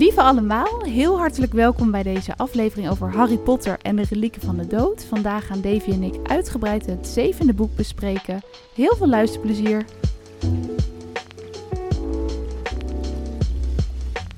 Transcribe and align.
Lieve 0.00 0.22
allemaal, 0.22 0.82
heel 0.82 1.18
hartelijk 1.18 1.52
welkom 1.52 1.90
bij 1.90 2.02
deze 2.02 2.36
aflevering 2.36 2.90
over 2.90 3.14
Harry 3.14 3.38
Potter 3.38 3.78
en 3.82 3.96
de 3.96 4.04
relieken 4.08 4.40
van 4.40 4.56
de 4.56 4.66
dood. 4.66 5.04
Vandaag 5.04 5.46
gaan 5.46 5.60
Davy 5.60 5.90
en 5.90 6.02
ik 6.02 6.14
uitgebreid 6.22 6.86
het 6.86 7.06
zevende 7.06 7.54
boek 7.54 7.76
bespreken. 7.76 8.40
Heel 8.74 8.96
veel 8.96 9.08
luisterplezier. 9.08 9.84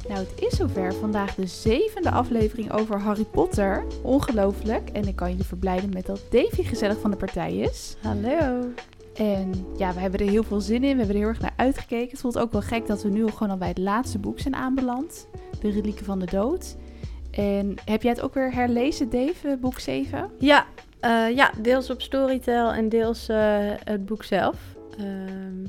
Nou, 0.08 0.18
het 0.18 0.32
is 0.36 0.56
zover. 0.56 0.94
Vandaag 0.94 1.34
de 1.34 1.46
zevende 1.46 2.10
aflevering 2.10 2.72
over 2.72 3.00
Harry 3.00 3.24
Potter. 3.24 3.84
Ongelooflijk. 4.02 4.88
En 4.88 5.06
ik 5.06 5.16
kan 5.16 5.30
jullie 5.30 5.44
verblijden 5.44 5.90
met 5.92 6.06
dat 6.06 6.20
Davy 6.30 6.62
gezellig 6.62 7.00
van 7.00 7.10
de 7.10 7.16
partij 7.16 7.56
is. 7.56 7.96
Hallo. 8.00 8.68
En 9.14 9.66
ja, 9.76 9.94
we 9.94 10.00
hebben 10.00 10.20
er 10.20 10.28
heel 10.28 10.42
veel 10.42 10.60
zin 10.60 10.84
in. 10.84 10.92
We 10.92 10.98
hebben 10.98 11.08
er 11.08 11.20
heel 11.20 11.28
erg 11.28 11.40
naar 11.40 11.54
uitgekeken. 11.56 12.10
Het 12.10 12.20
voelt 12.20 12.38
ook 12.38 12.52
wel 12.52 12.62
gek 12.62 12.86
dat 12.86 13.02
we 13.02 13.08
nu 13.08 13.22
al 13.22 13.30
gewoon 13.30 13.52
al 13.52 13.58
bij 13.58 13.68
het 13.68 13.78
laatste 13.78 14.18
boek 14.18 14.38
zijn 14.38 14.54
aanbeland. 14.54 15.26
De 15.62 15.70
Relieken 15.70 16.04
van 16.04 16.18
de 16.18 16.26
Dood. 16.26 16.76
En 17.30 17.74
heb 17.84 18.02
jij 18.02 18.10
het 18.10 18.20
ook 18.20 18.34
weer 18.34 18.52
herlezen, 18.52 19.10
Dave, 19.10 19.56
boek 19.60 19.78
7? 19.78 20.30
Ja, 20.38 20.66
eh, 21.00 21.36
ja 21.36 21.50
deels 21.58 21.90
op 21.90 22.02
Storytel 22.02 22.72
en 22.72 22.88
deels 22.88 23.28
eh, 23.28 23.70
het 23.84 24.06
boek 24.06 24.24
zelf. 24.24 24.56
Ehm, 24.98 25.66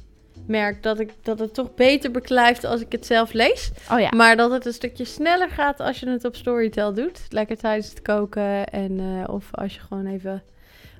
merk 0.47 0.83
dat, 0.83 0.99
ik, 0.99 1.13
dat 1.21 1.39
het 1.39 1.53
toch 1.53 1.73
beter 1.73 2.11
beklijft 2.11 2.63
als 2.63 2.81
ik 2.81 2.91
het 2.91 3.05
zelf 3.05 3.33
lees. 3.33 3.71
Oh 3.91 3.99
ja. 3.99 4.09
Maar 4.15 4.35
dat 4.35 4.51
het 4.51 4.65
een 4.65 4.73
stukje 4.73 5.05
sneller 5.05 5.49
gaat 5.49 5.79
als 5.79 5.99
je 5.99 6.09
het 6.09 6.25
op 6.25 6.35
Storytel 6.35 6.93
doet. 6.93 7.21
Lekker 7.29 7.57
tijdens 7.57 7.89
het 7.89 8.01
koken 8.01 8.67
en 8.67 8.99
eh, 8.99 9.33
of 9.33 9.47
als 9.51 9.73
je 9.73 9.79
gewoon 9.79 10.05
even 10.05 10.43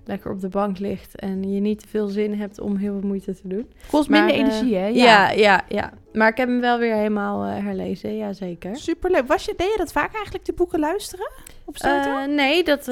lekker 0.05 0.31
op 0.31 0.41
de 0.41 0.47
bank 0.47 0.79
ligt 0.79 1.15
en 1.15 1.53
je 1.53 1.59
niet 1.59 1.79
te 1.79 1.87
veel 1.87 2.07
zin 2.07 2.33
hebt 2.33 2.59
om 2.59 2.75
heel 2.75 2.99
veel 2.99 3.07
moeite 3.07 3.35
te 3.35 3.47
doen. 3.47 3.71
Kost 3.89 4.09
Maar, 4.09 4.25
minder 4.25 4.45
eh, 4.45 4.51
energie, 4.51 4.75
hè? 4.75 4.87
Ja, 4.87 5.31
ja, 5.31 5.63
ja. 5.67 5.93
Maar 6.13 6.29
ik 6.29 6.37
heb 6.37 6.47
hem 6.47 6.59
wel 6.61 6.79
weer 6.79 6.95
helemaal 6.95 7.43
eh, 7.43 7.63
herlezen, 7.63 8.17
ja 8.17 8.33
zeker. 8.33 8.75
Superleuk. 8.75 9.27
Was 9.27 9.45
je, 9.45 9.53
deed 9.57 9.71
je 9.71 9.77
dat 9.77 9.91
vaak 9.91 10.13
eigenlijk, 10.13 10.45
de 10.45 10.53
boeken 10.53 10.79
luisteren? 10.79 11.31
Op? 11.65 11.75
Eh, 11.77 12.25
nee, 12.25 12.63
dat, 12.63 12.91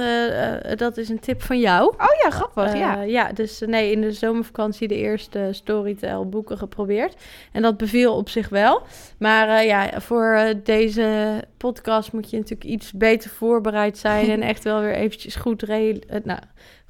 dat 0.78 0.98
is 0.98 1.10
een 1.10 1.20
tip 1.20 1.42
van 1.42 1.60
jou. 1.60 1.94
oh 1.98 2.22
ja, 2.24 2.30
grappig, 2.30 2.78
ja. 2.78 3.02
ja, 3.02 3.32
dus 3.34 3.64
nee, 3.66 3.92
in 3.92 4.02
de 4.02 4.12
zomervakantie 4.12 4.88
de 4.88 4.96
eerste 4.96 5.48
Storytel 5.52 6.30
boeken 6.30 6.58
geprobeerd. 6.58 7.16
En 7.52 7.62
dat 7.62 7.78
beviel 7.78 8.16
op 8.16 8.30
zich 8.30 8.50
wel. 8.50 8.82
Maar 9.18 9.66
ja, 9.66 10.02
voor 10.02 10.54
deze 10.64 11.42
podcast 11.58 12.12
moet 12.12 12.30
je 12.30 12.38
natuurlijk 12.38 12.70
iets 12.70 12.92
beter 12.92 13.30
voorbereid 13.30 13.98
zijn. 13.98 14.30
en 14.36 14.42
echt 14.42 14.64
wel 14.64 14.82
weer 14.82 14.96
eventjes 14.96 15.36
goed, 15.36 15.62
re- 15.62 16.00
nou, 16.24 16.40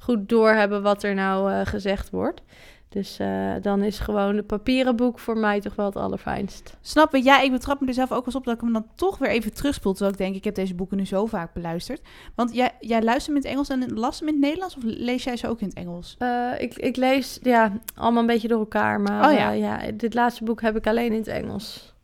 goed 0.02 0.28
doorhebben 0.28 0.82
wat 0.82 1.02
er 1.02 1.14
nou 1.14 1.52
eh, 1.52 1.60
gezegd 1.66 2.10
wordt. 2.10 2.42
Dus 2.88 3.18
eh, 3.18 3.52
dan 3.62 3.82
is 3.82 3.98
gewoon 3.98 4.36
het 4.36 4.46
papieren 4.46 4.96
boek 4.96 5.18
voor 5.18 5.38
mij 5.38 5.60
toch 5.60 5.74
wel 5.74 5.86
het 5.86 5.96
allerfijnst. 5.96 6.76
Snap 6.80 7.12
je? 7.12 7.22
Ja, 7.24 7.40
ik 7.40 7.50
betrap 7.50 7.80
me 7.80 7.86
er 7.86 7.94
zelf 7.94 8.08
ook 8.12 8.16
wel 8.16 8.26
eens 8.26 8.34
op 8.34 8.44
dat 8.44 8.54
ik 8.54 8.60
hem 8.60 8.72
dan 8.72 8.86
toch 8.94 9.18
weer 9.18 9.28
even 9.30 9.54
terugspoel. 9.54 9.92
Terwijl 9.92 10.12
ik 10.12 10.18
denk, 10.18 10.34
ik 10.34 10.44
heb 10.44 10.54
deze 10.54 10.74
boeken 10.74 10.96
nu 10.96 11.06
zo 11.06 11.26
vaak 11.26 11.52
beluisterd. 11.52 12.00
Want 12.34 12.54
jij, 12.54 12.70
jij 12.80 13.02
luistert 13.02 13.26
hem 13.26 13.36
in 13.36 13.42
het 13.42 13.50
Engels 13.50 13.68
en 13.68 13.98
las 13.98 14.18
hem 14.18 14.28
in 14.28 14.34
het 14.34 14.42
Nederlands? 14.42 14.76
Of 14.76 14.82
lees 14.84 15.24
jij 15.24 15.36
ze 15.36 15.48
ook 15.48 15.60
in 15.60 15.66
het 15.68 15.76
Engels? 15.76 16.16
Eh, 16.18 16.50
ik, 16.58 16.74
ik 16.74 16.96
lees 16.96 17.38
ja, 17.42 17.72
allemaal 17.94 18.20
een 18.20 18.26
beetje 18.26 18.48
door 18.48 18.58
elkaar. 18.58 19.00
Maar 19.00 19.28
Oh 19.30 19.38
ja. 19.38 19.50
ja, 19.50 19.80
dit 19.94 20.14
laatste 20.14 20.44
boek 20.44 20.60
heb 20.60 20.76
ik 20.76 20.86
alleen 20.86 21.12
in 21.12 21.18
het 21.18 21.28
Engels. 21.28 21.94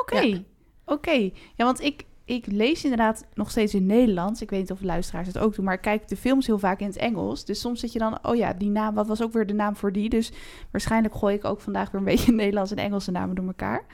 Oké, 0.00 0.18
Ja. 0.20 0.38
oké. 0.84 1.30
Ja, 1.54 1.64
want 1.64 1.80
ik, 1.82 2.04
ik 2.24 2.46
lees 2.46 2.82
inderdaad 2.82 3.26
nog 3.34 3.50
steeds 3.50 3.74
in 3.74 3.86
Nederlands. 3.86 4.42
Ik 4.42 4.50
weet 4.50 4.60
niet 4.60 4.70
of 4.70 4.82
luisteraars 4.82 5.26
het 5.26 5.38
ook 5.38 5.54
doen, 5.54 5.64
maar 5.64 5.74
ik 5.74 5.80
kijk 5.80 6.08
de 6.08 6.16
films 6.16 6.46
heel 6.46 6.58
vaak 6.58 6.80
in 6.80 6.86
het 6.86 6.96
Engels. 6.96 7.44
Dus 7.44 7.60
soms 7.60 7.80
zit 7.80 7.92
je 7.92 7.98
dan, 7.98 8.18
oh 8.22 8.36
ja, 8.36 8.52
die 8.52 8.70
naam, 8.70 8.94
wat 8.94 9.06
was 9.06 9.22
ook 9.22 9.32
weer 9.32 9.46
de 9.46 9.54
naam 9.54 9.76
voor 9.76 9.92
die? 9.92 10.08
Dus 10.08 10.32
waarschijnlijk 10.70 11.14
gooi 11.14 11.34
ik 11.34 11.44
ook 11.44 11.60
vandaag 11.60 11.90
weer 11.90 12.00
een 12.00 12.06
beetje 12.14 12.32
Nederlands 12.32 12.70
en 12.70 12.76
Engelse 12.76 13.10
namen 13.10 13.36
door 13.36 13.46
elkaar. 13.46 13.86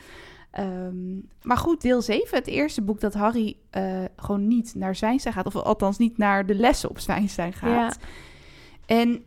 Ehm, 0.50 1.19
maar 1.43 1.56
goed, 1.56 1.81
deel 1.81 2.03
7, 2.03 2.38
het 2.38 2.47
eerste 2.47 2.82
boek 2.82 3.00
dat 3.00 3.15
Harry 3.15 3.56
eh, 3.71 4.05
gewoon 4.16 4.49
niet 4.49 4.75
naar 4.75 4.94
Zwijnstein 4.94 5.34
gaat. 5.34 5.47
Of 5.47 5.56
althans 5.56 5.99
niet 5.99 6.19
naar 6.19 6.47
de 6.47 6.55
lessen 6.55 6.88
op 6.91 6.99
Zwijnstein 6.99 7.53
gaat. 7.53 7.99
En 8.87 9.22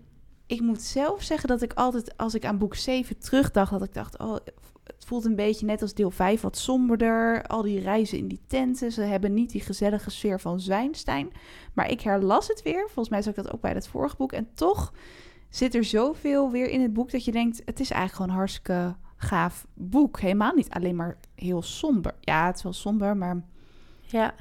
ik 0.47 0.61
moet 0.61 0.81
zelf 0.81 1.22
zeggen 1.22 1.49
dat 1.49 1.61
ik 1.61 1.73
altijd, 1.73 2.17
als 2.17 2.35
ik 2.35 2.45
aan 2.45 2.57
boek 2.57 2.75
7 2.75 3.19
terugdacht, 3.19 3.72
dat 3.72 3.83
ik 3.83 3.94
dacht, 3.94 4.17
oh, 4.17 4.35
het 5.03 5.12
voelt 5.12 5.25
een 5.25 5.36
beetje 5.36 5.66
net 5.66 5.81
als 5.81 5.94
deel 5.94 6.12
5 6.12 6.41
wat 6.41 6.58
somberder. 6.58 7.44
Al 7.44 7.62
die 7.62 7.80
reizen 7.80 8.18
in 8.18 8.28
die 8.28 8.41
tenten, 8.47 8.91
ze 8.91 9.02
hebben 9.02 9.34
niet 9.34 9.52
die 9.52 9.62
gezellige 9.62 10.09
sfeer 10.09 10.40
van 10.40 10.59
Zwijnstein. 10.59 11.31
Maar 11.74 11.90
ik 11.90 12.02
herlas 12.02 12.47
het 12.47 12.62
weer, 12.62 12.84
volgens 12.84 13.09
mij 13.09 13.22
zag 13.22 13.36
ik 13.36 13.44
dat 13.44 13.53
ook 13.53 13.62
bij 13.62 13.72
het 13.72 13.88
vorige 13.88 14.16
boek. 14.16 14.31
En 14.31 14.47
toch 14.53 14.94
zit 15.50 15.75
er 15.75 15.84
zoveel 15.84 16.52
weer 16.52 16.69
in 16.69 16.81
het 16.81 16.94
boek 16.94 17.12
dat 17.12 17.25
je 17.25 17.31
denkt, 17.31 17.62
het 17.66 17.80
is 17.80 17.90
eigenlijk 17.90 18.14
gewoon 18.14 18.30
een 18.30 18.38
hartstikke 18.38 18.96
gaaf 19.16 19.68
boek. 19.74 20.19
Helemaal 20.19 20.53
niet 20.53 20.69
alleen 20.69 20.96
maar 20.96 21.18
heel 21.35 21.62
somber. 21.62 22.14
Ja, 22.20 22.46
het 22.46 22.56
is 22.56 22.64
wel 22.64 22.74
somber, 22.74 23.18
maar 23.18 23.44
Ja. 24.02 24.34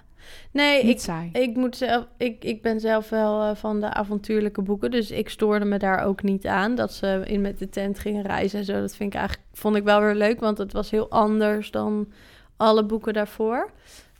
Nee, 0.51 0.85
niet 0.85 0.95
ik, 0.95 1.01
saai. 1.01 1.31
ik, 1.33 1.57
moet 1.57 1.77
zelf, 1.77 2.07
ik, 2.17 2.45
ik 2.45 2.63
ben 2.63 2.81
zelf 2.81 3.09
wel 3.09 3.43
eh, 3.43 3.55
van 3.55 3.81
de 3.81 3.93
avontuurlijke 3.93 4.63
boeken. 4.63 4.91
Dus 4.91 5.11
ik 5.11 5.29
stoorde 5.29 5.65
me 5.65 5.79
daar 5.79 6.05
ook 6.05 6.23
niet 6.23 6.47
aan. 6.47 6.75
Dat 6.75 6.93
ze 6.93 7.23
in 7.25 7.41
met 7.41 7.59
de 7.59 7.69
tent 7.69 7.99
gingen 7.99 8.23
reizen 8.23 8.59
en 8.59 8.65
zo. 8.65 8.81
Dat 8.81 8.97
vind 8.97 9.13
ik 9.13 9.19
eigenlijk, 9.19 9.49
vond 9.53 9.77
ik 9.77 9.85
wel 9.85 10.01
weer 10.01 10.15
leuk. 10.15 10.41
Want 10.41 10.59
het 10.59 10.73
was 10.73 10.91
heel 10.91 11.11
anders 11.11 11.71
dan 11.71 12.13
alle 12.57 12.85
boeken 12.85 13.13
daarvoor. 13.13 13.71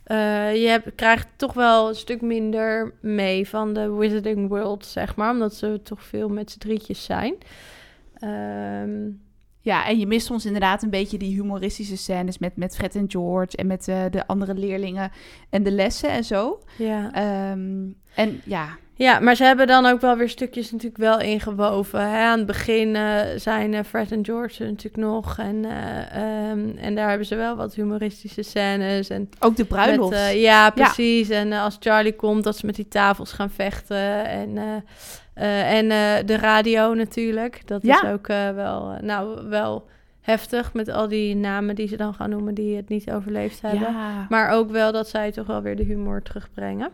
Eh, 0.03 0.61
je 0.61 0.67
hebt, 0.67 0.95
krijgt 0.95 1.27
toch 1.35 1.53
wel 1.53 1.87
een 1.87 1.95
stuk 1.95 2.21
minder 2.21 2.93
mee 3.01 3.49
van 3.49 3.73
de 3.73 3.93
Wizarding 3.93 4.49
World, 4.49 4.85
zeg 4.85 5.15
maar. 5.15 5.31
Omdat 5.31 5.53
ze 5.53 5.79
toch 5.83 6.03
veel 6.03 6.29
met 6.29 6.51
z'n 6.51 6.59
drietjes 6.59 7.03
zijn. 7.03 7.35
Ehm, 8.13 9.09
Ja, 9.63 9.87
en 9.87 9.99
je 9.99 10.07
mist 10.07 10.25
soms 10.25 10.45
inderdaad 10.45 10.83
een 10.83 10.89
beetje 10.89 11.17
die 11.17 11.35
humoristische 11.35 11.97
scènes 11.97 12.37
met, 12.37 12.55
met 12.55 12.75
Fred 12.75 12.95
en 12.95 13.05
George 13.07 13.57
en 13.57 13.67
met 13.67 13.87
eh, 13.87 14.03
de 14.11 14.27
andere 14.27 14.53
leerlingen 14.53 15.11
en 15.49 15.63
de 15.63 15.71
lessen 15.71 16.09
en 16.09 16.23
zo. 16.23 16.59
ja. 16.77 17.13
Ehm, 17.13 17.85
en 18.15 18.41
ja, 18.45 18.77
Ja, 18.95 19.19
maar 19.19 19.35
ze 19.35 19.43
hebben 19.43 19.67
dan 19.67 19.85
ook 19.85 20.01
wel 20.01 20.15
weer 20.15 20.29
stukjes 20.29 20.71
natuurlijk 20.71 20.97
wel 20.97 21.19
ingewoven. 21.19 22.09
Hè? 22.09 22.23
Aan 22.23 22.37
het 22.37 22.47
begin 22.47 22.95
eh, 22.95 23.19
zijn 23.35 23.73
eh, 23.73 23.83
Fred 23.83 24.11
en 24.11 24.25
George 24.25 24.63
natuurlijk 24.63 25.03
nog. 25.03 25.37
En, 25.37 25.65
eh, 25.65 26.49
ehm, 26.49 26.77
en 26.77 26.95
daar 26.95 27.09
hebben 27.09 27.27
ze 27.27 27.35
wel 27.35 27.55
wat 27.55 27.75
humoristische 27.75 28.41
scènes. 28.41 29.09
En 29.09 29.29
ook 29.39 29.55
de 29.55 29.65
bruiloft. 29.65 30.11
Met, 30.11 30.33
ja, 30.33 30.69
precies. 30.69 31.29
En 31.29 31.53
als 31.53 31.77
Charlie 31.79 32.15
komt, 32.15 32.43
dat 32.43 32.57
ze 32.57 32.65
met 32.65 32.75
die 32.75 32.87
tafels 32.87 33.31
gaan 33.31 33.49
vechten. 33.49 34.25
En, 34.25 34.83
en 35.65 35.87
de 36.25 36.37
radio 36.37 36.93
natuurlijk. 36.93 37.61
Dat 37.65 37.83
is 37.83 38.03
ook 38.03 38.27
wel, 38.27 38.97
nou, 39.01 39.47
wel 39.47 39.85
heftig 40.21 40.73
met 40.73 40.89
al 40.89 41.07
die 41.07 41.35
namen 41.35 41.75
die 41.75 41.87
ze 41.87 41.97
dan 41.97 42.13
gaan 42.13 42.29
noemen 42.29 42.53
die 42.53 42.75
het 42.75 42.89
niet 42.89 43.11
overleefd 43.11 43.61
hebben. 43.61 43.91
ja, 43.91 44.25
Maar 44.29 44.49
ook 44.49 44.71
wel 44.71 44.91
dat 44.91 45.07
zij 45.07 45.31
toch 45.31 45.47
wel 45.47 45.61
weer 45.61 45.75
de 45.75 45.83
humor 45.83 46.21
terugbrengen. 46.21 46.91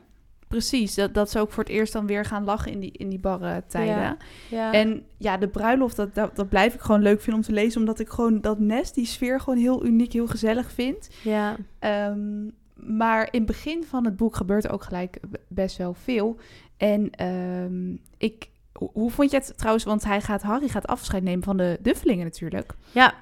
Precies. 0.49 0.95
Dat, 0.95 1.13
dat 1.13 1.31
ze 1.31 1.39
ook 1.39 1.51
voor 1.51 1.63
het 1.63 1.71
eerst 1.71 1.93
dan 1.93 2.05
weer 2.05 2.25
gaan 2.25 2.43
lachen 2.43 2.71
in 2.71 2.79
die, 2.79 2.91
in 2.91 3.09
die 3.09 3.19
barre 3.19 3.63
tijden. 3.67 3.95
Ja. 3.95 4.17
Ja. 4.49 4.73
En 4.73 5.03
ja, 5.17 5.37
de 5.37 5.47
bruiloft, 5.47 5.95
dat, 5.95 6.15
dat, 6.15 6.35
dat 6.35 6.49
blijf 6.49 6.73
ik 6.73 6.81
gewoon 6.81 7.01
leuk 7.01 7.21
vinden 7.21 7.41
om 7.41 7.47
te 7.47 7.53
lezen. 7.61 7.79
Omdat 7.79 7.99
ik 7.99 8.09
gewoon 8.09 8.41
dat 8.41 8.59
nest, 8.59 8.95
die 8.95 9.05
sfeer 9.05 9.39
gewoon 9.39 9.59
heel 9.59 9.85
uniek, 9.85 10.13
heel 10.13 10.27
gezellig 10.27 10.71
vind. 10.71 11.09
ja. 11.23 11.55
Ehm, 11.79 12.47
maar 12.73 13.27
in 13.31 13.37
het 13.37 13.45
begin 13.45 13.83
van 13.83 14.05
het 14.05 14.15
boek 14.15 14.35
gebeurt 14.35 14.63
er 14.65 14.71
ook 14.71 14.83
gelijk 14.83 15.19
best 15.47 15.77
wel 15.77 15.93
veel. 15.93 16.37
En 16.77 17.09
ehm, 17.11 17.95
ik, 18.17 18.49
hoe, 18.73 18.89
hoe 18.93 19.11
vond 19.11 19.31
je 19.31 19.37
het 19.37 19.53
trouwens? 19.57 19.85
Want 19.85 20.03
hij 20.03 20.21
gaat, 20.21 20.41
Harry 20.41 20.67
gaat 20.67 20.87
afscheid 20.87 21.23
nemen 21.23 21.43
van 21.43 21.57
de 21.57 21.77
Duffelingen 21.81 22.25
natuurlijk. 22.25 22.75
Ja, 22.91 23.13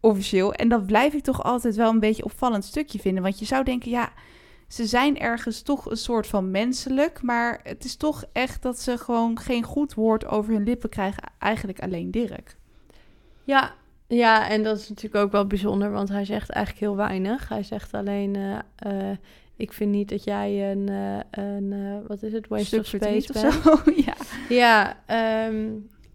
Officieel. 0.00 0.52
En 0.52 0.68
dat 0.68 0.86
blijf 0.86 1.12
ik 1.12 1.22
toch 1.22 1.42
altijd 1.42 1.76
wel 1.76 1.90
een 1.90 2.00
beetje 2.00 2.24
opvallend 2.24 2.64
stukje 2.64 2.98
vinden. 2.98 3.22
Want 3.22 3.38
je 3.38 3.44
zou 3.44 3.64
denken, 3.64 3.90
ja, 3.90 4.12
ze 4.70 4.86
zijn 4.86 5.18
ergens 5.18 5.62
toch 5.62 5.90
een 5.90 5.96
soort 5.96 6.26
van 6.26 6.50
menselijk. 6.50 7.22
Maar 7.22 7.60
het 7.62 7.84
is 7.84 7.96
toch 7.96 8.24
echt 8.32 8.62
dat 8.62 8.80
ze 8.80 8.98
gewoon 8.98 9.38
geen 9.38 9.62
goed 9.62 9.94
woord 9.94 10.26
over 10.26 10.52
hun 10.52 10.62
lippen 10.62 10.88
krijgen. 10.88 11.22
Eigenlijk 11.38 11.80
alleen 11.80 12.10
Dirk. 12.10 12.56
ja, 13.44 13.74
ja, 14.06 14.48
en 14.48 14.62
dat 14.62 14.78
is 14.78 14.88
natuurlijk 14.88 15.24
ook 15.24 15.32
wel 15.32 15.46
bijzonder, 15.46 15.90
want 15.90 16.08
hij 16.08 16.24
zegt 16.24 16.50
eigenlijk 16.50 16.84
heel 16.84 16.96
weinig. 16.96 17.48
Hij 17.48 17.62
zegt 17.62 17.94
alleen, 17.94 18.36
eh, 18.36 19.10
eh, 19.10 19.16
ik 19.56 19.72
vind 19.72 19.90
niet 19.90 20.08
dat 20.08 20.24
jij 20.24 20.70
een, 20.70 20.88
eh, 20.88 21.44
een 21.44 22.02
wat 22.06 22.22
is 22.22 22.32
het, 22.32 22.48
waste 22.48 22.78
of 22.78 22.86
space 22.86 23.32
bent. 23.32 23.46
of 23.46 23.62
zo. 23.62 23.90
ja. 24.06 24.14
Ja, 24.48 24.96
ehm, 25.06 25.68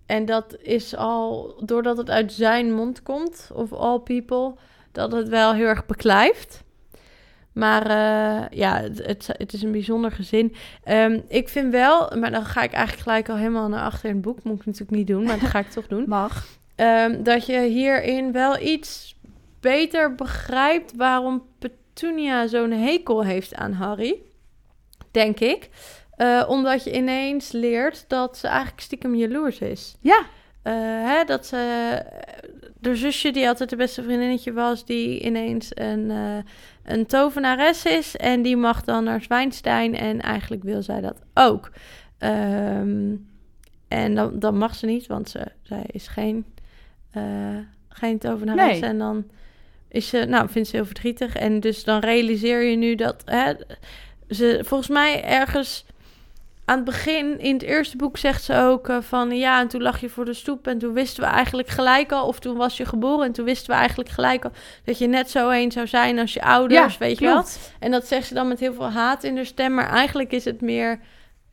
en 0.06 0.25
dat 0.25 0.58
is 0.62 0.96
al, 0.96 1.56
doordat 1.66 1.98
het 1.98 2.10
uit 2.10 2.34
zijn 2.34 2.74
mond 2.74 3.04
komt, 3.04 3.50
of 3.54 3.74
all 3.74 4.00
people, 4.00 4.54
dat 4.92 5.12
het 5.12 5.30
wel 5.30 5.54
heel 5.54 5.68
erg 5.68 5.86
beklijft. 5.86 6.63
Maar 7.56 7.86
eh, 7.86 8.57
ja, 8.57 8.81
het, 8.81 9.06
het, 9.06 9.28
het 9.38 9.54
is 9.54 9.62
een 9.62 9.72
bijzonder 9.72 10.12
gezin. 10.12 10.56
Ehm, 10.84 11.19
ik 11.28 11.50
vind 11.50 11.72
wel, 11.72 12.12
maar 12.19 12.31
dan 12.31 12.46
ga 12.46 12.63
ik 12.63 12.72
eigenlijk 12.72 13.04
gelijk 13.04 13.30
al 13.30 13.36
helemaal 13.36 13.68
naar 13.68 13.84
achter 13.84 14.10
in 14.10 14.16
het 14.16 14.24
boek. 14.24 14.44
Moet 14.44 14.60
ik 14.60 14.66
natuurlijk 14.66 14.98
niet 14.98 15.07
doen, 15.07 15.24
maar 15.24 15.40
dat 15.40 15.50
ga 15.50 15.60
ik 15.60 15.69
toch 15.69 15.88
doen. 15.88 16.04
Mag. 16.19 16.46
Ehm, 16.75 17.24
dat 17.24 17.46
je 17.46 17.62
hierin 17.62 18.31
wel 18.31 18.60
iets 18.60 19.16
beter 19.60 20.16
begrijpt 20.16 20.96
waarom 20.96 21.44
Petunia 21.60 22.48
zo'n 22.48 22.72
hekel 22.72 23.24
heeft 23.24 23.56
aan 23.56 23.74
Harry. 23.74 24.16
Denk 25.12 25.40
ik. 25.40 25.69
Eh, 26.16 26.44
omdat 26.48 26.84
je 26.84 26.94
ineens 26.94 27.51
leert 27.51 28.06
dat 28.08 28.38
ze 28.38 28.48
eigenlijk 28.48 28.81
stiekem 28.81 29.16
jaloers 29.16 29.60
is. 29.60 29.96
Ja. 30.00 30.25
Eh, 30.66 30.74
hè, 31.04 31.24
dat 31.24 31.46
ze, 31.46 32.02
de 32.80 32.96
zusje 32.96 33.32
die 33.32 33.48
altijd 33.48 33.70
de 33.70 33.76
beste 33.76 34.04
vriendinnetje 34.04 34.54
was, 34.54 34.86
die 34.86 35.20
ineens 35.20 35.70
een, 35.74 36.10
uh, 36.10 36.38
een 36.84 37.06
tovenares 37.06 37.86
is. 37.86 38.16
En 38.16 38.42
die 38.42 38.58
mag 38.58 38.84
dan 38.84 39.04
naar 39.04 39.22
Zwijnstein 39.22 39.96
en 39.96 40.22
eigenlijk 40.22 40.64
wil 40.64 40.82
zij 40.82 41.02
dat 41.02 41.22
ook. 41.34 41.72
Ehm, 42.18 43.16
en 43.88 44.16
dan, 44.16 44.40
dan 44.40 44.58
mag 44.58 44.76
ze 44.76 44.86
niet, 44.86 45.08
want 45.08 45.30
ze, 45.30 45.40
zij 45.62 45.84
is 45.88 46.08
geen, 46.08 46.46
uh, 47.18 47.58
geen 47.90 48.18
tovenares. 48.18 48.80
En 48.80 48.98
dan 48.98 49.26
is 49.88 50.08
ze, 50.08 50.26
nou, 50.26 50.50
vindt 50.50 50.70
ze 50.70 50.76
heel 50.76 50.86
verdrietig. 50.86 51.36
En 51.36 51.60
dus 51.60 51.84
dan 51.84 52.00
realiseer 52.00 52.64
je 52.64 52.76
nu 52.76 52.96
dat 52.96 53.22
hè, 53.26 53.54
ze 54.30 54.60
volgens 54.64 54.90
mij 54.90 55.24
ergens 55.24 55.86
aan 56.66 56.76
het 56.76 56.86
begin, 56.86 57.40
in 57.40 57.54
het 57.54 57.64
eerste 57.64 57.98
boek, 57.98 58.18
zegt 58.18 58.44
ze 58.44 58.56
ook 58.56 58.90
uh, 58.90 58.98
van 59.02 59.32
ja, 59.32 59.60
en 59.60 59.68
toen 59.68 59.82
lag 59.82 60.02
je 60.02 60.10
voor 60.10 60.26
de 60.26 60.34
stoep 60.34 60.68
en 60.68 60.78
toen 60.78 60.94
wisten 60.94 61.24
we 61.24 61.30
eigenlijk 61.30 61.68
gelijk 61.68 62.12
al, 62.12 62.28
of 62.28 62.40
toen 62.40 62.58
was 62.58 62.78
je 62.78 62.86
geboren 62.86 63.26
en 63.26 63.32
toen 63.32 63.46
wisten 63.46 63.70
we 63.74 63.80
eigenlijk 63.80 64.10
gelijk 64.10 64.44
al 64.46 64.52
dat 64.84 64.98
je 64.98 65.08
net 65.08 65.30
zo 65.30 65.50
een 65.50 65.72
zou 65.72 65.88
zijn 65.88 66.20
als 66.20 66.34
je 66.34 66.42
ouders, 66.42 66.94
Ja, 66.94 67.00
weet 67.00 67.20
je 67.20 67.26
wel. 67.26 67.44
En 67.80 67.92
dat 67.92 68.08
zegt 68.08 68.28
ze 68.28 68.34
dan 68.34 68.48
met 68.48 68.60
heel 68.60 68.74
veel 68.74 68.90
haat 68.90 69.24
in 69.24 69.36
de 69.36 69.46
stem, 69.46 69.74
maar 69.74 69.90
eigenlijk 69.90 70.32
is 70.32 70.46
het 70.46 70.62
meer 70.62 71.00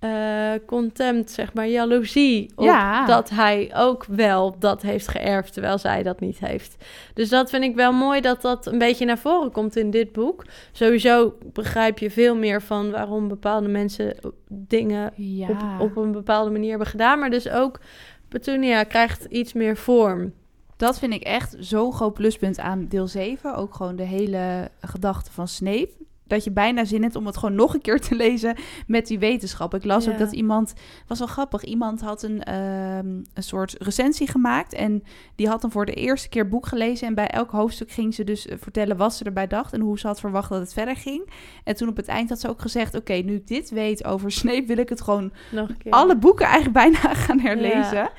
eh, 0.03 0.53
contempt, 0.67 1.31
zeg 1.31 1.55
maar, 1.55 1.69
jaloezie 1.69 2.51
op 2.55 2.65
Ja. 2.65 3.07
dat 3.07 3.31
hij 3.31 3.71
ook 3.77 4.05
wel 4.05 4.57
dat 4.59 4.83
heeft 4.83 5.09
geërfd, 5.09 5.53
terwijl 5.53 5.79
zij 5.79 6.03
dat 6.03 6.21
niet 6.21 6.39
heeft. 6.39 6.85
Dus 7.15 7.29
dat 7.29 7.51
vind 7.51 7.65
ik 7.65 7.75
wel 7.75 7.93
mooi 7.93 8.21
dat 8.21 8.43
dat 8.43 8.67
een 8.67 8.79
beetje 8.79 9.05
naar 9.05 9.19
voren 9.19 9.53
komt 9.53 9.77
in 9.77 9.91
dit 9.91 10.13
boek. 10.13 10.45
Sowieso 10.73 11.35
begrijp 11.53 11.99
je 11.99 12.11
veel 12.11 12.37
meer 12.37 12.63
van 12.63 12.91
waarom 12.91 13.29
bepaalde 13.29 13.69
mensen 13.69 14.17
dingen 14.49 15.13
Ja. 15.17 15.49
op, 15.49 15.81
op 15.81 15.97
een 15.97 16.13
bepaalde 16.13 16.51
manier 16.51 16.71
hebben 16.71 16.87
gedaan. 16.89 17.19
Maar 17.19 17.31
dus 17.31 17.49
ook 17.49 17.81
Petunia 18.29 18.83
krijgt 18.83 19.25
iets 19.25 19.53
meer 19.53 19.77
vorm. 19.77 20.33
Dat 20.77 20.99
vind 20.99 21.13
ik 21.15 21.23
echt 21.23 21.57
zo'n 21.59 21.93
groot 21.93 22.15
pluspunt 22.15 22.59
aan 22.59 22.87
deel 22.89 23.07
7. 23.07 23.55
Ook 23.57 23.75
gewoon 23.75 23.97
de 23.97 24.03
hele 24.03 24.69
gedachte 24.81 25.33
van 25.33 25.49
Snape. 25.49 25.91
Dat 26.27 26.45
je 26.45 26.51
bijna 26.51 26.85
zin 26.85 27.03
hebt 27.03 27.17
om 27.17 27.27
het 27.27 27.37
gewoon 27.37 27.55
nog 27.55 27.75
een 27.75 27.81
keer 27.81 28.01
te 28.01 28.15
lezen 28.15 28.57
met 28.87 29.07
die 29.07 29.19
wetenschap. 29.19 29.75
Ik 29.75 29.85
las 29.85 30.05
Ja. 30.05 30.13
ook 30.13 30.19
dat 30.19 30.33
iemand, 30.33 30.73
was 31.07 31.19
wel 31.19 31.29
grappig, 31.29 31.65
iemand 31.65 32.01
had 32.01 32.23
een, 32.23 32.43
ehm, 32.43 33.07
een 33.35 33.43
soort 33.43 33.75
recensie 33.79 34.27
gemaakt. 34.29 34.73
En 34.73 35.03
die 35.35 35.49
had 35.49 35.61
dan 35.61 35.71
voor 35.71 35.87
de 35.87 35.95
eerste 35.95 36.29
keer 36.29 36.49
boek 36.49 36.67
gelezen. 36.67 37.07
En 37.07 37.15
bij 37.15 37.27
elk 37.29 37.51
hoofdstuk 37.51 37.91
ging 37.91 38.15
ze 38.15 38.25
dus 38.25 38.47
eh, 38.47 38.57
vertellen 38.61 38.97
wat 38.97 39.15
ze 39.15 39.25
erbij 39.25 39.47
dacht. 39.47 39.73
En 39.73 39.81
hoe 39.81 39.99
ze 39.99 40.07
had 40.07 40.21
verwacht 40.21 40.49
dat 40.51 40.61
het 40.61 40.73
verder 40.73 40.97
ging. 40.97 41.31
En 41.65 41.77
toen 41.77 41.89
op 41.89 41.97
het 41.97 42.09
eind 42.09 42.29
had 42.29 42.41
ze 42.41 42.49
ook 42.49 42.61
gezegd, 42.61 42.95
oké, 42.95 43.13
nu 43.13 43.35
ik 43.35 43.47
dit 43.47 43.71
weet 43.71 44.05
over 44.05 44.31
Snape, 44.41 44.65
wil 44.67 44.79
ik 44.79 44.89
het 44.89 45.01
gewoon 45.01 45.33
Nog 45.53 45.69
een 45.69 45.77
keer. 45.79 45.93
alle 45.93 46.17
boeken 46.19 46.47
eigenlijk 46.47 46.75
bijna 46.75 47.15
gaan 47.25 47.41
herlezen. 47.41 48.11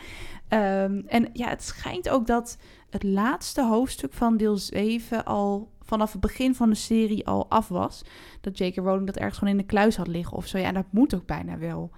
Ehm, 0.48 1.02
en 1.08 1.30
ja, 1.34 1.48
het 1.50 1.64
schijnt 1.64 2.10
ook 2.10 2.28
dat 2.28 2.58
het 2.90 3.04
laatste 3.04 3.64
hoofdstuk 3.64 4.14
van 4.14 4.38
deel 4.38 4.58
7 4.58 5.26
al 5.26 5.72
vanaf 5.94 6.12
het 6.12 6.22
begin 6.22 6.56
van 6.56 6.70
de 6.70 6.76
serie 6.76 7.28
al 7.28 7.46
af 7.50 7.68
was. 7.68 8.02
Dat 8.42 8.58
J.K. 8.58 8.76
Rowling 8.76 9.06
dat 9.06 9.18
ergens 9.18 9.38
gewoon 9.38 9.54
in 9.54 9.60
de 9.60 9.66
kluis 9.66 9.96
had 9.96 10.08
liggen 10.08 10.38
of 10.38 10.48
zo. 10.48 10.58
Ja, 10.58 10.68
en 10.68 10.74
dat 10.74 10.86
moet 10.90 11.16
ook 11.16 11.26
bijna 11.26 11.58
wel. 11.58 11.92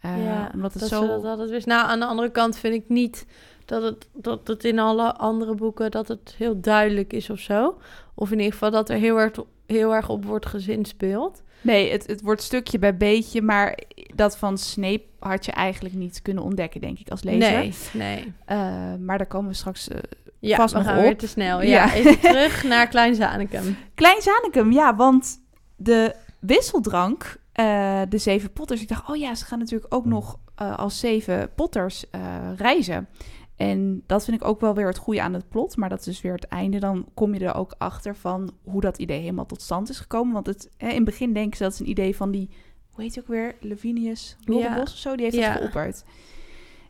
Eh, 0.00 0.24
ja, 0.24 0.50
omdat 0.54 0.72
het 0.72 0.80
dat 0.82 0.90
zo... 0.90 1.06
dat 1.06 1.24
altijd 1.24 1.50
wist. 1.50 1.66
Nou, 1.66 1.88
aan 1.88 2.00
de 2.00 2.06
andere 2.06 2.30
kant 2.30 2.56
vind 2.56 2.74
ik 2.74 2.88
niet 2.88 3.26
dat 3.64 3.82
het, 3.82 4.08
dat 4.12 4.46
het 4.46 4.64
in 4.64 4.78
alle 4.78 5.14
andere 5.14 5.54
boeken 5.54 5.90
dat 5.90 6.08
het 6.08 6.34
heel 6.38 6.60
duidelijk 6.60 7.12
is 7.12 7.30
of 7.30 7.38
zo. 7.38 7.78
Of 8.14 8.30
in 8.30 8.36
ieder 8.38 8.52
geval 8.52 8.70
dat 8.70 8.90
er 8.90 8.96
heel 8.96 9.20
erg, 9.20 9.32
heel 9.66 9.94
erg 9.94 10.08
op 10.08 10.24
wordt 10.24 10.46
gezinspeeld. 10.46 11.42
Nee, 11.60 11.90
het, 11.92 12.06
het 12.06 12.20
wordt 12.20 12.42
stukje 12.42 12.78
bij 12.78 12.96
beetje, 12.96 13.42
maar 13.42 13.78
dat 14.14 14.36
van 14.36 14.58
Snape 14.58 15.02
had 15.18 15.44
je 15.44 15.52
eigenlijk 15.52 15.94
niet 15.94 16.22
kunnen 16.22 16.42
ontdekken, 16.42 16.80
denk 16.80 16.98
ik, 16.98 17.08
als 17.08 17.22
lezer. 17.22 17.58
Nee, 17.58 17.72
nee. 17.92 18.32
Eh, 18.44 18.94
maar 19.00 19.18
daar 19.18 19.26
komen 19.26 19.50
we 19.50 19.56
straks 19.56 19.88
eh, 19.88 19.98
Ja, 20.40 20.56
Vast 20.56 20.72
we 20.72 20.78
nog 20.78 20.88
gaan 20.88 20.96
op. 20.98 21.02
weer 21.04 21.16
te 21.16 21.28
snel. 21.28 21.62
Ja. 21.62 21.68
Ja, 21.68 21.94
even 21.94 22.20
terug 22.30 22.64
naar 22.64 22.88
Klein 22.88 23.14
Zanekum. 23.14 23.76
Klein 23.94 24.22
Zanekum, 24.22 24.72
ja, 24.72 24.96
want 24.96 25.40
de 25.76 26.14
wisseldrank, 26.38 27.36
eh, 27.52 28.00
de 28.08 28.18
zeven 28.18 28.52
potters. 28.52 28.82
Ik 28.82 28.88
dacht, 28.88 29.08
oh 29.08 29.16
ja, 29.16 29.34
ze 29.34 29.44
gaan 29.44 29.58
natuurlijk 29.58 29.94
ook 29.94 30.04
nog 30.04 30.38
eh, 30.54 30.78
als 30.78 30.98
zeven 30.98 31.50
potters 31.54 32.10
eh, 32.10 32.20
reizen. 32.56 33.08
En 33.56 34.02
dat 34.06 34.24
vind 34.24 34.40
ik 34.40 34.46
ook 34.48 34.60
wel 34.60 34.74
weer 34.74 34.86
het 34.86 34.98
goede 34.98 35.22
aan 35.22 35.32
het 35.34 35.48
plot. 35.48 35.76
Maar 35.76 35.88
dat 35.88 35.98
is 35.98 36.04
dus 36.04 36.20
weer 36.20 36.32
het 36.32 36.46
einde. 36.48 36.78
Dan 36.78 37.06
kom 37.14 37.34
je 37.34 37.44
er 37.44 37.54
ook 37.54 37.74
achter 37.78 38.16
van 38.16 38.52
hoe 38.64 38.80
dat 38.80 38.98
idee 38.98 39.20
helemaal 39.20 39.46
tot 39.46 39.62
stand 39.62 39.88
is 39.88 39.98
gekomen. 39.98 40.32
Want 40.32 40.46
het, 40.46 40.68
hè, 40.76 40.88
in 40.88 40.94
het 40.94 41.04
begin 41.04 41.32
denken 41.32 41.56
ze 41.56 41.62
dat 41.62 41.72
is 41.72 41.78
een 41.80 41.88
idee 41.90 42.16
van 42.16 42.30
die, 42.30 42.50
hoe 42.90 43.02
heet 43.04 43.14
hij 43.14 43.22
ook 43.22 43.28
weer? 43.30 43.54
Lavinius 43.60 44.36
Lorrebos 44.44 44.74
Ja. 44.76 44.80
of 44.82 44.88
zo. 44.88 45.14
Die 45.16 45.24
heeft 45.24 45.36
Ja. 45.36 45.48
dat 45.52 45.56
geopperd. 45.58 46.04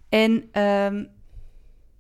En 0.09 0.45
ehm, 0.53 1.05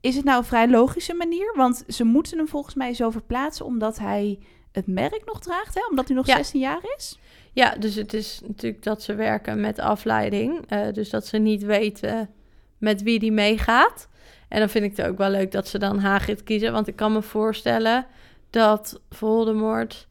is 0.00 0.16
het 0.16 0.24
nou 0.24 0.38
een 0.38 0.44
vrij 0.44 0.68
logische 0.68 1.14
manier? 1.14 1.52
Want 1.56 1.84
ze 1.88 2.04
moeten 2.04 2.36
hem 2.38 2.48
volgens 2.48 2.74
mij 2.74 2.94
zo 2.94 3.10
verplaatsen 3.10 3.64
omdat 3.66 3.98
hij 3.98 4.38
het 4.72 4.86
merk 4.86 5.22
nog 5.26 5.40
draagt, 5.40 5.74
hè? 5.74 5.80
omdat 5.90 6.06
hij 6.06 6.16
nog 6.16 6.26
Ja. 6.26 6.36
16 6.36 6.60
jaar 6.60 6.80
is. 6.96 7.18
Ja, 7.52 7.74
dus 7.78 7.94
het 7.94 8.12
is 8.14 8.40
natuurlijk 8.46 8.82
dat 8.82 9.02
ze 9.02 9.14
werken 9.14 9.60
met 9.60 9.78
afleiding. 9.78 10.66
eh, 10.68 10.92
dus 10.92 11.10
dat 11.10 11.26
ze 11.26 11.38
niet 11.38 11.62
weten 11.62 12.30
met 12.78 13.02
wie 13.02 13.18
die 13.18 13.32
meegaat. 13.32 14.08
En 14.48 14.58
dan 14.58 14.68
vind 14.68 14.84
ik 14.84 14.96
het 14.96 15.06
ook 15.06 15.18
wel 15.18 15.30
leuk 15.30 15.52
dat 15.52 15.68
ze 15.68 15.78
dan 15.78 15.98
Hagrid 15.98 16.42
kiezen. 16.42 16.72
Want 16.72 16.88
ik 16.88 16.96
kan 16.96 17.12
me 17.12 17.22
voorstellen 17.22 18.06
dat 18.50 19.00
Voldemort 19.10 20.08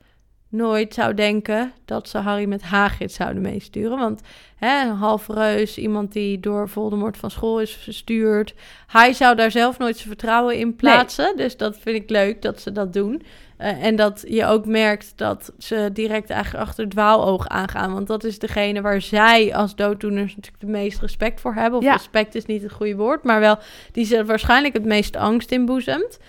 nooit 0.49 0.93
zou 0.93 1.13
denken 1.13 1.71
dat 1.85 2.09
ze 2.09 2.17
Harry 2.17 2.45
met 2.45 2.61
Hagrid 2.61 3.11
zouden 3.11 3.41
meesturen. 3.41 3.97
Want 3.97 4.21
hè, 4.55 4.81
een 4.89 4.95
half 4.95 5.27
reus, 5.27 5.77
iemand 5.77 6.11
die 6.11 6.39
door 6.39 6.69
Voldemort 6.69 7.17
van 7.17 7.31
school 7.31 7.61
is 7.61 7.71
verstuurd. 7.71 8.53
Hij 8.87 9.13
zou 9.13 9.35
daar 9.35 9.51
zelf 9.51 9.77
nooit 9.77 9.95
zijn 9.95 10.07
vertrouwen 10.07 10.57
in 10.57 10.75
plaatsen. 10.75 11.37
Dus 11.37 11.57
dat 11.57 11.77
vind 11.79 11.95
ik 11.95 12.09
leuk 12.09 12.41
dat 12.41 12.61
ze 12.61 12.71
dat 12.71 12.93
doen. 12.93 13.21
Eh, 13.57 13.83
en 13.83 13.95
dat 13.95 14.25
je 14.27 14.45
ook 14.45 14.65
merkt 14.65 15.13
dat 15.15 15.53
ze 15.57 15.89
direct 15.93 16.29
eigenlijk 16.29 16.63
achter 16.65 16.83
het 16.83 16.93
dwaaloog 16.93 17.47
aangaan. 17.47 17.93
Want 17.93 18.07
dat 18.07 18.23
is 18.23 18.39
degene 18.39 18.81
waar 18.81 19.01
zij 19.01 19.55
als 19.55 19.75
dooddoeners 19.75 20.35
natuurlijk 20.35 20.63
de 20.63 20.71
meest 20.71 21.01
respect 21.01 21.41
voor 21.41 21.53
hebben. 21.53 21.79
Of 21.79 21.85
Ja. 21.85 21.93
respect 21.93 22.35
is 22.35 22.45
niet 22.45 22.61
het 22.61 22.71
goede 22.71 22.95
woord, 22.95 23.23
maar 23.23 23.39
wel 23.39 23.57
die 23.91 24.05
ze 24.05 24.25
waarschijnlijk 24.25 24.73
het 24.73 24.85
meest 24.85 25.15
angst 25.15 25.51
inboezemt. 25.51 26.19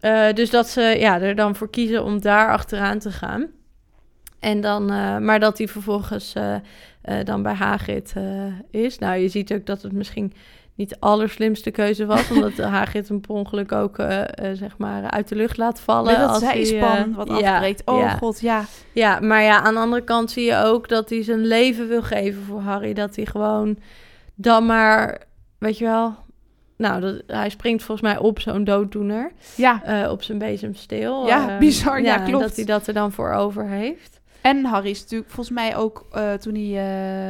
Eh, 0.00 0.32
dus 0.32 0.50
dat 0.50 0.68
ze 0.68 0.80
ja, 0.80 1.20
er 1.20 1.34
dan 1.34 1.54
voor 1.56 1.70
kiezen 1.70 2.04
om 2.04 2.20
daar 2.20 2.52
achteraan 2.52 2.98
te 2.98 3.10
gaan. 3.12 3.46
En 4.40 4.60
dan, 4.60 4.90
eh, 4.90 5.18
maar 5.18 5.40
dat 5.40 5.58
hij 5.58 5.68
vervolgens 5.68 6.32
eh, 6.34 6.54
eh, 6.54 7.24
dan 7.24 7.42
bij 7.42 7.54
Hagrid 7.54 8.14
is. 8.70 8.98
Nou, 8.98 9.18
je 9.18 9.28
ziet 9.28 9.52
ook 9.52 9.66
dat 9.66 9.82
het 9.82 9.92
misschien 9.92 10.32
niet 10.74 10.88
de 10.88 10.96
allerslimste 11.00 11.70
keuze 11.70 12.06
was. 12.06 12.30
omdat 12.30 12.56
Hagrid 12.76 13.08
hem 13.08 13.20
per 13.20 13.30
ongeluk 13.30 13.72
ook 13.72 13.96
zeg 14.52 14.78
maar 14.78 15.10
uit 15.10 15.28
de 15.28 15.34
lucht 15.34 15.56
laat 15.56 15.80
vallen. 15.80 16.12
Met 16.12 16.20
dat 16.20 16.28
als 16.28 16.42
hij, 16.42 16.64
zijspan 16.64 17.10
eh, 17.10 17.16
wat 17.16 17.28
ja, 17.40 17.54
afbreekt. 17.54 17.82
Oh 17.84 17.98
ja. 17.98 18.16
god, 18.16 18.40
ja. 18.40 18.64
Ja, 18.92 19.20
maar 19.20 19.42
ja, 19.42 19.62
aan 19.62 19.74
de 19.74 19.80
andere 19.80 20.04
kant 20.04 20.30
zie 20.30 20.44
je 20.44 20.56
ook 20.56 20.88
dat 20.88 21.10
hij 21.10 21.22
zijn 21.22 21.46
leven 21.46 21.88
wil 21.88 22.02
geven 22.02 22.42
voor 22.42 22.60
Harry. 22.60 22.92
Dat 22.92 23.16
hij 23.16 23.26
gewoon 23.26 23.78
dan 24.34 24.66
maar, 24.66 25.20
weet 25.58 25.78
je 25.78 25.84
wel... 25.84 26.14
Nou, 26.76 27.00
dat, 27.00 27.22
hij 27.26 27.48
springt 27.48 27.82
volgens 27.82 28.08
mij 28.08 28.18
op 28.18 28.40
zo'n 28.40 28.64
dooddoener. 28.64 29.32
Ja, 29.54 30.06
op 30.10 30.22
zijn 30.22 30.38
bezemsteel. 30.38 31.26
Ja, 31.26 31.48
Eh, 31.48 31.58
bizar, 31.58 32.02
ja, 32.02 32.18
klopt. 32.18 32.44
Dat 32.44 32.56
hij 32.56 32.64
dat 32.64 32.86
er 32.86 32.94
dan 32.94 33.12
voor 33.12 33.32
over 33.32 33.68
heeft. 33.68 34.15
En 34.48 34.64
Harry 34.64 34.90
is 34.90 35.00
natuurlijk 35.00 35.30
volgens 35.30 35.56
mij 35.56 35.76
ook 35.76 36.06
eh, 36.10 36.32
toen 36.32 36.54
hij 36.54 36.64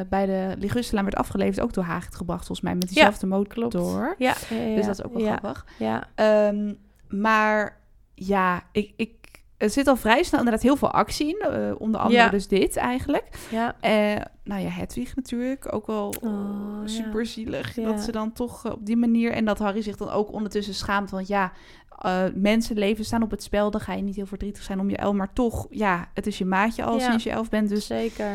eh, 0.00 0.06
bij 0.08 0.26
de 0.26 0.54
Ligustelaan 0.58 1.04
werd 1.04 1.16
afgeleverd... 1.16 1.61
ook 1.61 1.73
door 1.73 1.85
Hagrid 1.85 2.14
gebracht, 2.14 2.46
volgens 2.46 2.61
mij, 2.66 2.75
met 2.75 2.88
diezelfde 2.88 3.26
klopt. 3.46 3.56
motor. 3.75 4.14
Ja, 4.18 4.35
ja, 4.50 4.56
ja, 4.56 4.75
Dus 4.76 4.87
dat 4.87 4.99
is 4.99 5.04
ook 5.04 5.12
wel 5.12 5.23
ja, 5.23 5.37
grappig. 5.37 5.66
Ja, 5.78 6.04
Ehm, 6.14 6.75
maar 7.08 7.80
ja, 8.14 8.62
ik, 8.73 8.92
ik, 8.96 9.12
er 9.56 9.70
zit 9.70 9.87
al 9.87 9.96
vrij 9.96 10.23
snel 10.23 10.38
inderdaad 10.38 10.62
heel 10.62 10.76
veel 10.76 10.90
actie 10.90 11.28
in. 11.28 11.50
eh, 11.50 11.73
onder 11.78 12.00
andere 12.00 12.23
Ja. 12.23 12.28
dus 12.28 12.49
dit 12.49 12.76
eigenlijk. 12.76 13.25
ja. 13.50 13.75
Nou 14.44 14.61
ja, 14.62 14.68
Hedwig 14.68 15.16
natuurlijk. 15.16 15.73
Ook 15.75 15.87
wel 15.87 16.14
Oh, 16.23 16.80
ja. 16.80 16.87
super 16.87 17.26
zielig. 17.26 17.75
Ja. 17.76 17.85
Dat 17.85 18.00
ze 18.00 18.12
dan 18.12 18.32
toch 18.32 18.73
op 18.73 18.87
die 18.87 18.96
manier... 18.96 19.32
En 19.32 19.44
dat 19.44 19.58
Harry 19.58 19.82
zich 19.82 19.96
dan 19.96 20.11
ook 20.11 20.32
ondertussen 20.32 20.75
schaamt. 20.75 21.11
Want 21.11 21.26
ja, 21.28 21.52
eh 22.02 22.22
mensenlevens 22.34 23.06
staan 23.06 23.22
op 23.22 23.30
het 23.30 23.42
spel. 23.42 23.70
Dan 23.70 23.80
ga 23.80 23.92
je 23.92 24.02
niet 24.02 24.16
heel 24.16 24.26
verdrietig 24.26 24.62
zijn 24.62 24.80
om 24.80 24.90
je 24.90 24.96
elf. 24.96 25.14
Maar 25.14 25.32
toch, 25.32 25.66
ja, 25.70 26.08
het 26.14 26.26
is 26.26 26.38
je 26.38 26.44
maatje 26.44 26.84
al 26.84 26.98
Ja. 26.98 27.08
sinds 27.10 27.24
je 27.24 27.30
elf 27.30 27.48
bent. 27.48 27.68
Dus 27.68 27.86
zeker. 27.86 28.30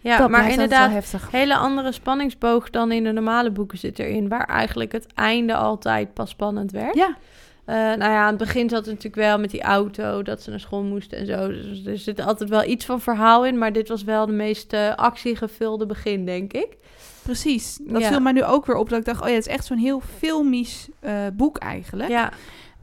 Ja, 0.00 0.18
dat 0.18 0.30
maar 0.30 0.50
inderdaad, 0.50 0.90
heftig. 0.90 1.30
hele 1.30 1.56
andere 1.56 1.92
spanningsboog 1.92 2.70
dan 2.70 2.92
in 2.92 3.04
de 3.04 3.12
normale 3.12 3.50
boeken 3.50 3.78
zit 3.78 3.98
erin. 3.98 4.28
Waar 4.28 4.46
eigenlijk 4.46 4.92
het 4.92 5.06
einde 5.14 5.54
altijd 5.54 6.14
pas 6.14 6.30
spannend 6.30 6.70
werd. 6.72 6.94
Ja, 6.94 7.16
Eh, 7.64 7.74
nou 7.74 7.98
ja, 7.98 8.20
aan 8.22 8.28
het 8.28 8.36
begin 8.38 8.68
zat 8.68 8.78
het 8.78 8.86
natuurlijk 8.94 9.14
wel 9.22 9.38
met 9.38 9.50
die 9.50 9.62
auto, 9.62 10.22
dat 10.22 10.42
ze 10.42 10.50
naar 10.50 10.60
school 10.60 10.82
moesten 10.82 11.18
en 11.18 11.26
zo. 11.26 11.48
Dus 11.48 11.86
er 11.86 11.98
zit 11.98 12.20
altijd 12.20 12.50
wel 12.50 12.64
iets 12.64 12.84
van 12.84 13.00
verhaal 13.00 13.46
in, 13.46 13.58
maar 13.58 13.72
dit 13.72 13.88
was 13.88 14.04
wel 14.04 14.26
de 14.26 14.32
meest 14.32 14.72
eh, 14.72 14.94
actiegevulde 14.94 15.86
begin, 15.86 16.24
denk 16.24 16.52
ik. 16.52 16.76
precies. 17.22 17.78
Dat 17.82 18.00
Ja. 18.02 18.08
viel 18.08 18.20
mij 18.20 18.32
nu 18.32 18.44
ook 18.44 18.66
weer 18.66 18.76
op. 18.76 18.88
Dat 18.88 18.98
ik 18.98 19.04
dacht, 19.04 19.20
oh 19.22 19.28
ja, 19.28 19.34
het 19.34 19.46
is 19.46 19.52
echt 19.52 19.64
zo'n 19.64 19.78
heel 19.78 20.00
filmisch 20.18 20.88
boek 21.32 21.56
eigenlijk. 21.58 22.10
Ja, 22.10 22.30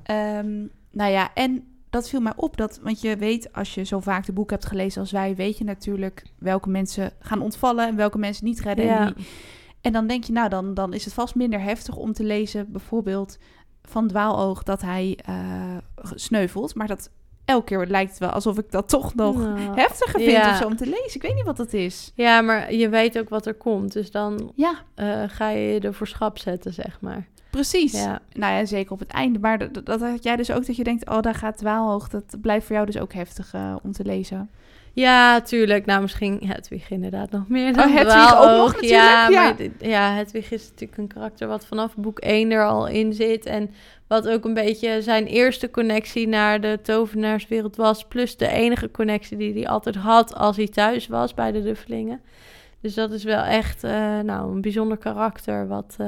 Ehm, 0.05 0.65
nou 0.91 1.11
ja, 1.11 1.33
en 1.33 1.67
dat 1.89 2.09
viel 2.09 2.21
mij 2.21 2.33
op. 2.35 2.57
Dat, 2.57 2.79
want 2.81 3.01
je 3.01 3.17
weet, 3.17 3.53
als 3.53 3.73
je 3.73 3.83
zo 3.83 3.99
vaak 3.99 4.25
de 4.25 4.33
boek 4.33 4.49
hebt 4.49 4.65
gelezen 4.65 5.01
als 5.01 5.11
wij, 5.11 5.35
weet 5.35 5.57
je 5.57 5.63
natuurlijk 5.63 6.23
welke 6.39 6.69
mensen 6.69 7.11
gaan 7.19 7.41
ontvallen 7.41 7.87
en 7.87 7.95
welke 7.95 8.17
mensen 8.17 8.45
niet 8.45 8.59
redden. 8.59 8.85
Ja. 8.85 9.07
En, 9.07 9.13
die, 9.13 9.25
en 9.81 9.93
dan 9.93 10.07
denk 10.07 10.23
je, 10.23 10.33
nou, 10.33 10.49
dan, 10.49 10.73
dan 10.73 10.93
is 10.93 11.05
het 11.05 11.13
vast 11.13 11.35
minder 11.35 11.61
heftig 11.61 11.95
om 11.95 12.13
te 12.13 12.23
lezen, 12.23 12.71
bijvoorbeeld 12.71 13.37
van 13.83 14.07
Dwaaloog 14.07 14.63
dat 14.63 14.81
hij 14.81 15.19
eh, 15.25 15.77
sneuvelt. 16.15 16.75
Maar 16.75 16.87
dat 16.87 17.09
elke 17.45 17.65
keer 17.65 17.85
lijkt 17.87 18.09
het 18.09 18.19
wel 18.19 18.29
alsof 18.29 18.57
ik 18.57 18.71
dat 18.71 18.89
toch 18.89 19.15
nog 19.15 19.37
Nou, 19.37 19.75
heftiger 19.75 20.19
vind 20.19 20.31
ja. 20.31 20.51
of 20.51 20.57
zo 20.57 20.65
om 20.65 20.75
te 20.75 20.85
lezen. 20.85 21.15
Ik 21.15 21.21
weet 21.21 21.35
niet 21.35 21.45
wat 21.45 21.57
dat 21.57 21.73
is. 21.73 22.11
Ja, 22.15 22.41
maar 22.41 22.73
je 22.73 22.89
weet 22.89 23.19
ook 23.19 23.29
wat 23.29 23.45
er 23.45 23.53
komt. 23.53 23.93
Dus 23.93 24.11
dan 24.11 24.51
Ja, 24.55 24.75
eh, 24.95 25.23
ga 25.27 25.49
je 25.49 25.59
je 25.73 25.79
er 25.79 25.93
voor 25.93 26.07
schap 26.07 26.37
zetten, 26.37 26.73
zeg 26.73 27.01
maar. 27.01 27.27
Precies. 27.55 27.91
Ja. 27.91 28.21
Nou 28.33 28.53
ja, 28.53 28.65
zeker 28.65 28.91
op 28.91 28.99
het 28.99 29.11
einde. 29.11 29.39
Maar 29.39 29.57
dat, 29.57 29.85
dat, 29.85 30.01
had 30.01 30.23
jij 30.23 30.35
dus 30.35 30.51
ook 30.51 30.65
dat 30.65 30.75
je 30.75 30.83
denkt, 30.83 31.09
oh, 31.09 31.21
daar 31.21 31.35
gaat 31.35 31.57
Dwaalhoog. 31.57 32.09
Dat 32.09 32.37
blijft 32.41 32.65
voor 32.65 32.75
jou 32.75 32.87
dus 32.87 32.97
ook 32.97 33.13
heftig 33.13 33.53
eh, 33.53 33.75
om 33.83 33.91
te 33.91 34.05
lezen. 34.05 34.49
Ja, 34.93 35.41
tuurlijk. 35.41 35.85
Nou, 35.85 36.01
misschien 36.01 36.41
Hedwig 36.45 36.89
inderdaad 36.89 37.31
nog 37.31 37.47
meer 37.47 37.73
dan 37.73 37.87
Oh, 37.87 37.95
Hedwig 37.95 38.37
ook 38.37 38.57
nog 38.57 38.73
natuurlijk, 38.73 39.01
Ja, 39.01 39.29
ja. 39.29 39.55
maar 39.57 39.89
ja, 39.89 40.13
Hedwig 40.13 40.51
is 40.51 40.69
natuurlijk 40.69 40.97
een 40.97 41.07
karakter 41.07 41.47
wat 41.47 41.65
vanaf 41.65 41.95
boek 41.95 42.19
1 42.19 42.51
er 42.51 42.65
al 42.65 42.87
in 42.87 43.13
zit. 43.13 43.45
En 43.45 43.69
wat 44.07 44.27
ook 44.27 44.45
een 44.45 44.53
beetje 44.53 45.01
zijn 45.01 45.25
eerste 45.25 45.71
connectie 45.71 46.27
naar 46.27 46.61
de 46.61 46.79
tovenaarswereld 46.83 47.75
was. 47.75 48.05
Plus 48.05 48.37
de 48.37 48.47
enige 48.47 48.91
connectie 48.91 49.37
die 49.37 49.53
hij 49.53 49.67
altijd 49.67 49.95
had 49.95 50.35
als 50.35 50.57
hij 50.57 50.67
thuis 50.67 51.07
was 51.07 51.33
bij 51.33 51.51
de 51.51 51.63
Duffelingen. 51.63 52.21
Dus 52.81 52.93
dat 52.93 53.11
is 53.11 53.23
wel 53.23 53.43
echt 53.43 53.83
eh, 53.83 54.19
nou, 54.19 54.51
een 54.51 54.61
bijzonder 54.61 54.97
karakter 54.97 55.67
wat, 55.67 55.95
eh, 55.97 56.07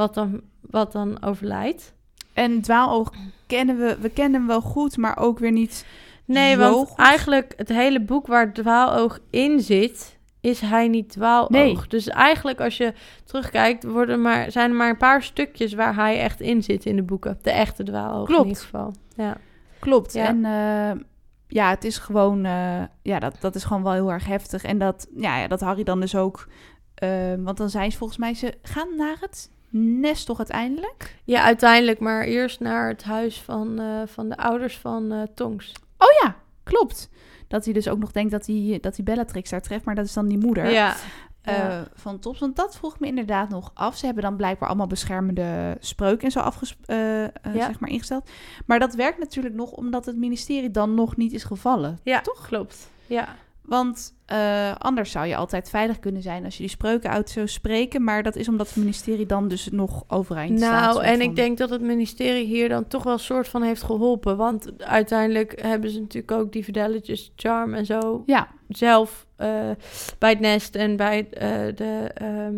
wat, 0.00 0.14
dan, 0.14 0.40
wat 0.60 0.92
dan 0.92 1.22
overlijdt. 1.22 1.94
En 2.32 2.60
Dwaaloog 2.60 3.12
kennen 3.46 3.78
we, 3.78 3.96
we 4.00 4.08
kennen 4.08 4.40
hem 4.40 4.48
wel 4.48 4.60
goed, 4.60 4.96
maar 4.96 5.16
ook 5.16 5.38
weer 5.38 5.52
niet 5.52 5.84
Nee, 6.24 6.56
want 6.56 6.88
goed. 6.88 6.98
eigenlijk 6.98 7.52
het 7.56 7.68
hele 7.68 8.00
boek 8.00 8.26
waar 8.26 8.52
Dwaaloog 8.52 9.18
in 9.30 9.60
zit, 9.60 10.18
is 10.40 10.60
hij 10.60 10.88
niet 10.88 11.08
Dwaaloog. 11.08 11.50
Nee. 11.50 11.78
Dus 11.88 12.08
eigenlijk 12.08 12.60
als 12.60 12.76
je 12.76 12.94
terugkijkt, 13.24 13.84
worden 13.84 14.22
maar, 14.22 14.50
zijn 14.50 14.70
er 14.70 14.76
maar 14.76 14.90
een 14.90 14.96
paar 14.96 15.22
stukjes 15.22 15.72
waar 15.72 15.94
hij 15.94 16.20
echt 16.20 16.40
in 16.40 16.62
zit 16.62 16.86
in 16.86 16.96
de 16.96 17.02
boeken. 17.02 17.38
De 17.42 17.50
echte 17.50 17.82
Dwaaloog 17.82 18.26
Klopt. 18.26 18.42
in 18.42 18.48
ieder 18.48 18.62
geval. 18.62 18.94
Ja. 19.16 19.36
Klopt. 19.78 20.12
Ja. 20.12 20.26
En 20.26 20.44
eh, 20.44 21.00
ja, 21.46 21.70
het 21.70 21.84
is 21.84 21.98
gewoon, 21.98 22.44
eh, 22.44 22.82
ja, 23.02 23.18
dat, 23.18 23.36
dat 23.40 23.54
is 23.54 23.64
gewoon 23.64 23.82
wel 23.82 23.92
heel 23.92 24.12
erg 24.12 24.26
heftig. 24.26 24.64
En 24.64 24.78
dat, 24.78 25.06
ja, 25.16 25.38
ja, 25.38 25.48
dat 25.48 25.60
Harry 25.60 25.82
dan 25.82 26.00
dus 26.00 26.16
ook, 26.16 26.48
eh, 26.94 27.34
want 27.38 27.56
dan 27.56 27.70
zijn 27.70 27.92
ze 27.92 27.98
volgens 27.98 28.18
mij, 28.18 28.34
ze 28.34 28.54
gaan 28.62 28.96
naar 28.96 29.16
het 29.20 29.50
nest 29.70 30.26
toch 30.26 30.38
uiteindelijk? 30.38 31.16
ja, 31.24 31.42
uiteindelijk 31.42 31.98
maar 32.00 32.22
eerst 32.24 32.60
naar 32.60 32.88
het 32.88 33.02
huis 33.02 33.40
van, 33.40 33.78
eh, 33.80 34.02
van 34.06 34.28
de 34.28 34.36
ouders 34.36 34.78
van 34.78 35.12
eh, 35.12 35.22
Tonks. 35.34 35.72
Oh 35.98 36.08
ja, 36.22 36.36
klopt. 36.62 37.08
Dat 37.48 37.64
hij 37.64 37.74
dus 37.74 37.88
ook 37.88 37.98
nog 37.98 38.12
denkt 38.12 38.30
dat 38.30 38.46
hij, 38.46 38.78
dat 38.80 38.96
hij 38.96 39.04
Bellatrix 39.04 39.50
daar 39.50 39.62
treft, 39.62 39.84
maar 39.84 39.94
dat 39.94 40.04
is 40.04 40.12
dan 40.12 40.28
die 40.28 40.38
moeder. 40.38 40.70
Ja. 40.70 40.94
eh, 41.42 41.56
Ja. 41.58 41.86
van 41.94 42.18
Tops. 42.18 42.38
Want 42.38 42.56
dat 42.56 42.76
vroeg 42.76 42.98
me 43.00 43.06
inderdaad 43.06 43.48
nog 43.48 43.70
af. 43.74 43.96
Ze 43.96 44.04
hebben 44.06 44.22
dan 44.24 44.36
blijkbaar 44.36 44.68
allemaal 44.68 44.86
beschermende 44.86 45.76
spreuken 45.80 46.24
en 46.24 46.30
zo 46.30 46.40
afges 46.40 46.76
Ja. 46.86 47.30
zeg 47.54 47.80
maar 47.80 47.90
ingesteld. 47.90 48.30
Maar 48.66 48.78
dat 48.78 48.94
werkt 48.94 49.18
natuurlijk 49.18 49.54
nog 49.54 49.70
omdat 49.70 50.06
het 50.06 50.16
ministerie 50.16 50.70
dan 50.70 50.94
nog 50.94 51.16
niet 51.16 51.32
is 51.32 51.44
gevallen. 51.44 51.98
ja, 52.02 52.20
Toch? 52.20 52.46
klopt. 52.46 52.90
Ja. 53.06 53.28
Want 53.70 54.14
eh, 54.26 54.74
anders 54.78 55.10
zou 55.10 55.26
je 55.26 55.36
altijd 55.36 55.70
veilig 55.70 55.98
kunnen 55.98 56.22
zijn 56.22 56.44
als 56.44 56.54
je 56.56 56.62
die 56.62 56.70
spreuken 56.70 57.10
uit 57.10 57.30
zou 57.30 57.48
spreken. 57.48 58.04
Maar 58.04 58.22
dat 58.22 58.36
is 58.36 58.48
omdat 58.48 58.66
het 58.66 58.76
ministerie 58.76 59.26
dan 59.26 59.48
dus 59.48 59.68
nog 59.70 60.04
overeind 60.08 60.58
staat. 60.58 60.94
Nou, 60.94 61.04
en 61.04 61.16
van. 61.18 61.20
ik 61.20 61.36
denk 61.36 61.58
dat 61.58 61.70
het 61.70 61.80
ministerie 61.80 62.46
hier 62.46 62.68
dan 62.68 62.88
toch 62.88 63.02
wel 63.02 63.12
een 63.12 63.18
soort 63.18 63.48
van 63.48 63.62
heeft 63.62 63.82
geholpen. 63.82 64.36
Want 64.36 64.82
uiteindelijk 64.82 65.62
hebben 65.62 65.90
ze 65.90 66.00
natuurlijk 66.00 66.32
ook 66.32 66.52
die 66.52 66.64
Fidelity's 66.64 67.32
Charm 67.36 67.74
en 67.74 67.86
zo 67.86 68.22
Ja, 68.26 68.48
zelf 68.68 69.26
eh, 69.36 69.70
bij 70.18 70.30
het 70.30 70.40
nest 70.40 70.74
en 70.74 70.96
bij 70.96 71.28
eh, 71.30 71.76
de, 71.76 72.10
ehm, 72.14 72.56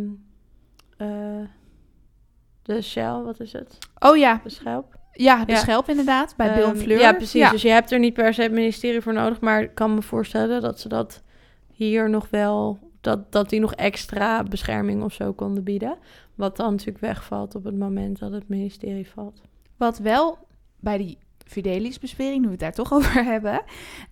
eh, 0.96 1.46
de 2.62 2.82
shell, 2.82 3.20
wat 3.22 3.40
is 3.40 3.52
het? 3.52 3.78
oh 3.98 4.16
ja. 4.16 4.40
De 4.44 4.50
schelp. 4.50 5.00
Ja, 5.12 5.44
de 5.44 5.52
Ja. 5.52 5.58
schelp 5.58 5.88
inderdaad, 5.88 6.34
bij 6.36 6.54
Bill 6.54 6.62
en 6.64 6.70
Ehm, 6.70 6.78
Fleur. 6.78 6.98
Ja, 7.00 7.12
precies. 7.12 7.40
Ja. 7.40 7.50
Dus 7.50 7.62
je 7.62 7.68
hebt 7.68 7.90
er 7.92 7.98
niet 7.98 8.14
per 8.14 8.34
se 8.34 8.42
het 8.42 8.52
ministerie 8.52 9.00
voor 9.00 9.12
nodig, 9.12 9.40
maar 9.40 9.62
ik 9.62 9.74
kan 9.74 9.94
me 9.94 10.02
voorstellen 10.02 10.60
dat 10.60 10.80
ze 10.80 10.88
dat 10.88 11.22
hier 11.72 12.10
nog 12.10 12.26
wel, 12.30 12.78
dat, 13.00 13.32
dat 13.32 13.48
die 13.50 13.60
nog 13.60 13.74
extra 13.74 14.42
bescherming 14.42 15.02
of 15.02 15.12
zo 15.12 15.32
konden 15.32 15.64
bieden. 15.64 15.98
Wat 16.34 16.56
dan 16.56 16.70
natuurlijk 16.70 16.98
wegvalt 17.00 17.54
op 17.54 17.64
het 17.64 17.78
moment 17.78 18.18
dat 18.18 18.32
het 18.32 18.48
ministerie 18.48 19.08
valt. 19.08 19.40
Wat 19.76 19.98
wel 19.98 20.38
bij 20.80 20.98
die 20.98 21.18
Fidelis-bezwering, 21.46 22.38
nu 22.40 22.44
we 22.44 22.50
het 22.50 22.60
daar 22.60 22.72
toch 22.72 22.92
over 22.98 23.24
hebben. 23.24 23.62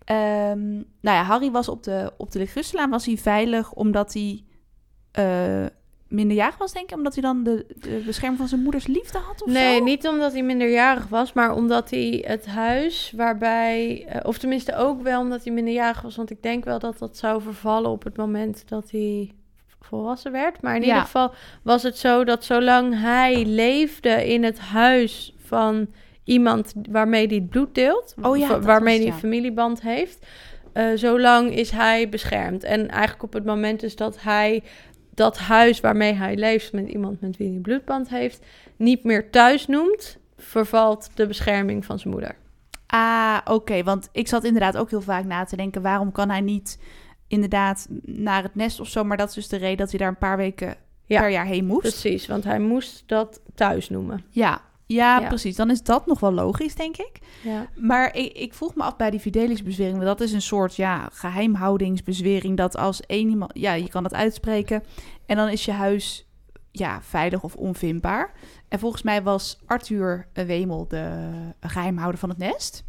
ehm, 0.04 0.70
nou 0.74 1.16
ja, 1.16 1.22
Harry 1.22 1.50
was 1.50 1.68
op 1.68 1.82
de, 1.82 2.12
op 2.16 2.30
de 2.30 2.38
Ligustelaan 2.38 2.90
was 2.90 3.06
hij 3.06 3.16
veilig 3.16 3.72
omdat 3.72 4.12
hij 4.12 4.44
eh, 5.10 5.66
minderjarig 6.10 6.58
was, 6.58 6.72
denk 6.72 6.90
ik. 6.90 6.96
Omdat 6.96 7.12
hij 7.14 7.22
dan 7.22 7.42
de, 7.42 7.66
de 7.80 8.02
bescherming 8.06 8.38
van 8.40 8.48
zijn 8.48 8.62
moeders 8.62 8.86
liefde 8.86 9.18
had 9.18 9.42
of 9.42 9.52
Nee, 9.52 9.76
zo? 9.78 9.84
niet 9.84 10.06
omdat 10.08 10.32
hij 10.32 10.42
minderjarig 10.42 11.08
was, 11.08 11.32
maar 11.32 11.54
omdat 11.54 11.90
hij 11.90 12.24
het 12.26 12.46
huis 12.46 13.12
waarbij, 13.16 14.04
eh, 14.08 14.20
of 14.22 14.38
tenminste 14.38 14.76
ook 14.76 15.02
wel 15.02 15.20
omdat 15.20 15.44
hij 15.44 15.52
minderjarig 15.52 16.00
was, 16.00 16.16
want 16.16 16.30
ik 16.30 16.42
denk 16.42 16.64
wel 16.64 16.78
dat 16.78 16.98
dat 16.98 17.16
zou 17.16 17.42
vervallen 17.42 17.90
op 17.90 18.04
het 18.04 18.16
moment 18.16 18.62
dat 18.68 18.90
hij 18.90 19.30
volwassen 19.80 20.32
werd. 20.32 20.62
Maar 20.62 20.74
in 20.74 20.80
Ja. 20.80 20.86
ieder 20.86 21.02
geval 21.02 21.32
was 21.62 21.82
het 21.82 21.98
zo 21.98 22.24
dat 22.24 22.44
zolang 22.44 23.00
hij 23.00 23.44
leefde 23.44 24.28
in 24.32 24.42
het 24.44 24.58
huis 24.58 25.34
van 25.44 25.86
iemand 26.24 26.72
waarmee 26.90 27.26
hij 27.26 27.36
het 27.36 27.48
bloed 27.50 27.74
deelt, 27.74 28.14
Oh 28.22 28.36
ja, 28.38 28.60
waarmee 28.60 29.02
hij 29.02 29.12
familieband 29.12 29.80
heeft, 29.82 30.26
eh, 30.72 30.86
zolang 30.94 31.54
is 31.56 31.70
hij 31.70 32.08
beschermd. 32.08 32.64
En 32.64 32.88
eigenlijk 32.88 33.22
op 33.22 33.32
het 33.32 33.44
moment 33.44 33.80
dus 33.80 33.96
dat 33.96 34.22
hij 34.22 34.62
dat 35.20 35.38
huis 35.38 35.80
waarmee 35.80 36.12
hij 36.12 36.36
leeft 36.36 36.72
met 36.72 36.88
iemand 36.88 37.20
met 37.20 37.36
wie 37.36 37.50
hij 37.50 37.60
bloedband 37.60 38.08
heeft, 38.08 38.46
niet 38.76 39.04
meer 39.04 39.30
thuis 39.30 39.66
noemt, 39.66 40.18
vervalt 40.36 41.10
de 41.14 41.26
bescherming 41.26 41.84
van 41.84 41.98
zijn 41.98 42.12
moeder. 42.12 42.36
Ah, 42.86 43.38
oké. 43.44 43.82
want 43.82 44.08
ik 44.12 44.28
zat 44.28 44.44
inderdaad 44.44 44.76
ook 44.76 44.90
heel 44.90 45.00
vaak 45.00 45.24
na 45.24 45.44
te 45.44 45.56
denken... 45.56 45.82
waarom 45.82 46.12
kan 46.12 46.30
hij 46.30 46.40
niet 46.40 46.78
inderdaad 47.28 47.86
naar 48.04 48.42
het 48.42 48.54
nest 48.54 48.80
of 48.80 48.88
zo... 48.88 49.04
maar 49.04 49.16
dat 49.16 49.28
is 49.28 49.34
dus 49.34 49.48
de 49.48 49.56
reden 49.56 49.76
dat 49.76 49.90
hij 49.90 49.98
daar 49.98 50.08
een 50.08 50.16
paar 50.16 50.36
weken 50.36 50.76
Ja, 51.04 51.20
per 51.20 51.30
jaar 51.30 51.46
heen 51.46 51.66
moest. 51.66 51.80
Precies, 51.80 52.26
want 52.26 52.44
hij 52.44 52.58
moest 52.58 53.02
dat 53.06 53.40
thuis 53.54 53.88
noemen. 53.88 54.24
Ja. 54.30 54.60
Ja, 54.94 55.20
Ja. 55.20 55.28
precies. 55.28 55.56
Dan 55.56 55.70
is 55.70 55.82
dat 55.82 56.06
nog 56.06 56.20
wel 56.20 56.32
logisch, 56.32 56.74
denk 56.74 56.96
ik. 56.96 57.18
Ja. 57.42 57.66
Maar 57.74 58.16
ik, 58.16 58.32
ik 58.32 58.54
vroeg 58.54 58.74
me 58.74 58.82
af 58.82 58.96
bij 58.96 59.10
die 59.10 59.20
Fidelis-bezwering... 59.20 59.96
want 59.96 60.18
dat 60.18 60.20
is 60.20 60.32
een 60.32 60.42
soort 60.42 60.76
ja, 60.76 61.08
geheimhoudingsbezwering... 61.12 62.56
dat 62.56 62.76
als 62.76 63.00
één 63.00 63.28
iemand... 63.28 63.50
Ja, 63.54 63.72
je 63.72 63.88
kan 63.88 64.04
het 64.04 64.14
uitspreken... 64.14 64.82
en 65.26 65.36
dan 65.36 65.48
is 65.48 65.64
je 65.64 65.72
huis 65.72 66.28
ja, 66.70 67.02
veilig 67.02 67.42
of 67.42 67.54
onvindbaar. 67.54 68.32
En 68.68 68.78
volgens 68.78 69.02
mij 69.02 69.22
was 69.22 69.58
Arthur 69.66 70.28
Wemel 70.32 70.88
de 70.88 71.30
geheimhouder 71.60 72.20
van 72.20 72.28
het 72.28 72.38
nest... 72.38 72.84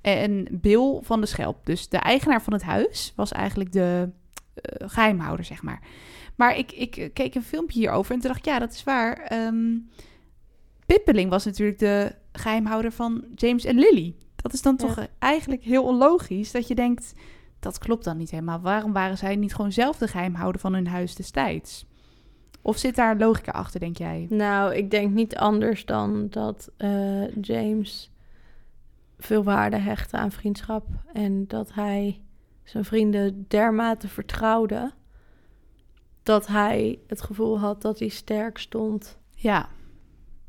En 0.00 0.48
Bill 0.50 0.98
van 1.02 1.20
de 1.20 1.26
Schelp. 1.26 1.66
Dus 1.66 1.88
de 1.88 1.96
eigenaar 1.96 2.42
van 2.42 2.52
het 2.52 2.62
huis 2.62 3.12
was 3.16 3.32
eigenlijk 3.32 3.72
de 3.72 4.10
eh, 4.54 4.88
geheimhouder, 4.88 5.44
zeg 5.44 5.62
maar. 5.62 5.80
Maar 6.36 6.56
ik, 6.56 6.72
ik 6.72 6.96
eh, 6.96 7.12
keek 7.12 7.34
een 7.34 7.42
filmpje 7.42 7.78
hierover 7.78 8.14
en 8.14 8.20
toen 8.20 8.28
dacht 8.28 8.46
ik, 8.46 8.52
ja, 8.52 8.58
dat 8.58 8.72
is 8.72 8.84
waar. 8.84 9.16
Ehm 9.18 9.74
Pippeling 10.86 11.30
was 11.30 11.44
natuurlijk 11.44 11.78
de 11.78 12.14
geheimhouder 12.32 12.92
van 12.92 13.24
James 13.34 13.64
en 13.64 13.78
Lily. 13.78 14.14
Dat 14.36 14.52
is 14.52 14.62
dan 14.62 14.76
toch 14.76 14.98
eh, 14.98 15.04
eigenlijk 15.18 15.62
heel 15.62 15.84
onlogisch 15.84 16.52
dat 16.52 16.68
je 16.68 16.74
denkt, 16.74 17.14
dat 17.60 17.78
klopt 17.78 18.04
dan 18.04 18.16
niet 18.16 18.30
helemaal. 18.30 18.60
Waarom 18.60 18.92
waren 18.92 19.18
zij 19.18 19.36
niet 19.36 19.54
gewoon 19.54 19.72
zelf 19.72 19.98
de 19.98 20.08
geheimhouder 20.08 20.60
van 20.60 20.74
hun 20.74 20.86
huis 20.86 21.14
destijds? 21.14 21.86
Of 22.62 22.78
zit 22.78 22.94
daar 22.94 23.16
logica 23.16 23.52
achter, 23.52 23.80
denk 23.80 23.96
jij? 23.96 24.26
Nou, 24.28 24.74
ik 24.74 24.90
denk 24.90 25.12
niet 25.12 25.36
anders 25.36 25.84
dan 25.84 26.26
dat 26.30 26.70
eh, 26.76 27.36
James 27.40 28.10
veel 29.18 29.42
waarde 29.44 29.76
hechtte 29.76 30.16
aan 30.16 30.30
vriendschap. 30.30 30.86
En 31.12 31.46
dat 31.46 31.74
hij 31.74 32.22
zijn 32.64 32.84
vrienden 32.84 33.44
dermate 33.48 34.08
vertrouwde. 34.08 34.92
Dat 36.22 36.46
hij 36.46 36.98
het 37.06 37.22
gevoel 37.22 37.58
had 37.58 37.82
dat 37.82 37.98
hij 37.98 38.08
sterk 38.08 38.58
stond 38.58 39.18
Ja, 39.34 39.68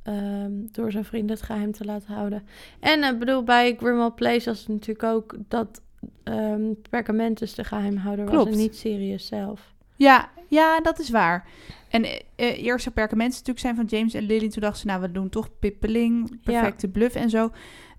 ehm, 0.04 0.52
door 0.72 0.92
zijn 0.92 1.06
vrienden 1.06 1.36
het 1.36 1.46
geheim 1.46 1.72
te 1.72 1.86
laten 1.86 2.14
houden. 2.14 2.44
En 2.80 3.04
ik 3.04 3.20
bedoel, 3.20 3.44
bij 3.44 3.76
Grimmauld 3.80 4.16
Place 4.16 4.50
was 4.50 4.60
het 4.60 4.68
natuurlijk 4.68 5.04
ook 5.04 5.36
dat 5.48 5.82
ehm 6.24 6.62
Pergamentus 6.90 7.54
de 7.54 7.64
geheimhouder 7.64 8.26
was 8.26 8.48
en 8.48 8.58
niet 8.58 8.76
Sirius 8.76 9.26
zelf. 9.26 9.74
Ja, 9.96 10.30
ja, 10.48 10.80
dat 10.80 11.00
is 11.00 11.10
waar. 11.10 11.48
En 11.90 12.04
eh, 12.04 12.20
eh, 12.36 12.64
eerst 12.64 12.84
zou 12.84 12.96
perkamenten 12.96 13.38
natuurlijk 13.38 13.60
zijn 13.60 13.76
van 13.76 13.86
James 13.86 14.14
en 14.14 14.24
Lily. 14.24 14.50
Toen 14.50 14.62
dachten 14.62 14.80
ze, 14.82 14.88
nou, 14.88 15.02
we 15.02 15.12
doen 15.12 15.30
toch 15.30 15.50
pippeling, 15.60 16.42
perfecte 16.44 16.88
bluff 16.88 17.16
en 17.16 17.30
zo. 17.30 17.52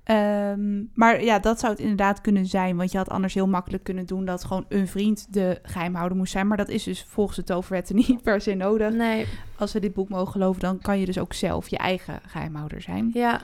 Ehm, 0.05 0.83
maar 0.95 1.25
ja, 1.25 1.39
dat 1.39 1.61
zou 1.61 1.73
het 1.73 1.81
inderdaad 1.81 2.21
kunnen 2.21 2.47
zijn. 2.47 2.77
Want 2.77 2.93
je 2.93 2.99
had 2.99 3.09
anders 3.09 3.35
heel 3.35 3.47
makkelijk 3.47 3.85
kunnen 3.85 4.07
doen 4.07 4.25
dat 4.25 4.45
gewoon 4.45 4.65
een 4.69 4.89
vriend 4.89 5.27
de 5.33 5.59
geheimhouder 5.63 6.17
moest 6.17 6.33
zijn. 6.33 6.47
Maar 6.47 6.57
dat 6.57 6.69
is 6.69 6.83
dus 6.83 7.05
volgens 7.09 7.37
de 7.37 7.45
toverwetten 7.45 7.97
niet 8.09 8.23
per 8.23 8.41
se 8.41 8.55
nodig. 8.55 8.93
Nee, 8.93 9.27
Als 9.59 9.73
we 9.73 9.81
dit 9.81 9.95
boek 9.95 10.09
mogen 10.09 10.33
geloven, 10.33 10.61
dan 10.61 10.79
kan 10.79 11.01
je 11.01 11.07
dus 11.07 11.19
ook 11.19 11.33
zelf 11.33 11.69
je 11.69 11.79
eigen 11.79 12.21
geheimhouder 12.27 12.83
zijn. 12.83 13.11
Ja, 13.15 13.41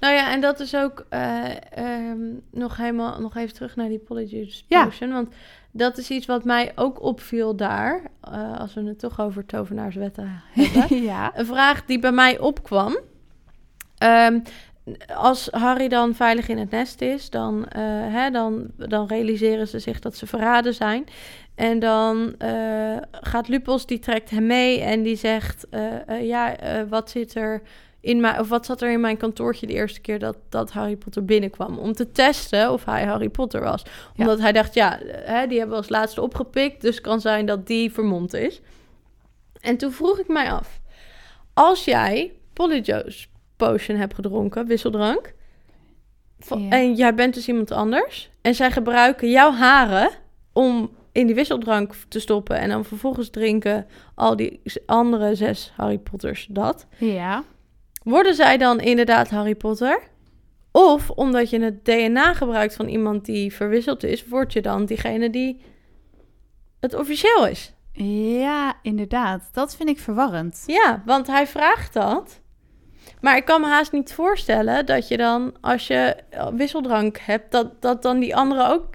nou 0.00 0.14
ja, 0.14 0.32
en 0.32 0.40
dat 0.40 0.60
is 0.60 0.76
ook 0.76 1.06
eh, 1.08 1.72
ehm, 1.72 2.20
nog 2.50 2.76
helemaal 2.76 3.20
nog 3.20 3.36
even 3.36 3.54
terug 3.54 3.76
naar 3.76 3.88
die 3.88 3.98
Polyjuice 3.98 4.62
Ja. 4.68 4.84
Potion. 4.84 5.12
Want 5.12 5.28
dat 5.70 5.98
is 5.98 6.10
iets 6.10 6.26
wat 6.26 6.44
mij 6.44 6.72
ook 6.74 7.02
opviel 7.02 7.56
daar, 7.56 8.02
eh, 8.20 8.58
als 8.60 8.74
we 8.74 8.82
het 8.82 8.98
toch 8.98 9.20
over 9.20 9.46
tovenaarswetten 9.46 10.42
hebben. 10.50 11.02
ja. 11.02 11.38
Een 11.38 11.46
vraag 11.46 11.84
die 11.84 11.98
bij 11.98 12.12
mij 12.12 12.38
opkwam. 12.38 12.98
Ehm, 13.98 14.38
als 15.14 15.48
Harry 15.50 15.88
dan 15.88 16.14
veilig 16.14 16.48
in 16.48 16.58
het 16.58 16.70
nest 16.70 17.00
is, 17.00 17.30
dan, 17.30 17.68
eh, 17.68 17.82
hè, 18.12 18.30
dan, 18.30 18.66
dan 18.76 19.06
realiseren 19.06 19.68
ze 19.68 19.78
zich 19.78 19.98
dat 20.00 20.16
ze 20.16 20.26
verraden 20.26 20.74
zijn. 20.74 21.06
En 21.54 21.78
dan 21.78 22.34
eh, 22.38 22.96
gaat 23.10 23.48
Lupos, 23.48 23.86
die 23.86 23.98
trekt 23.98 24.30
hem 24.30 24.46
mee 24.46 24.80
en 24.80 25.02
die 25.02 25.16
zegt: 25.16 25.66
eh, 25.70 26.26
Ja, 26.26 26.56
wat 26.88 27.10
zit 27.10 27.34
er 27.34 27.62
in 28.00 28.20
mijn, 28.20 28.40
of 28.40 28.48
wat 28.48 28.66
zat 28.66 28.82
er 28.82 28.90
in 28.90 29.00
mijn 29.00 29.16
kantoortje 29.16 29.66
de 29.66 29.72
eerste 29.72 30.00
keer 30.00 30.18
dat, 30.18 30.36
dat 30.48 30.72
Harry 30.72 30.96
Potter 30.96 31.24
binnenkwam? 31.24 31.78
Om 31.78 31.92
te 31.92 32.12
testen 32.12 32.72
of 32.72 32.84
hij 32.84 33.04
Harry 33.04 33.28
Potter 33.28 33.60
was. 33.60 33.82
Ja. 33.82 33.90
Omdat 34.16 34.40
hij 34.40 34.52
dacht: 34.52 34.74
Ja, 34.74 34.98
hè, 35.04 35.46
die 35.46 35.58
hebben 35.58 35.76
we 35.76 35.82
als 35.82 35.90
laatste 35.90 36.22
opgepikt, 36.22 36.80
dus 36.80 37.00
kan 37.00 37.20
zijn 37.20 37.46
dat 37.46 37.66
die 37.66 37.92
vermomd 37.92 38.34
is. 38.34 38.60
En 39.60 39.76
toen 39.76 39.92
vroeg 39.92 40.18
ik 40.18 40.28
mij 40.28 40.50
af: 40.50 40.80
Als 41.54 41.84
jij 41.84 42.32
Polyjuice 42.52 43.26
Potion 43.56 43.96
hebt 43.96 44.14
gedronken, 44.14 44.66
wisseldrank. 44.66 45.34
van- 46.38 46.62
Ja. 46.62 46.70
En 46.70 46.94
jij 46.94 47.14
bent 47.14 47.34
dus 47.34 47.48
iemand 47.48 47.70
anders. 47.70 48.30
En 48.42 48.54
zij 48.54 48.70
gebruiken 48.70 49.30
jouw 49.30 49.50
haren 49.52 50.10
om 50.52 50.90
in 51.12 51.26
die 51.26 51.34
wisseldrank 51.34 51.94
te 52.08 52.20
stoppen. 52.20 52.58
En 52.58 52.68
dan 52.68 52.84
vervolgens 52.84 53.30
drinken 53.30 53.86
al 54.14 54.36
die 54.36 54.60
andere 54.86 55.34
zes 55.34 55.72
Harry 55.76 55.98
Potters 55.98 56.46
dat. 56.50 56.86
Ja. 56.98 57.44
Worden 58.02 58.34
zij 58.34 58.56
dan 58.58 58.80
inderdaad 58.80 59.30
Harry 59.30 59.54
Potter? 59.54 60.02
Of 60.72 61.10
omdat 61.10 61.50
je 61.50 61.60
het 61.60 61.84
DNA 61.84 62.34
gebruikt 62.34 62.74
van 62.74 62.88
iemand 62.88 63.24
die 63.24 63.52
verwisseld 63.54 64.02
is, 64.02 64.26
word 64.26 64.52
je 64.52 64.62
dan 64.62 64.84
diegene 64.84 65.30
die 65.30 65.60
het 66.80 66.94
officieel 66.94 67.46
is? 67.46 67.72
Ja, 68.42 68.74
inderdaad. 68.82 69.48
Dat 69.52 69.76
vind 69.76 69.88
ik 69.88 69.98
verwarrend. 69.98 70.62
Ja, 70.66 71.02
want 71.06 71.26
hij 71.26 71.46
vraagt 71.46 71.92
dat. 71.92 72.40
Maar 73.24 73.36
ik 73.36 73.44
kan 73.44 73.60
me 73.60 73.66
haast 73.66 73.92
niet 73.92 74.12
voorstellen 74.12 74.86
dat 74.86 75.08
je 75.08 75.16
dan, 75.16 75.54
als 75.60 75.86
je 75.86 76.16
wisseldrank 76.54 77.18
hebt, 77.18 77.52
dat, 77.52 77.82
dat 77.82 78.02
dan 78.02 78.18
die 78.18 78.36
anderen 78.36 78.70
ook 78.70 78.86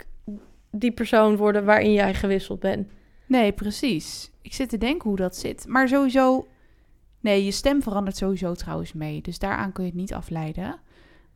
die 0.72 0.92
persoon 0.92 1.38
worden 1.38 1.66
waarin 1.66 1.94
jij 1.94 2.14
gewisseld 2.14 2.60
bent. 2.60 2.88
Nee, 3.26 3.52
precies. 3.52 4.32
Ik 4.42 4.54
zit 4.54 4.70
te 4.70 4.78
denken 4.78 5.10
hoe 5.10 5.18
dat 5.18 5.36
zit. 5.36 5.68
Maar 5.68 5.88
sowieso... 5.88 6.48
Nee, 7.20 7.46
je 7.46 7.52
stem 7.52 7.82
verandert 7.82 8.18
sowieso 8.18 8.54
trouwens 8.54 8.94
mee. 8.94 9.22
Dus 9.22 9.40
daaraan 9.40 9.72
kun 9.72 9.84
je 9.84 9.90
het 9.90 10.00
niet 10.00 10.14
afleiden. 10.14 10.80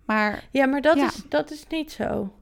Maar, 0.05 0.43
Ja, 0.51 0.65
maar 0.65 0.81
dat, 0.81 0.95
Ja. 0.95 1.05
Is, 1.05 1.23
dat 1.29 1.51
is 1.51 1.67
niet 1.69 1.91
zo. 1.91 2.33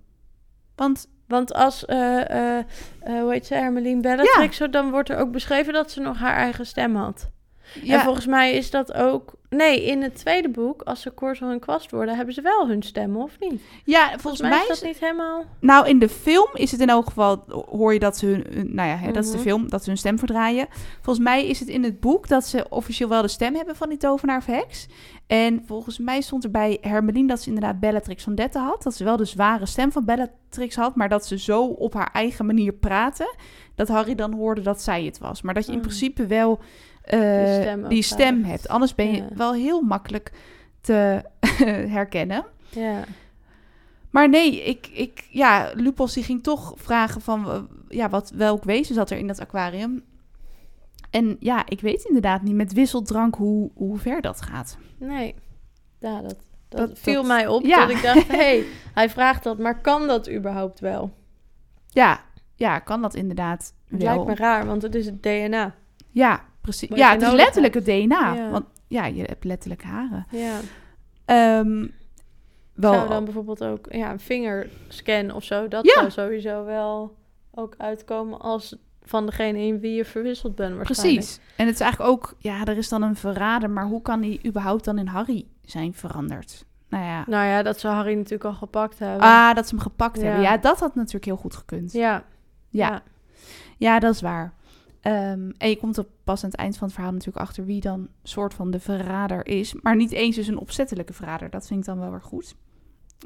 want... 0.75 1.09
Want 1.27 1.53
als, 1.53 1.85
eh 1.85 2.57
eh, 2.57 2.65
hoe 2.99 3.31
heet 3.31 3.45
ze, 3.45 3.53
Hermeline 3.53 4.01
Bellatrix, 4.01 4.57
zo, 4.57 4.69
dan 4.69 4.91
wordt 4.91 5.09
er 5.09 5.17
ook 5.17 5.31
beschreven 5.31 5.73
dat 5.73 5.91
ze 5.91 6.01
nog 6.01 6.17
haar 6.17 6.35
eigen 6.35 6.65
stem 6.65 6.95
had. 6.95 7.29
En 7.75 7.85
Ja, 7.85 8.03
volgens 8.03 8.25
mij 8.25 8.53
is 8.53 8.69
dat 8.71 8.93
ook... 8.93 9.33
Nee, 9.49 9.85
in 9.85 10.01
het 10.01 10.15
tweede 10.15 10.49
boek, 10.49 10.81
als 10.81 11.01
ze 11.01 11.09
korzel 11.09 11.49
en 11.49 11.59
kwast 11.59 11.91
worden, 11.91 12.15
hebben 12.15 12.33
ze 12.33 12.41
wel 12.41 12.67
hun 12.67 12.81
stem, 12.83 13.17
of 13.17 13.35
niet? 13.39 13.61
ja 13.85 14.01
Volgens, 14.03 14.21
volgens 14.21 14.41
mij, 14.41 14.61
is 14.61 14.67
dat 14.67 14.75
is... 14.77 14.83
niet 14.83 14.99
helemaal... 14.99 15.43
Nou, 15.59 15.87
in 15.87 15.99
de 15.99 16.09
film 16.09 16.49
is 16.53 16.71
het 16.71 16.81
in 16.81 16.89
elk 16.89 17.05
geval... 17.07 17.43
Hoor 17.69 17.93
je 17.93 17.99
dat 17.99 18.17
ze 18.17 18.25
hun... 18.25 18.45
Nou 18.75 18.89
ja, 18.89 18.95
hè, 18.95 19.11
dat 19.11 19.23
is 19.23 19.29
de 19.31 19.37
Mhm. 19.37 19.45
film. 19.47 19.69
Dat 19.69 19.83
ze 19.83 19.89
hun 19.89 19.97
stem 19.97 20.17
verdraaien. 20.17 20.67
Volgens 21.01 21.25
mij 21.25 21.47
is 21.47 21.59
het 21.59 21.67
in 21.67 21.83
het 21.83 21.99
boek 21.99 22.27
dat 22.27 22.45
ze 22.45 22.65
officieel 22.69 23.09
wel 23.09 23.21
de 23.21 23.27
stem 23.27 23.55
hebben 23.55 23.75
van 23.75 23.89
die 23.89 23.97
tovenaar 23.97 24.37
of 24.37 24.45
heks. 24.45 24.87
En 25.27 25.63
volgens 25.65 25.99
mij 25.99 26.21
stond 26.21 26.43
er 26.43 26.51
bij 26.51 26.77
Hermeline 26.81 27.27
dat 27.27 27.41
ze 27.41 27.47
inderdaad 27.47 27.79
Bellatrix 27.79 28.23
van 28.23 28.35
Dette 28.35 28.59
had. 28.59 28.83
Dat 28.83 28.95
ze 28.95 29.03
wel 29.03 29.17
de 29.17 29.25
zware 29.25 29.65
stem 29.65 29.91
van 29.91 30.05
Bellatrix 30.05 30.75
had, 30.75 30.95
maar 30.95 31.09
dat 31.09 31.25
ze 31.25 31.37
zo 31.39 31.63
op 31.65 31.93
haar 31.93 32.09
eigen 32.13 32.45
manier 32.45 32.73
praatte, 32.73 33.35
dat 33.75 33.87
Harry 33.87 34.15
dan 34.15 34.33
hoorde 34.33 34.61
dat 34.61 34.81
zij 34.81 35.03
het 35.03 35.17
was. 35.17 35.41
Maar 35.41 35.53
dat 35.53 35.65
je 35.65 35.71
in 35.71 35.77
Mm. 35.77 35.83
principe 35.83 36.25
wel 36.25 36.59
eh, 37.03 37.19
Die 37.19 37.61
stem 37.61 37.83
ook 37.83 37.89
die 37.89 38.01
stem 38.03 38.43
hebt. 38.43 38.67
Anders 38.67 38.95
ben 38.95 39.11
je 39.11 39.17
Ja. 39.17 39.27
wel 39.35 39.53
heel 39.53 39.81
makkelijk 39.81 40.31
te 40.81 41.21
herkennen. 41.97 42.45
Ja. 42.69 43.03
Maar 44.09 44.29
nee, 44.29 44.63
ik, 44.63 44.87
ik, 44.87 45.27
ja, 45.29 45.71
Lupos 45.75 46.13
die 46.13 46.23
ging 46.23 46.43
toch 46.43 46.73
vragen 46.75 47.21
van, 47.21 47.49
eh, 47.51 47.61
ja, 47.89 48.09
wat, 48.09 48.31
welk 48.35 48.63
wezen 48.63 48.95
zat 48.95 49.09
er 49.09 49.17
in 49.17 49.27
dat 49.27 49.39
aquarium? 49.39 50.03
En 51.09 51.37
ja, 51.39 51.63
ik 51.67 51.81
weet 51.81 52.03
inderdaad 52.03 52.41
niet 52.41 52.55
met 52.55 52.73
wisseldrank 52.73 53.35
hoe, 53.35 53.71
hoe 53.73 53.97
ver 53.97 54.21
dat 54.21 54.41
gaat. 54.41 54.77
Nee, 54.97 55.35
ja, 55.99 56.21
dat, 56.21 56.35
dat, 56.69 56.87
Dat- 56.89 56.99
viel 56.99 57.13
dat- 57.13 57.25
mij 57.25 57.47
op. 57.47 57.63
ja. 57.65 57.79
Dat 57.85 57.89
ik 57.89 58.01
dacht, 58.01 58.27
hé, 58.27 58.35
hey, 58.45 58.63
hij 58.93 59.09
vraagt 59.09 59.43
dat, 59.43 59.57
maar 59.57 59.81
kan 59.81 60.07
dat 60.07 60.29
überhaupt 60.31 60.79
wel? 60.79 61.11
Ja, 61.89 62.19
ja, 62.55 62.79
kan 62.79 63.01
dat 63.01 63.13
inderdaad 63.15 63.73
Het 63.89 64.01
wel. 64.03 64.13
lijkt 64.15 64.25
me 64.39 64.45
raar, 64.45 64.65
want 64.65 64.81
het 64.81 64.95
is 64.95 65.05
het 65.05 65.23
DNA. 65.23 65.75
Ja, 66.09 66.43
precies. 66.61 66.89
Ja, 66.95 67.11
het 67.11 67.21
is 67.21 67.31
letterlijk 67.31 67.73
het 67.73 67.85
DNA. 67.85 68.33
Ja. 68.33 68.49
Want 68.49 68.65
ja, 68.87 69.05
je 69.05 69.23
hebt 69.23 69.43
letterlijk 69.43 69.83
haren. 69.83 70.25
Ja. 70.31 70.59
Ehm, 71.25 71.87
wel, 72.73 72.93
Zou 72.93 73.07
dan 73.09 73.23
bijvoorbeeld 73.23 73.63
ook 73.63 73.85
ja, 73.89 74.11
een 74.11 74.19
vingerscan 74.19 75.31
of 75.31 75.43
zo, 75.43 75.67
dat 75.67 75.85
Ja. 75.85 75.93
zou 75.93 76.09
sowieso 76.11 76.65
wel 76.65 77.15
ook 77.51 77.75
uitkomen 77.77 78.39
als 78.39 78.75
van 79.03 79.25
degene 79.25 79.59
in 79.59 79.79
wie 79.79 79.93
je 79.95 80.05
verwisseld 80.05 80.55
bent 80.55 80.75
waarschijnlijk. 80.75 81.17
precies. 81.25 81.39
En 81.57 81.65
het 81.65 81.75
is 81.75 81.81
eigenlijk 81.81 82.11
ook, 82.11 82.35
ja, 82.39 82.65
er 82.65 82.77
is 82.77 82.89
dan 82.89 83.01
een 83.01 83.15
verrader, 83.15 83.69
maar 83.69 83.85
hoe 83.85 84.01
kan 84.01 84.21
die 84.21 84.39
überhaupt 84.45 84.83
dan 84.85 84.97
in 84.97 85.07
Harry 85.07 85.45
zijn 85.65 85.93
veranderd? 85.93 86.65
Nou 86.89 87.03
ja, 87.03 87.23
Nou 87.27 87.45
ja, 87.45 87.63
dat 87.63 87.79
zou 87.79 87.93
Harry 87.95 88.13
natuurlijk 88.13 88.43
al 88.45 88.53
gepakt 88.53 88.99
hebben. 88.99 89.21
ah, 89.27 89.53
dat 89.55 89.67
ze 89.67 89.75
hem 89.75 89.83
gepakt 89.83 90.17
Ja. 90.17 90.23
hebben. 90.23 90.41
Ja, 90.43 90.57
dat 90.57 90.79
had 90.79 90.95
natuurlijk 90.95 91.25
heel 91.25 91.35
goed 91.37 91.55
gekund. 91.55 91.91
Ja, 91.91 92.23
ja. 92.69 93.01
ja, 93.77 93.99
dat 93.99 94.13
is 94.13 94.21
waar. 94.21 94.53
Ehm, 95.01 95.51
en 95.57 95.69
je 95.69 95.77
komt 95.77 95.97
er 95.97 96.05
pas 96.23 96.43
aan 96.43 96.49
het 96.49 96.59
eind 96.59 96.77
van 96.77 96.87
het 96.87 96.95
verhaal 96.95 97.13
natuurlijk 97.13 97.45
achter 97.45 97.65
wie 97.65 97.81
dan 97.81 98.07
soort 98.23 98.53
van 98.53 98.71
de 98.71 98.79
verrader 98.79 99.47
is. 99.47 99.73
Maar 99.73 99.95
niet 99.95 100.11
eens 100.11 100.35
dus 100.35 100.47
een 100.47 100.59
opzettelijke 100.59 101.13
verrader. 101.13 101.49
Dat 101.49 101.67
vind 101.67 101.79
ik 101.79 101.85
dan 101.85 101.99
wel 101.99 102.11
weer 102.11 102.21
goed. 102.21 102.55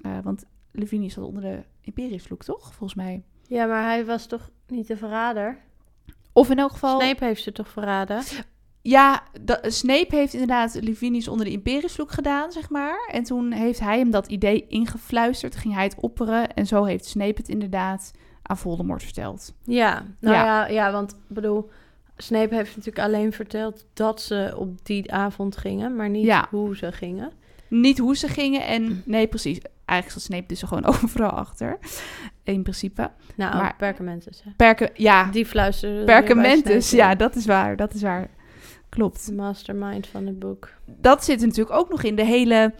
Eh, 0.02 0.18
want 0.24 0.46
Levini 0.72 1.10
zat 1.10 1.24
onder 1.24 1.42
de 1.42 1.64
Imperiusvloek, 1.82 2.44
toch? 2.44 2.74
Volgens 2.74 2.96
mij. 2.96 3.24
Ja, 3.48 3.66
maar 3.66 3.84
hij 3.84 4.06
was 4.06 4.26
toch 4.26 4.50
niet 4.68 4.88
de 4.88 4.98
verrader? 4.98 5.58
Of 6.34 6.50
in 6.50 6.60
elk 6.60 6.72
geval... 6.72 7.00
Snape 7.00 7.26
heeft 7.26 7.44
ze 7.44 7.52
toch 7.52 7.70
verraden? 7.70 8.22
Ja, 8.82 9.24
da- 9.42 9.62
Snape 9.64 10.16
heeft 10.16 10.34
inderdaad 10.34 10.78
Livinius 10.82 11.28
onder 11.28 11.46
de 11.46 11.52
Imperiusvloek 11.52 12.12
gedaan, 12.12 12.52
zeg 12.52 12.70
maar. 12.70 13.10
En 13.12 13.24
toen 13.24 13.52
heeft 13.52 13.80
hij 13.80 13.98
hem 13.98 14.12
dat 14.12 14.28
idee 14.28 14.68
ingefluisterd. 14.68 15.56
Ging 15.56 15.74
hij 15.74 15.84
het 15.84 16.00
opperen. 16.00 16.54
En 16.54 16.66
zo 16.68 16.84
heeft 16.84 17.06
Snape 17.06 17.34
het 17.38 17.50
inderdaad 17.50 18.12
aan 18.48 18.58
Voldemort 18.58 19.04
verteld. 19.04 19.54
Ja, 19.64 20.06
nou 20.20 20.36
Ja. 20.36 20.44
ja, 20.46 20.68
ja, 20.68 20.92
want 20.92 21.12
ik 21.12 21.18
bedoel, 21.36 21.70
Snape 22.18 22.56
heeft 22.56 22.76
natuurlijk 22.76 23.06
alleen 23.08 23.34
verteld 23.34 23.86
dat 23.94 24.22
ze 24.22 24.54
op 24.58 24.86
die 24.86 25.12
avond 25.14 25.58
gingen, 25.58 25.96
maar 25.96 26.10
niet 26.10 26.26
Ja. 26.26 26.48
hoe 26.50 26.78
ze 26.78 26.92
gingen. 26.92 27.32
Niet 27.68 27.98
hoe 27.98 28.16
ze 28.16 28.28
gingen 28.28 28.66
en... 28.66 29.02
Nee, 29.06 29.28
precies. 29.28 29.60
Eigenlijk 29.86 30.20
zat 30.20 30.32
Snape 30.32 30.48
dus 30.48 30.62
gewoon 30.62 30.86
overal 31.04 31.30
achter. 31.30 31.78
In 32.44 32.62
principe. 32.64 33.12
Nou, 33.36 33.56
Maar- 33.58 33.76
Perkamentus, 33.78 34.42
hè. 34.44 34.52
Perke, 34.58 34.90
ja, 34.94 35.26
Die 35.32 35.46
fluisterde 35.46 35.96
weer 35.96 36.06
Perkamentus. 36.06 36.92
Ja, 36.92 37.16
dat 37.16 37.36
is 37.36 37.46
waar. 37.46 37.76
Dat 37.76 37.94
is 37.94 38.02
waar. 38.02 38.28
Klopt. 38.90 39.26
De 39.26 39.34
mastermind 39.34 40.08
van 40.08 40.26
het 40.26 40.40
boek. 40.40 40.70
dat 40.86 41.24
zit 41.24 41.42
natuurlijk 41.42 41.76
ook 41.76 41.90
nog 41.90 42.04
in. 42.04 42.16
De 42.16 42.26
hele, 42.26 42.74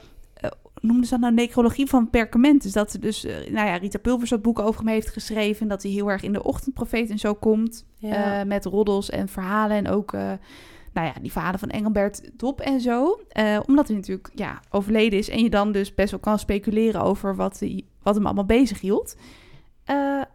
noemden 0.86 1.06
ze 1.06 1.12
dat 1.12 1.20
nou, 1.20 1.34
necrologie 1.34 1.88
van 1.88 2.10
Perkamentus. 2.10 2.72
Dat 2.72 2.92
ze 2.92 3.00
dus, 3.00 3.26
eh, 3.26 3.36
nou 3.36 3.68
ja, 3.68 3.76
Rita 3.76 4.00
Pulvers 4.00 4.30
dat 4.30 4.42
boek 4.42 4.60
over 4.60 4.80
hem 4.80 4.94
heeft 4.94 5.10
geschreven. 5.10 5.68
Dat 5.68 5.84
hij 5.84 5.92
heel 5.92 6.12
erg 6.12 6.24
in 6.24 6.34
de 6.34 6.44
ochtendprofeet 6.44 7.10
en 7.10 7.18
zo 7.18 7.34
komt. 7.34 7.86
Ja. 7.98 8.40
eh, 8.40 8.48
met 8.48 8.66
roddels 8.66 9.10
en 9.10 9.28
verhalen. 9.28 9.78
En 9.78 9.88
ook, 9.88 10.14
eh, 10.14 10.32
nou 10.94 11.08
ja, 11.08 11.14
die 11.22 11.32
verhalen 11.32 11.60
van 11.60 11.70
Engelbert 11.70 12.30
Dop 12.34 12.62
en 12.62 12.82
zo. 12.82 13.20
Omdat 13.66 13.88
hij 13.88 13.96
natuurlijk, 13.96 14.30
ja, 14.36 14.60
overleden 14.70 15.20
is. 15.20 15.30
En 15.30 15.44
je 15.44 15.50
dan 15.50 15.72
dus 15.72 15.96
best 15.96 16.12
wel 16.12 16.20
kan 16.20 16.40
speculeren 16.40 17.02
over 17.02 17.36
wat, 17.36 17.60
hij, 17.60 17.84
wat 18.04 18.16
hem 18.16 18.26
allemaal 18.26 18.46
bezig 18.46 18.82
hield. 18.82 19.16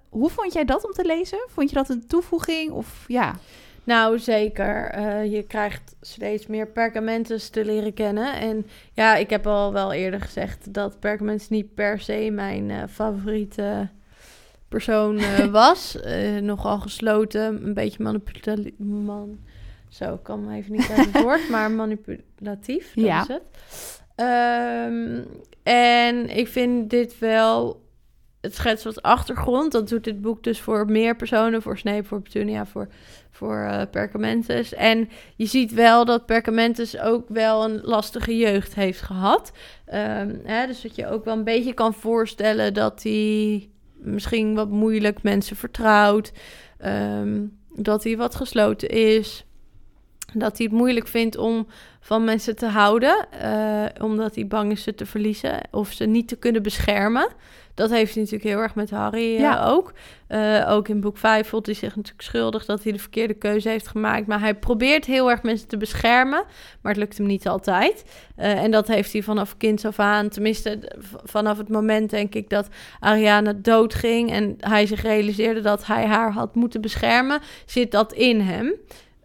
Hoe 0.09 0.31
vond 0.31 0.53
jij 0.53 0.65
dat 0.65 0.85
om 0.85 0.93
te 0.93 1.05
lezen? 1.05 1.39
Vond 1.49 1.69
je 1.69 1.75
dat 1.75 1.89
een 1.89 2.07
toevoeging? 2.07 2.71
Of 2.71 3.05
ja, 3.07 3.39
Nou, 3.90 4.18
zeker. 4.18 4.85
Eh, 4.90 5.33
je 5.33 5.42
krijgt 5.42 5.96
steeds 6.00 6.46
meer 6.46 6.66
Perkamentus 6.66 7.48
te 7.48 7.64
leren 7.64 7.94
kennen. 7.94 8.33
En 8.35 8.66
ja, 8.92 9.16
ik 9.16 9.31
heb 9.31 9.46
al 9.46 9.72
wel 9.72 9.92
eerder 9.92 10.20
gezegd 10.20 10.74
dat 10.74 11.00
Perkamentus 11.00 11.48
niet 11.48 11.74
per 11.74 12.00
se 12.00 12.31
mijn 12.33 12.70
eh, 12.70 12.83
favoriete 12.88 13.88
persoon 14.68 15.18
eh, 15.18 15.44
was. 15.62 15.98
Nogal 16.40 16.79
gesloten, 16.79 17.64
een 17.66 17.74
beetje 17.74 18.03
manipulatief. 18.03 18.79
Man. 18.79 19.38
Zo, 19.88 20.14
ik 20.14 20.22
kan 20.22 20.44
me 20.44 20.57
even 20.57 20.72
niet 20.72 20.90
uit 20.90 21.12
het 21.12 21.22
woord, 21.22 21.48
maar 21.48 21.70
manipulatief, 21.70 22.92
dat 22.94 23.05
Ja. 23.05 23.20
is 23.22 23.29
het. 23.29 23.42
Ehm, 24.14 25.18
en 25.62 26.37
ik 26.37 26.48
vind 26.48 26.90
dit 26.90 27.18
wel... 27.18 27.88
Het 28.40 28.55
schetst 28.55 28.85
wat 28.85 29.03
achtergrond. 29.03 29.72
Dat 29.72 29.88
doet 29.88 30.05
dit 30.05 30.20
boek 30.20 30.42
dus 30.42 30.61
voor 30.61 30.87
meer 30.87 31.16
personen. 31.16 31.62
Voor 31.62 31.79
Snape, 31.79 32.05
voor 32.05 32.20
Petunia, 32.22 32.66
voor, 32.66 32.88
voor 33.40 33.59
eh, 33.59 33.83
Perkamentus. 33.90 34.74
En 34.74 35.09
je 35.37 35.46
ziet 35.46 35.72
wel 35.72 36.05
dat 36.05 36.26
Perkamentus 36.26 36.98
ook 36.98 37.29
wel 37.29 37.64
een 37.64 37.81
lastige 37.83 38.37
jeugd 38.37 38.74
heeft 38.74 39.00
gehad. 39.00 39.53
Ehm, 39.87 40.35
hè, 40.44 40.66
dus 40.66 40.81
dat 40.81 40.94
je 40.94 41.09
ook 41.09 41.24
wel 41.24 41.37
een 41.37 41.44
beetje 41.44 41.72
kan 41.72 41.94
voorstellen 41.94 42.74
dat 42.74 43.03
hij 43.03 43.68
misschien 43.94 44.55
wat 44.55 44.68
moeilijk 44.70 45.22
mensen 45.22 45.57
vertrouwt. 45.57 46.33
Ehm, 46.79 47.46
dat 47.74 48.05
hij 48.05 48.16
wat 48.16 48.35
gesloten 48.35 48.88
is. 48.88 49.44
Dat 50.35 50.57
hij 50.59 50.66
het 50.66 50.77
moeilijk 50.79 51.07
vindt 51.07 51.37
om 51.37 51.66
van 52.01 52.25
mensen 52.25 52.57
te 52.57 52.66
houden, 52.66 53.27
eh, 53.40 54.05
omdat 54.05 54.35
hij 54.35 54.47
bang 54.47 54.73
is 54.73 54.83
ze 54.83 54.95
te 54.95 55.07
verliezen 55.07 55.61
of 55.71 55.93
ze 55.93 56.05
niet 56.05 56.29
te 56.29 56.37
kunnen 56.37 56.62
beschermen. 56.62 57.29
Dat 57.75 57.90
heeft 57.90 58.14
hij 58.14 58.23
natuurlijk 58.23 58.51
heel 58.51 58.61
erg 58.61 58.75
met 58.75 58.90
Harry 58.90 59.35
eh, 59.35 59.40
Ja. 59.40 59.64
ook. 59.66 59.93
Eh, 60.27 60.66
ook 60.69 60.88
in 60.88 61.01
boek 61.01 61.19
5 61.19 61.49
voelt 61.49 61.66
hij 61.66 61.75
zich 61.75 61.97
natuurlijk 61.97 62.23
schuldig 62.23 62.64
dat 62.64 62.83
hij 62.83 62.93
de 62.93 62.99
verkeerde 62.99 63.35
keuze 63.35 63.69
heeft 63.69 63.88
gemaakt. 63.88 64.27
Maar 64.27 64.40
hij 64.40 64.55
probeert 64.55 65.05
heel 65.05 65.31
erg 65.31 65.43
mensen 65.43 65.69
te 65.69 65.77
beschermen, 65.77 66.45
maar 66.81 66.93
het 66.93 67.01
lukt 67.01 67.16
hem 67.19 67.27
niet 67.27 67.49
altijd. 67.49 68.05
En 68.37 68.71
dat 68.71 68.88
heeft 68.88 69.12
hij 69.12 69.23
vanaf 69.23 69.57
kinds 69.57 69.85
af 69.85 69.99
aan, 69.99 70.29
tenminste 70.29 70.93
vanaf 71.25 71.59
het 71.59 71.69
moment 71.69 72.11
denk 72.11 72.35
ik 72.35 72.49
dat 72.49 72.69
Ariana 73.01 73.53
doodging 73.53 74.31
en 74.31 74.57
hij 74.59 74.87
zich 74.87 75.03
realiseerde 75.03 75.61
dat 75.61 75.87
hij 75.87 76.07
haar 76.07 76.33
had 76.33 76.55
moeten 76.55 76.81
beschermen, 76.81 77.40
zit 77.66 77.90
dat 77.90 78.12
in 78.12 78.40
hem. 78.40 78.75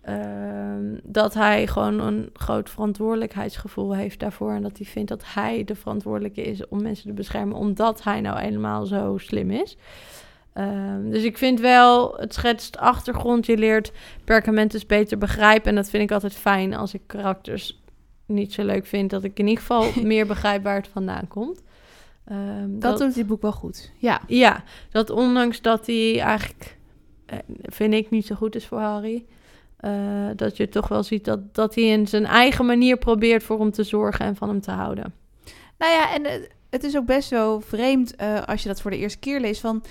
Ehm, 0.05 0.97
dat 1.03 1.33
hij 1.33 1.67
gewoon 1.67 1.99
een 1.99 2.29
groot 2.33 2.69
verantwoordelijkheidsgevoel 2.69 3.95
heeft 3.95 4.19
daarvoor. 4.19 4.51
En 4.51 4.61
dat 4.61 4.77
hij 4.77 4.85
vindt 4.85 5.09
dat 5.09 5.23
hij 5.25 5.63
de 5.63 5.75
verantwoordelijke 5.75 6.41
is 6.41 6.67
om 6.67 6.81
mensen 6.81 7.07
te 7.07 7.13
beschermen, 7.13 7.57
omdat 7.57 8.03
hij 8.03 8.21
nou 8.21 8.37
eenmaal 8.39 8.85
zo 8.85 9.17
slim 9.17 9.51
is. 9.51 9.77
Ehm, 10.53 11.09
dus 11.09 11.23
ik 11.23 11.37
vind 11.37 11.59
wel, 11.59 12.15
het 12.17 12.33
schetst 12.33 12.77
achtergrond. 12.77 13.45
Je 13.45 13.57
leert 13.57 13.91
perkamentus 14.23 14.85
beter 14.85 15.17
begrijpen. 15.17 15.69
En 15.69 15.75
dat 15.75 15.89
vind 15.89 16.03
ik 16.03 16.11
altijd 16.11 16.33
fijn 16.33 16.73
als 16.73 16.93
ik 16.93 17.01
karakters 17.05 17.81
niet 18.25 18.53
zo 18.53 18.63
leuk 18.63 18.85
vind. 18.85 19.09
Dat 19.09 19.23
ik 19.23 19.39
in 19.39 19.47
ieder 19.47 19.63
geval 19.63 19.91
meer 20.03 20.27
begrijp 20.27 20.63
waar 20.63 20.75
het 20.75 20.87
vandaan 20.87 21.27
komt. 21.27 21.61
Ehm, 22.25 22.79
Dat, 22.79 22.97
doet 22.97 23.15
dit 23.15 23.27
boek 23.27 23.41
wel 23.41 23.51
goed. 23.51 23.91
Ja. 23.97 24.21
ja, 24.27 24.63
dat 24.91 25.09
ondanks 25.09 25.61
dat 25.61 25.85
hij 25.85 26.19
eigenlijk, 26.19 26.77
eh, 27.25 27.37
vind 27.61 27.93
ik, 27.93 28.09
niet 28.09 28.25
zo 28.25 28.35
goed 28.35 28.55
is 28.55 28.65
voor 28.65 28.79
Harry. 28.79 29.25
Eh, 29.77 30.29
dat 30.35 30.57
je 30.57 30.69
toch 30.69 30.87
wel 30.87 31.03
ziet 31.03 31.25
dat, 31.25 31.55
dat 31.55 31.75
hij 31.75 31.83
in 31.83 32.07
zijn 32.07 32.25
eigen 32.25 32.65
manier 32.65 32.97
probeert 32.97 33.43
voor 33.43 33.59
hem 33.59 33.71
te 33.71 33.83
zorgen 33.83 34.25
en 34.25 34.35
van 34.35 34.49
hem 34.49 34.61
te 34.61 34.71
houden. 34.71 35.13
Nou 35.77 35.91
ja, 35.91 36.13
en 36.13 36.25
eh, 36.25 36.49
het 36.69 36.83
is 36.83 36.97
ook 36.97 37.05
best 37.05 37.29
wel 37.29 37.61
vreemd 37.61 38.15
eh, 38.15 38.43
als 38.43 38.61
je 38.61 38.67
dat 38.67 38.81
voor 38.81 38.91
de 38.91 38.97
eerste 38.97 39.19
keer 39.19 39.39
leest. 39.39 39.61
Van 39.61 39.83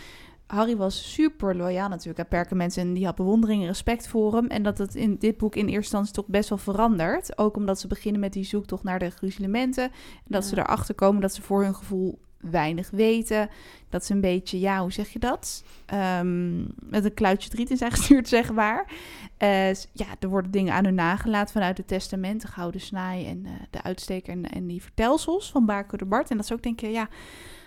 Harry 0.47 0.77
was 0.77 1.12
super 1.12 1.57
loyaal 1.57 1.88
natuurlijk 1.88 2.18
aan 2.18 2.29
Perkament 2.29 2.77
en 2.77 2.92
die 2.92 3.05
had 3.05 3.14
bewondering 3.14 3.61
en 3.61 3.66
respect 3.66 4.09
voor 4.09 4.35
hem. 4.35 4.47
En 4.47 4.62
dat 4.62 4.79
het 4.79 4.94
in 4.94 5.16
dit 5.18 5.37
boek 5.37 5.57
in 5.57 5.66
eerste 5.66 5.77
instantie 5.77 6.14
toch 6.14 6.27
best 6.27 6.49
wel 6.49 6.59
verandert. 6.59 7.38
Ook 7.38 7.57
omdat 7.57 7.81
ze 7.81 7.87
beginnen 7.87 8.20
met 8.20 8.33
die 8.33 8.44
zoektocht 8.44 8.83
naar 8.83 8.99
de 8.99 9.11
gruzelementen. 9.11 9.85
En 9.85 9.90
dat 10.25 10.44
ze 10.44 10.59
erachter 10.59 10.94
komen 10.94 11.20
dat 11.20 11.35
ze 11.35 11.42
voor 11.42 11.62
hun 11.62 11.75
gevoel 11.75 12.18
weinig 12.50 12.90
weten. 12.90 13.48
Dat 13.88 14.04
ze 14.04 14.12
een 14.12 14.20
beetje, 14.20 14.61
ja, 14.61 14.80
hoe 14.80 14.92
zeg 14.92 15.09
je 15.09 15.18
dat? 15.18 15.64
Ehm, 15.87 16.62
met 16.90 17.04
een 17.04 17.14
kluitje 17.14 17.50
driet 17.50 17.70
in 17.70 17.76
zijn 17.76 17.90
gestuurd, 17.96 18.28
zeg 18.28 18.52
maar. 18.52 18.92
Eh, 19.37 19.74
ja, 19.74 20.07
er 20.20 20.28
worden 20.28 20.50
dingen 20.50 20.74
aan 20.74 20.85
hun 20.85 20.94
nagelaten 20.94 21.52
vanuit 21.52 21.76
het 21.76 21.88
testament, 21.88 22.42
de 22.42 22.48
gouden 22.48 22.80
snaai 22.80 23.26
en 23.26 23.46
eh, 23.46 23.52
de 23.70 23.83
uitsteker 23.83 24.44
en, 24.44 24.66
die 24.66 24.83
vertelsels 24.83 25.50
van 25.50 25.66
Baco 25.66 25.96
de 25.96 26.04
Bart. 26.04 26.30
En 26.30 26.37
dat 26.37 26.46
ze 26.46 26.52
ook 26.52 26.62
denken, 26.62 26.90
ja, 26.90 27.09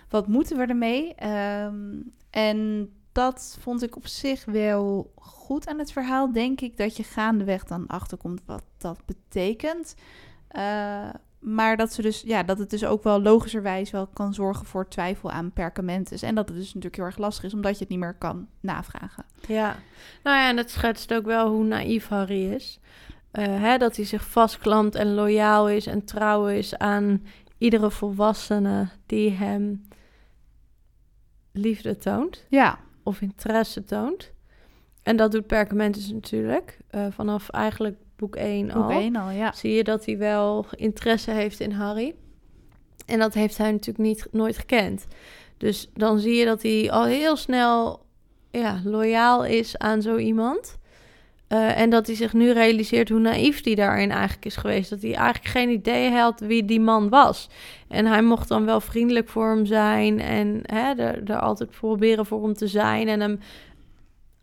wat 0.08 0.26
moeten 0.26 0.56
we 0.56 0.66
ermee? 0.66 1.14
Ehm, 1.14 2.00
en 2.30 2.90
dat 3.12 3.56
vond 3.60 3.82
ik 3.82 3.96
op 3.96 4.06
zich 4.06 4.44
wel 4.44 5.12
goed 5.16 5.68
aan 5.68 5.78
het 5.78 5.92
verhaal. 5.92 6.32
Denk 6.32 6.60
ik 6.60 6.76
dat 6.76 6.96
je 6.96 7.02
gaandeweg 7.02 7.64
dan 7.64 7.86
achterkomt 7.86 8.42
wat 8.46 8.62
dat 8.76 9.00
betekent. 9.06 9.94
Eh, 10.48 11.08
maar 11.38 11.76
dat, 11.76 11.92
ze 11.92 12.02
dus, 12.02 12.22
ja, 12.26 12.42
dat 12.42 12.58
het 12.58 12.70
dus 12.70 12.84
ook 12.84 13.02
wel 13.02 13.22
logischerwijs 13.22 13.90
wel 13.90 14.06
kan 14.06 14.34
zorgen 14.34 14.66
voor 14.66 14.88
twijfel 14.88 15.30
aan 15.30 15.52
perkamentes. 15.52 16.22
En 16.22 16.34
dat 16.34 16.48
het 16.48 16.56
dus 16.56 16.66
natuurlijk 16.66 16.96
heel 16.96 17.04
erg 17.04 17.18
lastig 17.18 17.44
is, 17.44 17.54
omdat 17.54 17.72
je 17.72 17.78
het 17.78 17.88
niet 17.88 17.98
meer 17.98 18.14
kan 18.14 18.48
navragen. 18.60 19.24
Ja, 19.46 19.76
nou 20.22 20.36
ja, 20.36 20.48
en 20.48 20.56
het 20.56 20.70
schetst 20.70 21.14
ook 21.14 21.24
wel 21.24 21.48
hoe 21.48 21.64
naïef 21.64 22.08
Harry 22.08 22.52
is. 22.52 22.80
Eh, 23.30 23.44
hè, 23.46 23.78
dat 23.78 23.96
hij 23.96 24.04
zich 24.04 24.24
vastklampt 24.28 24.94
en 24.94 25.14
loyaal 25.14 25.68
is 25.68 25.86
en 25.86 26.04
trouw 26.04 26.46
is 26.46 26.76
aan 26.78 27.26
iedere 27.58 27.90
volwassene 27.90 28.88
die 29.06 29.30
hem 29.30 29.88
liefde 31.52 31.96
toont 31.96 32.46
Ja, 32.48 32.78
of 33.02 33.20
interesse 33.20 33.84
toont. 33.84 34.32
En 35.02 35.16
dat 35.16 35.32
doet 35.32 35.46
Perkamentus 35.46 36.10
natuurlijk. 36.12 36.78
eh, 36.88 37.06
vanaf 37.10 37.48
eigenlijk 37.48 37.96
boek 38.18 38.36
1 38.36 38.66
boek 38.66 38.76
al. 38.76 38.90
1 38.90 39.16
al, 39.16 39.30
ja. 39.30 39.52
Zie 39.52 39.74
je 39.74 39.84
dat 39.84 40.04
hij 40.04 40.18
wel 40.18 40.66
interesse 40.76 41.30
heeft 41.30 41.60
in 41.60 41.72
Harry. 41.72 42.14
En 43.06 43.18
dat 43.18 43.34
heeft 43.34 43.58
hij 43.58 43.70
natuurlijk 43.70 43.98
niet, 43.98 44.26
nooit 44.30 44.58
gekend. 44.58 45.06
Dus 45.56 45.90
dan 45.94 46.18
zie 46.18 46.34
je 46.34 46.44
dat 46.44 46.62
hij 46.62 46.90
al 46.90 47.04
heel 47.04 47.36
snel 47.36 48.06
ja, 48.50 48.80
loyaal 48.84 49.44
is 49.44 49.78
aan 49.78 50.02
zo 50.02 50.16
iemand. 50.16 50.78
Eh, 51.48 51.80
en 51.80 51.90
dat 51.90 52.06
hij 52.06 52.16
zich 52.16 52.32
nu 52.32 52.52
realiseert 52.52 53.08
hoe 53.08 53.18
naïef 53.18 53.64
hij 53.64 53.74
daarin 53.74 54.10
eigenlijk 54.10 54.44
is 54.44 54.56
geweest. 54.56 54.90
Dat 54.90 55.02
hij 55.02 55.14
eigenlijk 55.14 55.46
geen 55.46 55.70
idee 55.70 56.10
had 56.10 56.40
wie 56.40 56.64
die 56.64 56.80
man 56.80 57.08
was. 57.08 57.48
En 57.88 58.06
hij 58.06 58.22
mocht 58.22 58.48
dan 58.48 58.64
wel 58.64 58.80
vriendelijk 58.80 59.28
voor 59.28 59.48
hem 59.48 59.66
zijn. 59.66 60.20
En 60.20 60.60
hè, 60.62 60.94
er, 60.94 61.30
er 61.30 61.38
altijd 61.38 61.70
proberen 61.70 62.26
voor 62.26 62.42
hem 62.42 62.54
te 62.54 62.66
zijn. 62.66 63.08
En 63.08 63.20
hem 63.20 63.38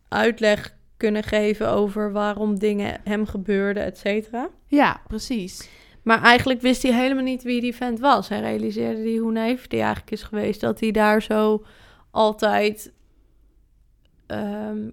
uitleg 0.07 0.74
kunnen 0.97 1.23
geven 1.23 1.69
over 1.69 2.11
waarom 2.11 2.59
dingen 2.59 3.01
hem 3.03 3.25
gebeurden, 3.25 3.83
et 3.83 3.97
cetera. 3.97 4.49
Ja, 4.65 5.01
precies. 5.07 5.69
Maar 6.03 6.21
eigenlijk 6.21 6.61
wist 6.61 6.83
hij 6.83 6.93
helemaal 6.93 7.23
niet 7.23 7.43
wie 7.43 7.61
die 7.61 7.75
vent 7.75 7.99
was. 7.99 8.29
Hij 8.29 8.39
realiseerde 8.39 9.01
hij 9.01 9.17
hoe 9.17 9.31
naïef 9.31 9.65
hij 9.67 9.79
eigenlijk 9.79 10.11
is 10.11 10.23
geweest. 10.23 10.61
Dat 10.61 10.79
hij 10.79 10.91
daar 10.91 11.21
zo 11.21 11.65
altijd... 12.11 12.93
ehm, 14.27 14.89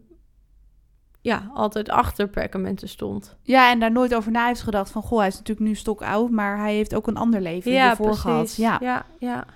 ja, 1.21 1.51
altijd 1.55 1.89
achter 1.89 2.29
perkamenten 2.29 2.89
stond. 2.89 3.37
Ja, 3.43 3.71
en 3.71 3.79
daar 3.81 3.93
nooit 3.93 4.15
over 4.15 4.33
na 4.33 4.47
heeft 4.47 4.63
gedacht 4.63 4.91
van... 4.91 5.03
Goh, 5.03 5.19
hij 5.19 5.29
is 5.29 5.37
natuurlijk 5.37 5.67
nu 5.69 5.75
stokoud, 5.75 6.31
maar 6.31 6.59
hij 6.59 6.75
heeft 6.75 6.95
ook 6.95 7.07
een 7.07 7.17
ander 7.17 7.41
leven 7.41 7.71
hiervoor 7.71 8.15
gehad. 8.15 8.57
Ja. 8.57 8.79
ja, 8.81 9.07
ja. 9.19 9.47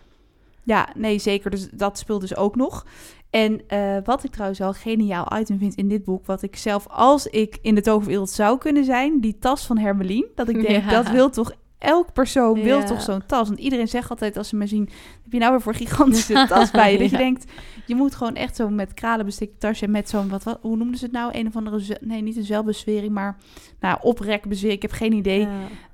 ja, 0.63 0.89
nee, 0.95 1.19
zeker. 1.19 1.51
Dus 1.51 1.69
dat 1.71 1.99
speelt 1.99 2.21
dus 2.21 2.37
ook 2.37 2.57
nog. 2.57 2.87
En 3.37 3.61
eh, 3.67 3.97
wat 4.05 4.25
ik 4.25 4.31
trouwens 4.31 4.59
wel 4.59 4.69
een 4.69 4.75
geniaal 4.75 5.39
item 5.39 5.59
vind 5.59 5.75
in 5.75 5.89
dit 5.89 6.05
boek... 6.05 6.27
wat 6.27 6.43
ik 6.43 6.57
zelf, 6.57 6.87
als 6.89 7.27
ik 7.27 7.59
in 7.63 7.75
de 7.75 7.81
toverwereld 7.81 8.31
zou 8.31 8.59
kunnen 8.59 8.85
zijn... 8.85 9.21
die 9.21 9.39
tas 9.39 9.67
van 9.67 9.79
Hermelien. 9.79 10.27
Dat 10.35 10.49
ik 10.49 10.55
denk, 10.55 10.85
Ja. 10.85 10.91
dat 10.91 11.11
wil 11.11 11.31
toch... 11.31 11.53
Elk 11.79 12.13
persoon 12.13 12.63
wil 12.63 12.85
toch 12.85 13.03
zo'n 13.03 13.27
tas. 13.27 13.49
Want 13.49 13.61
iedereen 13.61 13.89
zegt 13.89 14.11
altijd 14.11 14.37
als 14.37 14.49
ze 14.49 14.57
me 14.57 14.67
zien... 14.67 14.89
heb 15.23 15.33
je 15.33 15.39
nou 15.39 15.51
weer 15.51 15.61
voor 15.61 15.75
gigantische 15.75 16.47
tas 16.49 16.71
bij 16.71 16.93
je? 16.93 16.99
Dat 16.99 17.11
je 17.11 17.17
denkt, 17.17 17.53
je 17.87 17.95
moet 17.95 18.15
gewoon 18.15 18.35
echt 18.35 18.57
zo 18.57 18.69
met 18.69 18.95
kralenbestik 18.95 19.59
tasje... 19.59 19.89
met 19.89 20.09
zo'n, 20.09 20.29
wat, 20.29 20.43
wat, 20.43 20.59
hoe 20.61 20.77
noemden 20.77 20.99
ze 20.99 21.05
het 21.05 21.15
nou? 21.15 21.31
Een 21.35 21.47
of 21.47 21.57
andere, 21.57 21.99
nee, 22.01 22.23
niet 22.23 22.37
een 22.37 22.45
zelfbezwering... 22.45 23.13
maar 23.13 23.37
nou, 23.81 23.99
oprekbezwering, 24.03 24.83
ik 24.83 24.91
heb 24.91 24.99
geen 24.99 25.13
idee. 25.13 25.49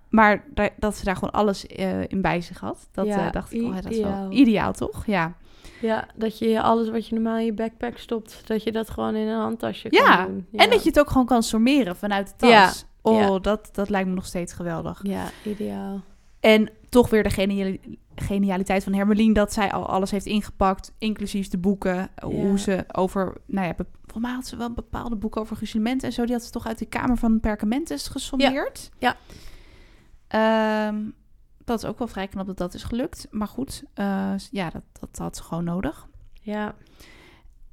Maar 0.09 0.45
daar, 0.55 0.71
dat 0.77 0.97
ze 0.97 1.05
daar 1.05 1.15
gewoon 1.17 1.33
alles 1.33 1.67
eh, 1.67 2.01
in 2.09 2.21
bij 2.21 2.41
zich 2.41 2.61
had. 2.61 2.89
Dat 2.93 3.07
Ja, 3.07 3.27
eh, 3.27 3.33
dacht 3.33 3.53
ik, 3.53 3.63
oh, 3.63 3.75
ja, 3.75 3.81
dat 3.81 3.93
is 3.93 4.01
wel 4.01 4.31
ideaal, 4.31 4.73
toch? 4.73 5.07
Ja. 5.07 5.35
Ja, 5.83 6.07
dat 6.15 6.39
je 6.39 6.63
alles 6.63 6.91
wat 6.91 7.07
je 7.07 7.15
normaal 7.15 7.39
in 7.39 7.45
je 7.45 7.53
backpack 7.53 7.99
stopt... 7.99 8.43
dat 8.47 8.63
je 8.63 8.73
dat 8.73 8.91
gewoon 8.91 9.15
in 9.15 9.27
een 9.27 9.41
handtasje 9.41 9.89
kan 9.89 10.03
Ja, 10.05 10.27
doen. 10.27 10.47
En 10.53 10.71
dat 10.71 10.83
je 10.83 10.89
het 10.89 10.99
ook 11.01 11.11
gewoon 11.11 11.27
kan 11.27 11.43
sorteren 11.43 11.97
vanuit 11.97 12.27
de 12.29 12.35
tas. 12.37 12.51
Ja, 12.51 12.73
Oh, 13.05 13.21
ja. 13.21 13.39
Dat, 13.39 13.69
dat 13.73 13.89
lijkt 13.91 14.09
me 14.09 14.15
nog 14.15 14.27
steeds 14.27 14.53
geweldig. 14.53 15.01
Ja, 15.03 15.31
ideaal. 15.45 16.01
En 16.41 16.71
toch 16.89 17.11
weer 17.11 17.23
de 17.23 17.31
geniali- 17.31 17.99
genialiteit 18.15 18.85
van 18.85 18.93
Hermelien... 18.95 19.33
dat 19.33 19.53
zij 19.53 19.73
al 19.73 19.87
alles 19.87 20.11
heeft 20.11 20.27
ingepakt, 20.27 20.93
inclusief 20.99 21.49
de 21.49 21.59
boeken. 21.59 22.09
Hoe 22.23 22.59
ze 22.59 22.85
over... 22.93 23.33
Nou 23.47 23.67
ja, 23.67 23.75
volgens 23.77 24.23
mij 24.25 24.33
had 24.33 24.47
ze 24.47 24.57
wel 24.57 24.73
bepaalde 24.73 25.17
boeken 25.17 25.41
over 25.41 25.57
gruzelementen 25.57 26.09
en 26.09 26.15
zo. 26.15 26.25
Die 26.25 26.33
had 26.35 26.45
ze 26.45 26.51
toch 26.51 26.67
uit 26.67 26.79
de 26.79 26.87
kamer 26.87 27.17
van 27.17 27.41
Perkamentus 27.41 28.09
gesommeerd. 28.09 28.91
Ja. 28.99 29.17
Ehm, 30.29 30.97
dat 31.65 31.83
is 31.83 31.89
ook 31.89 31.99
wel 31.99 32.09
vrij 32.09 32.29
knap 32.29 32.47
dat 32.47 32.57
dat 32.57 32.75
is 32.75 32.83
gelukt. 32.83 33.27
Maar 33.31 33.49
goed, 33.49 33.83
eh, 33.95 34.35
ja, 34.51 34.71
dat, 34.71 34.83
dat 35.01 35.19
had 35.19 35.37
ze 35.37 35.43
gewoon 35.43 35.65
nodig. 35.65 36.09
Ja, 36.33 36.75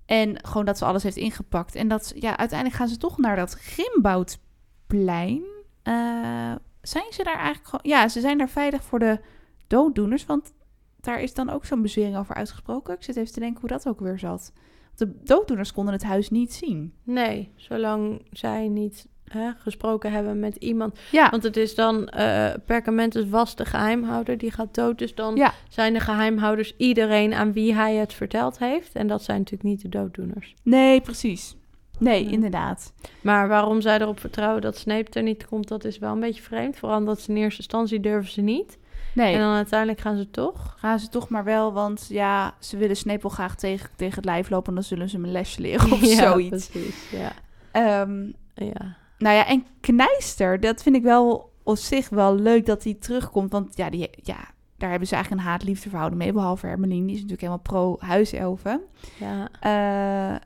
En 0.05 0.45
gewoon 0.45 0.65
dat 0.65 0.77
ze 0.77 0.85
alles 0.85 1.03
heeft 1.03 1.15
ingepakt. 1.15 1.75
En 1.75 1.87
dat, 1.87 2.11
ja, 2.15 2.37
uiteindelijk 2.37 2.79
gaan 2.79 2.87
ze 2.87 2.97
toch 2.97 3.17
naar 3.17 3.35
dat 3.35 3.53
Grimboudplein. 3.53 5.43
Eh, 5.83 6.55
zijn 6.81 7.11
ze 7.11 7.23
daar 7.23 7.35
eigenlijk 7.35 7.67
gewoon... 7.67 7.91
Ja, 7.91 8.07
ze 8.07 8.19
zijn 8.19 8.37
daar 8.37 8.49
veilig 8.49 8.83
voor 8.83 8.99
de 8.99 9.19
dooddoeners. 9.67 10.25
Want 10.25 10.53
daar 10.99 11.21
is 11.21 11.33
dan 11.33 11.49
ook 11.49 11.65
zo'n 11.65 11.81
bezwering 11.81 12.17
over 12.17 12.35
uitgesproken. 12.35 12.93
Ik 12.93 13.03
zit 13.03 13.15
even 13.15 13.33
te 13.33 13.39
denken 13.39 13.59
hoe 13.59 13.69
dat 13.69 13.87
ook 13.87 13.99
weer 13.99 14.19
zat. 14.19 14.53
De 14.95 15.23
dooddoeners 15.23 15.73
konden 15.73 15.93
het 15.93 16.03
huis 16.03 16.29
niet 16.29 16.53
zien. 16.53 16.93
nee, 17.03 17.53
zolang 17.55 18.27
zij 18.31 18.67
niet 18.67 19.07
hè, 19.29 19.49
gesproken 19.59 20.11
hebben 20.11 20.39
met 20.39 20.55
iemand... 20.55 20.99
Ja, 21.11 21.29
Want 21.29 21.43
het 21.43 21.57
is 21.57 21.75
dan, 21.75 22.07
eh 22.07 22.53
Perkamentus 22.65 23.29
was 23.29 23.55
de 23.55 23.65
geheimhouder, 23.65 24.37
die 24.37 24.51
gaat 24.51 24.75
dood. 24.75 24.97
Dus 24.97 25.15
dan 25.15 25.35
Ja. 25.35 25.53
zijn 25.69 25.93
de 25.93 25.99
geheimhouders 25.99 26.73
iedereen 26.77 27.33
aan 27.33 27.53
wie 27.53 27.73
hij 27.73 27.95
het 27.95 28.13
verteld 28.13 28.59
heeft. 28.59 28.93
En 28.95 29.07
dat 29.07 29.23
zijn 29.23 29.37
natuurlijk 29.37 29.69
niet 29.69 29.81
de 29.81 29.89
dooddoeners. 29.89 30.53
nee, 30.63 31.01
precies. 31.01 31.55
Nee, 31.99 32.23
Ja. 32.25 32.31
inderdaad. 32.31 32.93
Maar 33.21 33.47
waarom 33.47 33.81
zij 33.81 33.99
erop 33.99 34.19
vertrouwen 34.19 34.61
dat 34.61 34.77
Snape 34.77 35.11
er 35.11 35.23
niet 35.23 35.45
komt, 35.45 35.67
dat 35.67 35.83
is 35.83 35.97
wel 35.97 36.11
een 36.11 36.19
beetje 36.19 36.41
vreemd. 36.41 36.77
Vooral 36.77 36.97
omdat 36.97 37.21
ze 37.21 37.29
in 37.29 37.37
eerste 37.37 37.57
instantie 37.61 37.99
durven 37.99 38.31
ze 38.31 38.41
niet. 38.41 38.77
Nee, 39.13 39.33
En 39.33 39.39
dan 39.39 39.53
uiteindelijk 39.55 39.99
gaan 39.99 40.17
ze 40.17 40.29
toch. 40.31 40.75
gaan 40.79 40.99
ze 40.99 41.09
toch 41.09 41.29
maar 41.29 41.43
wel. 41.43 41.73
Want 41.73 42.05
ja, 42.09 42.53
ze 42.59 42.77
willen 42.77 42.95
Snape 42.95 43.21
wel 43.21 43.31
graag 43.31 43.55
tegen, 43.55 43.89
tegen 43.95 44.15
het 44.15 44.25
lijf 44.25 44.49
lopen. 44.49 44.67
En 44.67 44.73
dan 44.73 44.83
zullen 44.83 45.09
ze 45.09 45.15
hem 45.15 45.25
een 45.25 45.31
lesje 45.31 45.61
leren 45.61 45.91
of 45.91 46.01
ja, 46.15 46.31
zoiets. 46.31 46.67
precies. 46.67 47.09
Ja. 47.11 47.31
Ehm, 47.71 48.25
ja. 48.53 48.95
Nou 49.19 49.35
ja, 49.35 49.45
en 49.45 49.65
Knijster, 49.79 50.59
dat 50.59 50.83
vind 50.83 50.95
ik 50.95 51.03
wel 51.03 51.51
op 51.63 51.77
zich 51.77 52.09
wel 52.09 52.35
leuk 52.35 52.65
dat 52.65 52.83
hij 52.83 52.93
terugkomt. 52.93 53.51
Want 53.51 53.77
ja, 53.77 53.89
die, 53.89 54.09
ja 54.23 54.37
daar 54.77 54.89
hebben 54.89 55.07
ze 55.07 55.15
eigenlijk 55.15 55.43
een 55.43 55.49
haat-liefde 55.49 55.89
verhouding 55.89 56.21
mee. 56.21 56.33
Behalve 56.33 56.67
Hermelien, 56.67 57.05
die 57.05 57.15
is 57.15 57.21
natuurlijk 57.21 57.41
helemaal 57.41 57.97
pro-huiselfen. 57.97 58.81
Ja. 59.19 59.49
Uh, 59.63 60.39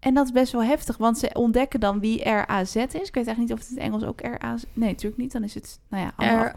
en 0.00 0.14
dat 0.14 0.26
is 0.26 0.32
best 0.32 0.52
wel 0.52 0.62
heftig, 0.64 0.96
want 0.96 1.18
ze 1.18 1.30
ontdekken 1.32 1.80
dan 1.80 2.00
wie 2.00 2.24
RAZ 2.24 2.74
is. 2.76 2.84
Ik 2.84 2.92
weet 2.92 3.14
eigenlijk 3.14 3.38
niet 3.38 3.52
of 3.52 3.58
het 3.58 3.68
in 3.68 3.74
het 3.74 3.84
Engels 3.84 4.04
ook 4.04 4.20
RAZ... 4.20 4.64
Nee, 4.72 4.88
natuurlijk 4.90 5.22
niet. 5.22 5.32
Dan 5.32 5.42
is 5.42 5.54
het, 5.54 5.80
nou 5.88 6.12
ja, 6.16 6.52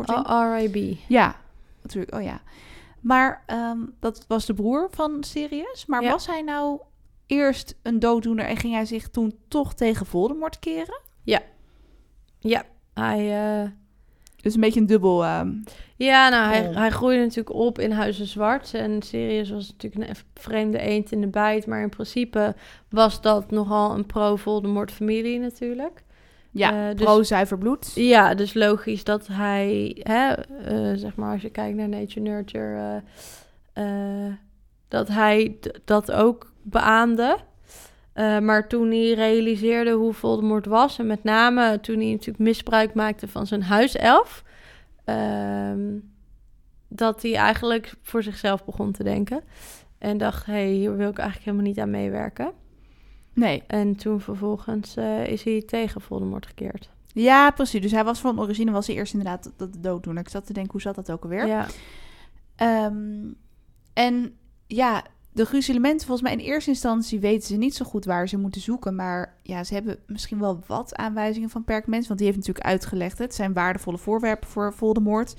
R-I-B. 0.58 0.98
Ja, 1.08 1.36
natuurlijk. 1.82 2.15
Oh 2.15 2.22
ja. 2.22 2.41
Maar 3.00 3.43
um, 3.48 3.96
dat 4.00 4.26
was 4.28 4.46
de 4.46 4.54
broer 4.54 4.88
van 4.91 5.24
Sirius. 5.24 5.86
Maar 5.86 6.02
Ja. 6.02 6.12
was 6.12 6.28
hij 6.28 6.41
nou 6.41 6.80
eerst 7.26 7.76
een 7.82 8.00
dooddoener 8.00 8.46
en 8.46 8.58
ging 8.58 8.74
hij 8.74 8.86
zich 8.86 9.10
toen 9.10 9.38
toch 9.48 9.74
tegen 9.74 10.06
Voldemort 10.06 10.60
keren? 10.60 11.02
Ja, 12.46 12.64
hij... 12.94 13.32
eh, 13.64 13.70
Dus 14.42 14.54
een 14.56 14.62
beetje 14.62 14.80
een 14.80 14.86
dubbel... 14.86 15.24
ehm, 15.24 15.52
Ja, 15.96 16.30
nou, 16.30 16.54
hij, 16.54 16.68
Oh. 16.68 16.76
hij 16.76 16.90
groeide 16.90 17.22
natuurlijk 17.22 17.56
op 17.56 17.80
in 17.80 17.92
Huizen 17.92 18.28
Zwart. 18.28 18.74
En 18.74 19.02
Sirius 19.02 19.50
was 19.50 19.72
natuurlijk 19.72 20.10
een 20.10 20.16
vreemde 20.34 20.80
eend 20.80 21.12
in 21.12 21.22
de 21.22 21.28
bijt. 21.28 21.66
Maar 21.68 21.82
in 21.82 21.90
principe 21.90 22.56
was 22.90 23.22
dat 23.22 23.52
nogal 23.52 23.94
een 23.96 24.06
pro-Voldemort 24.06 24.92
familie 24.92 25.40
natuurlijk. 25.40 26.04
ja, 26.52 26.90
Eh, 26.90 26.96
dus- 26.96 27.06
pro-zuiver 27.06 27.58
bloed. 27.58 27.92
Ja, 27.96 28.34
dus 28.36 28.54
logisch 28.54 29.04
dat 29.04 29.28
hij, 29.28 29.98
hè, 30.04 30.32
eh, 30.34 30.92
zeg 30.98 31.16
maar 31.16 31.34
als 31.34 31.42
je 31.42 31.50
kijkt 31.50 31.78
naar 31.78 31.90
Nature 31.90 32.20
Nurture, 32.20 33.02
eh, 33.74 34.26
eh, 34.28 34.34
dat 34.88 35.08
hij 35.08 35.58
dat 35.86 36.12
ook 36.12 36.54
beaamde. 36.62 37.38
Eh, 38.13 38.39
maar 38.39 38.67
toen 38.67 38.88
hij 38.88 39.13
realiseerde 39.13 39.91
hoe 39.91 40.13
Voldemort 40.13 40.65
was, 40.65 40.99
en 40.99 41.08
met 41.08 41.23
name 41.23 41.80
toen 41.80 41.99
hij 41.99 42.12
natuurlijk 42.12 42.38
misbruik 42.38 42.93
maakte 42.93 43.28
van 43.28 43.47
zijn 43.47 43.63
huiself, 43.63 44.43
ehm, 45.04 45.97
dat 46.88 47.21
hij 47.21 47.36
eigenlijk 47.36 47.93
voor 48.02 48.23
zichzelf 48.23 48.65
begon 48.65 48.91
te 48.91 49.04
denken. 49.04 49.43
En 49.97 50.17
dacht, 50.17 50.45
hé, 50.45 50.54
hey, 50.54 50.71
hier 50.71 50.97
wil 50.97 51.10
ik 51.10 51.17
eigenlijk 51.17 51.45
helemaal 51.45 51.67
niet 51.67 51.80
aan 51.80 51.89
meewerken. 51.89 52.52
Nee. 53.34 53.63
En 53.67 53.95
toen 53.95 54.21
vervolgens 54.21 54.95
eh, 54.95 55.28
is 55.28 55.43
hij 55.43 55.62
tegen 55.62 56.02
Voldemort 56.02 56.45
gekeerd. 56.45 56.89
Ja, 57.13 57.52
precies. 57.52 57.82
Dus 57.82 57.91
hij 57.91 58.04
was 58.04 58.19
van 58.19 58.39
origine 58.39 58.71
was 58.71 58.88
hij 58.88 58.95
eerst 58.95 59.13
inderdaad 59.13 59.52
dat 59.58 59.69
dooddoener. 59.80 60.23
Ik 60.23 60.30
zat 60.30 60.45
te 60.45 60.54
denken, 60.54 60.71
hoe 60.71 60.82
zat 60.82 60.95
dat 60.95 61.12
ook 61.12 61.23
alweer? 61.23 61.47
Ja. 61.47 61.67
Ehm, 62.56 63.32
en 63.93 64.36
ja, 64.67 65.04
de 65.34 65.46
gruzelementen, 65.46 66.08
volgens 66.08 66.30
mij 66.30 66.38
in 66.39 66.46
eerste 66.46 66.69
instantie 66.69 67.19
weten 67.19 67.48
ze 67.48 67.56
niet 67.56 67.76
zo 67.76 67.86
goed 67.86 68.06
waar 68.06 68.28
ze 68.28 68.38
moeten 68.38 68.62
zoeken. 68.62 68.96
Maar 68.96 69.38
ja, 69.43 69.63
ze 69.63 69.74
hebben 69.74 70.00
misschien 70.08 70.39
wel 70.39 70.63
wat 70.67 70.96
aanwijzingen 70.96 71.50
van 71.50 71.63
Perkament. 71.63 72.08
Want 72.08 72.19
die 72.19 72.28
heeft 72.28 72.39
natuurlijk 72.39 72.67
uitgelegd, 72.67 73.17
het 73.17 73.36
zijn 73.36 73.54
waardevolle 73.54 73.98
voorwerpen 73.98 74.50
voor 74.50 74.74
Voldemort. 74.74 75.36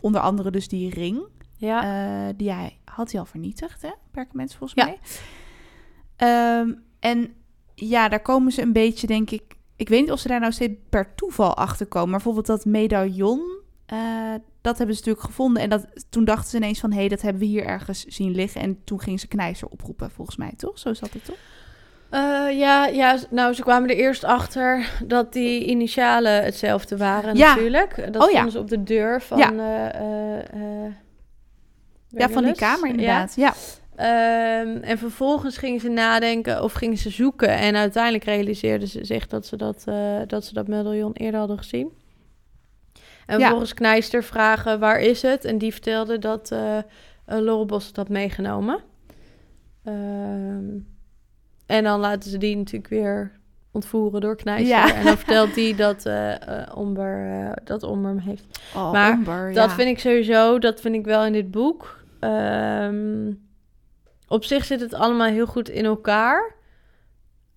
Onder 0.00 0.20
andere 0.20 0.50
dus 0.50 0.68
die 0.68 0.90
ring. 0.90 1.22
Ja. 1.56 1.82
Eh, 1.82 2.34
die 2.36 2.52
hij 2.52 2.78
had 2.84 3.10
hij 3.10 3.20
al 3.20 3.26
vernietigd, 3.26 3.82
hè? 3.82 3.90
Perkament 4.10 4.54
volgens 4.54 4.72
Ja. 4.74 4.84
mij. 4.84 4.98
Ehm, 6.16 6.72
en 7.00 7.34
ja, 7.74 8.08
daar 8.08 8.22
komen 8.22 8.52
ze 8.52 8.62
een 8.62 8.72
beetje, 8.72 9.06
denk 9.06 9.30
ik... 9.30 9.42
Ik 9.76 9.88
weet 9.88 10.00
niet 10.00 10.12
of 10.12 10.18
ze 10.18 10.28
daar 10.28 10.40
nou 10.40 10.52
steeds 10.52 10.74
per 10.88 11.14
toeval 11.14 11.56
achter 11.56 11.86
komen. 11.86 12.08
Maar 12.08 12.18
bijvoorbeeld 12.22 12.46
dat 12.46 12.64
medaillon, 12.64 13.58
eh, 13.86 13.98
dat 14.60 14.78
hebben 14.78 14.96
ze 14.96 15.00
natuurlijk 15.00 15.26
gevonden. 15.26 15.62
En 15.62 15.68
dat, 15.70 15.86
toen 16.10 16.24
dachten 16.24 16.50
ze 16.50 16.56
ineens 16.56 16.80
van, 16.80 16.92
hé, 16.92 16.98
hey, 16.98 17.08
dat 17.08 17.22
hebben 17.22 17.40
we 17.42 17.48
hier 17.48 17.64
ergens 17.66 18.04
zien 18.04 18.30
liggen. 18.34 18.60
En 18.60 18.78
toen 18.84 19.00
ging 19.00 19.20
ze 19.20 19.28
Knijzer 19.28 19.68
oproepen, 19.68 20.10
volgens 20.10 20.36
mij, 20.36 20.52
toch? 20.56 20.78
Zo 20.78 20.94
zat 20.94 21.12
het, 21.12 21.24
toch? 21.24 21.36
Eh, 22.10 22.58
ja, 22.58 22.86
ja, 22.86 23.18
nou, 23.30 23.52
ze 23.54 23.62
kwamen 23.62 23.88
er 23.90 23.96
eerst 23.96 24.24
achter 24.24 24.90
dat 25.06 25.32
die 25.32 25.64
initialen 25.64 26.44
hetzelfde 26.44 26.96
waren 26.96 27.36
Ja. 27.36 27.48
natuurlijk. 27.54 28.12
Dat 28.12 28.22
Oh, 28.24 28.30
ja. 28.30 28.48
ze 28.50 28.58
op 28.58 28.68
de 28.68 28.82
deur 28.82 29.22
van... 29.22 29.38
Ja. 29.38 29.92
eh, 29.92 30.92
Ja, 32.08 32.28
van 32.28 32.44
die 32.44 32.54
kamer 32.54 32.88
inderdaad. 32.88 33.34
Ja. 33.36 33.54
Ehm, 33.96 34.76
en 34.82 34.98
vervolgens 34.98 35.56
gingen 35.56 35.80
ze 35.80 35.88
nadenken 35.88 36.62
of 36.62 36.72
gingen 36.72 36.96
ze 36.98 37.10
zoeken. 37.10 37.48
En 37.48 37.76
uiteindelijk 37.76 38.24
realiseerden 38.24 38.88
ze 38.88 39.04
zich 39.04 39.26
dat 39.26 39.46
ze 39.46 39.56
dat, 39.56 39.84
dat, 40.26 40.44
ze 40.44 40.54
dat 40.54 40.68
medaillon 40.68 41.12
eerder 41.12 41.38
hadden 41.38 41.58
gezien. 41.58 41.92
En 43.26 43.34
Ja. 43.34 43.40
vervolgens 43.40 43.74
Knijster 43.74 44.24
vragen, 44.24 44.78
waar 44.80 45.00
is 45.00 45.22
het? 45.22 45.44
En 45.44 45.58
die 45.58 45.72
vertelde 45.72 46.18
dat 46.18 46.50
eh 46.50 46.78
uh, 47.28 47.38
Lorrebos 47.38 47.86
het 47.86 47.96
had 47.96 48.08
meegenomen. 48.08 48.78
Ehm, 49.84 50.64
en 51.66 51.84
dan 51.84 52.00
laten 52.00 52.30
ze 52.30 52.38
die 52.38 52.56
natuurlijk 52.56 52.88
weer 52.88 53.32
ontvoeren 53.72 54.20
door 54.20 54.36
Knijster. 54.36 54.68
Ja. 54.68 54.94
En 54.94 55.04
dan 55.04 55.16
vertelt 55.16 55.54
die 55.60 55.74
dat, 55.74 56.06
eh 56.06 56.60
eh, 56.60 56.76
Omber, 56.76 57.40
eh, 57.42 57.52
dat 57.64 57.82
Omber 57.82 58.10
hem 58.10 58.18
heeft. 58.18 58.44
Oh, 58.74 58.92
Maar 58.92 59.52
Dat 59.52 59.68
ja. 59.68 59.74
vind 59.74 59.88
ik 59.88 59.98
sowieso, 59.98 60.58
dat 60.58 60.80
vind 60.80 60.94
ik 60.94 61.04
wel 61.04 61.24
in 61.24 61.32
dit 61.32 61.50
boek. 61.50 62.04
Ehm, 62.20 63.32
op 64.28 64.44
zich 64.44 64.64
zit 64.64 64.80
het 64.80 64.94
allemaal 64.94 65.28
heel 65.28 65.46
goed 65.46 65.68
in 65.68 65.84
elkaar. 65.84 66.54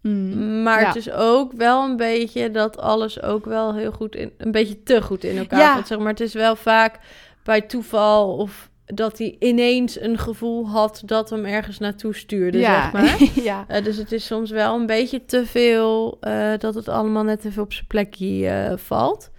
Mm, 0.07 0.63
Maar 0.63 0.81
ja. 0.81 0.87
het 0.87 0.95
is 0.95 1.11
ook 1.11 1.51
wel 1.51 1.83
een 1.83 1.97
beetje 1.97 2.51
dat 2.51 2.77
alles 2.77 3.21
ook 3.21 3.45
wel 3.45 3.75
heel 3.75 3.91
goed 3.91 4.15
in... 4.15 4.31
Een 4.37 4.51
beetje 4.51 4.83
te 4.83 5.01
goed 5.01 5.23
in 5.23 5.37
elkaar 5.37 5.59
Ja. 5.59 5.73
valt, 5.73 5.87
zeg 5.87 5.97
maar. 5.97 6.07
Het 6.07 6.19
is 6.19 6.33
wel 6.33 6.55
vaak 6.55 6.99
bij 7.43 7.61
toeval 7.61 8.35
of 8.37 8.69
dat 8.85 9.17
hij 9.17 9.35
ineens 9.39 9.99
een 9.99 10.17
gevoel 10.17 10.67
had 10.69 11.01
dat 11.05 11.29
hem 11.29 11.45
ergens 11.45 11.79
naartoe 11.79 12.15
stuurde, 12.15 12.57
ja. 12.57 12.81
zeg 12.81 12.91
maar. 12.91 13.29
ja. 13.43 13.65
Eh, 13.67 13.83
dus 13.83 13.97
het 13.97 14.11
is 14.11 14.25
soms 14.25 14.51
wel 14.51 14.75
een 14.75 14.85
beetje 14.85 15.25
te 15.25 15.45
veel 15.45 16.17
eh, 16.21 16.51
dat 16.57 16.75
het 16.75 16.87
allemaal 16.87 17.23
net 17.23 17.45
even 17.45 17.63
op 17.63 17.73
zijn 17.73 17.87
plekje 17.87 18.47
eh, 18.49 18.77
valt. 18.77 19.29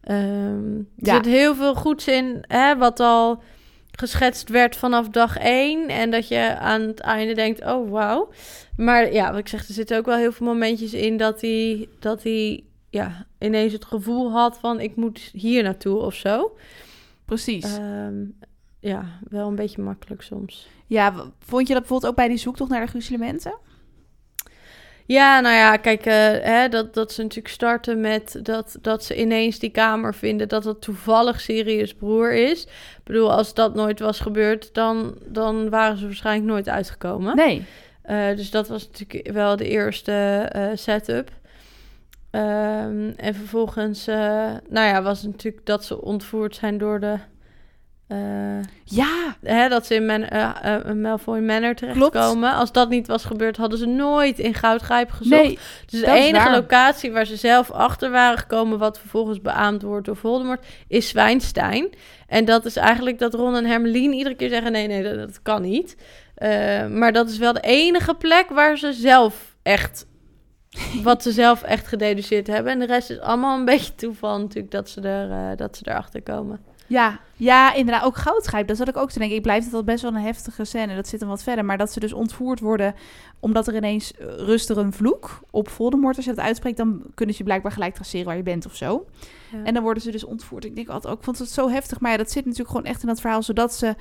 Ehm, 0.00 0.18
er 0.76 0.84
Ja. 0.96 1.14
zit 1.14 1.24
heel 1.24 1.54
veel 1.54 1.74
goeds 1.74 2.08
in, 2.08 2.44
hè, 2.48 2.76
wat 2.76 3.00
al 3.00 3.42
geschetst 3.96 4.48
werd 4.48 4.76
vanaf 4.76 5.08
dag 5.08 5.36
één. 5.36 5.88
En 5.88 6.10
dat 6.10 6.28
je 6.28 6.56
aan 6.58 6.80
het 6.80 7.00
einde 7.00 7.34
denkt, 7.34 7.64
oh 7.64 7.90
wauw. 7.90 8.28
Maar 8.76 9.12
ja, 9.12 9.30
wat 9.30 9.38
ik 9.38 9.48
zeg, 9.48 9.68
er 9.68 9.74
zitten 9.74 9.98
ook 9.98 10.06
wel 10.06 10.16
heel 10.16 10.32
veel 10.32 10.46
momentjes 10.46 10.92
in 10.92 11.16
dat 11.16 11.40
hij, 11.40 11.88
dat 11.98 12.22
hij 12.22 12.64
ja, 12.90 13.26
ineens 13.38 13.72
het 13.72 13.84
gevoel 13.84 14.32
had 14.32 14.58
van 14.58 14.80
ik 14.80 14.96
moet 14.96 15.18
hier 15.32 15.62
naartoe 15.62 15.98
of 15.98 16.14
zo. 16.14 16.56
Precies. 17.24 17.76
Ehm, 17.76 18.24
ja, 18.80 19.18
wel 19.28 19.48
een 19.48 19.54
beetje 19.54 19.82
makkelijk 19.82 20.22
soms. 20.22 20.68
ja, 20.86 21.12
vond 21.38 21.66
je 21.66 21.72
dat 21.72 21.82
bijvoorbeeld 21.82 22.10
ook 22.10 22.16
bij 22.16 22.28
die 22.28 22.36
zoektocht 22.36 22.70
naar 22.70 22.84
de 22.84 22.90
gruzelementen? 22.90 23.58
Ja, 25.06 25.40
nou 25.40 25.54
ja, 25.54 25.76
kijk, 25.76 26.06
eh, 26.06 26.14
hè, 26.42 26.68
dat, 26.68 26.94
dat 26.94 27.12
ze 27.12 27.22
natuurlijk 27.22 27.54
starten 27.54 28.00
met 28.00 28.38
dat, 28.42 28.78
dat 28.80 29.04
ze 29.04 29.20
ineens 29.20 29.58
die 29.58 29.70
kamer 29.70 30.14
vinden, 30.14 30.48
dat 30.48 30.64
het 30.64 30.80
toevallig 30.80 31.40
Sirius 31.40 31.94
broer 31.94 32.32
is. 32.32 32.64
Ik 32.64 33.00
bedoel, 33.04 33.32
als 33.32 33.54
dat 33.54 33.74
nooit 33.74 34.00
was 34.00 34.20
gebeurd, 34.20 34.74
dan, 34.74 35.14
dan 35.24 35.70
waren 35.70 35.96
ze 35.98 36.04
waarschijnlijk 36.04 36.46
nooit 36.50 36.68
uitgekomen. 36.68 37.36
Nee. 37.36 37.64
Eh, 38.02 38.36
dus 38.36 38.50
dat 38.50 38.68
was 38.68 38.86
natuurlijk 38.86 39.32
wel 39.32 39.56
de 39.56 39.68
eerste 39.68 40.12
eh, 40.12 40.68
setup. 40.74 41.30
Ehm, 42.30 43.10
en 43.16 43.34
vervolgens, 43.34 44.06
nou 44.06 44.86
ja, 44.86 45.02
was 45.02 45.22
het 45.22 45.30
natuurlijk 45.30 45.66
dat 45.66 45.84
ze 45.84 46.02
ontvoerd 46.02 46.56
zijn 46.56 46.78
door 46.78 47.00
de... 47.00 47.18
eh, 48.06 48.62
Ja, 48.84 49.36
hè, 49.42 49.68
dat 49.68 49.86
ze 49.86 49.94
in 49.94 50.06
Man 50.06 50.22
eh, 50.22 50.76
eh, 50.76 50.94
Malfoy 50.94 51.38
Manor 51.38 51.74
terechtkomen. 51.74 52.54
Als 52.54 52.72
dat 52.72 52.88
niet 52.88 53.06
was 53.06 53.24
gebeurd, 53.24 53.56
hadden 53.56 53.78
ze 53.78 53.86
nooit 53.86 54.38
in 54.38 54.54
Goudgrijp 54.54 55.10
gezocht. 55.10 55.42
nee. 55.42 55.58
Dus 55.86 56.00
de 56.00 56.10
enige 56.10 56.50
locatie 56.50 57.12
waar 57.12 57.26
ze 57.26 57.36
zelf 57.36 57.70
achter 57.70 58.10
waren 58.10 58.38
gekomen, 58.38 58.78
wat 58.78 58.98
vervolgens 58.98 59.40
beaamd 59.40 59.82
wordt 59.82 60.06
door 60.06 60.16
Voldemort, 60.16 60.66
is 60.88 61.08
Zwijnstein. 61.08 61.88
En 62.26 62.44
dat 62.44 62.64
is 62.64 62.76
eigenlijk 62.76 63.18
dat 63.18 63.34
Ron 63.34 63.56
en 63.56 63.64
Hermeline 63.64 64.14
iedere 64.14 64.34
keer 64.34 64.48
zeggen: 64.48 64.72
nee, 64.72 64.86
nee, 64.86 65.02
dat, 65.02 65.16
dat 65.16 65.42
kan 65.42 65.62
niet. 65.62 65.96
Maar 66.90 67.12
dat 67.12 67.28
is 67.28 67.38
wel 67.38 67.52
de 67.52 67.60
enige 67.60 68.14
plek 68.14 68.48
waar 68.48 68.78
ze 68.78 68.92
zelf 68.92 69.56
echt. 69.62 70.06
Wat 71.02 71.22
ze 71.22 71.32
zelf 71.32 71.62
echt 71.62 71.86
gededuceerd 71.86 72.46
hebben. 72.46 72.72
En 72.72 72.78
de 72.78 72.86
rest 72.86 73.10
is 73.10 73.20
allemaal 73.20 73.58
een 73.58 73.64
beetje 73.64 73.94
toeval 73.94 74.40
natuurlijk 74.40 74.70
dat 74.70 74.88
ze, 74.88 75.00
er, 75.00 75.56
dat 75.56 75.76
ze 75.76 75.82
erachter 75.88 76.22
komen. 76.22 76.60
Ja, 76.86 77.18
ja, 77.36 77.74
inderdaad. 77.74 78.04
Ook 78.04 78.16
goudgrijp. 78.16 78.68
Dat 78.68 78.76
zat 78.76 78.88
ik 78.88 78.96
ook 78.96 79.10
te 79.10 79.18
denken. 79.18 79.36
Ik 79.36 79.42
blijf 79.42 79.64
het 79.64 79.74
al 79.74 79.84
best 79.84 80.02
wel 80.02 80.14
een 80.14 80.20
heftige 80.22 80.64
scène. 80.64 80.94
Dat 80.94 81.08
zit 81.08 81.20
hem 81.20 81.28
wat 81.28 81.42
verder. 81.42 81.64
Maar 81.64 81.78
dat 81.78 81.92
ze 81.92 82.00
dus 82.00 82.12
ontvoerd 82.12 82.60
worden 82.60 82.94
omdat 83.40 83.66
er 83.68 83.76
ineens 83.76 84.12
eh, 84.14 84.26
rust 84.36 84.70
er 84.70 84.78
een 84.78 84.92
vloek 84.92 85.40
op 85.50 85.68
Voldemort. 85.68 86.16
Als 86.16 86.24
je 86.24 86.34
dat 86.34 86.44
uitspreekt, 86.44 86.76
dan 86.76 87.02
kunnen 87.14 87.34
ze 87.34 87.40
je 87.40 87.46
blijkbaar 87.48 87.72
gelijk 87.72 87.94
traceren 87.94 88.26
waar 88.26 88.36
je 88.36 88.42
bent 88.42 88.66
of 88.66 88.74
zo. 88.76 89.06
Ja. 89.52 89.64
En 89.64 89.74
dan 89.74 89.82
worden 89.82 90.02
ze 90.02 90.10
dus 90.10 90.24
ontvoerd. 90.24 90.64
Ik 90.64 90.74
denk 90.76 90.88
altijd 90.88 91.14
ook, 91.14 91.24
vond 91.24 91.38
het 91.38 91.50
zo 91.50 91.68
heftig. 91.68 92.00
Maar 92.00 92.10
ja, 92.10 92.16
dat 92.16 92.30
zit 92.30 92.42
natuurlijk 92.44 92.70
gewoon 92.70 92.86
echt 92.86 93.02
in 93.02 93.08
dat 93.08 93.20
verhaal. 93.20 93.42
Zodat 93.42 93.74
ze 93.74 93.94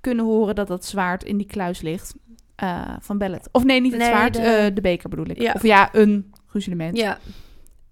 kunnen 0.00 0.24
horen 0.24 0.54
dat 0.54 0.68
dat 0.68 0.84
zwaard 0.84 1.24
in 1.24 1.36
die 1.36 1.46
kluis 1.46 1.80
ligt 1.80 2.14
eh, 2.56 2.80
van 3.00 3.18
Bellet. 3.18 3.48
Of 3.52 3.64
nee, 3.64 3.80
niet 3.80 3.92
het 3.92 4.00
Nee, 4.00 4.10
zwaard. 4.10 4.34
de- 4.34 4.40
De... 4.40 4.70
de 4.74 4.80
beker 4.80 5.08
bedoel 5.08 5.28
ik. 5.28 5.40
Ja. 5.40 5.52
Of 5.52 5.62
ja, 5.62 5.88
een 5.92 6.32
gruzelement. 6.46 6.96
ja. 6.96 7.18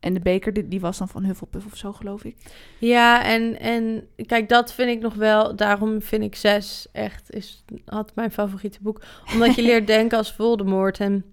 En 0.00 0.14
de 0.14 0.20
beker, 0.20 0.52
die, 0.52 0.68
die 0.68 0.80
was 0.80 0.98
dan 0.98 1.08
van 1.08 1.24
Hufflepuff 1.24 1.66
of 1.66 1.76
zo, 1.76 1.92
geloof 1.92 2.24
ik. 2.24 2.36
Ja, 2.78 3.24
en, 3.24 3.58
en 3.60 4.08
kijk, 4.26 4.48
dat 4.48 4.72
vind 4.72 4.90
ik 4.90 5.00
nog 5.00 5.14
wel. 5.14 5.56
Daarom 5.56 6.02
vind 6.02 6.22
ik 6.22 6.34
zes 6.34 6.86
echt 6.92 7.30
is 7.32 7.64
had 7.84 8.14
mijn 8.14 8.30
favoriete 8.30 8.78
boek. 8.82 9.00
Omdat 9.32 9.54
je 9.54 9.62
leert 9.70 9.86
denken 9.86 10.18
als 10.18 10.32
Voldemort. 10.32 11.00
En 11.00 11.24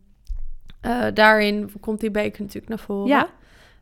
eh, 0.81 1.05
daarin 1.13 1.71
komt 1.79 1.99
die 1.99 2.11
beker 2.11 2.41
natuurlijk 2.41 2.67
naar 2.69 2.79
voren. 2.79 3.07
Ja. 3.07 3.29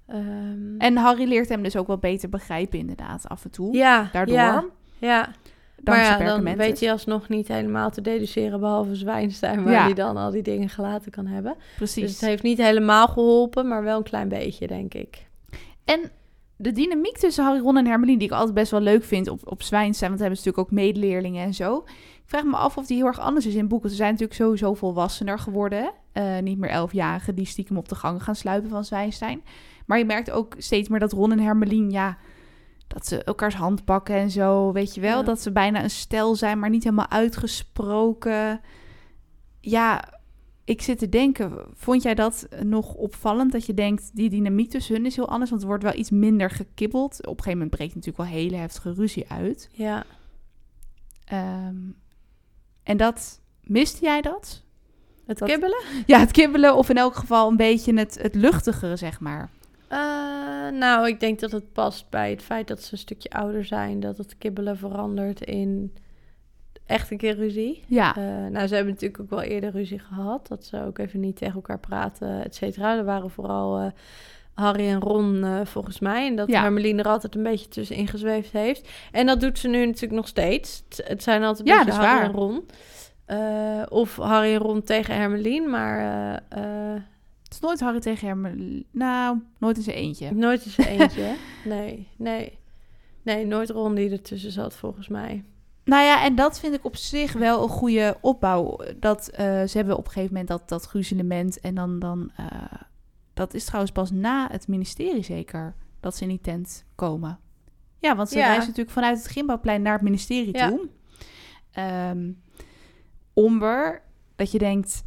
Ehm, 0.07 0.77
En 0.77 0.97
Harry 0.97 1.27
leert 1.27 1.49
hem 1.49 1.63
dus 1.63 1.75
ook 1.75 1.87
wel 1.87 1.97
beter 1.97 2.29
begrijpen, 2.29 2.79
inderdaad, 2.79 3.29
af 3.29 3.43
en 3.43 3.51
toe. 3.51 3.75
ja, 3.75 4.09
Daardoor. 4.11 4.35
Ja, 4.35 4.65
ja. 4.97 5.29
Maar 5.85 5.97
ja, 5.99 6.17
dan 6.17 6.55
weet 6.55 6.79
je 6.79 6.91
alsnog 6.91 7.29
niet 7.29 7.47
helemaal 7.47 7.89
te 7.89 8.01
deduceren, 8.01 8.59
behalve 8.59 8.95
Zwijnstein, 8.95 9.63
waar 9.63 9.73
Ja. 9.73 9.83
hij 9.83 9.93
dan 9.93 10.17
al 10.17 10.31
die 10.31 10.41
dingen 10.43 10.69
gelaten 10.69 11.11
kan 11.11 11.25
hebben. 11.25 11.55
Precies. 11.77 12.01
Dus 12.03 12.11
het 12.11 12.29
heeft 12.29 12.43
niet 12.43 12.57
helemaal 12.57 13.07
geholpen, 13.07 13.67
maar 13.67 13.83
wel 13.83 13.97
een 13.97 14.03
klein 14.03 14.27
beetje, 14.29 14.67
denk 14.67 14.93
ik. 14.93 15.25
En 15.85 16.11
de 16.57 16.71
dynamiek 16.71 17.17
tussen 17.17 17.43
Harry, 17.43 17.59
Ron 17.59 17.77
en 17.77 17.85
Hermeline, 17.85 18.17
die 18.17 18.27
ik 18.27 18.33
altijd 18.33 18.53
best 18.53 18.71
wel 18.71 18.81
leuk 18.81 19.03
vind 19.03 19.27
op, 19.27 19.51
op 19.51 19.63
Zwijnstein, 19.63 20.09
want 20.09 20.21
hebben 20.21 20.39
ze 20.39 20.45
natuurlijk 20.47 20.73
ook 20.73 20.79
medeleerlingen 20.79 21.45
en 21.45 21.53
zo. 21.53 21.83
Ik 22.15 22.31
vraag 22.31 22.43
me 22.43 22.55
af 22.55 22.77
of 22.77 22.85
die 22.85 22.97
heel 22.97 23.05
erg 23.05 23.19
anders 23.19 23.45
is 23.45 23.55
in 23.55 23.67
boeken. 23.67 23.89
Ze 23.89 23.95
zijn 23.95 24.11
natuurlijk 24.11 24.39
sowieso 24.39 24.73
volwassener 24.73 25.39
geworden. 25.39 25.91
Eh, 26.11 26.39
niet 26.39 26.57
meer 26.57 26.69
elfjarigen 26.69 27.35
die 27.35 27.45
stiekem 27.45 27.77
op 27.77 27.89
de 27.89 27.95
gang 27.95 28.23
gaan 28.23 28.35
sluipen 28.35 28.69
van 28.69 28.85
Zwijnstein. 28.85 29.41
Maar 29.85 29.97
je 29.97 30.05
merkt 30.05 30.31
ook 30.31 30.55
steeds 30.57 30.89
meer 30.89 30.99
dat 30.99 31.11
Ron 31.11 31.31
en 31.31 31.39
Hermeline, 31.39 31.91
ja, 31.91 32.17
dat 32.95 33.07
ze 33.07 33.23
elkaars 33.23 33.55
hand 33.55 33.85
pakken 33.85 34.15
en 34.15 34.31
zo, 34.31 34.71
weet 34.71 34.95
je 34.95 35.01
wel. 35.01 35.17
Ja. 35.17 35.23
Dat 35.23 35.41
ze 35.41 35.51
bijna 35.51 35.83
een 35.83 35.89
stel 35.89 36.35
zijn, 36.35 36.59
maar 36.59 36.69
niet 36.69 36.83
helemaal 36.83 37.09
uitgesproken. 37.09 38.61
Ja, 39.59 40.19
ik 40.63 40.81
zit 40.81 40.99
te 40.99 41.09
denken, 41.09 41.65
vond 41.73 42.03
jij 42.03 42.15
dat 42.15 42.47
nog 42.63 42.93
opvallend? 42.93 43.51
Dat 43.51 43.65
je 43.65 43.73
denkt, 43.73 44.09
die 44.13 44.29
dynamiek 44.29 44.69
tussen 44.69 44.95
hun 44.95 45.05
is 45.05 45.15
heel 45.15 45.29
anders, 45.29 45.49
want 45.49 45.61
er 45.61 45.67
wordt 45.67 45.83
wel 45.83 45.93
iets 45.95 46.09
minder 46.09 46.49
gekibbeld. 46.49 47.17
Op 47.19 47.23
een 47.25 47.43
gegeven 47.43 47.51
moment 47.51 47.69
breekt 47.69 47.95
natuurlijk 47.95 48.29
wel 48.29 48.39
hele 48.41 48.55
heftige 48.55 48.93
ruzie 48.93 49.29
uit. 49.29 49.69
Ja. 49.71 50.03
Ehm, 51.25 51.75
en 52.83 52.97
dat, 52.97 53.39
miste 53.63 54.05
jij 54.05 54.21
dat? 54.21 54.63
Het 55.25 55.37
Dat- 55.37 55.49
kibbelen? 55.49 55.83
Ja, 56.05 56.19
het 56.19 56.31
kibbelen 56.31 56.75
of 56.75 56.89
in 56.89 56.97
elk 56.97 57.15
geval 57.15 57.49
een 57.49 57.57
beetje 57.57 57.93
het, 57.97 58.17
het 58.21 58.35
luchtigere, 58.35 58.95
zeg 58.95 59.19
maar. 59.19 59.49
Eh, 59.87 59.99
nou, 60.79 61.07
ik 61.07 61.19
denk 61.19 61.39
dat 61.39 61.51
het 61.51 61.73
past 61.73 62.09
bij 62.09 62.29
het 62.29 62.41
feit 62.41 62.67
dat 62.67 62.81
ze 62.83 62.93
een 62.93 62.99
stukje 62.99 63.29
ouder 63.29 63.65
zijn. 63.65 63.99
Dat 63.99 64.17
het 64.17 64.37
kibbelen 64.37 64.77
verandert 64.77 65.41
in 65.41 65.93
echt 66.85 67.11
een 67.11 67.17
keer 67.17 67.35
ruzie. 67.35 67.83
Ja, 67.87 68.15
Eh, 68.15 68.23
nou, 68.51 68.67
ze 68.67 68.75
hebben 68.75 68.93
natuurlijk 68.93 69.21
ook 69.21 69.29
wel 69.29 69.41
eerder 69.41 69.71
ruzie 69.71 69.99
gehad. 69.99 70.47
Dat 70.47 70.65
ze 70.65 70.83
ook 70.85 70.97
even 70.97 71.19
niet 71.19 71.35
tegen 71.35 71.55
elkaar 71.55 71.79
praten, 71.79 72.43
et 72.43 72.55
cetera. 72.55 72.97
Er 72.97 73.05
waren 73.05 73.29
vooral 73.29 73.77
eh, 73.79 73.87
Harry 74.53 74.87
en 74.87 74.99
Ron 74.99 75.45
volgens 75.65 75.99
mij. 75.99 76.27
En 76.27 76.35
dat 76.35 76.47
Ja. 76.49 76.61
Hermeline 76.61 77.01
er 77.01 77.07
altijd 77.09 77.35
een 77.35 77.43
beetje 77.43 77.67
tussenin 77.67 78.07
gezweefd 78.07 78.51
heeft. 78.51 78.89
En 79.11 79.25
dat 79.25 79.39
doet 79.39 79.59
ze 79.59 79.67
nu 79.67 79.85
natuurlijk 79.85 80.13
nog 80.13 80.27
steeds. 80.27 80.83
Het, 80.89 81.07
het 81.07 81.23
zijn 81.23 81.43
altijd 81.43 81.67
Ja, 81.67 81.79
een 81.79 81.85
beetje 81.85 81.99
dat 81.99 82.07
is 82.07 82.11
Harry 82.11 82.31
waar. 82.31 82.35
en 82.35 82.39
Ron. 82.39 83.89
Of 83.89 84.15
Harry 84.15 84.53
en 84.53 84.59
Ron 84.59 84.83
tegen 84.83 85.15
Hermeline. 85.15 85.67
Maar 85.67 86.43
is 87.55 87.61
nooit 87.61 87.79
Harry 87.79 87.99
tegen 87.99 88.27
Hermeline. 88.27 88.83
Nou, 88.91 89.41
nooit 89.57 89.77
in 89.77 89.83
zijn 89.83 89.95
eentje. 89.95 90.31
nooit 90.33 90.65
eens 90.65 90.77
eentje. 90.77 91.21
hè? 91.21 91.35
nee, 91.69 92.07
nee. 92.17 92.57
Nee, 93.21 93.45
nooit 93.45 93.69
Ron 93.69 93.95
die 93.95 94.09
ertussen 94.11 94.51
zat 94.51 94.75
volgens 94.75 95.07
mij. 95.07 95.43
Nou 95.83 96.03
ja, 96.03 96.23
en 96.23 96.35
dat 96.35 96.59
vind 96.59 96.73
ik 96.75 96.85
op 96.85 96.95
zich 96.95 97.33
wel 97.33 97.63
een 97.63 97.69
goede 97.69 98.17
opbouw. 98.21 98.79
Dat 98.99 99.27
eh, 99.27 99.45
ze 99.63 99.77
hebben 99.77 99.97
op 99.97 100.05
een 100.05 100.11
gegeven 100.11 100.31
moment 100.33 100.47
dat, 100.47 100.69
dat 100.69 100.85
gruzelement. 100.85 101.59
En 101.59 101.75
dan, 101.75 101.99
dan 101.99 102.31
eh, 102.35 102.45
dat 103.33 103.53
is 103.53 103.65
trouwens 103.65 103.91
pas 103.93 104.11
na 104.11 104.47
het 104.51 104.67
ministerie 104.67 105.23
zeker, 105.23 105.75
dat 105.99 106.15
ze 106.15 106.23
in 106.23 106.29
die 106.29 106.41
tent 106.41 106.85
komen. 106.95 107.39
Ja, 107.99 108.15
want 108.15 108.29
ze 108.29 108.37
Ja. 108.37 108.45
reizen 108.45 108.65
natuurlijk 108.67 108.95
vanuit 108.95 109.17
het 109.17 109.27
Gimbouwplein 109.27 109.81
naar 109.81 109.93
het 109.93 110.01
ministerie 110.01 110.57
Ja. 110.57 110.69
toe. 110.69 110.89
Ehm, 111.71 112.31
Omber, 113.33 114.01
dat 114.35 114.51
je 114.51 114.57
denkt, 114.57 115.03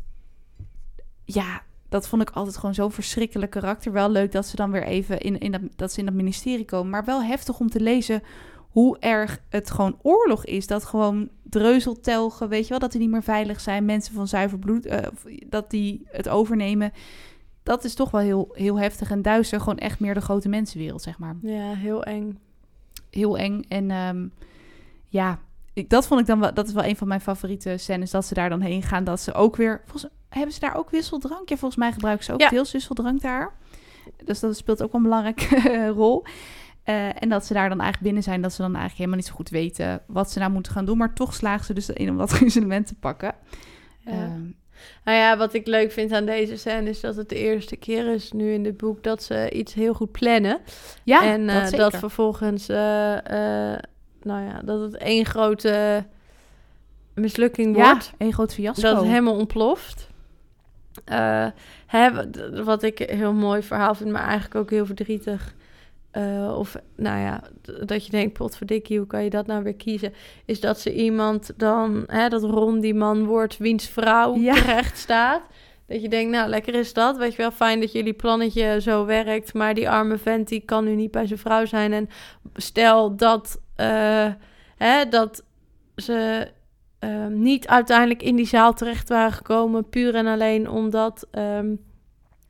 ja, 1.25 1.63
dat 1.89 2.09
vond 2.09 2.23
ik 2.23 2.31
altijd 2.31 2.57
gewoon 2.57 2.75
zo'n 2.75 2.93
verschrikkelijk 2.93 3.51
karakter. 3.51 3.93
Wel 3.93 4.11
leuk 4.11 4.33
dat 4.33 4.47
ze 4.47 4.57
dan 4.57 4.71
weer 4.71 4.85
even 4.85 5.21
in, 5.21 5.39
in 5.39 5.53
dat, 5.53 5.61
dat 5.77 5.93
ze 5.93 5.99
in 5.99 6.07
dat 6.07 6.15
ministerie 6.15 6.65
komen. 6.65 6.91
Maar 6.91 7.05
wel 7.05 7.23
heftig 7.23 7.61
om 7.61 7.71
te 7.71 7.81
lezen 7.81 8.23
hoe 8.69 8.99
erg 8.99 9.41
het 9.49 9.71
gewoon 9.71 9.99
oorlog 10.03 10.45
is. 10.45 10.67
Dat 10.67 10.85
gewoon 10.85 11.29
dreuzeltelgen, 11.43 12.49
weet 12.49 12.63
je 12.63 12.69
wel, 12.69 12.79
dat 12.79 12.93
die 12.93 13.01
niet 13.01 13.11
meer 13.11 13.23
veilig 13.23 13.61
zijn. 13.61 13.85
Mensen 13.85 14.15
van 14.15 14.29
zuiver 14.29 14.59
bloed, 14.59 14.87
eh, 14.87 15.07
dat 15.47 15.71
die 15.71 16.07
het 16.07 16.29
overnemen. 16.29 16.93
Dat 17.63 17.85
is 17.85 17.95
toch 17.95 18.11
wel 18.11 18.21
heel, 18.21 18.49
heel 18.53 18.79
heftig 18.79 19.11
en 19.11 19.23
duister. 19.23 19.61
Gewoon 19.61 19.79
echt 19.79 20.01
meer 20.01 20.15
de 20.15 20.21
grote 20.21 20.49
mensenwereld, 20.49 21.03
zeg 21.03 21.19
maar. 21.19 21.37
Ja, 21.43 21.75
heel 21.75 22.05
eng. 22.05 22.39
Heel 23.11 23.39
eng. 23.39 23.63
En 23.69 23.91
ehm, 23.91 24.27
ja, 25.09 25.39
ik, 25.79 25.91
dat 25.91 26.07
vond 26.07 26.21
ik 26.21 26.27
dan 26.27 26.41
wel, 26.41 26.55
dat 26.55 26.67
is 26.67 26.73
wel 26.73 26.85
een 26.85 26.97
van 26.97 27.09
mijn 27.09 27.21
favoriete 27.21 27.77
scènes. 27.77 28.11
Dat 28.11 28.27
ze 28.27 28.35
daar 28.35 28.49
dan 28.49 28.61
heen 28.61 28.83
gaan. 28.83 29.05
Dat 29.05 29.21
ze 29.21 29.33
ook 29.35 29.57
weer, 29.57 29.83
volgens, 29.87 30.13
hebben 30.29 30.53
ze 30.53 30.61
daar 30.61 30.77
ook 30.77 30.91
wisseldrank? 30.91 31.49
Ja, 31.49 31.57
volgens 31.57 31.81
mij 31.81 31.93
gebruiken 31.93 32.25
ze 32.25 32.33
ook 32.33 32.41
Ja. 32.41 32.49
deels 32.49 32.73
wisseldrank 32.73 33.21
daar. 33.21 33.53
Dus 34.25 34.41
dat 34.41 34.57
speelt 34.57 34.83
ook 34.83 34.93
een 34.93 35.03
belangrijke 35.03 35.87
rol. 35.97 36.25
Eh, 36.83 37.23
en 37.23 37.29
dat 37.29 37.47
ze 37.47 37.53
daar 37.53 37.69
dan 37.69 37.79
eigenlijk 37.81 38.03
binnen 38.07 38.23
zijn, 38.23 38.43
dat 38.43 38.51
ze 38.53 38.57
dan 38.63 38.71
eigenlijk 38.77 38.97
helemaal 38.99 39.17
niet 39.17 39.27
zo 39.27 39.35
goed 39.35 39.49
weten 39.49 40.03
wat 40.07 40.31
ze 40.31 40.39
nou 40.39 40.51
moeten 40.53 40.73
gaan 40.73 40.85
doen. 40.85 40.99
Maar 40.99 41.15
toch 41.15 41.35
slagen 41.35 41.65
ze 41.65 41.73
dus 41.75 41.89
in 41.91 42.11
om 42.11 42.17
dat 42.19 42.31
gruzelement 42.31 42.87
te 42.87 42.95
pakken. 42.95 43.35
Ja. 43.99 44.11
Ehm, 44.13 44.43
Nou 45.05 45.17
ja, 45.19 45.37
wat 45.37 45.55
ik 45.55 45.67
leuk 45.67 45.93
vind 45.93 46.13
aan 46.13 46.27
deze 46.27 46.57
scène 46.57 46.89
is 46.89 47.01
dat 47.01 47.17
het 47.17 47.29
de 47.29 47.35
eerste 47.37 47.77
keer 47.77 48.07
is 48.15 48.33
nu 48.33 48.53
in 48.53 48.63
dit 48.63 48.77
boek 48.77 49.03
dat 49.03 49.23
ze 49.23 49.51
iets 49.51 49.75
heel 49.75 49.95
goed 49.95 50.13
plannen. 50.13 50.59
ja, 51.05 51.25
en 51.25 51.47
dat, 51.47 51.73
eh, 51.73 51.79
dat 51.79 51.97
vervolgens, 51.97 52.69
eh, 52.69 53.73
nou 54.29 54.45
ja, 54.45 54.61
dat 54.65 54.81
het 54.81 54.97
één 54.97 55.25
grote 55.25 56.05
mislukking 57.15 57.77
ja, 57.77 57.91
wordt. 57.91 58.13
een 58.19 58.33
groot 58.33 58.55
fiasco. 58.55 58.83
Dat 58.83 58.97
het 58.97 59.07
helemaal 59.07 59.37
ontploft. 59.37 60.09
Eh, 61.05 61.47
hè, 61.87 62.11
wat- 62.65 62.83
ik 62.83 63.01
een 63.01 63.17
heel 63.17 63.33
mooi 63.33 63.63
verhaal 63.63 63.95
vind, 63.95 64.11
maar 64.11 64.23
eigenlijk 64.25 64.55
ook 64.55 64.71
heel 64.71 64.87
verdrietig. 64.87 65.55
Eh, 66.11 66.55
of 66.59 66.77
nou 66.97 67.19
ja, 67.21 67.43
dat 67.85 68.05
je 68.05 68.11
denkt, 68.11 68.33
potverdikkie, 68.33 68.99
hoe 68.99 69.07
kan 69.07 69.25
je 69.25 69.31
dat 69.31 69.47
nou 69.47 69.63
weer 69.63 69.75
kiezen? 69.75 70.13
Is 70.45 70.61
dat 70.61 70.81
ze 70.81 70.95
iemand 70.95 71.51
dan, 71.57 72.05
hè, 72.07 72.29
dat 72.29 72.43
Ron 72.43 72.81
die 72.81 72.95
man 72.95 73.25
wordt, 73.25 73.57
wiens 73.57 73.87
vrouw 73.89 74.35
Ja. 74.37 74.55
terecht 74.55 74.99
staat. 74.99 75.43
Dat 75.87 76.03
je 76.03 76.09
denkt, 76.09 76.31
nou 76.33 76.49
lekker 76.49 76.75
is 76.75 76.93
dat. 76.93 77.17
Weet 77.17 77.31
je 77.33 77.37
wel, 77.37 77.51
fijn 77.51 77.81
dat 77.81 77.93
jullie 77.93 78.13
plannetje 78.13 78.81
zo 78.81 79.05
werkt. 79.05 79.55
Maar 79.55 79.75
die 79.75 79.91
arme 79.91 80.19
vent, 80.19 80.49
die 80.49 80.61
kan 80.61 80.85
nu 80.85 80.95
niet 80.95 81.11
bij 81.11 81.27
zijn 81.27 81.39
vrouw 81.39 81.65
zijn. 81.65 81.93
En 81.93 82.09
stel 82.55 83.17
dat, 83.17 83.61
eh, 83.79 84.27
hè, 84.77 85.09
dat 85.09 85.43
ze 85.97 86.49
ehm, 86.99 87.43
niet 87.43 87.69
uiteindelijk 87.69 88.23
in 88.23 88.37
die 88.37 88.47
zaal 88.47 88.73
terecht 88.75 89.09
waren 89.09 89.33
gekomen. 89.33 89.89
Puur 89.89 90.15
en 90.15 90.27
alleen 90.27 90.71
omdat 90.71 91.27
ehm, 91.31 91.75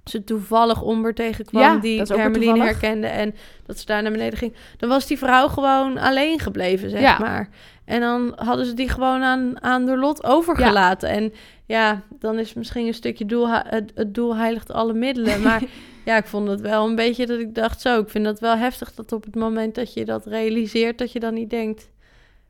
ze 0.04 0.24
toevallig 0.24 0.82
Omber 0.82 1.14
tegenkwam. 1.14 1.62
Ja, 1.62 1.76
die 1.76 2.02
Hermeline 2.02 2.62
herkende. 2.64 3.06
En 3.06 3.34
dat 3.66 3.78
ze 3.78 3.86
daar 3.86 4.02
naar 4.02 4.12
beneden 4.12 4.38
ging. 4.38 4.54
Dan 4.76 4.88
was 4.88 5.06
die 5.06 5.18
vrouw 5.18 5.48
gewoon 5.48 5.98
alleen 5.98 6.38
gebleven, 6.38 6.90
zeg 6.90 7.00
Ja. 7.00 7.18
maar. 7.18 7.48
En 7.84 8.00
dan 8.00 8.32
hadden 8.36 8.66
ze 8.66 8.74
die 8.74 8.88
gewoon 8.88 9.22
aan, 9.22 9.62
aan 9.62 9.84
de 9.86 9.96
lot 9.96 10.24
overgelaten. 10.24 11.08
En 11.08 11.32
ja, 11.66 12.02
dan 12.18 12.38
is 12.38 12.54
misschien 12.54 12.86
een 12.86 12.94
stukje 12.94 13.26
doel, 13.26 13.48
het, 13.48 13.92
het 13.94 14.14
doel 14.14 14.36
heiligt 14.36 14.72
alle 14.72 14.92
middelen. 14.92 15.42
Maar 15.42 15.62
ja, 16.08 16.16
ik 16.16 16.26
vond 16.26 16.48
het 16.48 16.60
wel 16.60 16.86
een 16.86 16.94
beetje 16.94 17.26
dat 17.26 17.38
ik 17.38 17.54
dacht 17.54 17.80
zo. 17.80 18.00
Ik 18.00 18.08
vind 18.08 18.24
dat 18.24 18.40
wel 18.40 18.56
heftig 18.56 18.94
dat 18.94 19.12
op 19.12 19.24
het 19.24 19.34
moment 19.34 19.74
dat 19.74 19.92
je 19.92 20.04
dat 20.04 20.26
realiseert, 20.26 20.98
dat 20.98 21.12
je 21.12 21.20
dan 21.20 21.34
niet 21.34 21.50
denkt. 21.50 21.90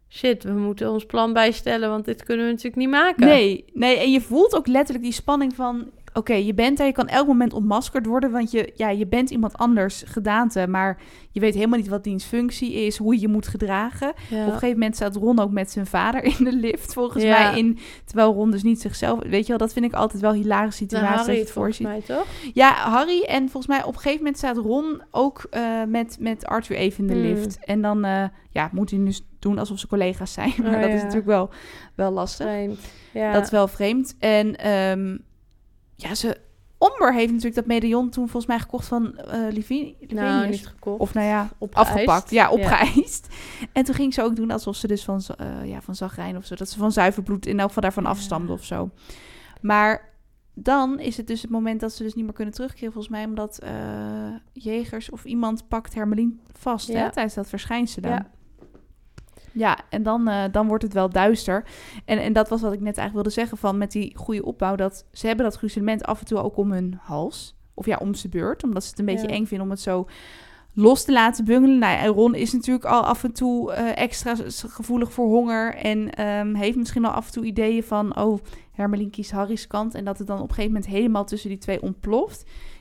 Shit, 0.08 0.44
we 0.44 0.52
moeten 0.52 0.90
ons 0.90 1.06
plan 1.06 1.32
bijstellen, 1.32 1.88
want 1.88 2.04
dit 2.04 2.24
kunnen 2.24 2.44
we 2.44 2.50
natuurlijk 2.50 2.76
niet 2.76 2.90
maken. 2.90 3.26
Nee, 3.26 3.64
nee, 3.72 3.98
en 3.98 4.10
je 4.10 4.20
voelt 4.20 4.54
ook 4.54 4.66
letterlijk 4.66 5.04
die 5.04 5.14
spanning 5.14 5.54
van... 5.54 5.90
Oké, 6.18 6.33
je 6.35 6.54
bent 6.54 6.78
daar, 6.78 6.87
je 6.87 6.92
kan 6.92 7.09
elk 7.09 7.26
moment 7.26 7.52
ontmaskerd 7.52 8.07
worden... 8.07 8.31
want 8.31 8.50
je, 8.50 8.72
ja, 8.74 8.88
je 8.88 9.07
bent 9.07 9.31
iemand 9.31 9.57
anders 9.57 10.02
gedaante... 10.07 10.66
maar 10.68 10.98
je 11.31 11.40
weet 11.40 11.54
helemaal 11.54 11.78
niet 11.78 11.88
wat 11.88 12.04
diens 12.04 12.24
functie 12.24 12.72
is... 12.72 12.96
hoe 12.96 13.14
je 13.14 13.20
je 13.20 13.28
moet 13.28 13.46
gedragen. 13.48 14.12
Ja. 14.31 14.40
Op 14.40 14.46
een 14.46 14.52
gegeven 14.52 14.78
moment 14.78 14.94
staat 14.96 15.16
Ron 15.16 15.38
ook 15.38 15.50
met 15.50 15.70
zijn 15.70 15.87
vader 15.87 16.24
in 16.24 16.44
de 16.44 16.53
lift... 16.53 16.92
volgens 16.92 17.22
Ja. 17.24 17.51
mij, 17.51 17.59
in, 17.59 17.78
terwijl 18.05 18.32
Ron 18.32 18.51
dus 18.51 18.62
niet 18.62 18.80
zichzelf... 18.80 19.18
Weet 19.22 19.42
je 19.42 19.49
wel, 19.49 19.59
dat 19.59 19.72
vind 19.72 19.84
ik 19.84 19.92
altijd 19.92 20.22
wel 20.22 20.32
hilarische 20.32 20.84
Nou, 20.88 20.95
situatie. 21.03 21.16
dat 21.26 21.26
Harry 21.26 21.47
volgens 21.47 21.78
mij, 21.78 22.01
toch? 22.01 22.26
Ja, 22.55 22.72
Harry. 22.74 23.22
En 23.22 23.42
volgens 23.49 23.66
mij 23.66 23.82
op 23.84 23.95
een 23.95 24.01
gegeven 24.01 24.18
moment 24.18 24.36
staat 24.36 24.57
Ron 24.57 25.03
ook 25.11 25.47
eh, 25.51 25.62
met, 25.88 26.16
met 26.20 26.47
Arthur 26.47 26.76
even 26.76 26.99
in 27.01 27.07
de 27.07 27.20
Hmm. 27.28 27.34
lift. 27.34 27.59
En 27.64 27.82
dan 27.82 28.05
eh, 28.05 28.24
ja, 28.51 28.68
moet 28.72 28.90
hij 28.90 29.05
dus 29.05 29.26
doen 29.38 29.59
alsof 29.59 29.78
ze 29.78 29.86
collega's 29.86 30.32
zijn. 30.32 30.53
Maar 30.62 30.74
Oh, 30.74 30.80
dat 30.80 30.90
is 30.90 31.01
natuurlijk 31.01 31.26
wel, 31.26 31.51
wel 31.95 32.11
lastig. 32.11 32.47
Vreemd. 32.47 32.78
Ja. 33.12 33.32
Dat 33.32 33.45
is 33.45 33.51
wel 33.51 33.68
vreemd. 33.68 34.16
En 34.18 34.57
ehm, 34.57 35.16
ja, 36.01 36.14
ze... 36.14 36.36
Omber 36.78 37.12
heeft 37.14 37.28
natuurlijk 37.28 37.55
dat 37.55 37.66
medaillon 37.66 38.11
toen 38.11 38.24
volgens 38.28 38.46
mij 38.46 38.59
gekocht 38.59 38.86
van 38.86 39.16
eh 39.16 39.53
Livi- 39.53 39.96
nou, 40.09 40.49
niet 40.49 40.66
gekocht. 40.66 41.01
Of 41.01 41.14
nou 41.14 41.26
ja, 41.26 41.49
Opgeëist. 41.59 41.88
afgepakt. 41.90 42.30
Ja, 42.30 42.51
opgeëist. 42.51 43.28
En 43.72 43.84
toen 43.84 43.94
ging 43.94 44.14
ze 44.14 44.22
ook 44.22 44.36
doen 44.36 44.51
alsof 44.51 44.76
ze 44.76 44.86
dus 44.86 45.05
van, 45.05 45.20
eh, 45.36 45.64
ja, 45.64 45.80
van 45.80 45.94
zagrijn 45.94 46.36
of 46.36 46.44
zo... 46.46 46.55
dat 46.55 46.68
ze 46.68 46.78
van 46.78 46.92
zuiver 46.92 47.22
bloed 47.22 47.46
in 47.46 47.59
elk 47.59 47.66
geval 47.68 47.82
daarvan 47.82 48.03
Ja. 48.03 48.09
afstamde 48.09 48.53
of 48.53 48.64
zo. 48.64 48.90
Maar 49.61 50.09
dan 50.55 50.99
is 51.01 51.16
het 51.16 51.26
dus 51.26 51.42
het 51.42 51.51
moment 51.51 51.80
dat 51.80 51.92
ze 51.92 52.03
dus 52.03 52.14
niet 52.14 52.24
meer 52.24 52.34
kunnen 52.34 52.55
terugkeren... 52.55 52.92
volgens 52.92 53.12
mij 53.14 53.24
omdat 53.24 53.59
eh, 53.59 53.70
jegers 54.53 55.11
of 55.11 55.24
iemand 55.24 55.68
pakt 55.68 55.94
Hermelien 55.94 56.40
vast 56.59 56.88
Ja. 56.88 56.94
hè, 57.03 57.12
tijdens 57.12 57.34
dat 57.34 57.49
verschijnsel. 57.49 58.03
Ja. 58.03 58.30
Ja, 59.53 59.78
en 59.90 60.03
dan, 60.03 60.28
eh, 60.28 60.44
dan 60.53 60.66
wordt 60.66 60.82
het 60.82 60.92
wel 60.92 61.09
duister. 61.11 61.64
En, 62.05 62.18
en 62.18 62.32
dat 62.32 62.49
was 62.49 62.61
wat 62.61 62.72
ik 62.72 62.80
net 62.80 62.96
eigenlijk 62.99 63.14
wilde 63.14 63.30
zeggen 63.40 63.59
van 63.59 63.78
met 63.78 63.92
die 63.92 64.16
goede 64.16 64.44
opbouw. 64.44 64.74
Dat 64.76 65.05
ze 65.12 65.26
hebben 65.26 65.44
dat 65.44 65.57
gruzelement 65.57 66.05
af 66.05 66.20
en 66.20 66.26
toe 66.26 66.38
ook 66.38 66.57
om 66.57 66.72
hun 66.72 66.99
hals. 67.03 67.57
of 67.74 67.86
ja, 67.86 67.96
om 68.01 68.14
zijn 68.14 68.32
beurt. 68.32 68.64
Omdat 68.64 68.82
ze 68.84 68.90
het 68.90 68.99
een 68.99 69.05
beetje 69.05 69.28
Ja. 69.28 69.34
eng 69.34 69.44
vinden 69.46 69.66
om 69.66 69.72
het 69.72 69.80
zo 69.80 70.07
los 70.74 71.05
te 71.05 71.12
laten 71.12 71.44
bungelen. 71.44 71.78
Nou 71.78 71.99
en 71.99 72.07
Ron 72.07 72.34
is 72.34 72.53
natuurlijk 72.53 72.84
al 72.84 73.03
af 73.03 73.24
en 73.24 73.32
toe 73.32 73.72
eh, 73.72 74.03
extra 74.03 74.34
gevoelig 74.68 75.12
voor 75.12 75.26
honger. 75.26 75.74
En 75.74 76.14
ehm, 76.14 76.55
heeft 76.55 76.76
misschien 76.76 77.05
al 77.05 77.11
af 77.12 77.26
en 77.26 77.32
toe 77.32 77.44
ideeën 77.44 77.82
van... 77.82 78.16
oh, 78.18 78.38
Hermelien 78.72 79.11
kiest 79.11 79.30
Harry's 79.30 79.66
kant. 79.66 79.94
En 79.94 80.05
dat 80.05 80.18
het 80.18 80.26
dan 80.26 80.36
op 80.36 80.49
een 80.49 80.55
gegeven 80.55 80.72
moment 80.72 80.90
helemaal 80.90 81.24
tussen 81.24 81.49
die 81.49 81.59
twee 81.59 81.82
ontploft. 81.82 82.40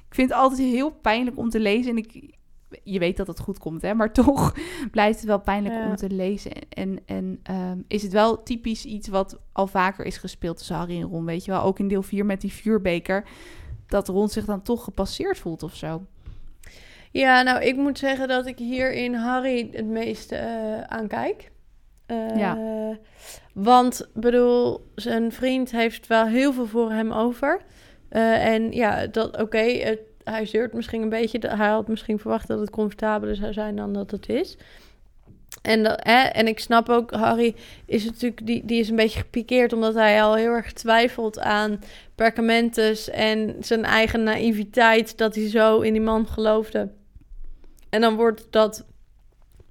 Ik 0.09 0.15
vind 0.15 0.29
het 0.29 0.39
altijd 0.39 0.59
heel 0.59 0.89
pijnlijk 0.91 1.37
om 1.37 1.49
te 1.49 1.59
lezen. 1.59 1.91
En 1.91 1.97
ik, 1.97 2.36
je 2.83 2.99
weet 2.99 3.17
dat 3.17 3.27
het 3.27 3.39
goed 3.39 3.57
komt, 3.59 3.81
hè? 3.81 3.93
Maar 3.93 4.13
toch 4.23 4.53
blijft 4.91 5.17
het 5.19 5.27
wel 5.27 5.39
pijnlijk 5.39 5.75
Ja. 5.75 5.87
om 5.89 5.95
te 5.95 6.09
lezen. 6.09 6.51
En, 6.69 6.99
en 7.05 7.39
ehm, 7.43 7.77
is 7.87 8.01
het 8.03 8.11
wel 8.11 8.43
typisch 8.43 8.85
iets 8.85 9.07
wat 9.07 9.39
al 9.51 9.67
vaker 9.67 10.05
is 10.05 10.17
gespeeld 10.17 10.57
tussen 10.57 10.75
Harry 10.75 10.95
en 11.01 11.07
Ron. 11.07 11.25
Weet 11.25 11.45
je 11.45 11.51
wel, 11.51 11.61
ook 11.61 11.79
in 11.79 11.87
deel 11.87 12.03
4 12.03 12.25
met 12.25 12.41
die 12.41 12.51
vuurbeker. 12.53 13.23
Dat 13.87 14.07
Ron 14.07 14.29
zich 14.29 14.45
dan 14.45 14.61
toch 14.61 14.83
gepasseerd 14.83 15.37
voelt 15.37 15.63
of 15.63 15.75
zo. 15.75 16.05
Ja, 17.11 17.41
nou, 17.41 17.61
ik 17.63 17.75
moet 17.75 17.97
zeggen 17.99 18.27
dat 18.27 18.45
ik 18.47 18.57
hier 18.57 18.93
in 18.93 19.13
Harry 19.13 19.69
het 19.71 19.85
meeste 19.85 20.35
eh 20.35 20.81
aan 20.81 21.07
kijk. 21.07 21.51
Eh, 22.05 22.35
Ja. 22.37 22.57
Want, 23.53 24.09
bedoel, 24.13 24.91
zijn 24.95 25.31
vriend 25.31 25.71
heeft 25.71 26.07
wel 26.07 26.25
heel 26.25 26.53
veel 26.53 26.65
voor 26.65 26.91
hem 26.91 27.11
over. 27.11 27.61
Eh, 28.09 28.45
en 28.53 28.71
ja, 28.71 29.07
dat 29.07 29.41
oké, 29.41 29.57
het- 29.57 29.99
hij 30.31 30.45
zeurt 30.45 30.73
misschien 30.73 31.01
een 31.01 31.09
beetje. 31.09 31.39
Hij 31.47 31.69
had 31.69 31.87
misschien 31.87 32.19
verwacht 32.19 32.47
dat 32.47 32.59
het 32.59 32.69
comfortabeler 32.69 33.35
zou 33.35 33.53
zijn 33.53 33.75
dan 33.75 33.93
dat 33.93 34.11
het 34.11 34.29
is. 34.29 34.57
En, 35.61 35.83
dat, 35.83 35.99
hè, 36.03 36.21
en 36.21 36.47
ik 36.47 36.59
snap 36.59 36.89
ook, 36.89 37.11
Harry 37.11 37.55
is 37.85 38.05
natuurlijk, 38.05 38.45
die, 38.45 38.65
die 38.65 38.79
is 38.79 38.89
een 38.89 38.95
beetje 38.95 39.19
gepikeerd 39.19 39.73
omdat 39.73 39.93
hij 39.93 40.23
al 40.23 40.35
heel 40.35 40.51
erg 40.51 40.73
twijfelt 40.73 41.39
aan 41.39 41.79
Perkamentus 42.15 43.09
en 43.09 43.55
zijn 43.59 43.85
eigen 43.85 44.23
naïviteit 44.23 45.17
dat 45.17 45.35
hij 45.35 45.49
zo 45.49 45.79
in 45.79 45.93
die 45.93 46.01
man 46.01 46.27
geloofde. 46.27 46.89
En 47.89 48.01
dan 48.01 48.15
wordt 48.15 48.47
dat 48.49 48.85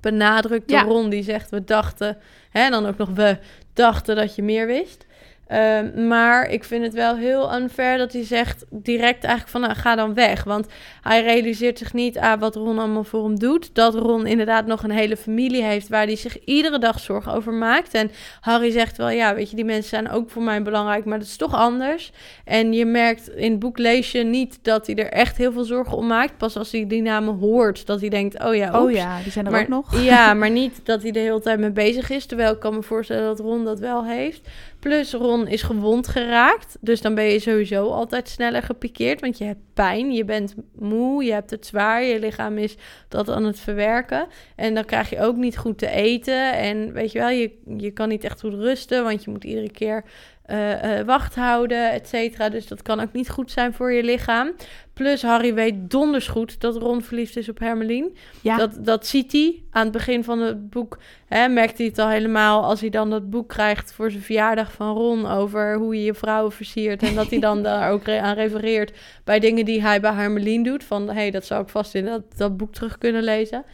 benadrukt 0.00 0.68
door 0.68 0.78
Ja. 0.78 0.84
Ron, 0.84 1.08
die 1.08 1.22
zegt 1.22 1.50
we 1.50 1.64
dachten, 1.64 2.18
hè, 2.50 2.60
en 2.60 2.70
dan 2.70 2.86
ook 2.86 2.96
nog 2.96 3.10
we 3.10 3.38
dachten 3.72 4.16
dat 4.16 4.34
je 4.34 4.42
meer 4.42 4.66
wist. 4.66 5.06
Ehm, 5.46 6.06
maar 6.08 6.50
ik 6.50 6.64
vind 6.64 6.84
het 6.84 6.94
wel 6.94 7.16
heel 7.16 7.54
unfair 7.54 7.98
dat 7.98 8.12
hij 8.12 8.24
zegt 8.24 8.64
direct 8.70 9.24
eigenlijk 9.24 9.48
van 9.48 9.60
nou, 9.60 9.74
ga 9.74 9.94
dan 9.94 10.14
weg. 10.14 10.44
Want 10.44 10.66
hij 11.02 11.22
realiseert 11.22 11.78
zich 11.78 11.92
niet 11.92 12.18
aan 12.18 12.38
wat 12.38 12.54
Ron 12.54 12.78
allemaal 12.78 13.04
voor 13.04 13.24
hem 13.24 13.38
doet. 13.38 13.74
Dat 13.74 13.94
Ron 13.94 14.26
inderdaad 14.26 14.66
nog 14.66 14.82
een 14.82 14.90
hele 14.90 15.16
familie 15.16 15.62
heeft 15.62 15.88
waar 15.88 16.04
hij 16.06 16.16
zich 16.16 16.44
iedere 16.44 16.78
dag 16.78 17.00
zorgen 17.00 17.32
over 17.32 17.52
maakt. 17.52 17.94
En 17.94 18.10
Harry 18.40 18.70
zegt 18.70 18.96
wel, 18.96 19.08
ja, 19.10 19.34
weet 19.34 19.50
je, 19.50 19.56
die 19.56 19.64
mensen 19.64 19.88
zijn 19.88 20.10
ook 20.10 20.30
voor 20.30 20.42
mij 20.42 20.62
belangrijk, 20.62 21.04
maar 21.04 21.18
dat 21.18 21.26
is 21.26 21.36
toch 21.36 21.54
anders. 21.54 22.12
En 22.44 22.72
je 22.72 22.84
merkt 22.84 23.28
in 23.28 23.50
het 23.50 23.60
boek 23.60 23.78
lees 23.78 24.12
je 24.12 24.24
niet 24.24 24.58
dat 24.62 24.86
hij 24.86 24.96
er 24.96 25.10
echt 25.12 25.36
heel 25.36 25.52
veel 25.52 25.64
zorgen 25.64 25.96
om 25.96 26.06
maakt. 26.06 26.36
Pas 26.36 26.56
als 26.56 26.72
hij 26.72 26.86
die 26.86 27.02
namen 27.02 27.38
hoort, 27.38 27.86
dat 27.86 28.00
hij 28.00 28.08
denkt, 28.08 28.42
oh 28.44 28.54
ja, 28.54 28.80
Oh 28.82 28.90
ja, 28.90 29.18
die 29.22 29.32
zijn 29.32 29.44
er 29.46 29.50
Maar- 29.52 29.60
ook 29.62 29.68
nog. 29.68 30.00
Ja, 30.02 30.34
maar 30.34 30.50
niet 30.50 30.80
dat 30.84 31.02
hij 31.02 31.10
de 31.10 31.18
hele 31.18 31.40
tijd 31.40 31.58
mee 31.58 31.70
bezig 31.70 32.10
is. 32.10 32.26
Terwijl 32.26 32.52
ik 32.52 32.60
kan 32.60 32.74
me 32.74 32.82
voorstellen 32.82 33.24
dat 33.24 33.40
Ron 33.40 33.64
dat 33.64 33.78
wel 33.78 34.04
heeft. 34.04 34.48
Plus 34.80 35.12
Ron 35.12 35.48
is 35.48 35.62
gewond 35.62 36.08
geraakt. 36.08 36.76
Dus 36.80 37.00
dan 37.00 37.14
ben 37.14 37.24
je 37.24 37.38
sowieso 37.38 37.90
altijd 37.90 38.28
sneller 38.28 38.62
gepikeerd. 38.62 39.20
Want 39.20 39.38
je 39.38 39.44
hebt 39.44 39.60
pijn, 39.74 40.12
je 40.12 40.24
bent 40.24 40.54
moe, 40.74 41.24
je 41.24 41.32
hebt 41.32 41.50
het 41.50 41.66
zwaar. 41.66 42.02
Je 42.02 42.18
lichaam 42.18 42.58
is 42.58 42.76
dat 43.08 43.30
aan 43.30 43.44
het 43.44 43.60
verwerken. 43.60 44.26
En 44.56 44.74
dan 44.74 44.84
krijg 44.84 45.10
je 45.10 45.20
ook 45.20 45.36
niet 45.36 45.58
goed 45.58 45.78
te 45.78 45.90
eten. 45.90 46.52
En 46.52 46.92
weet 46.92 47.12
je 47.12 47.18
wel, 47.18 47.28
je, 47.28 47.58
je 47.76 47.90
kan 47.90 48.08
niet 48.08 48.24
echt 48.24 48.40
goed 48.40 48.54
rusten. 48.54 49.04
Want 49.04 49.24
je 49.24 49.30
moet 49.30 49.44
iedere 49.44 49.70
keer 49.70 50.04
eh, 50.46 51.04
wacht 51.06 51.34
houden, 51.34 51.92
et 51.92 52.08
cetera. 52.08 52.48
Dus 52.48 52.66
dat 52.66 52.82
kan 52.82 53.00
ook 53.00 53.12
niet 53.12 53.30
goed 53.30 53.50
zijn 53.50 53.74
voor 53.74 53.92
je 53.92 54.02
lichaam. 54.02 54.52
Plus 54.92 55.22
Harry 55.22 55.54
weet 55.54 55.90
donders 55.90 56.28
goed 56.28 56.60
dat 56.60 56.76
Ron 56.76 57.02
verliefd 57.02 57.36
is 57.36 57.48
op 57.48 57.58
Hermelien. 57.58 58.16
Ja, 58.40 58.56
Dat, 58.56 58.84
dat 58.84 59.06
ziet 59.06 59.32
hij 59.32 59.62
aan 59.70 59.82
het 59.82 59.92
begin 59.92 60.24
van 60.24 60.38
het 60.40 60.70
boek. 60.70 60.98
Hè, 61.26 61.48
merkt 61.48 61.78
hij 61.78 61.86
het 61.86 61.98
al 61.98 62.08
helemaal 62.08 62.64
als 62.64 62.80
hij 62.80 62.90
dan 62.90 63.10
dat 63.10 63.30
boek 63.30 63.48
krijgt 63.48 63.92
voor 63.92 64.10
zijn 64.10 64.22
verjaardag 64.22 64.72
van 64.72 64.94
Ron 64.96 65.26
over 65.26 65.76
hoe 65.76 65.94
je 65.96 66.04
je 66.04 66.14
vrouwen 66.14 66.52
versiert. 66.52 67.02
En 67.02 67.14
dat 67.14 67.30
hij 67.30 67.38
dan 67.38 67.62
daar 67.62 67.90
ook 67.90 68.04
re- 68.04 68.20
aan 68.20 68.34
refereert 68.34 68.92
bij 69.24 69.38
dingen 69.38 69.64
die 69.64 69.82
hij 69.82 70.00
bij 70.00 70.12
Hermelien 70.12 70.62
doet. 70.62 70.84
Van 70.84 71.06
hé, 71.06 71.12
hey, 71.14 71.30
dat 71.30 71.44
zou 71.44 71.62
ik 71.62 71.68
vast 71.68 71.94
in 71.94 72.04
dat, 72.04 72.22
dat 72.36 72.56
boek 72.56 72.72
terug 72.74 72.98
kunnen 72.98 73.22
lezen. 73.22 73.64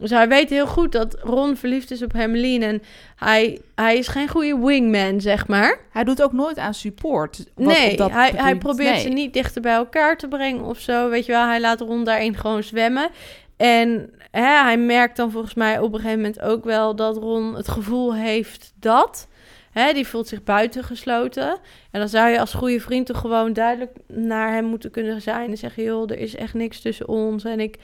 Dus 0.00 0.10
hij 0.10 0.28
weet 0.28 0.50
heel 0.50 0.66
goed 0.66 0.92
dat 0.92 1.16
Ron 1.20 1.56
verliefd 1.56 1.90
is 1.90 2.02
op 2.02 2.12
Hermelien. 2.12 2.62
En 2.62 2.82
hij, 3.16 3.60
hij 3.74 3.98
is 3.98 4.08
geen 4.08 4.28
goede 4.28 4.58
wingman, 4.58 5.20
zeg 5.20 5.46
maar. 5.48 5.78
hij 5.90 6.04
doet 6.04 6.22
ook 6.22 6.32
nooit 6.32 6.58
aan 6.58 6.74
support. 6.74 7.44
wat 7.54 7.66
Nee, 7.66 7.96
dat 7.96 8.10
hij, 8.10 8.32
hij 8.36 8.56
probeert 8.56 8.92
nee. 8.92 9.00
ze 9.00 9.08
niet 9.08 9.32
dichter 9.32 9.62
bij 9.62 9.74
elkaar 9.74 10.16
te 10.16 10.28
brengen 10.28 10.64
of 10.64 10.78
zo. 10.78 11.08
Weet 11.08 11.26
je 11.26 11.32
wel, 11.32 11.46
hij 11.46 11.60
laat 11.60 11.80
Ron 11.80 12.04
daarin 12.04 12.36
gewoon 12.36 12.62
zwemmen. 12.62 13.10
En 13.56 14.10
hè, 14.30 14.62
hij 14.62 14.78
merkt 14.78 15.16
dan 15.16 15.30
volgens 15.30 15.54
mij 15.54 15.78
op 15.78 15.92
een 15.92 16.00
gegeven 16.00 16.20
moment 16.20 16.40
ook 16.40 16.64
wel 16.64 16.96
dat 16.96 17.16
Ron 17.16 17.54
het 17.54 17.68
gevoel 17.68 18.14
heeft 18.14 18.72
dat. 18.74 19.28
Hè, 19.70 19.92
die 19.92 20.06
voelt 20.06 20.28
zich 20.28 20.42
buitengesloten. 20.42 21.58
En 21.90 22.00
dan 22.00 22.08
zou 22.08 22.28
je 22.28 22.40
als 22.40 22.54
goede 22.54 22.80
vriend 22.80 23.06
toch 23.06 23.18
gewoon 23.18 23.52
duidelijk 23.52 23.92
naar 24.06 24.52
hem 24.52 24.64
moeten 24.64 24.90
kunnen 24.90 25.22
zijn. 25.22 25.50
En 25.50 25.56
zeggen, 25.56 25.82
joh, 25.82 26.10
er 26.10 26.18
is 26.18 26.36
echt 26.36 26.54
niks 26.54 26.80
tussen 26.80 27.08
ons. 27.08 27.44
En 27.44 27.60
ik 27.60 27.78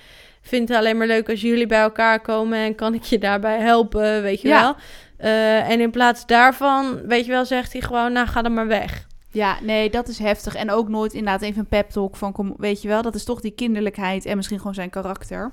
vind 0.46 0.68
het 0.68 0.78
alleen 0.78 0.96
maar 0.96 1.06
leuk 1.06 1.28
als 1.30 1.40
jullie 1.40 1.66
bij 1.66 1.80
elkaar 1.80 2.20
komen. 2.20 2.58
En 2.58 2.74
kan 2.74 2.94
ik 2.94 3.02
je 3.02 3.18
daarbij 3.18 3.58
helpen, 3.60 4.22
weet 4.22 4.40
je 4.40 4.48
Ja. 4.48 4.60
wel. 4.60 4.74
Eh, 5.16 5.70
en 5.70 5.80
in 5.80 5.90
plaats 5.90 6.26
daarvan, 6.26 7.00
weet 7.06 7.24
je 7.24 7.30
wel, 7.30 7.44
zegt 7.44 7.72
hij 7.72 7.80
gewoon, 7.82 8.12
nou 8.12 8.26
ga 8.26 8.42
dan 8.42 8.54
maar 8.54 8.66
weg. 8.66 9.06
Ja, 9.30 9.56
nee, 9.62 9.90
dat 9.90 10.08
is 10.08 10.18
heftig. 10.18 10.54
En 10.54 10.70
ook 10.70 10.88
nooit 10.88 11.12
inderdaad 11.12 11.42
even 11.42 11.58
een 11.58 11.66
pep 11.66 11.90
talk 11.90 12.16
van, 12.16 12.32
kom, 12.32 12.54
weet 12.56 12.82
je 12.82 12.88
wel, 12.88 13.02
dat 13.02 13.14
is 13.14 13.24
toch 13.24 13.40
die 13.40 13.50
kinderlijkheid 13.50 14.24
en 14.24 14.36
misschien 14.36 14.58
gewoon 14.58 14.74
zijn 14.74 14.90
karakter. 14.90 15.50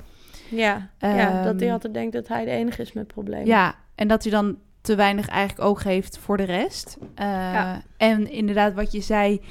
Ja, 0.49 0.89
ja 0.99 1.43
dat 1.43 1.53
hij 1.55 1.63
Ehm, 1.63 1.71
altijd 1.73 1.93
denkt 1.93 2.13
dat 2.13 2.27
hij 2.27 2.45
de 2.45 2.51
enige 2.51 2.81
is 2.81 2.93
met 2.93 3.07
problemen. 3.07 3.45
Ja, 3.45 3.75
en 3.95 4.07
dat 4.07 4.23
hij 4.23 4.31
dan 4.31 4.57
te 4.81 4.95
weinig 4.95 5.27
eigenlijk 5.27 5.69
oog 5.69 5.83
heeft 5.83 6.17
voor 6.17 6.37
de 6.37 6.43
rest. 6.43 6.97
Eh, 7.15 7.25
Ja. 7.27 7.81
En 7.97 8.31
inderdaad, 8.31 8.73
wat 8.73 8.91
je 8.91 9.01
zei, 9.01 9.41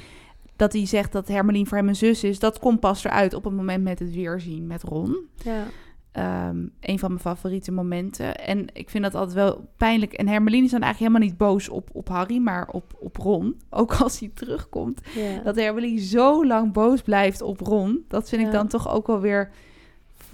dat 0.63 0.73
hij 0.73 0.85
zegt 0.85 1.11
dat 1.11 1.27
Hermelien 1.27 1.67
voor 1.67 1.77
hem 1.77 1.87
een 1.87 1.95
zus 1.95 2.23
is, 2.23 2.39
dat 2.39 2.59
komt 2.59 2.79
pas 2.79 3.03
eruit 3.03 3.33
op 3.33 3.43
het 3.43 3.53
moment 3.53 3.83
met 3.83 3.99
het 3.99 4.13
weerzien 4.13 4.67
met 4.67 4.83
Ron. 4.83 5.17
ja. 5.43 5.63
Ehm, 6.11 6.57
een 6.79 6.99
van 6.99 7.09
mijn 7.09 7.21
favoriete 7.21 7.71
momenten. 7.71 8.35
En 8.35 8.65
ik 8.73 8.89
vind 8.89 9.03
dat 9.03 9.15
altijd 9.15 9.33
wel 9.35 9.69
pijnlijk. 9.77 10.13
En 10.13 10.27
Hermelien 10.27 10.63
is 10.63 10.71
dan 10.71 10.81
eigenlijk 10.81 11.11
helemaal 11.13 11.29
niet 11.29 11.37
boos 11.47 11.69
op, 11.69 11.89
op 11.93 12.07
Harry, 12.09 12.37
maar 12.37 12.67
op, 12.71 12.93
op 12.99 13.17
Ron. 13.17 13.61
Ook 13.69 13.93
als 13.93 14.19
hij 14.19 14.31
terugkomt. 14.33 15.01
Dat 15.43 15.55
Hermelien 15.55 15.99
zo 15.99 16.45
lang 16.45 16.73
boos 16.73 17.01
blijft 17.01 17.41
op 17.41 17.59
Ron. 17.59 18.05
Dat 18.07 18.29
vind 18.29 18.41
ik 18.41 18.47
Ja. 18.47 18.53
dan 18.53 18.67
toch 18.67 18.89
ook 18.93 19.07
wel 19.07 19.19
weer 19.19 19.49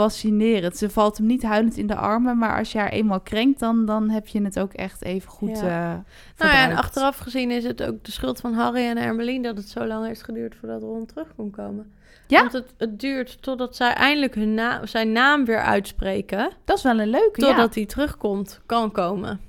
fascinerend. 0.01 0.77
Ze 0.77 0.89
valt 0.89 1.17
hem 1.17 1.25
niet 1.25 1.43
huilend 1.43 1.77
in 1.77 1.87
de 1.87 1.95
armen, 1.95 2.37
maar 2.37 2.57
als 2.57 2.71
je 2.71 2.77
haar 2.77 2.89
eenmaal 2.89 3.19
krenkt, 3.19 3.59
dan, 3.59 3.85
dan 3.85 4.09
heb 4.09 4.27
je 4.27 4.41
het 4.41 4.59
ook 4.59 4.73
echt 4.73 5.03
even 5.03 5.29
goed 5.29 5.59
Ja. 5.59 5.91
eh 5.91 5.97
Nou 6.37 6.51
ja, 6.51 6.69
en 6.69 6.77
achteraf 6.77 7.17
gezien 7.17 7.51
is 7.51 7.63
het 7.63 7.83
ook 7.83 8.03
de 8.03 8.11
schuld 8.11 8.39
van 8.39 8.53
Harry 8.53 8.85
en 8.85 8.97
Hermelien 8.97 9.41
dat 9.41 9.57
het 9.57 9.69
zo 9.69 9.85
lang 9.85 10.05
heeft 10.05 10.23
geduurd 10.23 10.55
voordat 10.55 10.81
Ron 10.81 11.05
terug 11.05 11.27
kon 11.35 11.51
komen. 11.51 11.91
Ja. 12.27 12.39
Want 12.39 12.53
het, 12.53 12.73
het 12.77 12.99
duurt 12.99 13.41
totdat 13.41 13.75
zij 13.75 13.93
eindelijk 13.93 14.35
hun 14.35 14.53
na 14.53 14.85
zijn 14.85 15.11
naam 15.11 15.45
weer 15.45 15.61
uitspreken, 15.61 16.51
Dat 16.65 16.77
is 16.77 16.83
wel 16.83 16.99
een 16.99 17.09
leuke, 17.09 17.41
ja. 17.41 17.47
totdat 17.47 17.75
hij 17.75 17.85
terugkomt, 17.85 18.61
kan 18.65 18.91
komen. 18.91 19.39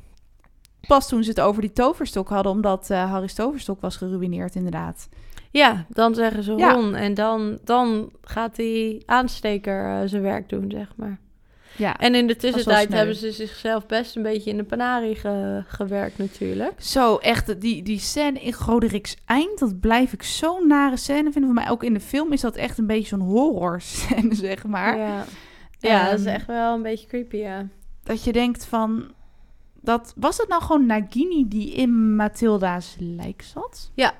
Pas 0.86 1.08
toen 1.08 1.22
ze 1.22 1.30
het 1.30 1.40
over 1.40 1.60
die 1.60 1.72
toverstok 1.72 2.28
hadden, 2.28 2.52
omdat 2.52 2.90
eh, 2.90 3.10
Harry's 3.10 3.34
toverstok 3.34 3.80
was 3.80 3.96
geruineerd, 3.96 4.54
inderdaad. 4.54 5.08
Ja, 5.50 5.86
dan 5.88 6.14
zeggen 6.14 6.42
ze 6.42 6.52
Ja. 6.52 6.72
Ron 6.72 6.94
en 6.94 7.14
dan, 7.14 7.58
dan 7.64 8.12
gaat 8.22 8.56
die 8.56 9.02
aansteker 9.06 9.84
eh, 9.84 10.00
zijn 10.08 10.22
werk 10.22 10.48
doen, 10.48 10.70
zeg 10.70 10.92
maar. 10.96 11.18
Ja. 11.76 11.96
En 11.96 12.14
in 12.14 12.26
de 12.26 12.36
tussentijd 12.36 12.92
hebben 12.92 13.14
ze 13.16 13.32
zichzelf 13.32 13.86
best 13.86 14.16
een 14.16 14.22
beetje 14.22 14.50
in 14.50 14.56
de 14.56 14.64
panarie 14.64 15.14
ge- 15.14 15.62
gewerkt 15.66 16.18
natuurlijk. 16.18 16.72
Zo, 16.82 17.16
echt, 17.16 17.60
die, 17.60 17.82
die 17.82 17.98
scène 17.98 18.40
in 18.40 18.52
Goderiks 18.52 19.16
Eind, 19.24 19.58
dat 19.58 19.80
blijf 19.80 20.12
ik 20.12 20.22
zo'n 20.22 20.66
nare 20.66 20.96
scène 20.96 21.32
vinden. 21.32 21.44
Voor 21.44 21.62
mij 21.62 21.70
ook 21.70 21.84
in 21.84 21.92
de 21.94 22.00
film 22.00 22.32
is 22.32 22.40
dat 22.40 22.56
echt 22.56 22.78
een 22.78 22.86
beetje 22.86 23.06
zo'n 23.16 23.20
horror 23.28 23.80
scène, 23.80 24.34
zeg 24.46 24.66
maar. 24.66 24.98
Ja, 24.98 25.24
ja 25.78 26.10
dat 26.10 26.18
is 26.18 26.24
Ehm, 26.24 26.34
echt 26.34 26.46
wel 26.46 26.74
een 26.74 26.82
beetje 26.82 27.06
creepy, 27.06 27.36
ja. 27.36 27.66
Dat 28.02 28.24
je 28.24 28.32
denkt 28.32 28.64
van, 28.64 29.12
dat, 29.80 30.12
was 30.16 30.36
het 30.36 30.48
nou 30.48 30.62
gewoon 30.62 30.86
Nagini 30.86 31.48
die 31.48 31.72
in 31.74 32.16
Mathilda's 32.16 32.96
lijk 32.98 33.42
zat? 33.42 33.90
Ja. 33.94 34.12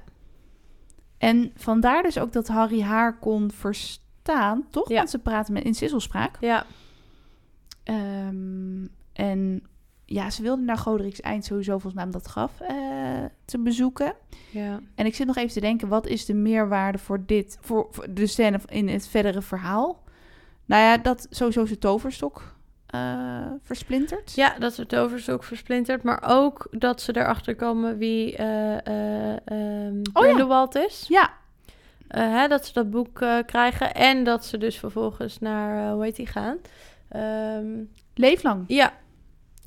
En 1.21 1.53
vandaar 1.57 2.03
dus 2.03 2.18
ook 2.18 2.33
dat 2.33 2.49
Harry 2.49 2.83
haar 2.83 3.18
kon 3.18 3.51
verstaan, 3.51 4.66
toch? 4.71 4.89
Ja. 4.89 4.97
Want 4.97 5.11
ze 5.11 5.18
praten 5.18 5.53
met, 5.53 5.64
in 5.64 5.75
sisselspraak. 5.75 6.37
Ja, 6.41 6.66
Ehm, 7.91 8.87
en 9.12 9.62
ja, 10.05 10.31
ze 10.31 10.43
wilde 10.43 10.62
naar 10.62 10.79
Goderiks 10.79 11.21
Eind 11.21 11.45
sowieso 11.45 11.73
volgens 11.73 11.95
mij 11.95 12.05
om 12.05 12.11
dat 12.11 12.27
graf 12.27 12.61
eh, 12.61 13.25
te 13.45 13.59
bezoeken. 13.59 14.14
ja. 14.51 14.81
En 14.95 15.07
ik 15.07 15.14
zit 15.14 15.27
nog 15.27 15.37
even 15.37 15.53
te 15.53 15.61
denken, 15.61 15.89
wat 15.89 16.07
is 16.07 16.25
de 16.25 16.35
meerwaarde 16.35 16.99
voor 16.99 17.27
dit, 17.27 17.59
voor, 17.61 17.87
voor 17.91 18.14
de 18.14 18.27
scène 18.27 18.61
in 18.66 18.89
het 18.89 19.09
verdere 19.09 19.43
verhaal? 19.43 20.03
Nou 20.64 20.83
ja, 20.83 20.97
dat 20.99 21.27
sowieso 21.31 21.66
zijn 21.66 21.79
toverstok 21.79 22.57
eh 22.91 23.47
versplintert. 23.62 24.32
Ja, 24.34 24.59
dat 24.59 24.74
ze 24.74 24.80
het 24.80 24.97
overzoek 24.97 25.45
versplintert. 25.45 26.03
Maar 26.03 26.22
ook 26.26 26.66
dat 26.70 27.01
ze 27.01 27.16
erachter 27.16 27.57
komen 27.57 27.99
wie 27.99 28.32
Oh 28.32 28.38
ja. 28.38 30.11
Grindelwald 30.12 30.74
is. 30.74 31.05
Ja, 31.09 31.30
hè, 32.09 32.49
dat 32.49 32.66
ze 32.66 32.72
dat 32.72 32.91
boek 32.91 33.24
krijgen. 33.47 33.95
En 33.95 34.24
dat 34.24 34.45
ze 34.45 34.59
dus 34.59 34.78
vervolgens 34.78 35.38
naar, 35.38 35.93
hoe 35.93 36.03
heet 36.03 36.16
die 36.16 36.26
gaan? 36.26 36.57
Ehm, 37.09 37.66
Leeflang. 38.14 38.64
ja, 38.66 38.93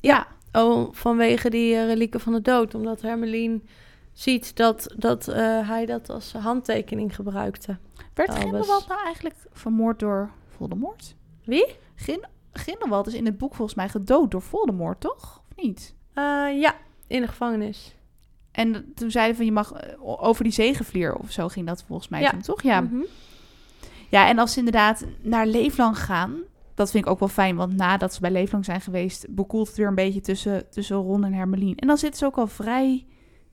Ja. 0.00 0.26
oh, 0.52 0.88
vanwege 0.92 1.50
die 1.50 1.84
relieken 1.86 2.20
van 2.20 2.32
de 2.32 2.42
dood. 2.42 2.74
Omdat 2.74 3.02
Hermelien 3.02 3.68
ziet 4.12 4.56
dat, 4.56 4.94
dat 4.96 5.26
hij 5.66 5.86
dat 5.86 6.10
als 6.10 6.32
handtekening 6.32 7.14
gebruikte. 7.14 7.76
Werd 8.14 8.28
Albus. 8.28 8.42
Grindelwald 8.42 8.88
nou 8.88 9.04
eigenlijk 9.04 9.36
vermoord 9.52 9.98
door 9.98 10.30
Voldemort? 10.56 11.14
Wie? 11.44 11.76
Grin 11.94 12.24
Grindelwald 12.58 13.06
is 13.06 13.14
in 13.14 13.24
het 13.26 13.38
boek 13.38 13.54
volgens 13.54 13.76
mij 13.76 13.88
gedood 13.88 14.30
door 14.30 14.42
Voldemort, 14.42 15.00
toch? 15.00 15.42
Of 15.50 15.62
niet? 15.64 15.94
Eh, 16.14 16.24
ja, 16.60 16.74
in 17.06 17.20
de 17.20 17.28
gevangenis. 17.28 17.94
En 18.52 18.92
toen 18.94 19.10
zeiden 19.10 19.36
van 19.36 19.44
je 19.44 19.52
mag 19.52 19.72
eh, 19.72 19.92
over 20.02 20.44
die 20.44 20.52
zegenvlier 20.52 21.14
of 21.14 21.30
zo 21.30 21.48
ging 21.48 21.66
dat 21.66 21.84
volgens 21.86 22.08
mij 22.08 22.20
Ja. 22.20 22.30
toen, 22.30 22.40
toch? 22.40 22.62
Ja. 22.62 22.80
Mhm. 22.80 23.02
ja, 24.10 24.28
en 24.28 24.38
als 24.38 24.52
ze 24.52 24.58
inderdaad 24.58 25.04
naar 25.22 25.46
Leeflang 25.46 25.98
gaan, 25.98 26.34
dat 26.74 26.90
vind 26.90 27.04
ik 27.04 27.10
ook 27.10 27.18
wel 27.18 27.28
fijn, 27.28 27.56
want 27.56 27.76
nadat 27.76 28.14
ze 28.14 28.20
bij 28.20 28.30
Leeflang 28.30 28.64
zijn 28.64 28.80
geweest, 28.80 29.26
bekoelt 29.34 29.66
het 29.68 29.76
weer 29.76 29.86
een 29.86 29.94
beetje 29.94 30.20
tussen, 30.20 30.70
tussen 30.70 30.96
Ron 30.96 31.24
en 31.24 31.32
Hermelien. 31.32 31.76
En 31.76 31.86
dan 31.86 31.98
zitten 31.98 32.18
ze 32.18 32.26
ook 32.26 32.36
al 32.38 32.46
vrij 32.46 33.06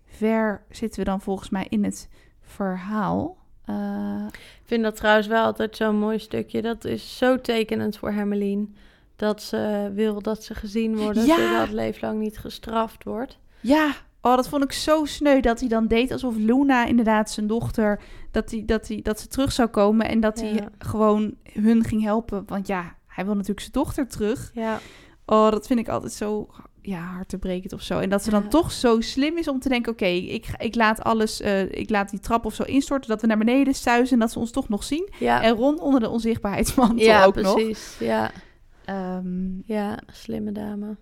ver, 0.06 0.64
zitten 0.70 0.99
we 0.99 1.06
dan 1.06 1.22
volgens 1.22 1.49
mij 1.49 1.66
in 1.70 1.84
het 1.84 2.10
verhaal. 2.41 3.38
Eh, 3.66 4.26
Ik 4.32 4.78
vind 4.78 4.84
dat 4.84 4.95
trouwens 4.95 5.28
wel 5.28 5.43
altijd 5.43 5.76
zo'n 5.76 5.99
mooi 5.99 6.20
stukje. 6.20 6.62
Dat 6.62 6.86
is 6.86 7.18
zo 7.18 7.41
tekenend 7.41 7.97
voor 7.97 8.12
Hermelien. 8.12 8.76
Dat 9.22 9.41
ze 9.43 9.91
wil 9.93 10.22
dat 10.22 10.43
ze 10.43 10.55
gezien 10.55 10.97
worden, 10.97 11.26
Ja. 11.26 11.36
zodat 11.53 11.72
leeflang 11.74 12.19
niet 12.19 12.38
gestraft 12.38 13.03
wordt. 13.03 13.38
Ja, 13.59 13.91
oh, 14.22 14.36
dat 14.36 14.47
vond 14.49 14.63
ik 14.63 14.72
zo 14.72 15.05
sneu 15.05 15.39
dat 15.39 15.59
hij 15.59 15.69
dan 15.69 15.88
deed 15.88 16.11
alsof 16.11 16.36
Luna 16.36 16.86
inderdaad 16.86 17.32
zijn 17.32 17.47
dochter, 17.47 17.99
dat, 18.32 18.51
hij, 18.51 18.63
dat, 18.65 18.88
hij, 18.88 18.99
dat 19.03 19.19
ze 19.19 19.28
terug 19.28 19.51
zou 19.51 19.69
komen 19.69 20.07
en 20.07 20.19
dat 20.19 20.39
hij 20.39 20.53
Ja. 20.53 20.69
gewoon 20.80 21.34
hun 21.53 21.84
ging 21.84 22.03
helpen. 22.03 22.43
Want 22.47 22.67
ja, 22.67 22.95
hij 23.07 23.26
wil 23.26 23.34
natuurlijk 23.34 23.59
zijn 23.59 23.72
dochter 23.72 24.07
terug. 24.07 24.51
Ja, 24.53 24.80
Oh, 25.26 25.51
dat 25.51 25.67
vind 25.67 25.80
ik 25.80 25.89
altijd 25.89 26.11
zo 26.11 26.49
ja, 26.82 26.99
hartebrekend 26.99 27.74
of 27.74 27.82
zo. 27.82 27.99
En 27.99 28.09
dat 28.09 28.24
ze 28.24 28.30
dan 28.30 28.41
Ja. 28.43 28.47
toch 28.49 28.72
zo 28.72 29.01
slim 29.01 29.38
is 29.38 29.47
om 29.47 29.59
te 29.59 29.69
denken, 29.69 29.91
oké, 29.91 30.05
ik, 30.05 30.47
ik 30.57 30.76
laat 30.76 31.03
alles, 31.03 31.41
eh, 31.41 31.61
ik 31.72 31.89
laat 31.89 32.09
die 32.09 32.19
trap 32.19 32.45
of 32.45 32.53
zo 32.53 32.63
instorten, 32.63 33.09
dat 33.09 33.22
we 33.22 33.28
naar 33.28 33.38
beneden 33.38 33.74
suizen 33.74 34.13
en 34.13 34.19
dat 34.19 34.32
ze 34.32 34.39
ons 34.39 34.51
toch 34.51 34.69
nog 34.69 34.84
zien. 34.84 35.09
ja, 35.19 35.41
En 35.43 35.55
Ron 35.55 35.80
onder 35.80 35.99
de 35.99 36.09
onzichtbaarheidsmantel 36.09 37.05
ja 37.05 37.26
ook 37.26 37.36
nog. 37.36 37.53
precies. 37.53 37.95
Ja, 37.99 38.32
Ehm, 38.91 39.61
ja, 39.65 39.99
slimme 40.07 40.51
dame. 40.51 40.97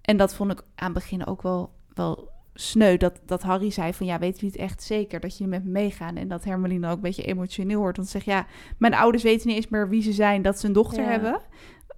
En 0.00 0.16
dat 0.16 0.34
vond 0.34 0.52
ik 0.52 0.62
aan 0.74 0.84
het 0.84 0.92
begin 0.94 1.26
ook 1.26 1.42
wel, 1.42 1.72
wel 1.94 2.28
sneu. 2.54 2.96
Dat, 2.96 3.20
dat 3.26 3.42
Harry 3.42 3.70
zei 3.70 3.94
van, 3.94 4.06
ja, 4.06 4.18
weten 4.18 4.40
jullie 4.40 4.60
het 4.60 4.70
echt 4.70 4.82
zeker 4.82 5.20
dat 5.20 5.32
jullie 5.38 5.52
met 5.52 5.64
me 5.64 5.70
meegaan? 5.70 6.16
En 6.16 6.28
dat 6.28 6.44
Hermeline 6.44 6.88
ook 6.88 6.94
een 6.94 7.00
beetje 7.00 7.22
emotioneel 7.22 7.78
wordt. 7.78 7.96
Want 7.96 8.08
ze 8.08 8.18
zegt, 8.18 8.30
ja, 8.30 8.46
mijn 8.78 8.94
ouders 8.94 9.22
weten 9.22 9.46
niet 9.46 9.56
eens 9.56 9.68
meer 9.68 9.88
wie 9.88 10.02
ze 10.02 10.12
zijn, 10.12 10.42
dat 10.42 10.58
ze 10.58 10.66
een 10.66 10.72
dochter 10.72 11.02
Ja. 11.02 11.10
hebben. 11.10 11.40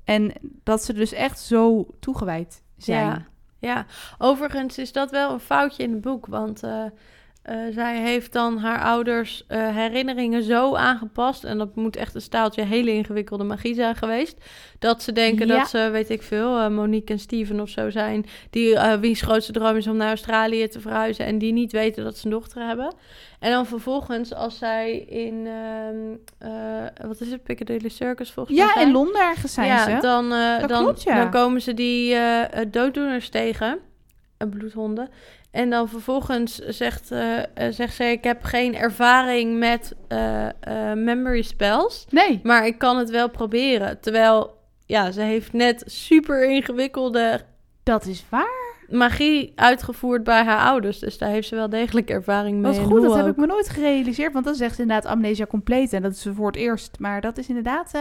En 0.05 0.33
dat 0.63 0.85
ze 0.85 0.93
dus 0.93 1.13
echt 1.13 1.39
zo 1.39 1.87
toegewijd 2.01 2.63
zijn. 2.77 3.07
Ja, 3.07 3.27
ja, 3.59 3.87
overigens 4.19 4.79
is 4.79 4.93
dat 4.93 5.11
wel 5.11 5.33
een 5.33 5.41
foutje 5.41 5.83
in 5.83 5.93
het 5.93 6.01
boek. 6.01 6.27
Want 6.27 6.63
eh, 6.63 6.85
eh, 7.43 7.57
zij 7.71 8.01
heeft 8.01 8.33
dan 8.33 8.59
haar 8.59 8.83
ouders 8.83 9.45
eh, 9.47 9.77
herinneringen 9.77 10.43
zo 10.43 10.75
aangepast. 10.75 11.45
En 11.45 11.59
dat 11.59 11.77
moet 11.77 11.97
echt 11.97 12.15
een 12.15 12.21
staaltje 12.21 12.63
hele 12.65 12.93
ingewikkelde 12.93 13.45
magie 13.45 13.75
zijn 13.75 13.95
geweest. 13.95 14.37
Dat 14.79 15.03
ze 15.03 15.13
denken 15.13 15.47
Ja. 15.47 15.59
dat 15.59 15.69
ze, 15.69 15.89
weet 15.93 16.11
ik 16.11 16.23
veel, 16.23 16.59
eh, 16.59 16.69
Monique 16.69 17.13
en 17.13 17.19
Steven 17.19 17.61
of 17.61 17.69
zo 17.69 17.91
zijn. 17.91 18.27
Die 18.51 18.79
wiens 19.01 19.21
grootste 19.23 19.53
droom 19.53 19.77
is 19.77 19.87
om 19.87 19.97
naar 19.97 20.09
Australië 20.09 20.69
te 20.69 20.81
verhuizen. 20.81 21.25
En 21.25 21.39
die 21.39 21.53
niet 21.53 21.73
weten 21.73 22.05
dat 22.05 22.19
ze 22.19 22.25
een 22.25 22.31
dochter 22.31 22.67
hebben. 22.67 22.95
En 23.39 23.51
dan 23.51 23.67
vervolgens, 23.67 24.35
als 24.35 24.59
zij 24.59 24.97
in, 24.99 25.47
ehm, 25.47 25.97
eh, 26.39 27.07
wat 27.07 27.21
is 27.21 27.31
het, 27.31 27.43
Piccadilly 27.43 27.89
Circus 27.89 28.31
volgens 28.31 28.59
mij 28.59 28.67
Ja, 28.67 28.81
in 28.81 28.93
Londen 28.93 29.21
ergens 29.21 29.53
zijn 29.55 29.67
ja, 29.67 29.85
ze. 29.85 29.99
Dan, 30.01 30.29
dan, 30.69 30.83
klopt, 30.83 31.03
ja. 31.03 31.17
dan 31.17 31.31
komen 31.31 31.61
ze 31.61 31.75
die 31.75 32.17
dooddoeners 32.71 33.29
tegen, 33.29 33.79
bloedhonden. 34.51 35.09
En 35.53 35.71
dan 35.71 35.89
vervolgens 35.89 36.55
zegt, 36.59 37.11
eh, 37.11 37.39
zegt 37.71 37.95
ze: 37.95 38.05
Ik 38.05 38.25
heb 38.25 38.43
geen 38.45 38.75
ervaring 38.77 39.59
met 39.59 39.95
eh, 40.09 40.47
memory 40.95 41.43
spells, 41.43 42.07
Nee. 42.11 42.41
maar 42.43 42.67
ik 42.67 42.79
kan 42.79 42.97
het 42.99 43.11
wel 43.11 43.31
proberen. 43.31 44.01
Terwijl, 44.01 44.59
ja, 44.87 45.11
ze 45.11 45.21
heeft 45.21 45.53
net 45.53 45.83
super 45.87 46.51
ingewikkelde 46.51 47.41
Dat 47.83 48.07
is 48.07 48.25
waar. 48.29 48.61
magie 48.89 49.53
uitgevoerd 49.55 50.25
bij 50.25 50.43
haar 50.45 50.67
ouders. 50.67 50.99
Dus 50.99 51.19
daar 51.19 51.29
heeft 51.29 51.49
ze 51.49 51.55
wel 51.55 51.69
degelijk 51.69 52.11
ervaring 52.11 52.61
mee. 52.61 52.73
Wat 52.73 52.87
goed, 52.91 53.03
dat 53.03 53.15
heb 53.17 53.27
ik 53.27 53.37
me 53.37 53.47
nooit 53.47 53.69
gerealiseerd. 53.69 54.33
Want 54.33 54.45
dat 54.45 54.55
is 54.55 54.61
echt 54.61 54.79
inderdaad 54.79 55.07
amnesia 55.13 55.47
compleet. 55.47 55.93
En 55.93 56.03
dat 56.03 56.13
is 56.13 56.27
voor 56.35 56.47
het 56.47 56.57
eerst. 56.57 56.99
Maar 56.99 57.21
dat 57.21 57.39
is 57.39 57.49
inderdaad, 57.49 57.93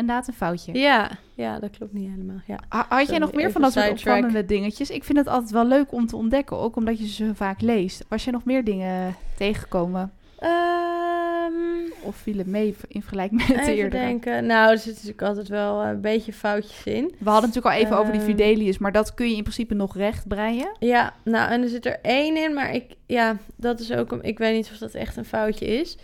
inderdaad 0.00 0.28
een 0.28 0.34
foutje. 0.34 0.72
Ja, 0.78 1.10
ja, 1.34 1.58
dat 1.58 1.70
klopt 1.76 1.92
niet 1.92 2.10
helemaal. 2.10 2.40
Ja. 2.46 2.58
Ha- 2.68 2.86
Had 2.88 3.08
jij 3.08 3.18
nog 3.18 3.32
meer 3.32 3.50
van 3.50 3.60
dat 3.62 3.72
soort 3.72 3.90
opvallende 3.90 4.44
dingetjes? 4.44 4.90
Ik 4.90 5.04
vind 5.04 5.18
het 5.18 5.26
altijd 5.28 5.50
wel 5.50 5.66
leuk 5.66 5.92
om 5.92 6.06
te 6.06 6.16
ontdekken. 6.16 6.56
Ook 6.58 6.76
omdat 6.76 6.98
je 6.98 7.08
ze 7.08 7.34
vaak 7.34 7.60
leest. 7.60 8.04
Was 8.08 8.24
je 8.24 8.30
nog 8.30 8.44
meer 8.44 8.64
dingen 8.64 9.14
tegengekomen? 9.36 10.12
Ehm, 10.38 11.88
Of 12.02 12.16
viel 12.16 12.38
het 12.38 12.46
mee 12.46 12.76
in 12.88 13.00
vergelijking 13.02 13.48
met 13.48 13.64
de 13.64 13.74
eerdere? 13.74 14.04
denken. 14.04 14.46
Nou, 14.46 14.70
er 14.70 14.76
zitten 14.78 14.92
natuurlijk 14.94 15.22
altijd 15.22 15.48
wel 15.48 15.82
een 15.84 16.00
beetje 16.00 16.32
foutjes 16.32 16.84
in. 16.84 17.14
We 17.18 17.30
hadden 17.30 17.48
natuurlijk 17.48 17.74
al 17.76 17.82
even 17.82 17.98
over 17.98 18.12
die 18.12 18.20
Ehm. 18.20 18.30
Fidelius. 18.30 18.78
Maar 18.78 18.92
dat 18.92 19.14
kun 19.14 19.28
je 19.30 19.36
in 19.36 19.42
principe 19.42 19.74
nog 19.74 19.96
recht 19.96 20.28
breien. 20.28 20.76
Ja, 20.78 21.14
nou, 21.24 21.50
en 21.50 21.62
er 21.62 21.68
zit 21.68 21.86
er 21.86 21.98
één 22.02 22.36
in, 22.36 22.54
maar 22.54 22.74
ik, 22.74 22.84
ja, 23.06 23.36
dat 23.56 23.80
is 23.80 23.92
ook, 23.92 24.12
een, 24.12 24.22
ik 24.22 24.38
weet 24.38 24.54
niet 24.54 24.70
of 24.72 24.78
dat 24.78 24.94
echt 24.94 25.16
een 25.16 25.24
foutje 25.24 25.66
is. 25.66 25.98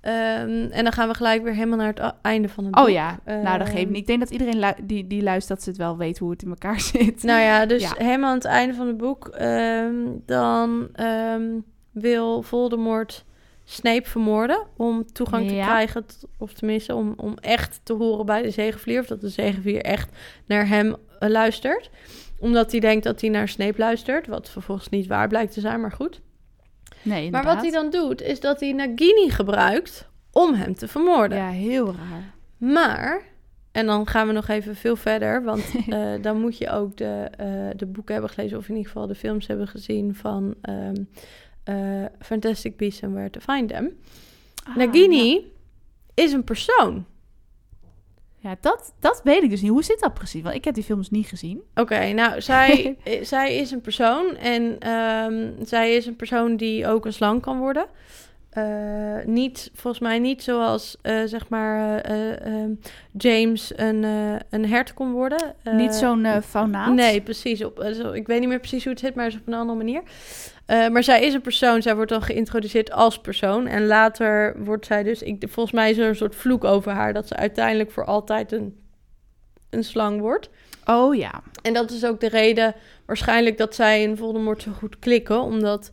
Ehm, 0.00 0.66
en 0.70 0.82
dan 0.84 0.92
gaan 0.92 1.08
we 1.08 1.14
gelijk 1.14 1.42
weer 1.42 1.54
helemaal 1.54 1.78
naar 1.78 1.94
het 1.94 2.14
einde 2.22 2.48
van 2.48 2.64
het 2.64 2.74
boek. 2.74 2.84
Oh 2.84 2.90
ja, 2.90 3.18
nou 3.24 3.58
dat 3.58 3.68
geeft 3.68 3.78
Ehm. 3.82 3.88
niet. 3.88 3.96
Ik 4.00 4.06
denk 4.06 4.20
dat 4.20 4.30
iedereen 4.30 4.74
die, 4.84 5.06
die 5.06 5.22
luistert, 5.22 5.48
dat 5.54 5.62
ze 5.62 5.68
het 5.70 5.78
wel 5.78 5.96
weet 5.96 6.18
hoe 6.18 6.30
het 6.30 6.42
in 6.42 6.48
elkaar 6.48 6.80
zit. 6.92 7.22
Nou 7.22 7.40
ja, 7.40 7.66
dus 7.66 7.82
Ja. 7.82 7.94
helemaal 7.98 8.28
aan 8.30 8.34
het 8.36 8.44
einde 8.44 8.74
van 8.74 8.86
het 8.86 8.96
boek, 8.96 9.26
ehm, 9.28 9.94
dan 10.26 10.88
ehm, 10.92 11.42
wil 11.92 12.42
Voldemort 12.42 13.24
Snape 13.64 14.08
vermoorden 14.08 14.66
om 14.76 15.12
toegang 15.12 15.48
te 15.48 15.54
krijgen, 15.54 16.04
of 16.38 16.52
tenminste 16.52 16.94
om, 16.94 17.12
om 17.16 17.34
echt 17.40 17.80
te 17.82 17.92
horen 17.92 18.26
bij 18.26 18.42
de 18.42 18.50
Zegevlier, 18.50 19.00
of 19.00 19.06
dat 19.06 19.20
de 19.20 19.28
Zegevlier 19.28 19.80
echt 19.82 20.16
naar 20.46 20.68
hem 20.68 20.96
eh, 21.18 21.28
luistert. 21.28 21.90
Omdat 22.40 22.70
hij 22.70 22.80
denkt 22.80 23.04
dat 23.04 23.20
hij 23.20 23.30
naar 23.30 23.48
Snape 23.48 23.78
luistert, 23.78 24.26
wat 24.26 24.50
vervolgens 24.50 24.88
niet 24.88 25.06
waar 25.06 25.28
blijkt 25.28 25.52
te 25.52 25.60
zijn, 25.60 25.80
maar 25.80 25.92
goed. 25.92 26.20
Nee, 27.02 27.30
Maar 27.30 27.44
wat 27.44 27.60
hij 27.60 27.70
dan 27.70 27.90
doet, 27.90 28.22
is 28.22 28.40
dat 28.40 28.60
hij 28.60 28.72
Nagini 28.72 29.30
gebruikt 29.30 30.08
om 30.32 30.54
hem 30.54 30.74
te 30.74 30.88
vermoorden. 30.88 31.38
Ja, 31.38 31.48
heel 31.48 31.86
raar. 31.86 32.34
Maar, 32.56 33.22
en 33.72 33.86
dan 33.86 34.06
gaan 34.06 34.26
we 34.26 34.32
nog 34.32 34.48
even 34.48 34.76
veel 34.76 34.96
verder, 34.96 35.42
want 35.44 35.64
eh, 35.88 36.12
dan 36.20 36.40
moet 36.40 36.58
je 36.58 36.70
ook 36.70 36.96
de, 36.96 37.30
eh, 37.36 37.68
de 37.76 37.86
boeken 37.86 38.12
hebben 38.12 38.30
gelezen, 38.32 38.58
of 38.58 38.68
in 38.68 38.76
ieder 38.76 38.92
geval 38.92 39.06
de 39.06 39.14
films 39.14 39.46
hebben 39.46 39.68
gezien 39.68 40.14
van 40.14 40.54
ehm, 40.62 41.02
eh, 41.64 42.04
Fantastic 42.20 42.76
Beasts 42.76 43.02
and 43.02 43.12
Where 43.12 43.30
to 43.30 43.40
Find 43.40 43.68
Them. 43.68 43.98
Ah, 44.64 44.76
Nagini 44.76 45.34
Ja, 45.34 45.40
is 46.14 46.32
een 46.32 46.44
persoon. 46.44 47.06
Ja, 48.40 48.56
dat, 48.60 48.94
dat 49.00 49.20
weet 49.24 49.42
ik 49.42 49.50
dus 49.50 49.60
niet. 49.60 49.70
Hoe 49.70 49.84
zit 49.84 50.00
dat 50.00 50.14
precies? 50.14 50.42
Want 50.42 50.54
ik 50.54 50.64
heb 50.64 50.74
die 50.74 50.84
films 50.84 51.10
niet 51.10 51.26
gezien. 51.26 51.62
Oké, 51.74 52.12
nou, 52.12 52.40
zij, 52.50 52.96
eh, 53.04 53.24
zij 53.24 53.56
is 53.56 53.70
een 53.70 53.80
persoon 53.80 54.36
en 54.36 54.76
ehm, 54.78 55.64
zij 55.64 55.94
is 55.94 56.06
een 56.06 56.16
persoon 56.16 56.56
die 56.56 56.86
ook 56.86 57.04
een 57.04 57.12
slang 57.12 57.42
kan 57.42 57.58
worden. 57.58 57.86
Eh, 58.50 59.24
niet, 59.24 59.70
volgens 59.74 60.02
mij 60.02 60.18
niet 60.18 60.42
zoals, 60.42 60.96
eh, 61.02 61.22
zeg 61.24 61.48
maar, 61.48 62.00
eh, 62.00 62.30
eh, 62.30 62.46
ehm, 62.46 62.70
James 63.12 63.72
een, 63.76 64.02
een 64.50 64.66
hert 64.66 64.94
kon 64.94 65.12
worden. 65.12 65.54
Niet 65.72 65.94
zo'n 65.94 66.26
faunaat? 66.42 66.94
Nee, 66.94 67.20
precies. 67.20 67.64
Op, 67.64 67.90
zo- 67.94 68.12
ik 68.12 68.26
weet 68.26 68.40
niet 68.40 68.48
meer 68.48 68.58
precies 68.58 68.82
hoe 68.82 68.92
het 68.92 69.00
zit, 69.00 69.14
maar 69.14 69.26
is 69.26 69.34
op 69.34 69.46
een 69.46 69.54
andere 69.54 69.78
manier. 69.78 70.02
Maar 70.66 71.02
zij 71.02 71.22
is 71.22 71.34
een 71.34 71.40
persoon. 71.40 71.82
Zij 71.82 71.94
wordt 71.94 72.10
dan 72.10 72.22
geïntroduceerd 72.22 72.92
als 72.92 73.20
persoon. 73.20 73.66
En 73.66 73.86
later 73.86 74.64
wordt 74.64 74.86
zij 74.86 75.02
dus... 75.02 75.22
Ik, 75.22 75.44
volgens 75.48 75.74
mij 75.74 75.90
is 75.90 75.98
er 75.98 76.08
een 76.08 76.16
soort 76.16 76.34
vloek 76.34 76.64
over 76.64 76.92
haar... 76.92 77.12
dat 77.12 77.28
ze 77.28 77.36
uiteindelijk 77.36 77.90
voor 77.90 78.04
altijd 78.04 78.52
een, 78.52 78.80
een 79.70 79.84
slang 79.84 80.20
wordt. 80.20 80.50
Oh 80.84 81.14
ja. 81.14 81.42
En 81.62 81.72
dat 81.74 81.90
is 81.90 82.04
ook 82.04 82.20
de 82.20 82.28
reden 82.28 82.74
waarschijnlijk 83.06 83.58
dat 83.58 83.74
zij 83.74 84.04
en 84.04 84.16
Voldemort 84.16 84.62
zo 84.62 84.70
goed 84.72 84.98
klikken. 84.98 85.40
Omdat 85.40 85.92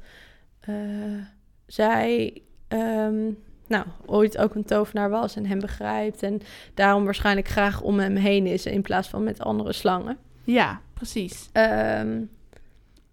zij... 1.68 2.40
ehm, 2.80 3.32
nou, 3.68 3.86
ooit 4.06 4.38
ook 4.38 4.56
een 4.56 4.66
tovenaar 4.66 5.10
was 5.10 5.36
en 5.36 5.46
hem 5.46 5.60
begrijpt. 5.60 6.24
En 6.24 6.42
daarom 6.74 7.06
waarschijnlijk 7.06 7.48
graag 7.48 7.82
om 7.82 8.00
hem 8.00 8.16
heen 8.16 8.46
is... 8.46 8.66
in 8.66 8.82
plaats 8.82 9.08
van 9.08 9.24
met 9.24 9.40
andere 9.40 9.74
slangen. 9.74 10.18
Ja, 10.44 10.82
precies. 10.94 11.50
Ehm 11.52 12.18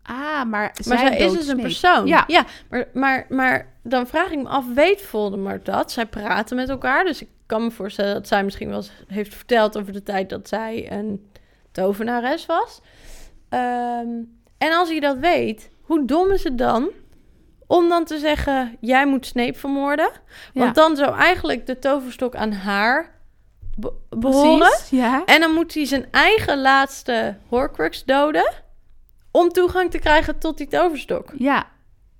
Ah, 0.02 0.44
maar 0.44 0.74
Maar 0.86 0.98
zij 0.98 1.16
is 1.16 1.32
dus 1.32 1.46
een 1.46 1.60
persoon. 1.60 2.06
Ja. 2.06 2.24
ja 2.26 2.44
maar, 2.70 2.88
maar, 2.92 3.26
maar 3.28 3.72
dan 3.82 4.06
vraag 4.06 4.30
ik 4.30 4.42
me 4.42 4.48
af, 4.48 4.74
weet 4.74 5.02
Voldemort 5.02 5.64
dat? 5.64 5.92
Zij 5.92 6.06
praten 6.06 6.56
met 6.56 6.68
elkaar, 6.68 7.04
dus 7.04 7.22
ik 7.22 7.28
kan 7.46 7.62
me 7.62 7.70
voorstellen 7.70 8.14
dat 8.14 8.28
zij 8.28 8.44
misschien 8.44 8.68
wel 8.68 8.76
eens 8.76 8.92
heeft 9.06 9.34
verteld 9.34 9.78
over 9.78 9.92
de 9.92 10.02
tijd 10.02 10.28
dat 10.28 10.48
zij 10.48 10.92
een 10.92 11.26
tovenares 11.72 12.46
was. 12.46 12.80
Ehm, 13.48 14.08
en 14.58 14.72
als 14.72 14.88
hij 14.88 15.00
dat 15.00 15.18
weet, 15.18 15.70
hoe 15.80 16.04
dom 16.04 16.30
is 16.30 16.44
het 16.44 16.58
dan 16.58 16.90
om 17.76 17.88
dan 17.88 18.04
te 18.04 18.18
zeggen: 18.18 18.76
jij 18.80 19.06
moet 19.06 19.26
Snape 19.26 19.58
vermoorden. 19.58 20.10
Want 20.54 20.76
Ja. 20.76 20.82
dan 20.82 20.96
zou 20.96 21.16
eigenlijk 21.16 21.66
de 21.66 21.78
toverstok 21.78 22.34
aan 22.34 22.52
haar 22.52 23.10
be- 23.76 23.92
behoren. 24.08 24.58
Precies, 24.58 24.90
ja. 24.90 25.22
En 25.24 25.40
dan 25.40 25.52
moet 25.52 25.74
hij 25.74 25.86
zijn 25.86 26.06
eigen 26.10 26.60
laatste 26.60 27.36
Horcrux 27.48 28.04
doden 28.04 28.52
om 29.30 29.48
toegang 29.48 29.90
te 29.90 29.98
krijgen 29.98 30.38
tot 30.38 30.58
die 30.58 30.68
toverstok. 30.68 31.32
Ja, 31.36 31.64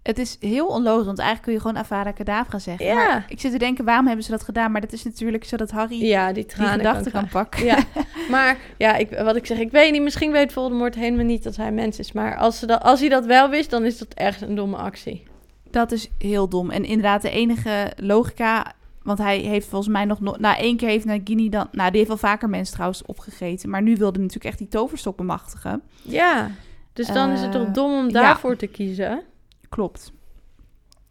het 0.03 0.19
is 0.19 0.37
heel 0.41 0.67
onlogisch, 0.67 1.07
want 1.07 1.19
eigenlijk 1.19 1.43
kun 1.43 1.53
je 1.53 1.61
gewoon 1.61 1.83
Avada 1.83 2.11
Kedavra 2.13 2.59
zeggen. 2.59 2.87
Ja. 2.87 2.95
Maar 2.95 3.25
ik 3.29 3.41
zit 3.41 3.53
te 3.53 3.59
denken, 3.59 3.85
waarom 3.85 4.07
hebben 4.07 4.25
ze 4.25 4.31
dat 4.31 4.43
gedaan? 4.43 4.73
Maar 4.73 4.81
dat 4.81 4.93
is 4.93 5.05
natuurlijk 5.05 5.45
zodat 5.45 5.71
Harry 5.71 6.05
Ja, 6.05 6.33
die 6.33 6.47
die 6.57 6.67
gedachten 6.67 7.13
kan 7.13 7.29
pakken. 7.29 7.65
Ja, 7.65 7.79
maar 8.31 8.57
ja, 8.79 8.95
ik, 8.97 9.11
wat 9.11 9.37
ik 9.37 9.47
zeg, 9.47 9.59
ik 9.59 9.71
weet 9.71 9.93
niet, 9.93 10.03
misschien 10.03 10.33
weet 10.33 10.53
Voldemort 10.53 10.95
helemaal 10.95 11.25
niet 11.25 11.43
dat 11.45 11.57
hij 11.57 11.73
mens 11.73 11.99
is. 11.99 12.13
Maar 12.13 12.37
als, 12.37 12.59
ze 12.59 12.67
dat, 12.67 12.83
als 12.83 13.01
hij 13.01 13.09
dat 13.09 13.27
wel 13.27 13.49
wist, 13.49 13.71
dan 13.71 13.85
is 13.85 13.99
dat 13.99 14.15
echt 14.15 14.41
een 14.41 14.55
domme 14.55 14.77
actie. 14.77 15.31
Dat 15.73 15.93
is 15.93 16.09
heel 16.19 16.49
dom. 16.49 16.71
En 16.71 16.85
inderdaad, 16.85 17.23
de 17.23 17.31
enige 17.31 17.93
logica... 17.97 18.73
Want 19.03 19.19
hij 19.19 19.39
heeft 19.39 19.67
volgens 19.69 19.93
mij 19.93 20.05
nog... 20.05 20.21
no- 20.21 20.37
Na 20.39 20.59
één 20.59 20.77
keer 20.77 20.89
heeft 20.89 21.05
Nagini 21.05 21.49
dan... 21.49 21.69
Nou, 21.73 21.89
die 21.89 21.97
heeft 21.97 22.09
wel 22.09 22.31
vaker 22.31 22.49
mensen 22.49 22.75
trouwens 22.75 23.03
opgegeten. 23.03 23.71
Maar 23.71 23.83
nu 23.83 23.97
wilde 23.97 24.13
hij 24.19 24.23
natuurlijk 24.27 24.45
echt 24.45 24.59
die 24.59 24.69
toverstok 24.69 25.17
bemachtigen. 25.17 25.83
Ja, 26.03 26.51
dus 26.93 27.07
dan 27.07 27.31
is 27.31 27.41
het 27.41 27.55
Eh, 27.55 27.61
toch 27.61 27.71
dom 27.71 27.93
om 27.99 28.05
ja. 28.07 28.11
daarvoor 28.13 28.57
te 28.57 28.67
kiezen? 28.67 29.23
Klopt. 29.69 30.13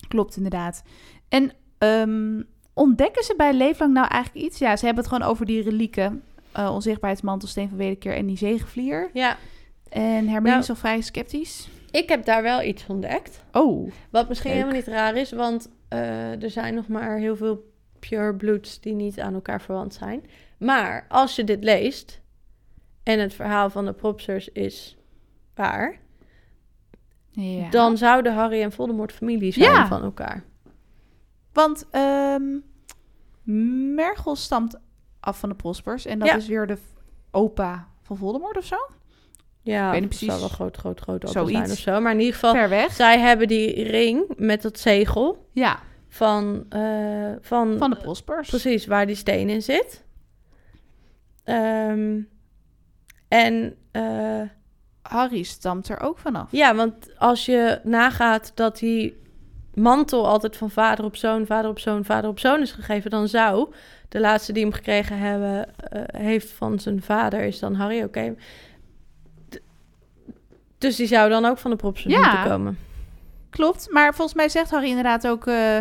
Klopt, 0.08 0.36
inderdaad. 0.36 0.84
En 1.30 1.52
ehm, 1.78 2.42
ontdekken 2.74 3.24
ze 3.24 3.34
bij 3.38 3.54
Leeflang 3.54 3.94
nou 3.94 4.08
eigenlijk 4.08 4.46
iets? 4.46 4.60
Ja, 4.60 4.76
ze 4.76 4.86
hebben 4.86 5.04
het 5.04 5.14
gewoon 5.14 5.30
over 5.30 5.46
die 5.46 5.62
relieken. 5.62 6.24
eh 6.52 6.72
onzichtbaarheidsmantel, 6.74 7.48
steen 7.48 7.70
van 7.70 7.78
wederkeer 7.78 8.16
en 8.16 8.26
die 8.26 8.38
zegenvlier. 8.38 9.10
Ja, 9.14 9.38
En 9.90 10.28
Hermine 10.28 10.40
Nou- 10.50 10.60
is 10.60 10.70
al 10.70 10.76
vrij 10.76 11.02
sceptisch. 11.02 11.68
Ik 11.92 12.10
heb 12.10 12.26
daar 12.26 12.42
wel 12.44 12.62
iets 12.64 12.86
ontdekt. 12.88 13.44
Oh, 13.52 13.92
Wat 14.10 14.28
misschien 14.28 14.50
Leuk. 14.52 14.60
helemaal 14.60 14.80
niet 14.82 14.94
raar 14.94 15.16
is, 15.16 15.32
want 15.32 15.70
eh, 15.88 16.44
er 16.44 16.50
zijn 16.50 16.74
nog 16.76 16.88
maar 16.88 17.18
heel 17.18 17.36
veel 17.36 17.70
pure 18.00 18.36
bloods 18.36 18.80
die 18.80 18.94
niet 18.94 19.20
aan 19.20 19.34
elkaar 19.34 19.62
verwant 19.62 19.94
zijn. 19.94 20.24
Maar 20.60 21.06
als 21.10 21.36
je 21.36 21.44
dit 21.44 21.64
leest 21.64 22.22
en 23.04 23.20
het 23.20 23.34
verhaal 23.34 23.70
van 23.70 23.86
de 23.86 23.94
propsters 23.94 24.50
is 24.50 24.98
waar, 25.56 26.00
ja. 27.32 27.70
dan 27.70 27.98
zouden 27.98 28.34
Harry 28.34 28.62
en 28.62 28.72
Voldemort 28.72 29.12
familie 29.12 29.52
zijn 29.54 29.72
Ja. 29.72 29.88
van 29.88 30.04
elkaar. 30.04 30.44
Want 31.54 31.88
ehm 31.92 32.44
Mergel 33.96 34.36
stamt 34.36 34.80
af 35.20 35.40
van 35.40 35.50
de 35.50 35.56
Prospers. 35.56 36.06
En 36.06 36.20
dat 36.20 36.28
Ja. 36.28 36.36
is 36.36 36.48
weer 36.48 36.68
de 36.68 36.78
opa 37.32 37.88
van 38.02 38.18
Voldemort 38.18 38.58
of 38.58 38.66
zo? 38.66 38.76
Ja, 39.64 39.92
weet 39.92 40.02
niet 40.02 40.10
het 40.10 40.20
precies. 40.20 40.40
wel 40.40 40.50
groot, 40.50 40.78
groot, 40.78 41.00
groot 41.00 41.16
open 41.16 41.30
Zoiets. 41.30 41.58
zijn 41.58 41.72
of 41.72 41.78
zo. 41.78 42.02
Maar 42.02 42.12
in 42.12 42.20
ieder 42.20 42.34
geval, 42.34 42.68
weg. 42.70 42.92
zij 42.94 43.20
hebben 43.20 43.48
die 43.48 43.84
ring 43.84 44.34
met 44.38 44.62
dat 44.62 44.80
zegel 44.80 45.48
Ja, 45.52 45.80
van, 46.10 46.66
eh, 46.70 46.82
van, 47.42 47.78
van 47.78 47.90
de 47.90 47.96
Prospers. 47.96 48.50
precies 48.50 48.86
waar 48.86 49.06
die 49.06 49.16
steen 49.16 49.50
in 49.50 49.62
zit. 49.62 50.04
Ehm, 51.44 52.20
en 53.28 53.76
eh, 53.92 54.42
Harry 55.02 55.44
stamt 55.44 55.90
er 55.90 56.00
ook 56.00 56.18
vanaf. 56.18 56.52
ja, 56.52 56.76
want 56.76 57.18
als 57.18 57.46
je 57.46 57.80
nagaat 57.84 58.52
dat 58.56 58.78
die 58.78 59.20
mantel 59.74 60.28
altijd 60.28 60.58
van 60.58 60.70
vader 60.72 61.06
op 61.06 61.16
zoon, 61.16 61.46
vader 61.46 61.70
op 61.70 61.80
zoon, 61.80 62.06
vader 62.06 62.30
op 62.30 62.40
zoon 62.40 62.62
is 62.62 62.72
gegeven, 62.72 63.12
dan 63.12 63.28
zou 63.28 63.74
de 64.10 64.20
laatste 64.20 64.54
die 64.54 64.64
hem 64.64 64.72
gekregen 64.74 65.18
hebben, 65.18 65.76
eh, 65.78 66.22
heeft 66.22 66.50
van 66.52 66.80
zijn 66.80 67.02
vader, 67.02 67.42
is 67.42 67.60
dan 67.60 67.74
Harry, 67.74 68.04
oké. 68.04 68.36
Dus 70.82 70.96
die 70.96 71.08
zou 71.08 71.30
dan 71.30 71.46
ook 71.46 71.58
van 71.58 71.72
de 71.72 71.78
props 71.78 72.04
Ja. 72.04 72.20
moeten 72.32 72.52
komen. 72.52 72.78
Klopt, 73.50 73.88
maar 73.92 74.16
volgens 74.16 74.38
mij 74.38 74.50
zegt 74.50 74.72
Harry 74.72 74.88
inderdaad 74.88 75.28
ook... 75.28 75.48
eh, 75.48 75.78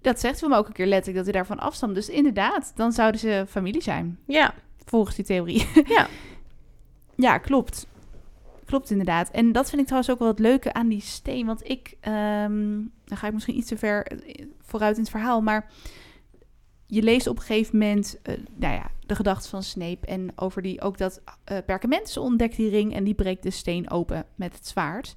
dat 0.00 0.20
zegt 0.20 0.40
hij 0.40 0.48
hem 0.48 0.58
ook 0.58 0.66
een 0.66 0.72
keer 0.72 0.86
letterlijk, 0.86 1.16
dat 1.24 1.34
hij 1.34 1.42
daarvan 1.44 1.64
afstamt. 1.66 1.94
Dus 1.94 2.08
inderdaad, 2.08 2.72
dan 2.74 2.92
zouden 2.92 3.20
ze 3.20 3.44
familie 3.48 3.82
zijn. 3.82 4.18
Ja, 4.26 4.54
Volgens 4.84 5.16
die 5.16 5.24
theorie. 5.24 5.68
Ja. 5.96 6.06
ja, 7.16 7.38
klopt. 7.38 7.86
Klopt 8.64 8.90
inderdaad. 8.90 9.30
En 9.30 9.52
dat 9.52 9.68
vind 9.68 9.80
ik 9.80 9.86
trouwens 9.86 10.12
ook 10.12 10.18
wel 10.18 10.28
het 10.28 10.38
leuke 10.38 10.72
aan 10.72 10.88
die 10.88 11.00
steen. 11.00 11.46
Want 11.46 11.68
ik, 11.68 11.94
ehm, 12.00 12.78
dan 13.04 13.16
ga 13.18 13.26
ik 13.26 13.32
misschien 13.32 13.56
iets 13.56 13.68
te 13.68 13.76
ver 13.78 14.06
eh, 14.06 14.46
vooruit 14.62 14.94
in 14.96 15.02
het 15.02 15.10
verhaal. 15.10 15.40
Maar 15.40 15.70
je 16.86 17.02
leest 17.02 17.26
op 17.26 17.36
een 17.36 17.42
gegeven 17.42 17.78
moment, 17.78 18.18
eh, 18.22 18.34
nou 18.54 18.74
ja, 18.74 18.90
de 19.06 19.14
gedachten 19.14 19.50
van 19.50 19.62
Snape. 19.62 20.06
En 20.06 20.32
over 20.36 20.62
die, 20.62 20.80
ook 20.80 20.98
dat 20.98 21.22
eh 21.44 21.58
Perkamentus 21.66 22.16
ontdekt 22.16 22.56
die 22.56 22.70
ring 22.70 22.94
en 22.94 23.04
die 23.04 23.14
breekt 23.14 23.42
de 23.42 23.50
steen 23.50 23.90
open 23.90 24.26
met 24.34 24.54
het 24.54 24.66
zwaard. 24.66 25.14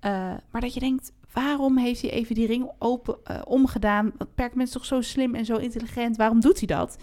Eh, 0.00 0.10
maar 0.50 0.60
dat 0.60 0.74
je 0.74 0.80
denkt, 0.80 1.12
waarom 1.32 1.78
heeft 1.78 2.00
hij 2.00 2.10
even 2.10 2.34
die 2.34 2.46
ring 2.46 2.70
open 2.78 3.16
eh, 3.24 3.40
omgedaan? 3.44 4.12
Want 4.18 4.34
Perkamentus 4.34 4.74
is 4.74 4.80
toch 4.80 4.84
zo 4.84 5.00
slim 5.00 5.34
en 5.34 5.44
zo 5.44 5.56
intelligent. 5.56 6.16
Waarom 6.16 6.40
doet 6.40 6.58
hij 6.58 6.66
dat? 6.66 6.98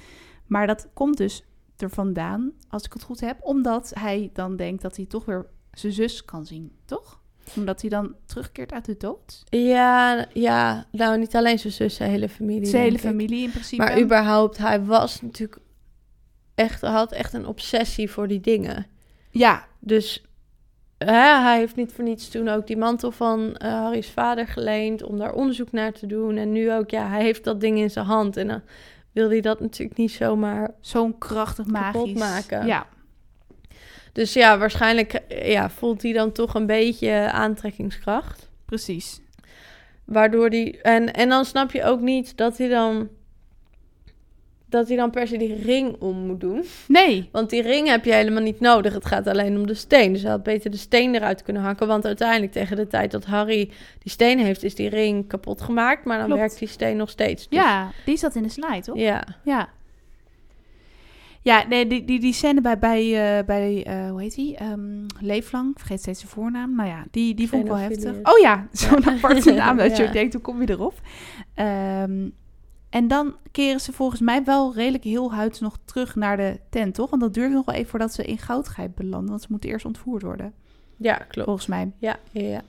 Maar 0.47 0.67
dat 0.67 0.89
komt 0.93 1.17
dus 1.17 1.43
er 1.77 1.89
vandaan, 1.89 2.51
als 2.69 2.83
ik 2.83 2.93
het 2.93 3.03
goed 3.03 3.19
heb, 3.19 3.37
omdat 3.41 3.91
hij 3.99 4.29
dan 4.33 4.55
denkt 4.55 4.81
dat 4.81 4.95
hij 4.95 5.05
toch 5.05 5.25
weer 5.25 5.45
zijn 5.71 5.93
zus 5.93 6.25
kan 6.25 6.45
zien, 6.45 6.71
toch? 6.85 7.21
Omdat 7.55 7.81
hij 7.81 7.89
dan 7.89 8.15
terugkeert 8.25 8.71
uit 8.71 8.85
de 8.85 8.97
dood. 8.97 9.43
ja, 9.49 10.25
ja, 10.33 10.85
nou 10.91 11.17
niet 11.17 11.35
alleen 11.35 11.59
zijn 11.59 11.73
zus, 11.73 11.95
zijn 11.95 12.09
hele 12.09 12.29
familie. 12.29 12.65
Zijn 12.65 12.83
hele 12.83 12.95
ik. 12.95 13.01
familie 13.01 13.43
in 13.43 13.51
principe. 13.51 13.83
Maar 13.83 14.01
überhaupt, 14.01 14.57
hij 14.57 14.83
was 14.83 15.21
natuurlijk 15.21 15.59
echt, 16.55 16.81
had 16.81 17.11
echt 17.11 17.33
een 17.33 17.47
obsessie 17.47 18.09
voor 18.11 18.27
die 18.27 18.39
dingen. 18.41 18.85
Ja, 19.29 19.65
Dus 19.79 20.23
hè, 20.97 21.39
hij 21.41 21.57
heeft 21.57 21.75
niet 21.75 21.91
voor 21.91 22.03
niets 22.03 22.29
toen 22.29 22.47
ook 22.49 22.67
die 22.67 22.77
mantel 22.77 23.11
van 23.11 23.55
eh, 23.55 23.71
Harry's 23.71 24.09
vader 24.09 24.47
geleend 24.47 25.03
om 25.03 25.17
daar 25.17 25.33
onderzoek 25.33 25.71
naar 25.71 25.91
te 25.91 26.05
doen. 26.07 26.37
En 26.37 26.51
nu 26.51 26.71
ook, 26.73 26.89
ja, 26.89 27.07
hij 27.07 27.21
heeft 27.21 27.43
dat 27.43 27.61
ding 27.61 27.77
in 27.77 27.89
zijn 27.91 28.05
hand. 28.05 28.37
En 28.37 28.47
dan 28.47 28.61
wil 29.11 29.29
hij 29.29 29.41
dat 29.41 29.59
natuurlijk 29.59 29.97
niet 29.97 30.11
zomaar. 30.11 30.71
zo'n 30.81 31.17
krachtig 31.17 31.65
Kapot 31.71 31.93
magisch. 32.15 32.19
maken. 32.19 32.65
Ja, 32.67 32.87
Dus 34.13 34.33
ja, 34.33 34.57
waarschijnlijk 34.57 35.13
eh, 35.13 35.51
ja, 35.51 35.69
voelt 35.69 36.01
hij 36.01 36.13
dan 36.13 36.31
toch 36.31 36.53
een 36.53 36.65
beetje 36.67 37.31
aantrekkingskracht. 37.31 38.49
precies. 38.65 39.21
Waardoor 40.05 40.49
die. 40.49 40.81
En, 40.81 41.13
en 41.13 41.29
dan 41.29 41.45
snap 41.45 41.71
je 41.71 41.83
ook 41.83 41.99
niet 42.01 42.37
dat 42.37 42.57
hij 42.57 42.67
dan. 42.67 43.09
Dat 44.73 44.87
hij 44.87 44.97
dan 44.97 45.09
per 45.09 45.27
se 45.27 45.37
die 45.37 45.55
ring 45.55 45.95
om 45.99 46.25
moet 46.25 46.39
doen. 46.39 46.63
Nee, 46.87 47.29
Want 47.31 47.49
die 47.49 47.61
ring 47.61 47.87
heb 47.87 48.05
je 48.05 48.13
helemaal 48.13 48.41
niet 48.41 48.59
nodig. 48.59 48.93
Het 48.93 49.05
gaat 49.05 49.27
alleen 49.27 49.57
om 49.57 49.67
de 49.67 49.73
steen. 49.73 50.13
Dus 50.13 50.21
hij 50.21 50.31
had 50.31 50.43
beter 50.43 50.71
de 50.71 50.77
steen 50.77 51.15
eruit 51.15 51.43
kunnen 51.43 51.61
hakken. 51.61 51.87
Want 51.87 52.05
uiteindelijk 52.05 52.51
tegen 52.51 52.75
de 52.75 52.87
tijd 52.87 53.11
dat 53.11 53.25
Harry 53.25 53.69
die 53.99 54.11
steen 54.11 54.39
heeft, 54.39 54.63
is 54.63 54.75
die 54.75 54.89
ring 54.89 55.27
kapot 55.27 55.61
gemaakt. 55.61 56.05
Maar 56.05 56.17
dan 56.17 56.25
Klopt. 56.25 56.41
werkt 56.41 56.59
die 56.59 56.67
steen 56.67 56.97
nog 56.97 57.09
steeds. 57.09 57.49
Dus- 57.49 57.59
ja, 57.59 57.91
die 58.05 58.17
zat 58.17 58.35
in 58.35 58.43
de 58.43 58.49
slide, 58.49 58.81
toch? 58.81 58.97
Ja. 58.97 59.23
Ja. 59.43 59.69
Ja, 61.41 61.65
nee, 61.67 61.87
die, 61.87 62.05
die, 62.05 62.19
die 62.19 62.33
scène 62.33 62.61
bij, 62.61 62.79
bij, 62.79 63.37
eh, 63.37 63.45
bij 63.45 63.83
eh, 63.85 64.09
hoe 64.09 64.21
heet 64.21 64.35
die? 64.35 64.57
Ehm, 64.57 65.05
Leeflang, 65.19 65.73
vergeet 65.77 65.99
steeds 65.99 66.21
de 66.21 66.27
voornaam. 66.27 66.75
Nou 66.75 66.89
ja, 66.89 67.05
die, 67.11 67.35
die 67.35 67.49
vond 67.49 67.61
ik 67.63 67.67
wel 67.67 67.77
heftig. 67.77 68.11
Oh 68.23 68.39
ja, 68.41 68.67
zo'n 68.71 69.05
aparte 69.05 69.51
naam 69.51 69.77
dat 69.87 69.97
je 69.97 70.09
denkt, 70.09 70.33
hoe 70.33 70.41
kom 70.41 70.61
je 70.61 70.69
erop? 70.69 70.93
Ehm, 71.53 72.29
en 72.93 73.07
dan 73.07 73.35
keren 73.51 73.79
ze 73.79 73.91
volgens 73.91 74.21
mij 74.21 74.43
wel 74.43 74.73
redelijk 74.73 75.03
heel 75.03 75.33
huids 75.33 75.59
nog 75.59 75.77
terug 75.85 76.15
naar 76.15 76.37
de 76.37 76.59
tent, 76.69 76.95
toch? 76.95 77.09
Want 77.09 77.21
dat 77.21 77.33
duurt 77.33 77.51
nog 77.51 77.65
wel 77.65 77.75
even 77.75 77.89
voordat 77.89 78.13
ze 78.13 78.23
in 78.23 78.37
Goudgrijp 78.37 78.91
belanden, 78.95 79.29
want 79.29 79.41
ze 79.41 79.47
moeten 79.49 79.69
eerst 79.69 79.85
ontvoerd 79.85 80.21
worden, 80.21 80.53
ja, 80.97 81.15
klopt. 81.15 81.47
volgens 81.47 81.67
mij. 81.67 81.91
Ja, 81.97 82.17
ja, 82.31 82.41
ja. 82.47 82.61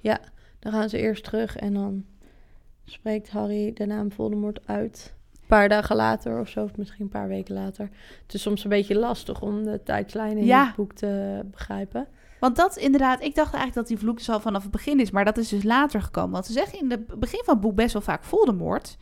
Ja, 0.00 0.18
dan 0.58 0.72
gaan 0.72 0.88
ze 0.88 0.98
eerst 0.98 1.24
terug 1.24 1.56
en 1.56 1.74
dan 1.74 2.04
spreekt 2.84 3.30
Harry 3.30 3.72
de 3.72 3.86
naam 3.86 4.12
Voldemort 4.12 4.60
uit. 4.66 5.14
Een 5.32 5.46
paar 5.46 5.68
dagen 5.68 5.96
later 5.96 6.40
of 6.40 6.48
zo, 6.48 6.62
of 6.62 6.76
misschien 6.76 7.04
een 7.04 7.08
paar 7.10 7.28
weken 7.28 7.54
later. 7.54 7.88
Het 8.22 8.34
is 8.34 8.42
soms 8.42 8.64
een 8.64 8.70
beetje 8.70 8.98
lastig 8.98 9.40
om 9.42 9.64
de 9.64 9.80
tijdslijn 9.84 10.36
in 10.36 10.44
Ja. 10.44 10.66
het 10.66 10.74
boek 10.76 10.92
te 10.92 11.40
begrijpen. 11.50 12.06
Want 12.40 12.56
dat 12.56 12.76
inderdaad, 12.76 13.22
ik 13.22 13.34
dacht 13.34 13.54
eigenlijk 13.54 13.74
dat 13.74 13.86
die 13.86 13.98
vloek 13.98 14.16
dus 14.16 14.28
al 14.30 14.40
vanaf 14.40 14.62
het 14.62 14.70
begin 14.70 15.00
is, 15.00 15.10
maar 15.10 15.24
dat 15.24 15.36
is 15.38 15.48
dus 15.48 15.62
later 15.62 16.02
gekomen. 16.02 16.30
Want 16.30 16.46
ze 16.46 16.52
zeggen 16.52 16.78
in 16.78 16.90
het 16.90 17.06
begin 17.18 17.42
van 17.44 17.54
het 17.54 17.62
boek 17.62 17.74
best 17.74 17.92
wel 17.92 18.02
vaak 18.02 18.24
Voldemort. 18.24 18.96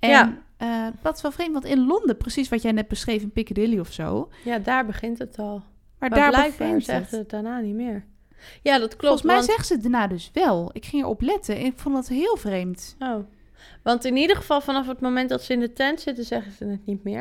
En 0.00 0.08
Ja. 0.10 0.36
eh, 0.56 0.86
dat 1.02 1.16
is 1.16 1.22
wel 1.22 1.30
vreemd, 1.32 1.52
want 1.52 1.64
in 1.64 1.86
Londen, 1.86 2.16
precies 2.16 2.48
wat 2.48 2.62
jij 2.62 2.72
net 2.72 2.88
beschreef 2.88 3.22
in 3.22 3.30
Piccadilly 3.32 3.78
of 3.78 3.92
zo. 3.92 4.28
Ja, 4.44 4.58
daar 4.58 4.86
begint 4.86 5.18
het 5.18 5.38
al. 5.38 5.62
Maar, 5.98 6.10
Maar, 6.10 6.18
daar 6.18 6.30
blijkbaar 6.30 6.66
begint 6.66 6.84
zegt 6.84 7.00
het. 7.00 7.08
ze 7.08 7.16
het 7.16 7.30
daarna 7.30 7.58
niet 7.60 7.74
meer. 7.74 8.04
Ja, 8.62 8.78
dat 8.78 8.88
klopt. 8.88 9.00
Volgens 9.00 9.22
mij 9.22 9.34
want... 9.34 9.46
zegt 9.46 9.66
ze 9.66 9.72
het 9.72 9.82
daarna 9.82 10.06
dus 10.06 10.30
wel. 10.32 10.70
Ik 10.72 10.84
ging 10.84 11.02
erop 11.02 11.20
letten 11.20 11.56
en 11.56 11.64
ik 11.64 11.72
vond 11.78 11.94
dat 11.94 12.08
heel 12.08 12.36
vreemd. 12.36 12.96
Oh. 12.98 13.16
Want 13.82 14.04
in 14.04 14.16
ieder 14.16 14.36
geval 14.36 14.60
vanaf 14.60 14.86
het 14.86 15.00
moment 15.00 15.28
dat 15.28 15.42
ze 15.42 15.52
in 15.52 15.60
de 15.60 15.72
tent 15.72 16.00
zitten, 16.00 16.24
zeggen 16.24 16.52
ze 16.52 16.64
het 16.64 16.86
niet 16.86 17.04
meer. 17.04 17.20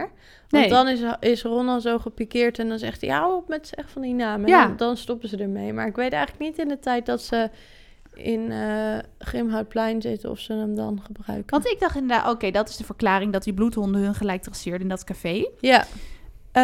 Want 0.49 0.63
Nee. 0.63 0.69
dan 0.69 0.87
is, 0.87 0.99
is 1.19 1.43
Ron 1.43 1.67
al 1.69 1.81
zo 1.81 1.99
gepikeerd 1.99 2.59
en 2.59 2.69
dan 2.69 2.79
zegt 2.79 3.01
hij, 3.01 3.09
ja, 3.09 3.19
hou 3.19 3.35
op 3.35 3.47
met 3.47 3.67
zeggen 3.67 3.89
van 3.93 4.01
die 4.01 4.13
naam. 4.13 4.41
En 4.43 4.47
Ja. 4.49 4.65
dan, 4.67 4.77
dan 4.77 4.97
stoppen 4.97 5.29
ze 5.29 5.37
ermee. 5.37 5.73
Maar 5.73 5.87
ik 5.87 5.95
weet 5.95 6.11
eigenlijk 6.13 6.43
niet 6.43 6.59
in 6.59 6.67
de 6.67 6.79
tijd 6.79 7.05
dat 7.05 7.21
ze 7.21 7.49
in 8.23 8.51
eh 8.51 8.97
Grimhoutplein 9.17 10.01
zitten 10.01 10.29
of 10.29 10.39
ze 10.39 10.53
hem 10.53 10.75
dan 10.75 11.01
gebruiken. 11.01 11.49
Want 11.49 11.65
ik 11.67 11.79
dacht 11.79 11.95
inderdaad, 11.95 12.31
oké, 12.31 12.51
dat 12.51 12.69
is 12.69 12.77
de 12.77 12.83
verklaring 12.83 13.33
dat 13.33 13.43
die 13.43 13.53
bloedhonden 13.53 14.01
hun 14.01 14.15
gelijk 14.15 14.41
traceerden 14.41 14.81
in 14.81 14.87
dat 14.87 15.03
café. 15.03 15.49
Ja, 15.59 15.85
Eh, 16.51 16.63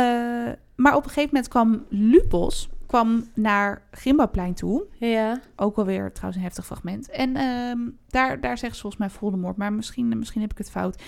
maar 0.75 0.95
op 0.95 1.03
een 1.03 1.09
gegeven 1.09 1.29
moment 1.31 1.47
kwam 1.47 1.85
Lupos 1.89 2.69
kwam 2.85 3.29
naar 3.33 3.81
Gimbaplein 3.91 4.53
toe. 4.53 4.85
Ja. 4.91 5.39
Ook 5.55 5.77
alweer 5.77 6.11
trouwens 6.11 6.37
een 6.37 6.47
heftig 6.47 6.65
fragment. 6.65 7.09
En 7.09 7.35
ehm, 7.35 7.79
daar, 8.07 8.39
daar 8.41 8.57
zegt 8.57 8.75
ze 8.75 8.81
volgens 8.81 9.01
mij 9.01 9.09
Voldemort, 9.11 9.57
maar 9.57 9.73
misschien, 9.73 10.17
misschien 10.19 10.41
heb 10.41 10.51
ik 10.51 10.57
het 10.57 10.69
fout. 10.71 11.01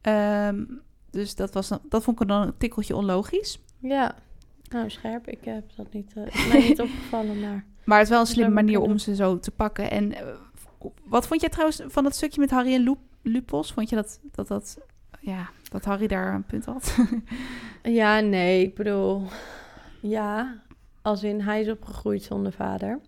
Ehm, 0.00 0.64
dus 1.10 1.34
dat, 1.34 1.54
was 1.54 1.68
dat 1.88 2.02
vond 2.02 2.20
ik 2.20 2.28
dan 2.28 2.42
een 2.42 2.56
tikkeltje 2.58 2.96
onlogisch. 2.96 3.58
Ja. 3.78 4.14
Nou, 4.74 4.90
scherp. 4.90 5.28
Ik 5.28 5.44
heb 5.44 5.64
dat 5.76 5.92
niet, 5.92 6.12
uh, 6.16 6.26
is 6.26 6.46
mij 6.48 6.68
niet 6.68 6.80
opgevallen, 6.86 7.40
maar... 7.40 7.64
Maar 7.84 7.98
het 7.98 8.06
is 8.06 8.12
wel 8.12 8.20
een 8.22 8.26
slimme 8.26 8.54
manier 8.54 8.80
om 8.80 8.98
ze 8.98 9.14
zo 9.14 9.38
te 9.38 9.50
pakken. 9.50 9.90
En 9.90 10.12
eh, 10.12 10.26
wat 11.04 11.26
vond 11.26 11.40
jij 11.40 11.50
trouwens 11.50 11.82
van 11.86 12.02
dat 12.04 12.14
stukje 12.14 12.40
met 12.40 12.50
Harry 12.50 12.74
en 12.74 12.82
Lu- 12.82 12.96
Lupos? 13.22 13.72
Vond 13.72 13.88
je 13.88 13.96
dat, 13.96 14.20
dat, 14.32 14.48
dat, 14.48 14.78
ja, 15.20 15.50
dat 15.70 15.84
Harry 15.84 16.06
daar 16.06 16.34
een 16.34 16.44
punt 16.44 16.64
had? 16.64 16.96
Ja, 17.82 18.20
nee, 18.20 18.62
ik 18.62 18.74
bedoel... 18.74 19.22
Ja, 20.00 20.62
als 21.02 21.22
in 21.22 21.40
hij 21.40 21.60
is 21.60 21.70
opgegroeid 21.70 22.22
zonder 22.22 22.52
vader. 22.52 23.00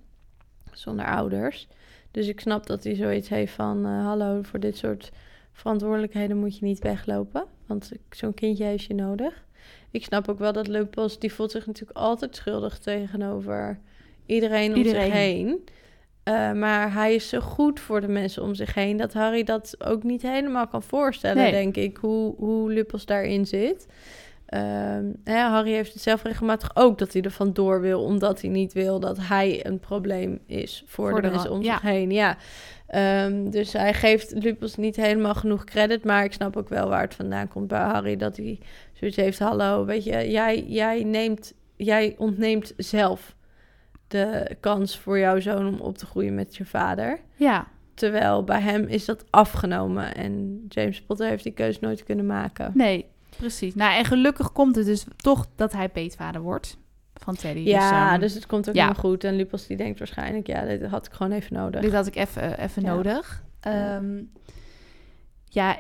Zonder 0.72 1.06
ouders. 1.06 1.68
Dus 2.10 2.26
ik 2.28 2.40
snap 2.40 2.66
dat 2.66 2.84
hij 2.84 2.94
zoiets 2.94 3.28
heeft 3.28 3.52
van... 3.52 3.86
eh, 3.86 4.04
hallo, 4.04 4.42
voor 4.42 4.60
dit 4.60 4.76
soort 4.76 5.12
verantwoordelijkheden 5.52 6.36
moet 6.36 6.58
je 6.58 6.64
niet 6.64 6.78
weglopen. 6.78 7.44
Want 7.66 7.92
zo'n 8.10 8.34
kindje 8.34 8.64
heeft 8.64 8.84
je 8.84 8.94
nodig. 8.94 9.44
Ik 9.90 10.04
snap 10.04 10.28
ook 10.28 10.38
wel 10.38 10.52
dat 10.52 10.68
Lupus, 10.68 11.18
die 11.18 11.32
voelt 11.32 11.50
zich 11.50 11.66
natuurlijk 11.66 11.98
altijd 11.98 12.36
schuldig 12.36 12.78
tegenover 12.78 13.78
iedereen 14.26 14.74
om 14.74 14.84
zich 14.84 15.12
heen. 15.12 15.64
Eh, 16.22 16.52
maar 16.52 16.92
hij 16.92 17.14
is 17.14 17.28
zo 17.28 17.40
goed 17.40 17.80
voor 17.80 18.00
de 18.00 18.08
mensen 18.08 18.42
om 18.42 18.54
zich 18.54 18.74
heen... 18.74 18.96
dat 18.96 19.12
Harry 19.12 19.42
dat 19.44 19.76
ook 19.78 20.02
niet 20.02 20.22
helemaal 20.22 20.66
kan 20.66 20.82
voorstellen, 20.82 21.42
Nee. 21.42 21.52
denk 21.52 21.76
ik. 21.76 21.96
Hoe, 21.96 22.34
hoe 22.36 22.72
Lupus 22.72 23.06
daarin 23.06 23.46
zit. 23.46 23.86
Ehm, 24.46 25.04
hè, 25.24 25.38
Harry 25.38 25.72
heeft 25.72 25.92
het 25.92 26.02
zelf 26.02 26.22
regelmatig 26.22 26.70
ook 26.74 26.98
dat 26.98 27.12
hij 27.12 27.22
er 27.22 27.30
vandoor 27.30 27.80
wil... 27.80 28.02
omdat 28.02 28.40
hij 28.40 28.50
niet 28.50 28.72
wil 28.72 29.00
dat 29.00 29.18
hij 29.20 29.66
een 29.66 29.78
probleem 29.78 30.38
is 30.46 30.82
voor, 30.86 31.10
Voor 31.10 31.20
de, 31.20 31.26
de 31.26 31.32
mensen 31.34 31.50
om 31.50 31.62
ja. 31.62 31.72
zich 31.72 31.82
heen. 31.82 32.10
Ja. 32.10 32.36
Ehm, 32.86 33.50
dus 33.50 33.72
hij 33.72 33.94
geeft 33.94 34.32
Lupus 34.34 34.76
niet 34.76 34.96
helemaal 34.96 35.34
genoeg 35.34 35.64
credit... 35.64 36.04
maar 36.04 36.24
ik 36.24 36.32
snap 36.32 36.56
ook 36.56 36.68
wel 36.68 36.88
waar 36.88 37.02
het 37.02 37.14
vandaan 37.14 37.48
komt 37.48 37.68
bij 37.68 37.82
Harry... 37.82 38.16
dat 38.16 38.36
hij 38.36 38.58
zoiets 38.98 39.16
heeft, 39.16 39.38
hallo, 39.38 39.84
weet 39.84 40.04
je, 40.04 40.30
jij, 40.30 40.64
jij, 40.68 41.02
neemt, 41.04 41.54
jij 41.76 42.14
ontneemt 42.18 42.72
zelf 42.76 43.34
de 44.08 44.56
kans 44.60 44.98
voor 44.98 45.18
jouw 45.18 45.40
zoon 45.40 45.66
om 45.66 45.80
op 45.80 45.98
te 45.98 46.06
groeien 46.06 46.34
met 46.34 46.56
je 46.56 46.64
vader. 46.64 47.18
ja, 47.36 47.66
Terwijl 47.94 48.44
bij 48.44 48.60
hem 48.60 48.84
is 48.86 49.04
dat 49.04 49.24
afgenomen 49.30 50.14
en 50.14 50.64
James 50.68 51.02
Potter 51.02 51.28
heeft 51.28 51.42
die 51.42 51.52
keuze 51.52 51.78
nooit 51.80 52.04
kunnen 52.04 52.26
maken. 52.26 52.70
nee, 52.74 53.06
precies. 53.36 53.74
Nou, 53.74 53.94
en 53.96 54.04
gelukkig 54.04 54.52
komt 54.52 54.76
het 54.76 54.86
dus 54.86 55.04
toch 55.16 55.46
dat 55.54 55.72
hij 55.72 55.88
peetvader 55.88 56.40
wordt 56.40 56.76
van 57.14 57.34
Teddy. 57.34 57.60
Ja, 57.60 58.10
ehm, 58.12 58.20
dus 58.20 58.34
het 58.34 58.46
komt 58.46 58.68
ook 58.68 58.74
ja. 58.74 58.82
helemaal 58.82 59.02
goed. 59.02 59.24
En 59.24 59.36
Lupus 59.36 59.66
die 59.66 59.76
denkt 59.76 59.98
waarschijnlijk, 59.98 60.46
ja, 60.46 60.64
dit 60.64 60.82
had 60.86 61.06
ik 61.06 61.12
gewoon 61.12 61.32
even 61.32 61.54
nodig. 61.56 61.80
Dit 61.80 61.92
had 61.92 62.06
ik 62.06 62.16
even, 62.16 62.58
even 62.60 62.82
Ja. 62.82 62.94
nodig. 62.94 63.44
Ja. 63.60 63.96
Ehm, 63.96 64.22
ja, 65.44 65.76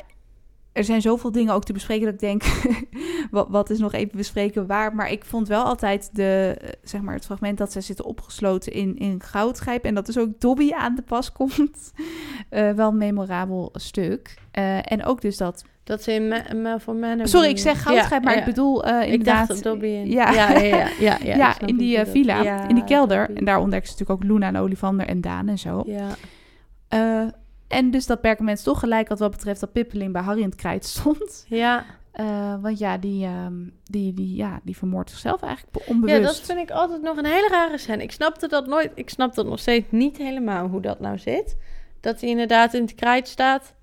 er 0.76 0.84
zijn 0.84 1.00
zoveel 1.00 1.32
dingen 1.32 1.54
ook 1.54 1.64
te 1.64 1.72
bespreken 1.72 2.04
dat 2.04 2.14
ik 2.14 2.20
denk, 2.20 2.42
wat, 3.30 3.48
wat 3.48 3.70
is 3.70 3.78
nog 3.78 3.92
even 3.92 4.16
bespreken 4.16 4.66
waar. 4.66 4.94
Maar 4.94 5.10
ik 5.10 5.24
vond 5.24 5.48
wel 5.48 5.64
altijd 5.64 6.10
de, 6.12 6.56
eh, 6.60 6.68
zeg 6.82 7.00
maar, 7.00 7.14
het 7.14 7.24
fragment 7.24 7.58
dat 7.58 7.72
zij 7.72 7.80
zitten 7.80 8.04
opgesloten 8.04 8.72
in, 8.72 8.96
in 8.96 9.22
Goudgrijp. 9.22 9.84
En 9.84 9.94
dat 9.94 10.06
dus 10.06 10.18
ook 10.18 10.40
Dobby 10.40 10.72
aan 10.72 10.94
de 10.94 11.02
pas 11.02 11.32
komt. 11.32 11.92
Eh, 12.48 12.70
wel 12.70 12.88
een 12.88 12.96
memorabel 12.96 13.70
stuk. 13.72 14.34
Eh, 14.50 14.92
en 14.92 15.04
ook 15.04 15.20
dus 15.20 15.36
dat... 15.36 15.64
Dat 15.84 16.02
ze 16.02 16.12
in 16.12 16.28
Ma- 16.28 16.54
Malfoy 16.62 16.94
Manor... 16.94 17.28
Sorry, 17.28 17.48
ik 17.48 17.58
zeg 17.58 17.82
Goudgrijp, 17.82 18.22
Ja, 18.22 18.28
maar 18.28 18.34
ja. 18.34 18.38
ik 18.38 18.44
bedoel 18.46 18.86
Ik 18.86 19.04
inderdaad... 19.04 19.48
dacht 19.48 19.62
dat 19.62 19.72
Dobby 19.72 19.86
in... 19.86 20.10
Ja. 20.10 20.32
Ja, 20.32 20.58
ja, 20.58 20.88
ja. 20.98 21.18
ja, 21.22 21.54
ik 21.60 21.68
in 21.68 21.76
die 21.76 22.04
villa, 22.04 22.68
in 22.68 22.74
die 22.74 22.84
kelder. 22.84 23.18
Dobby. 23.26 23.38
En 23.38 23.44
daar 23.44 23.58
ontdekken 23.58 23.88
ze 23.88 23.94
natuurlijk 23.98 24.22
ook 24.22 24.30
Luna 24.32 24.46
en 24.46 24.56
Olivander 24.56 25.06
en 25.06 25.20
Daan 25.20 25.48
en 25.48 25.58
zo. 25.58 25.82
Ja, 25.86 26.16
en 27.68 27.90
dus 27.90 28.06
dat 28.06 28.20
Perkament 28.20 28.62
toch 28.62 28.78
gelijk 28.80 29.08
had 29.08 29.18
wat 29.18 29.30
betreft 29.30 29.60
dat 29.60 29.72
Pippeling 29.72 30.12
bij 30.12 30.22
Harry 30.22 30.40
in 30.40 30.46
het 30.48 30.54
krijt 30.54 30.84
stond. 30.84 31.44
ja. 31.48 31.84
Eh, 32.12 32.54
want 32.60 32.78
ja 32.78 32.98
die, 32.98 33.24
ehm, 33.24 33.54
die, 33.84 34.14
die, 34.14 34.36
ja, 34.36 34.60
die 34.62 34.76
vermoordt 34.76 35.10
zichzelf 35.10 35.42
eigenlijk 35.42 35.88
onbewust. 35.88 36.20
Ja, 36.20 36.26
dat 36.26 36.40
vind 36.40 36.58
ik 36.58 36.70
altijd 36.70 37.02
nog 37.02 37.16
een 37.16 37.24
hele 37.24 37.48
rare 37.50 37.78
scène. 37.78 38.02
Ik 38.02 38.12
snapte 38.12 38.48
dat 38.48 38.66
nooit. 38.66 38.90
Ik 38.94 39.10
snap 39.10 39.34
dat 39.34 39.46
nog 39.46 39.58
steeds 39.58 39.86
niet 39.90 40.16
helemaal 40.16 40.66
hoe 40.68 40.80
dat 40.80 41.00
nou 41.00 41.18
zit. 41.18 41.56
Dat 42.00 42.20
hij 42.20 42.30
inderdaad 42.30 42.74
in 42.74 42.82
het 42.82 42.94
krijt 42.94 43.28
staat. 43.28 43.74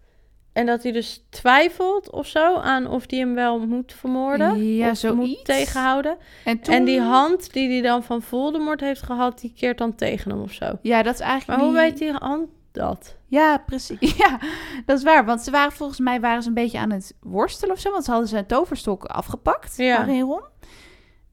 En 0.53 0.65
dat 0.65 0.84
hij 0.84 0.91
dus 0.91 1.25
twijfelt 1.29 2.11
of 2.11 2.27
zo 2.27 2.55
aan 2.55 2.88
of 2.88 3.03
hij 3.07 3.19
hem 3.19 3.34
wel 3.34 3.59
moet 3.67 3.93
vermoorden. 3.93 4.75
Ja, 4.75 4.89
of 4.89 4.97
zoiets. 4.97 5.17
moet 5.36 5.45
tegenhouden. 5.45 6.17
En, 6.45 6.59
toen, 6.59 6.73
En 6.75 6.84
die 6.84 7.01
hand 7.01 7.53
die 7.53 7.69
hij 7.69 7.81
dan 7.81 8.03
van 8.03 8.21
Voldemort 8.21 8.79
heeft 8.81 9.01
gehad, 9.01 9.39
die 9.39 9.53
keert 9.55 9.77
dan 9.77 9.95
tegen 9.95 10.31
hem 10.31 10.41
of 10.41 10.51
zo. 10.51 10.77
Ja, 10.81 11.03
dat 11.03 11.13
is 11.13 11.19
eigenlijk 11.19 11.59
Maar 11.59 11.67
hoe 11.69 11.77
die- 11.77 11.84
weet 11.89 11.97
die 11.97 12.11
hand 12.11 12.49
dat? 12.74 13.15
Ja, 13.28 13.57
precies. 13.57 14.15
Ja, 14.24 14.39
dat 14.86 14.97
is 14.97 15.03
waar. 15.03 15.26
Want 15.26 15.41
ze 15.41 15.51
waren 15.51 15.71
volgens 15.71 15.99
mij 15.99 16.19
waren 16.19 16.41
ze 16.41 16.47
een 16.47 16.53
beetje 16.53 16.80
aan 16.80 16.91
het 16.91 17.15
worstelen 17.21 17.74
of 17.76 17.80
zo. 17.82 17.91
Want 17.91 18.03
ze 18.03 18.09
hadden 18.11 18.30
zijn 18.30 18.45
toverstok 18.45 19.03
afgepakt, 19.05 19.78
Ja. 19.78 19.97
Harry 19.97 20.13
en 20.19 20.21
Ron. 20.21 20.41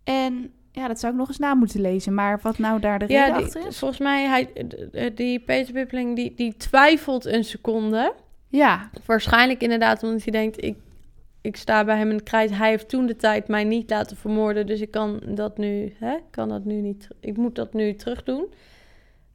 En 0.04 0.52
ja, 0.72 0.88
dat 0.88 1.00
zou 1.00 1.12
ik 1.12 1.18
nog 1.18 1.28
eens 1.28 1.38
na 1.38 1.54
moeten 1.54 1.80
lezen. 1.80 2.14
Maar 2.14 2.38
wat 2.42 2.58
nou 2.58 2.80
daar 2.80 2.98
de 2.98 3.04
reden 3.04 3.34
die, 3.34 3.44
achter 3.44 3.66
is? 3.66 3.78
volgens 3.78 4.00
mij, 4.00 4.24
hij, 4.26 4.44
d- 4.44 5.16
die 5.16 5.40
Peter 5.40 5.72
Pippeling, 5.72 6.16
die, 6.16 6.34
die 6.34 6.56
twijfelt 6.56 7.24
een 7.24 7.44
seconde. 7.44 8.14
Ja, 8.48 8.90
Waarschijnlijk 9.06 9.62
inderdaad 9.62 10.02
omdat 10.02 10.22
hij 10.22 10.32
denkt, 10.32 10.64
ik, 10.64 10.76
ik 11.40 11.56
sta 11.56 11.84
bij 11.84 11.96
hem 11.96 12.08
in 12.08 12.14
het 12.14 12.22
krijt. 12.24 12.50
Hij 12.56 12.68
heeft 12.68 12.88
toen 12.88 13.06
de 13.06 13.16
tijd 13.16 13.48
mij 13.48 13.64
niet 13.64 13.90
laten 13.90 14.16
vermoorden, 14.16 14.66
dus 14.66 14.80
ik 14.80 14.90
kan 14.90 15.20
dat 15.26 15.58
nu, 15.58 15.94
hè, 15.98 16.16
kan 16.30 16.48
dat 16.48 16.64
nu 16.64 16.74
niet, 16.74 17.08
ik 17.20 17.36
moet 17.36 17.54
dat 17.54 17.72
nu 17.72 17.94
terug 17.94 18.22
doen. 18.22 18.46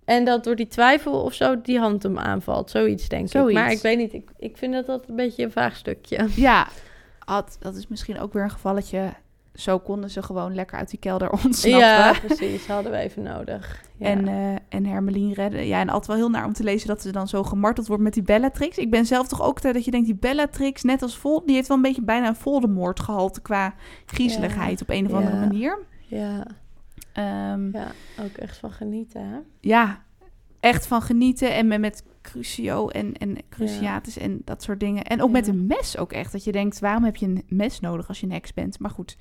En 0.06 0.26
dat 0.26 0.44
door 0.44 0.56
die 0.56 0.68
twijfel 0.68 1.22
of 1.22 1.34
zo 1.34 1.62
die 1.62 1.80
hand 1.80 2.04
hem 2.04 2.18
aanvalt, 2.20 2.70
zoiets 2.70 3.08
denk 3.10 3.34
ik. 3.34 3.54
Maar 3.54 3.72
ik 3.72 3.82
weet 3.82 3.98
niet, 3.98 4.14
ik, 4.14 4.30
ik 4.38 4.58
vind 4.58 4.74
dat 4.74 4.86
dat 4.86 5.10
een 5.10 5.16
beetje 5.16 5.44
een 5.44 5.52
vaag 5.52 5.76
stukje. 5.76 6.28
ja. 6.36 6.68
Had, 7.20 7.58
dat 7.60 7.76
is 7.76 7.88
misschien 7.88 8.20
ook 8.20 8.34
weer 8.34 8.44
een 8.44 8.50
gevalletje. 8.52 9.10
Zo 9.54 9.80
konden 9.80 10.10
ze 10.10 10.22
gewoon 10.24 10.56
lekker 10.56 10.78
uit 10.78 10.90
die 10.90 11.00
kelder 11.00 11.30
ontsnappen. 11.44 11.80
Ja, 11.88 12.14
precies, 12.26 12.68
hadden 12.68 12.92
we 12.92 12.98
even 12.98 13.24
nodig. 13.24 13.84
Ja. 13.98 14.06
En, 14.06 14.28
eh 14.28 14.56
en 14.70 14.86
Hermelien 14.86 15.34
redden. 15.34 15.66
Ja, 15.68 15.80
en 15.80 15.88
altijd 15.90 16.08
wel 16.08 16.16
heel 16.16 16.30
naar 16.30 16.46
om 16.46 16.54
te 16.54 16.64
lezen 16.64 16.88
dat 16.88 17.02
ze 17.02 17.12
dan 17.12 17.28
zo 17.28 17.44
gemarteld 17.44 17.88
wordt 17.88 18.04
met 18.04 18.14
die 18.14 18.24
Bellatrix. 18.24 18.78
Ik 18.78 18.90
ben 18.92 19.06
zelf 19.06 19.28
toch 19.28 19.42
ook 19.42 19.60
te- 19.60 19.74
dat 19.74 19.86
je 19.86 19.92
denkt, 19.92 20.06
die 20.06 20.16
Bellatrix, 20.16 20.84
net 20.84 21.02
als 21.02 21.18
Vol, 21.18 21.46
die 21.46 21.56
heeft 21.56 21.68
wel 21.68 21.78
een 21.78 21.84
beetje 21.84 22.02
bijna 22.02 22.28
een 22.28 22.36
Voldemort 22.36 23.00
gehalte 23.00 23.42
qua 23.42 23.74
griezeligheid 24.06 24.82
op 24.82 24.90
een 24.90 25.06
of 25.06 25.14
andere 25.14 25.36
Ja. 25.36 25.40
manier. 25.40 25.80
ja, 26.08 26.46
Ehm, 27.16 27.72
ja, 27.72 27.92
ook 28.20 28.38
echt 28.38 28.58
van 28.58 28.72
genieten, 28.72 29.30
hè? 29.30 29.38
ja, 29.60 30.04
echt 30.60 30.88
van 30.88 31.02
genieten. 31.02 31.54
En 31.54 31.68
met, 31.68 31.80
met 31.80 32.04
Crucio 32.22 32.88
en, 32.88 33.14
en 33.14 33.38
Cruciatus 33.50 34.18
en 34.18 34.42
dat 34.46 34.64
soort 34.64 34.80
dingen. 34.80 35.04
En 35.04 35.22
ook 35.22 35.32
met 35.32 35.48
een 35.48 35.66
mes 35.66 35.98
ook 35.98 36.12
echt. 36.12 36.32
Dat 36.32 36.44
je 36.44 36.52
denkt, 36.52 36.80
waarom 36.80 37.04
heb 37.04 37.16
je 37.16 37.26
een 37.26 37.44
mes 37.48 37.80
nodig 37.80 38.08
als 38.08 38.20
je 38.20 38.26
een 38.26 38.32
heks 38.32 38.54
bent? 38.54 38.80
Maar 38.80 38.92
goed, 38.92 39.18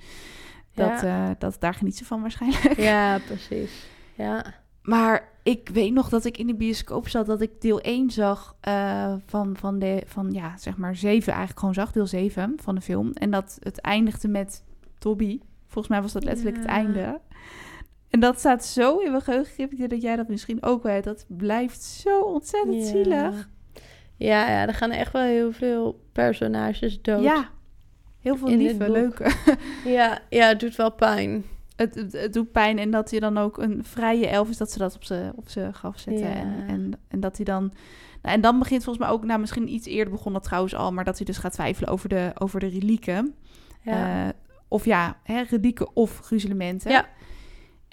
dat, 0.74 1.00
Ja. 1.00 1.28
eh, 1.28 1.34
dat, 1.38 1.56
daar 1.60 1.74
geniet 1.74 1.96
ze 1.96 2.04
van 2.04 2.20
waarschijnlijk. 2.20 2.76
Ja, 2.76 3.18
precies. 3.26 3.86
Ja. 4.14 4.44
Maar 4.82 5.28
ik 5.42 5.68
weet 5.72 5.92
nog 5.92 6.08
dat 6.08 6.24
ik 6.24 6.38
in 6.38 6.46
de 6.46 6.54
bioscoop 6.54 7.08
zat, 7.08 7.26
dat 7.26 7.40
ik 7.40 7.60
deel 7.60 7.80
1 7.80 8.10
zag 8.10 8.56
eh, 8.60 9.14
van, 9.26 9.56
van, 9.56 9.78
de, 9.78 10.02
van, 10.06 10.30
ja, 10.32 10.56
zeg 10.56 10.76
maar 10.76 10.96
7 10.96 11.28
eigenlijk 11.28 11.58
gewoon 11.58 11.74
zag, 11.74 11.92
deel 11.92 12.06
7 12.06 12.52
van 12.62 12.74
de 12.74 12.80
film. 12.80 13.12
En 13.12 13.30
dat 13.30 13.56
het 13.60 13.80
eindigde 13.80 14.28
met 14.28 14.64
Toby. 14.98 15.40
Volgens 15.66 15.88
mij 15.88 16.02
was 16.02 16.12
dat 16.12 16.24
letterlijk 16.24 16.56
het 16.56 16.66
einde. 16.66 17.20
En 18.14 18.20
dat 18.20 18.38
staat 18.38 18.64
zo 18.64 18.98
in 18.98 19.10
mijn 19.10 19.22
geheugen, 19.22 19.88
dat 19.88 20.02
jij 20.02 20.16
dat 20.16 20.28
misschien 20.28 20.62
ook 20.62 20.82
weet. 20.82 21.04
Dat 21.04 21.24
blijft 21.28 21.82
zo 21.82 22.20
ontzettend 22.20 22.82
Ja. 22.82 22.90
zielig. 22.90 23.48
Ja, 24.16 24.48
ja, 24.48 24.66
er 24.66 24.74
gaan 24.74 24.90
echt 24.90 25.12
wel 25.12 25.22
heel 25.22 25.52
veel 25.52 26.00
personages 26.12 27.02
dood. 27.02 27.22
Ja, 27.22 27.48
heel 28.20 28.36
veel 28.36 28.48
lieve, 28.48 28.90
leuke. 28.90 29.32
ja, 29.84 30.18
ja, 30.30 30.48
het 30.48 30.60
doet 30.60 30.76
wel 30.76 30.92
pijn. 30.92 31.44
het, 31.76 31.94
het, 31.94 32.12
het 32.12 32.32
doet 32.32 32.52
pijn 32.52 32.78
en 32.78 32.90
dat 32.90 33.10
je 33.10 33.20
dan 33.20 33.38
ook 33.38 33.58
een 33.58 33.84
vrije 33.84 34.26
elf 34.26 34.48
is, 34.48 34.56
dat 34.56 34.70
ze 34.70 34.78
dat 34.78 34.94
op 34.94 35.04
zijn 35.04 35.32
op 35.36 35.48
z'n 35.48 35.72
graf 35.72 35.98
zetten. 35.98 36.28
Ja. 36.28 36.34
En, 36.34 36.64
en, 36.66 36.92
en 37.08 37.20
dat 37.20 37.36
hij 37.36 37.44
dan... 37.44 37.72
Nou, 38.22 38.34
en 38.34 38.40
dan 38.40 38.58
begint 38.58 38.84
volgens 38.84 39.04
mij 39.06 39.14
ook, 39.14 39.24
nou 39.24 39.40
misschien 39.40 39.72
iets 39.72 39.86
eerder 39.86 40.12
begon 40.12 40.32
dat 40.32 40.42
trouwens 40.42 40.74
al, 40.74 40.92
maar 40.92 41.04
dat 41.04 41.16
hij 41.16 41.26
dus 41.26 41.38
gaat 41.38 41.52
twijfelen 41.52 41.90
over 41.90 42.08
de, 42.08 42.30
over 42.38 42.60
de 42.60 42.66
relieken. 42.66 43.34
Ja. 43.82 44.26
Eh, 44.26 44.32
of 44.68 44.84
ja, 44.84 45.16
hè, 45.22 45.42
relieken 45.42 45.96
of 45.96 46.18
gruzelementen. 46.18 46.90
Ja. 46.90 47.06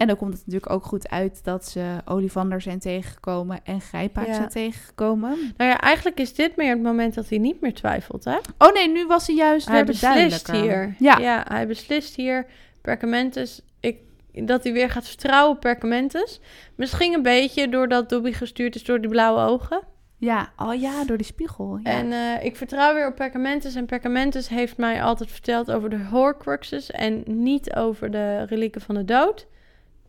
En 0.02 0.08
dan 0.08 0.16
komt 0.16 0.34
het 0.34 0.46
natuurlijk 0.46 0.72
ook 0.74 0.84
goed 0.84 1.10
uit 1.10 1.44
dat 1.44 1.66
ze 1.66 1.98
Olivander 2.06 2.62
zijn 2.62 2.80
tegengekomen 2.80 3.60
en 3.64 3.82
Grijpaard 3.82 4.28
Ja. 4.28 4.34
zijn 4.34 4.50
tegengekomen. 4.50 5.54
Nou 5.58 5.70
ja, 5.70 5.80
eigenlijk 5.80 6.20
is 6.20 6.34
dit 6.34 6.56
meer 6.56 6.70
het 6.70 6.82
moment 6.82 7.14
dat 7.14 7.30
hij 7.30 7.38
niet 7.38 7.62
meer 7.62 7.74
twijfelt, 7.74 8.24
hè? 8.24 8.38
Oh 8.58 8.74
nee, 8.74 8.90
nu 8.90 9.06
was 9.08 9.28
hij 9.28 9.36
juist 9.36 9.68
hij 9.68 9.84
beslist 9.84 10.52
hier. 10.52 10.96
Ja. 11.00 11.18
ja, 11.18 11.46
hij 11.48 11.68
beslist 11.68 12.16
hier. 12.16 12.46
Perkamentus, 12.82 13.62
ik, 13.80 13.98
dat 14.32 14.64
hij 14.64 14.74
weer 14.74 14.90
gaat 14.90 15.08
vertrouwen 15.08 15.56
op 15.56 15.62
Perkamentus. 15.62 16.40
Misschien 16.76 17.14
een 17.14 17.24
beetje 17.24 17.70
doordat 17.70 18.10
Dobby 18.10 18.32
gestuurd 18.32 18.76
is 18.76 18.84
door 18.84 19.02
die 19.02 19.10
blauwe 19.10 19.42
ogen. 19.42 19.82
Ja, 20.18 20.52
oh 20.58 20.80
ja, 20.82 21.06
door 21.06 21.18
die 21.18 21.26
spiegel. 21.26 21.80
Ja. 21.84 21.92
En 21.92 22.12
eh, 22.12 22.46
ik 22.46 22.56
vertrouw 22.56 22.94
weer 22.94 23.08
op 23.08 23.16
Perkamentus. 23.16 23.76
En 23.76 23.86
Perkamentus 23.86 24.50
heeft 24.50 24.78
mij 24.78 25.04
altijd 25.04 25.32
verteld 25.32 25.72
over 25.72 25.90
de 25.90 26.04
Horcruxes 26.10 26.92
en 26.92 27.24
niet 27.26 27.76
over 27.76 28.12
de 28.12 28.44
relieken 28.44 28.82
van 28.82 28.96
de 28.96 29.06
dood. 29.06 29.48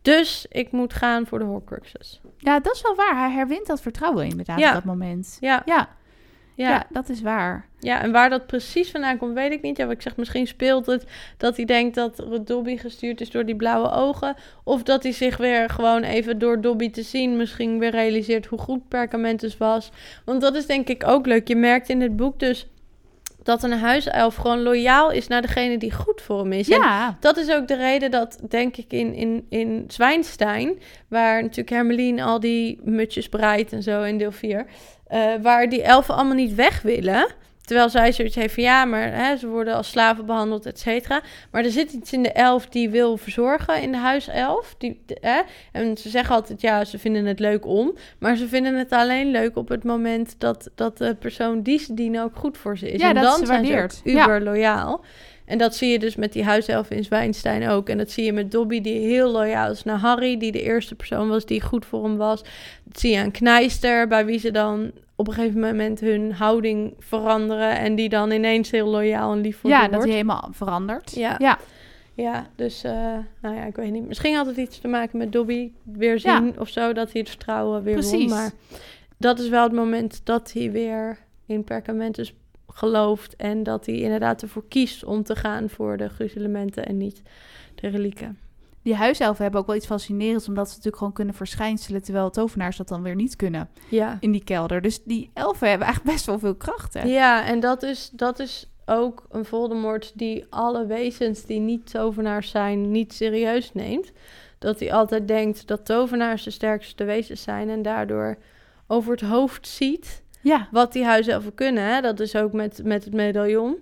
Dus 0.03 0.45
ik 0.49 0.71
moet 0.71 0.93
gaan 0.93 1.25
voor 1.27 1.39
de 1.39 1.45
Horcruxes. 1.45 2.21
Ja, 2.37 2.59
dat 2.59 2.75
is 2.75 2.81
wel 2.81 2.95
waar. 2.95 3.17
Hij 3.19 3.31
herwint 3.31 3.67
dat 3.67 3.81
vertrouwen 3.81 4.25
inderdaad 4.25 4.59
Ja. 4.59 4.67
op 4.67 4.73
dat 4.73 4.83
moment. 4.83 5.37
Ja, 5.39 5.61
Ja, 5.65 5.89
ja. 6.55 6.69
ja. 6.69 6.85
dat 6.89 7.09
is 7.09 7.21
waar. 7.21 7.67
Ja, 7.79 8.01
en 8.01 8.11
waar 8.11 8.29
dat 8.29 8.47
precies 8.47 8.91
vandaan 8.91 9.17
komt, 9.17 9.33
weet 9.33 9.51
ik 9.51 9.61
niet. 9.61 9.77
Ja, 9.77 9.85
wat 9.85 9.93
ik 9.93 10.01
zeg, 10.01 10.15
misschien 10.17 10.47
speelt 10.47 10.85
het 10.85 11.05
dat 11.37 11.55
hij 11.55 11.65
denkt 11.65 11.95
dat 11.95 12.25
Dobby 12.43 12.77
gestuurd 12.77 13.21
is 13.21 13.29
door 13.31 13.45
die 13.45 13.55
blauwe 13.55 13.91
ogen. 13.91 14.35
Of 14.63 14.83
dat 14.83 15.03
hij 15.03 15.11
zich 15.11 15.37
weer 15.37 15.69
gewoon 15.69 16.03
even 16.03 16.39
door 16.39 16.61
Dobby 16.61 16.89
te 16.89 17.01
zien 17.03 17.37
misschien 17.37 17.79
weer 17.79 17.91
realiseert 17.91 18.45
hoe 18.45 18.59
goed 18.59 18.87
Perkamentus 18.87 19.57
was. 19.57 19.91
Want 20.25 20.41
dat 20.41 20.55
is 20.55 20.65
denk 20.65 20.87
ik 20.87 21.07
ook 21.07 21.25
leuk. 21.25 21.47
Je 21.47 21.55
merkt 21.55 21.89
in 21.89 22.01
het 22.01 22.15
boek 22.15 22.39
dus 22.39 22.67
dat 23.43 23.63
een 23.63 23.79
huiself 23.79 24.35
gewoon 24.35 24.61
loyaal 24.61 25.11
is 25.11 25.27
naar 25.27 25.41
degene 25.41 25.77
die 25.77 25.91
goed 25.91 26.21
voor 26.21 26.39
hem 26.39 26.53
is. 26.53 26.69
En 26.69 26.79
Ja, 26.79 27.17
dat 27.19 27.37
is 27.37 27.51
ook 27.51 27.67
de 27.67 27.75
reden 27.75 28.11
dat, 28.11 28.39
denk 28.49 28.77
ik, 28.77 28.91
in, 28.91 29.13
in, 29.13 29.45
in 29.49 29.83
Zwijnstein, 29.87 30.79
waar 31.07 31.41
natuurlijk 31.41 31.69
Hermeline 31.69 32.23
al 32.23 32.39
die 32.39 32.79
mutjes 32.83 33.29
breidt 33.29 33.73
en 33.73 33.83
zo 33.83 34.03
in 34.03 34.17
deel 34.17 34.31
4, 34.31 34.65
eh, 35.07 35.33
waar 35.41 35.69
die 35.69 35.81
elfen 35.81 36.15
allemaal 36.15 36.35
niet 36.35 36.55
weg 36.55 36.81
willen. 36.81 37.27
Terwijl 37.65 37.89
zij 37.89 38.11
zoiets 38.11 38.35
heeft 38.35 38.53
van 38.53 38.63
ja, 38.63 38.85
maar 38.85 39.13
hè, 39.13 39.37
ze 39.37 39.47
worden 39.47 39.73
als 39.75 39.89
slaven 39.89 40.25
behandeld, 40.25 40.65
et 40.65 40.79
cetera. 40.79 41.21
Maar 41.51 41.63
er 41.63 41.71
zit 41.71 41.91
iets 41.91 42.13
in 42.13 42.23
de 42.23 42.31
elf 42.31 42.67
die 42.67 42.89
wil 42.89 43.17
verzorgen, 43.17 43.81
in 43.81 43.91
de 43.91 43.97
huiself. 43.97 44.75
Die, 44.77 45.01
de- 45.05 45.17
hè? 45.21 45.41
En 45.71 45.97
ze 45.97 46.09
zeggen 46.09 46.35
altijd 46.35 46.61
ja, 46.61 46.85
ze 46.85 46.99
vinden 46.99 47.25
het 47.25 47.39
leuk 47.39 47.65
om. 47.65 47.93
Maar 48.19 48.35
ze 48.35 48.47
vinden 48.47 48.75
het 48.75 48.91
alleen 48.91 49.31
leuk 49.31 49.57
op 49.57 49.69
het 49.69 49.83
moment 49.83 50.35
dat, 50.37 50.69
dat 50.75 50.97
de 50.97 51.15
persoon 51.15 51.61
die 51.61 51.79
ze 51.79 51.93
dienen 51.93 52.23
ook 52.23 52.35
goed 52.35 52.57
voor 52.57 52.77
ze 52.77 52.91
is. 52.91 53.01
Ja, 53.01 53.07
en 53.07 53.15
dat 53.15 53.23
dan 53.23 53.37
ze 53.39 53.45
zijn 53.45 53.65
ze 53.65 54.01
uber 54.03 54.41
loyaal. 54.41 55.03
En 55.45 55.57
dat 55.57 55.75
zie 55.75 55.91
je 55.91 55.99
dus 55.99 56.15
met 56.15 56.33
die 56.33 56.43
huiself 56.43 56.89
in 56.89 57.03
Zwijnstein 57.03 57.67
ook. 57.69 57.89
En 57.89 57.97
dat 57.97 58.11
zie 58.11 58.25
je 58.25 58.33
met 58.33 58.51
Dobby, 58.51 58.81
die 58.81 58.99
heel 58.99 59.31
loyaal 59.31 59.71
is 59.71 59.83
naar 59.83 59.99
Harry, 59.99 60.37
die 60.37 60.51
de 60.51 60.61
eerste 60.61 60.95
persoon 60.95 61.29
was 61.29 61.45
die 61.45 61.61
goed 61.61 61.85
voor 61.85 62.03
hem 62.03 62.17
was. 62.17 62.41
Dat 62.83 62.99
zie 62.99 63.11
je 63.11 63.19
aan 63.19 63.31
Knijster, 63.31 64.07
bij 64.07 64.25
wie 64.25 64.39
ze 64.39 64.51
dan 64.51 64.91
op 65.23 65.29
een 65.29 65.33
gegeven 65.41 65.59
moment 65.59 65.99
hun 65.99 66.31
houding 66.33 66.93
veranderen. 66.99 67.77
En 67.77 67.95
die 67.95 68.09
dan 68.09 68.31
ineens 68.31 68.71
heel 68.71 68.87
loyaal 68.87 69.31
en 69.33 69.41
lief 69.41 69.57
voor 69.57 69.69
ja 69.69 69.77
ze 69.77 69.83
dat 69.83 69.91
wordt. 69.93 70.05
hij 70.05 70.15
helemaal 70.15 70.49
verandert. 70.51 71.11
Ja. 71.15 71.35
ja. 71.39 71.57
Ja, 72.15 72.47
dus, 72.55 72.83
eh, 72.83 72.91
nou 73.41 73.55
ja, 73.55 73.63
ik 73.65 73.75
weet 73.75 73.91
niet. 73.91 74.07
Misschien 74.07 74.35
had 74.35 74.45
het 74.45 74.57
iets 74.57 74.79
te 74.79 74.87
maken 74.87 75.17
met 75.17 75.31
Dobby 75.31 75.71
weer 75.83 76.19
Ja. 76.23 76.37
zien 76.37 76.59
of 76.59 76.69
zo, 76.69 76.93
dat 76.93 77.11
hij 77.11 77.21
het 77.21 77.29
vertrouwen 77.29 77.83
weer 77.83 77.93
won. 78.01 78.09
Precies. 78.09 78.29
Maar 78.31 78.51
dat 79.17 79.39
is 79.39 79.49
wel 79.49 79.63
het 79.63 79.71
moment 79.71 80.21
dat 80.23 80.51
hij 80.53 80.71
weer 80.71 81.17
in 81.45 81.63
Perkamentus 81.63 82.33
gelooft. 82.67 83.35
En 83.35 83.63
dat 83.63 83.85
hij 83.85 83.95
inderdaad 83.95 84.41
ervoor 84.41 84.67
kiest 84.67 85.03
om 85.03 85.23
te 85.23 85.35
gaan 85.35 85.69
voor 85.69 85.97
de 85.97 86.09
gruzelementen 86.09 86.85
en 86.85 86.97
niet 86.97 87.21
de 87.75 87.87
relieken. 87.87 88.37
Die 88.83 88.95
huiselfen 88.95 89.43
hebben 89.43 89.61
ook 89.61 89.67
wel 89.67 89.75
iets 89.75 89.85
fascinerends, 89.85 90.47
omdat 90.47 90.65
ze 90.65 90.71
natuurlijk 90.71 90.97
gewoon 90.97 91.13
kunnen 91.13 91.33
verschijnselen, 91.33 92.03
terwijl 92.03 92.29
tovenaars 92.29 92.77
dat 92.77 92.87
dan 92.87 93.01
weer 93.01 93.15
niet 93.15 93.35
kunnen 93.35 93.69
Ja. 93.89 94.17
in 94.19 94.31
die 94.31 94.43
kelder. 94.43 94.81
Dus 94.81 95.03
die 95.03 95.29
elfen 95.33 95.69
hebben 95.69 95.87
eigenlijk 95.87 96.15
best 96.15 96.25
wel 96.27 96.39
veel 96.39 96.55
krachten. 96.55 97.07
Ja, 97.07 97.45
en 97.45 97.59
dat 97.59 97.83
is, 97.83 98.09
dat 98.13 98.39
is 98.39 98.71
ook 98.85 99.25
een 99.29 99.45
Voldemort 99.45 100.11
die 100.15 100.45
alle 100.49 100.85
wezens 100.85 101.45
die 101.45 101.59
niet 101.59 101.91
tovenaars 101.91 102.49
zijn, 102.49 102.91
niet 102.91 103.13
serieus 103.13 103.73
neemt. 103.73 104.11
Dat 104.59 104.79
hij 104.79 104.93
altijd 104.93 105.27
denkt 105.27 105.67
dat 105.67 105.85
tovenaars 105.85 106.43
de 106.43 106.49
sterkste 106.51 107.03
wezens 107.03 107.41
zijn 107.41 107.69
en 107.69 107.81
daardoor 107.81 108.37
over 108.87 109.11
het 109.11 109.21
hoofd 109.21 109.67
ziet 109.67 110.23
Ja, 110.41 110.67
wat 110.71 110.93
die 110.93 111.03
huiselfen 111.05 111.53
kunnen. 111.53 111.83
Hè? 111.83 112.01
Dat 112.01 112.19
is 112.19 112.35
ook 112.35 112.53
met, 112.53 112.81
met 112.83 113.03
het 113.05 113.13
medaillon. 113.13 113.77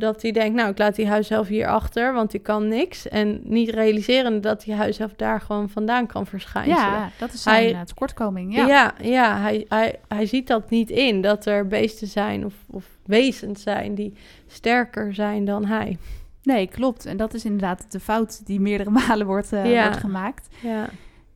Dat 0.00 0.22
hij 0.22 0.32
denkt, 0.32 0.54
nou, 0.56 0.70
ik 0.70 0.78
laat 0.78 0.94
die 0.94 1.08
huiself 1.08 1.48
hier 1.48 1.66
achter, 1.66 2.12
want 2.12 2.30
die 2.30 2.40
kan 2.40 2.68
niks. 2.68 3.08
En 3.08 3.40
niet 3.44 3.68
realiseren 3.70 4.40
dat 4.40 4.62
die 4.62 4.74
huiself 4.74 5.12
daar 5.14 5.40
gewoon 5.40 5.68
vandaan 5.68 6.06
kan 6.06 6.26
verschijnen. 6.26 6.76
ja 6.76 7.10
dat 7.18 7.32
is 7.32 7.42
zijn 7.42 7.64
Hij- 7.64 7.74
eh, 7.74 7.80
tekortkoming. 7.80 8.54
Ja, 8.54 8.66
Ja. 8.66 8.94
ja, 9.02 9.36
hij, 9.40 9.64
hij, 9.68 10.00
hij 10.08 10.26
ziet 10.26 10.46
dat 10.46 10.70
niet 10.70 10.90
in. 10.90 11.20
Dat 11.20 11.46
er 11.46 11.66
beesten 11.66 12.06
zijn 12.08 12.44
of, 12.44 12.54
of 12.70 12.84
wezens 13.04 13.62
zijn 13.62 13.94
die 13.94 14.14
sterker 14.46 15.14
zijn 15.14 15.44
dan 15.44 15.64
hij. 15.64 15.98
Nee, 16.42 16.66
klopt. 16.66 17.06
En 17.06 17.16
dat 17.16 17.34
is 17.34 17.44
inderdaad 17.44 17.92
de 17.92 18.00
fout 18.00 18.46
die 18.46 18.60
meerdere 18.60 18.90
malen 19.06 19.26
wordt, 19.26 19.52
eh, 19.52 19.70
Ja. 19.72 19.82
wordt 19.82 19.96
gemaakt. 20.00 20.48
Ja, 20.62 20.88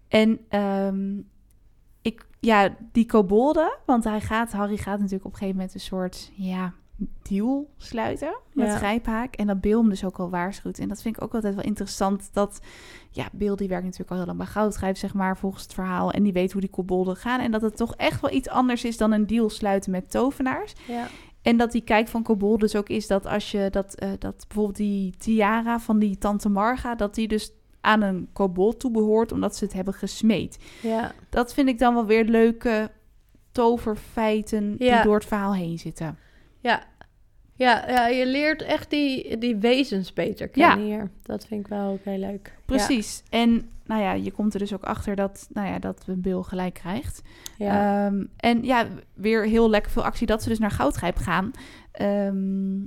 En 0.09 0.39
ehm, 0.49 1.17
ik, 2.03 2.27
ja, 2.41 2.75
die 2.93 3.07
kobolden, 3.07 3.77
want 3.87 4.05
hij 4.05 4.21
gaat, 4.21 4.53
Harry 4.53 4.77
gaat 4.77 4.99
natuurlijk 4.99 5.25
op 5.25 5.33
een 5.33 5.39
gegeven 5.39 5.57
moment 5.57 5.75
een 5.75 5.81
soort, 5.81 6.31
ja, 6.35 6.73
deal 7.23 7.69
sluiten 7.79 8.37
met 8.53 8.67
Ja. 8.67 8.77
Grijphaak. 8.77 9.35
En 9.35 9.47
dat 9.47 9.61
Bill 9.61 9.77
hem 9.79 9.89
dus 9.89 10.05
ook 10.05 10.19
al 10.19 10.31
waarschuwt. 10.31 10.79
En 10.79 10.89
dat 10.89 11.03
vind 11.03 11.17
ik 11.17 11.23
ook 11.23 11.35
altijd 11.35 11.55
wel 11.55 11.65
interessant, 11.65 12.29
dat, 12.33 12.61
ja, 13.11 13.29
Bill 13.33 13.55
die 13.55 13.69
werkt 13.69 13.85
natuurlijk 13.85 14.11
al 14.11 14.17
heel 14.17 14.27
lang 14.27 14.39
bij 14.39 14.47
Goudgrijp, 14.47 14.97
zeg 14.97 15.15
maar, 15.15 15.37
volgens 15.39 15.63
het 15.63 15.75
verhaal. 15.75 16.11
En 16.11 16.23
die 16.23 16.33
weet 16.33 16.53
hoe 16.53 16.61
die 16.61 16.71
kobolden 16.71 17.17
gaan. 17.17 17.41
En 17.41 17.51
dat 17.51 17.63
het 17.63 17.77
toch 17.77 17.95
echt 17.95 18.21
wel 18.21 18.31
iets 18.31 18.49
anders 18.49 18.85
is 18.85 18.97
dan 18.97 19.13
een 19.13 19.27
deal 19.27 19.51
sluiten 19.51 19.91
met 19.91 20.11
tovenaars. 20.11 20.73
ja, 20.87 21.07
En 21.43 21.57
dat 21.57 21.73
die 21.73 21.83
kijk 21.83 22.09
van 22.09 22.23
Kobold 22.23 22.61
dus 22.61 22.77
ook 22.77 22.89
is 22.89 23.07
dat 23.07 23.27
als 23.27 23.51
je 23.51 23.69
dat, 23.71 23.95
eh, 23.95 24.09
dat 24.19 24.45
bijvoorbeeld 24.49 24.77
die 24.77 25.15
tiara 25.17 25.81
van 25.81 25.99
die 25.99 26.19
tante 26.19 26.49
Marga, 26.49 26.95
dat 26.95 27.15
die 27.15 27.29
dus 27.29 27.53
aan 27.81 28.03
een 28.03 28.29
kobold 28.33 28.81
toebehoort 28.81 29.33
omdat 29.33 29.57
ze 29.57 29.65
het 29.65 29.73
hebben 29.73 29.95
gesmeed. 29.95 30.59
ja. 30.83 31.13
Dat 31.31 31.55
vind 31.55 31.69
ik 31.69 31.79
dan 31.79 31.95
wel 31.95 32.07
weer 32.07 32.25
leuke 32.25 32.91
toverfeiten 33.53 34.75
Ja. 34.79 34.95
die 34.95 35.05
door 35.05 35.15
het 35.15 35.25
verhaal 35.25 35.55
heen 35.55 35.79
zitten. 35.79 36.19
Ja, 36.65 36.83
ja, 37.55 37.89
ja 37.89 38.07
je 38.07 38.27
leert 38.27 38.62
echt 38.62 38.91
die, 38.91 39.39
die 39.39 39.57
wezens 39.57 40.12
beter 40.12 40.49
kennen 40.49 40.85
hier. 40.85 41.11
Dat 41.23 41.47
vind 41.47 41.61
ik 41.61 41.69
wel 41.69 41.93
ook 41.93 42.05
heel 42.05 42.19
leuk. 42.19 42.55
Precies. 42.65 43.23
En 43.31 43.69
nou 43.85 44.03
ja, 44.03 44.12
je 44.12 44.33
komt 44.33 44.53
er 44.53 44.59
dus 44.59 44.75
ook 44.75 44.83
achter 44.83 45.17
dat, 45.17 45.47
nou 45.53 45.69
ja, 45.69 45.79
dat 45.79 46.05
Bill 46.09 46.43
gelijk 46.43 46.75
krijgt. 46.75 47.23
Ja, 47.59 47.67
ja. 47.67 48.07
Ehm, 48.07 48.25
en 48.37 48.62
ja, 48.62 48.87
weer 49.15 49.45
heel 49.47 49.71
lekker 49.71 49.93
veel 49.93 50.05
actie 50.05 50.27
dat 50.27 50.43
ze 50.43 50.49
dus 50.49 50.59
naar 50.59 50.71
Goudgrijp 50.71 51.17
gaan. 51.17 51.51
Ehm, 51.93 52.81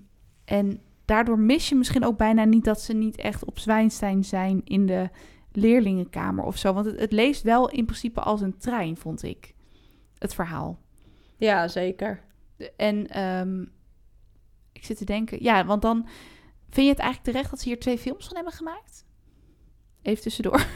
en 0.45 0.79
daardoor 1.05 1.39
mis 1.39 1.69
je 1.69 1.75
misschien 1.75 2.05
ook 2.05 2.17
bijna 2.17 2.43
niet 2.43 2.63
dat 2.63 2.81
ze 2.81 2.93
niet 2.93 3.15
echt 3.15 3.45
op 3.45 3.59
Zwijnstein 3.59 4.23
zijn 4.23 4.61
in 4.63 4.85
de 4.85 5.09
leerlingenkamer 5.51 6.43
of 6.43 6.57
zo. 6.57 6.73
Want 6.73 6.85
het, 6.85 6.99
het 6.99 7.11
leest 7.11 7.43
wel 7.43 7.69
in 7.69 7.85
principe 7.85 8.19
als 8.19 8.41
een 8.41 8.57
trein, 8.57 8.97
vond 8.97 9.23
ik. 9.23 9.53
Het 10.17 10.33
verhaal. 10.33 10.79
ja, 11.37 11.67
zeker. 11.67 12.25
En 12.75 13.07
ehm, 13.07 13.61
ik 14.71 14.85
zit 14.85 14.97
te 14.97 15.05
denken, 15.05 15.43
ja, 15.43 15.65
want 15.65 15.81
dan 15.81 16.07
vind 16.69 16.85
je 16.85 16.91
het 16.91 17.01
eigenlijk 17.01 17.31
terecht 17.31 17.49
dat 17.49 17.59
ze 17.59 17.67
hier 17.67 17.79
twee 17.79 17.97
films 17.97 18.25
van 18.25 18.35
hebben 18.35 18.53
gemaakt? 18.53 19.05
Even 20.01 20.23
tussendoor. 20.23 20.65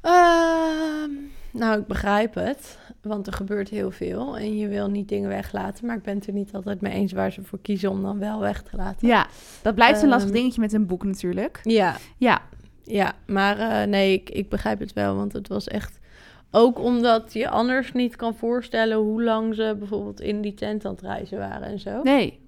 Ehm, 0.00 1.10
nou, 1.50 1.80
ik 1.80 1.86
begrijp 1.86 2.34
het. 2.34 2.78
Want 3.02 3.26
er 3.26 3.32
gebeurt 3.32 3.68
heel 3.68 3.90
veel. 3.90 4.38
En 4.38 4.56
je 4.56 4.68
wil 4.68 4.88
niet 4.90 5.08
dingen 5.08 5.28
weglaten. 5.28 5.86
Maar 5.86 5.96
ik 5.96 6.02
ben 6.02 6.14
het 6.14 6.26
er 6.26 6.32
niet 6.32 6.52
altijd 6.54 6.80
mee 6.80 6.92
eens 6.92 7.12
waar 7.12 7.32
ze 7.32 7.42
voor 7.42 7.60
kiezen 7.60 7.90
om 7.90 8.02
dan 8.02 8.18
wel 8.18 8.40
weg 8.40 8.62
te 8.62 8.76
laten. 8.76 9.08
Ja, 9.08 9.26
dat 9.62 9.74
blijft 9.74 10.02
een 10.02 10.08
lastig 10.08 10.30
Ehm, 10.30 10.38
dingetje 10.38 10.60
met 10.60 10.72
een 10.72 10.86
boek 10.86 11.04
natuurlijk. 11.04 11.60
Ja, 11.62 11.96
Ja, 12.16 12.42
ja. 12.82 13.14
Maar 13.26 13.58
eh, 13.58 13.88
nee, 13.88 14.12
ik, 14.12 14.30
ik 14.30 14.48
begrijp 14.48 14.78
het 14.78 14.92
wel. 14.92 15.16
Want 15.16 15.32
het 15.32 15.48
was 15.48 15.68
echt... 15.68 15.97
Ook 16.50 16.78
omdat 16.78 17.32
je 17.32 17.48
anders 17.48 17.92
niet 17.92 18.16
kan 18.16 18.34
voorstellen 18.34 18.96
hoe 18.96 19.22
lang 19.22 19.54
ze 19.54 19.76
bijvoorbeeld 19.78 20.20
in 20.20 20.40
die 20.40 20.54
tent 20.54 20.84
aan 20.84 20.92
het 20.92 21.00
reizen 21.00 21.38
waren 21.38 21.68
en 21.68 21.78
zo. 21.78 22.02
nee. 22.02 22.46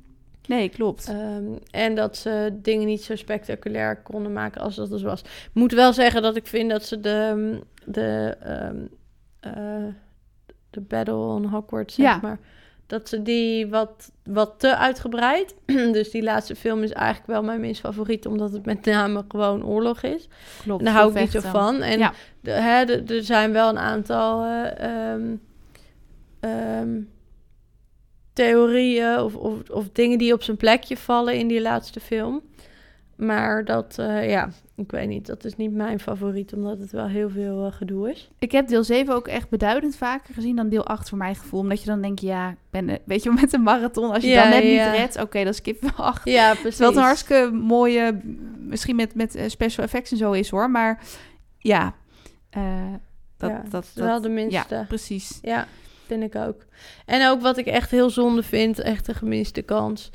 Nee, 0.48 0.68
klopt. 0.68 1.08
Ehm, 1.08 1.44
en 1.70 1.94
dat 1.94 2.16
ze 2.16 2.58
dingen 2.62 2.86
niet 2.86 3.02
zo 3.02 3.16
spectaculair 3.16 3.96
konden 4.02 4.32
maken 4.32 4.60
als 4.60 4.74
dat 4.76 4.90
dus 4.90 5.02
was. 5.02 5.20
Ik 5.20 5.50
moet 5.52 5.72
wel 5.72 5.92
zeggen 5.92 6.22
dat 6.22 6.36
ik 6.36 6.46
vind 6.46 6.70
dat 6.70 6.84
ze 6.84 7.00
de, 7.00 7.58
de, 7.84 8.36
ehm, 8.40 8.76
eh, 9.40 9.94
de 10.70 10.80
Battle 10.80 11.14
on 11.14 11.44
Hogwarts, 11.44 11.94
zeg 11.94 12.06
Ja. 12.06 12.18
maar, 12.22 12.38
dat 12.90 13.08
ze 13.08 13.22
die 13.22 13.66
wat, 13.68 14.12
wat 14.24 14.54
te 14.58 14.76
uitgebreid. 14.76 15.54
dus 15.96 16.10
die 16.10 16.22
laatste 16.22 16.54
film 16.56 16.82
is 16.82 16.92
eigenlijk 16.92 17.26
wel 17.26 17.42
mijn 17.42 17.60
minst 17.60 17.80
favoriet, 17.80 18.26
omdat 18.26 18.52
het 18.52 18.66
met 18.66 18.84
name 18.84 19.24
gewoon 19.28 19.64
oorlog 19.64 20.02
is. 20.02 20.28
klopt. 20.62 20.78
En 20.78 20.84
daar 20.86 20.94
hou 20.94 21.10
ik 21.12 21.20
niet 21.20 21.30
zo 21.30 21.40
van. 21.40 21.82
En 21.82 21.98
Ja. 21.98 22.12
de, 22.40 22.50
hè, 22.50 22.84
de- 22.84 23.14
er 23.16 23.22
zijn 23.24 23.52
wel 23.52 23.68
een 23.68 23.78
aantal 23.78 24.44
eh, 24.44 24.78
ehm, 25.12 25.36
ehm, 26.40 27.00
theorieën 28.32 29.18
of, 29.20 29.34
of, 29.34 29.70
of 29.70 29.88
dingen 29.92 30.18
die 30.18 30.32
op 30.32 30.42
zijn 30.42 30.56
plekje 30.56 30.96
vallen 30.96 31.34
in 31.34 31.48
die 31.48 31.60
laatste 31.60 32.00
film. 32.00 32.42
Maar 33.20 33.64
dat, 33.64 33.98
eh, 33.98 34.30
ja, 34.30 34.50
ik 34.76 34.90
weet 34.90 35.08
niet. 35.08 35.26
Dat 35.26 35.44
is 35.44 35.56
niet 35.56 35.72
mijn 35.72 36.00
favoriet, 36.00 36.52
omdat 36.52 36.78
het 36.78 36.90
wel 36.92 37.06
heel 37.08 37.30
veel 37.30 37.66
eh, 37.66 37.72
gedoe 37.72 38.10
is. 38.10 38.30
Ik 38.38 38.52
heb 38.52 38.68
deel 38.68 38.84
7 38.84 39.14
ook 39.14 39.28
echt 39.28 39.48
beduidend 39.48 39.96
vaker 39.96 40.34
gezien 40.34 40.56
dan 40.56 40.68
deel 40.68 40.86
8 40.86 41.08
voor 41.08 41.18
mijn 41.18 41.34
gevoel. 41.36 41.60
Omdat 41.60 41.80
je 41.80 41.86
dan 41.86 42.00
denkt, 42.02 42.20
ja, 42.20 42.54
ben, 42.70 42.88
eh, 42.88 42.96
weet 43.04 43.22
je, 43.22 43.30
met 43.40 43.52
een 43.52 43.62
marathon, 43.62 44.10
als 44.12 44.22
je 44.22 44.28
Ja, 44.30 44.42
dan 44.42 44.50
net 44.50 44.62
ja. 44.62 44.68
niet 44.90 44.98
redt, 45.00 45.20
oké, 45.20 45.44
dan 45.44 45.54
skip 45.54 45.80
wel 45.80 46.06
8. 46.06 46.24
Ja, 46.24 46.54
precies. 46.54 46.78
Het 46.78 46.96
een 46.96 47.02
hartstikke 47.02 47.50
mooie, 47.52 48.20
misschien 48.58 48.96
met, 48.96 49.14
met 49.14 49.38
special 49.46 49.84
effects 49.84 50.10
en 50.10 50.16
zo 50.16 50.32
is 50.32 50.50
hoor. 50.50 50.70
Maar 50.70 51.02
ja, 51.58 51.94
eh, 52.50 52.62
dat, 53.36 53.50
Ja, 53.50 53.62
dat, 53.70 53.84
is 53.84 53.92
wel 53.94 54.06
dat- 54.08 54.22
de 54.22 54.28
minste. 54.28 54.74
Ja, 54.74 54.84
precies. 54.88 55.38
Ja, 55.42 55.66
vind 56.06 56.22
ik 56.22 56.34
ook. 56.34 56.64
En 57.06 57.28
ook 57.28 57.40
wat 57.40 57.56
ik 57.56 57.66
echt 57.66 57.90
heel 57.90 58.10
zonde 58.10 58.42
vind, 58.42 58.78
echt 58.80 59.08
een 59.08 59.14
gemiste 59.14 59.62
kans, 59.62 60.10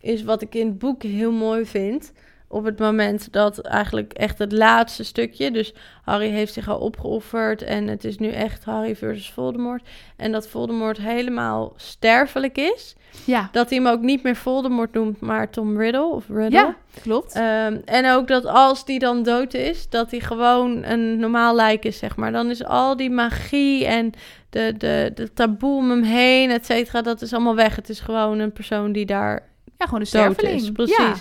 is 0.00 0.22
wat 0.22 0.42
ik 0.42 0.54
in 0.54 0.66
het 0.66 0.78
boek 0.78 1.02
heel 1.02 1.32
mooi 1.32 1.64
vind. 1.66 2.12
Op 2.48 2.64
het 2.64 2.78
moment 2.78 3.32
dat 3.32 3.58
eigenlijk 3.58 4.12
echt 4.12 4.38
het 4.38 4.52
laatste 4.52 5.04
stukje... 5.04 5.50
dus 5.50 5.74
Harry 6.04 6.28
heeft 6.28 6.52
zich 6.52 6.68
al 6.68 6.78
opgeofferd... 6.78 7.62
en 7.62 7.88
het 7.88 8.04
is 8.04 8.18
nu 8.18 8.30
echt 8.30 8.64
Harry 8.64 8.96
versus 8.96 9.30
Voldemort... 9.30 9.88
en 10.16 10.32
dat 10.32 10.48
Voldemort 10.48 10.98
helemaal 10.98 11.72
sterfelijk 11.76 12.58
is... 12.58 12.96
Ja, 13.24 13.48
dat 13.52 13.70
hij 13.70 13.78
hem 13.78 13.86
ook 13.86 14.00
niet 14.00 14.22
meer 14.22 14.36
Voldemort 14.36 14.92
noemt, 14.92 15.20
maar 15.20 15.50
Tom 15.50 15.78
Riddle 15.78 16.04
of 16.04 16.24
Riddle. 16.28 16.58
ja 16.58 16.76
klopt. 17.02 17.34
Ehm, 17.34 17.78
en 17.84 18.10
ook 18.10 18.28
dat 18.28 18.44
als 18.44 18.84
die 18.84 18.98
dan 18.98 19.22
dood 19.22 19.54
is, 19.54 19.88
dat 19.88 20.10
hij 20.10 20.20
gewoon 20.20 20.84
een 20.84 21.18
normaal 21.18 21.54
lijk 21.54 21.84
is, 21.84 21.98
zeg 21.98 22.16
maar. 22.16 22.32
Dan 22.32 22.50
is 22.50 22.64
al 22.64 22.96
die 22.96 23.10
magie 23.10 23.86
en 23.86 24.12
de, 24.50 24.74
de, 24.78 25.10
de 25.14 25.32
taboe 25.32 25.76
om 25.76 25.90
hem 25.90 26.02
heen, 26.02 26.50
et 26.50 26.66
cetera, 26.66 27.02
dat 27.02 27.22
is 27.22 27.32
allemaal 27.32 27.54
weg. 27.54 27.76
Het 27.76 27.88
is 27.88 28.00
gewoon 28.00 28.38
een 28.38 28.52
persoon 28.52 28.92
die 28.92 29.06
daar 29.06 29.48
ja, 29.78 29.84
gewoon 29.84 30.00
een 30.00 30.36
is. 30.36 30.70
Precies. 30.70 30.96
Ja. 30.96 31.14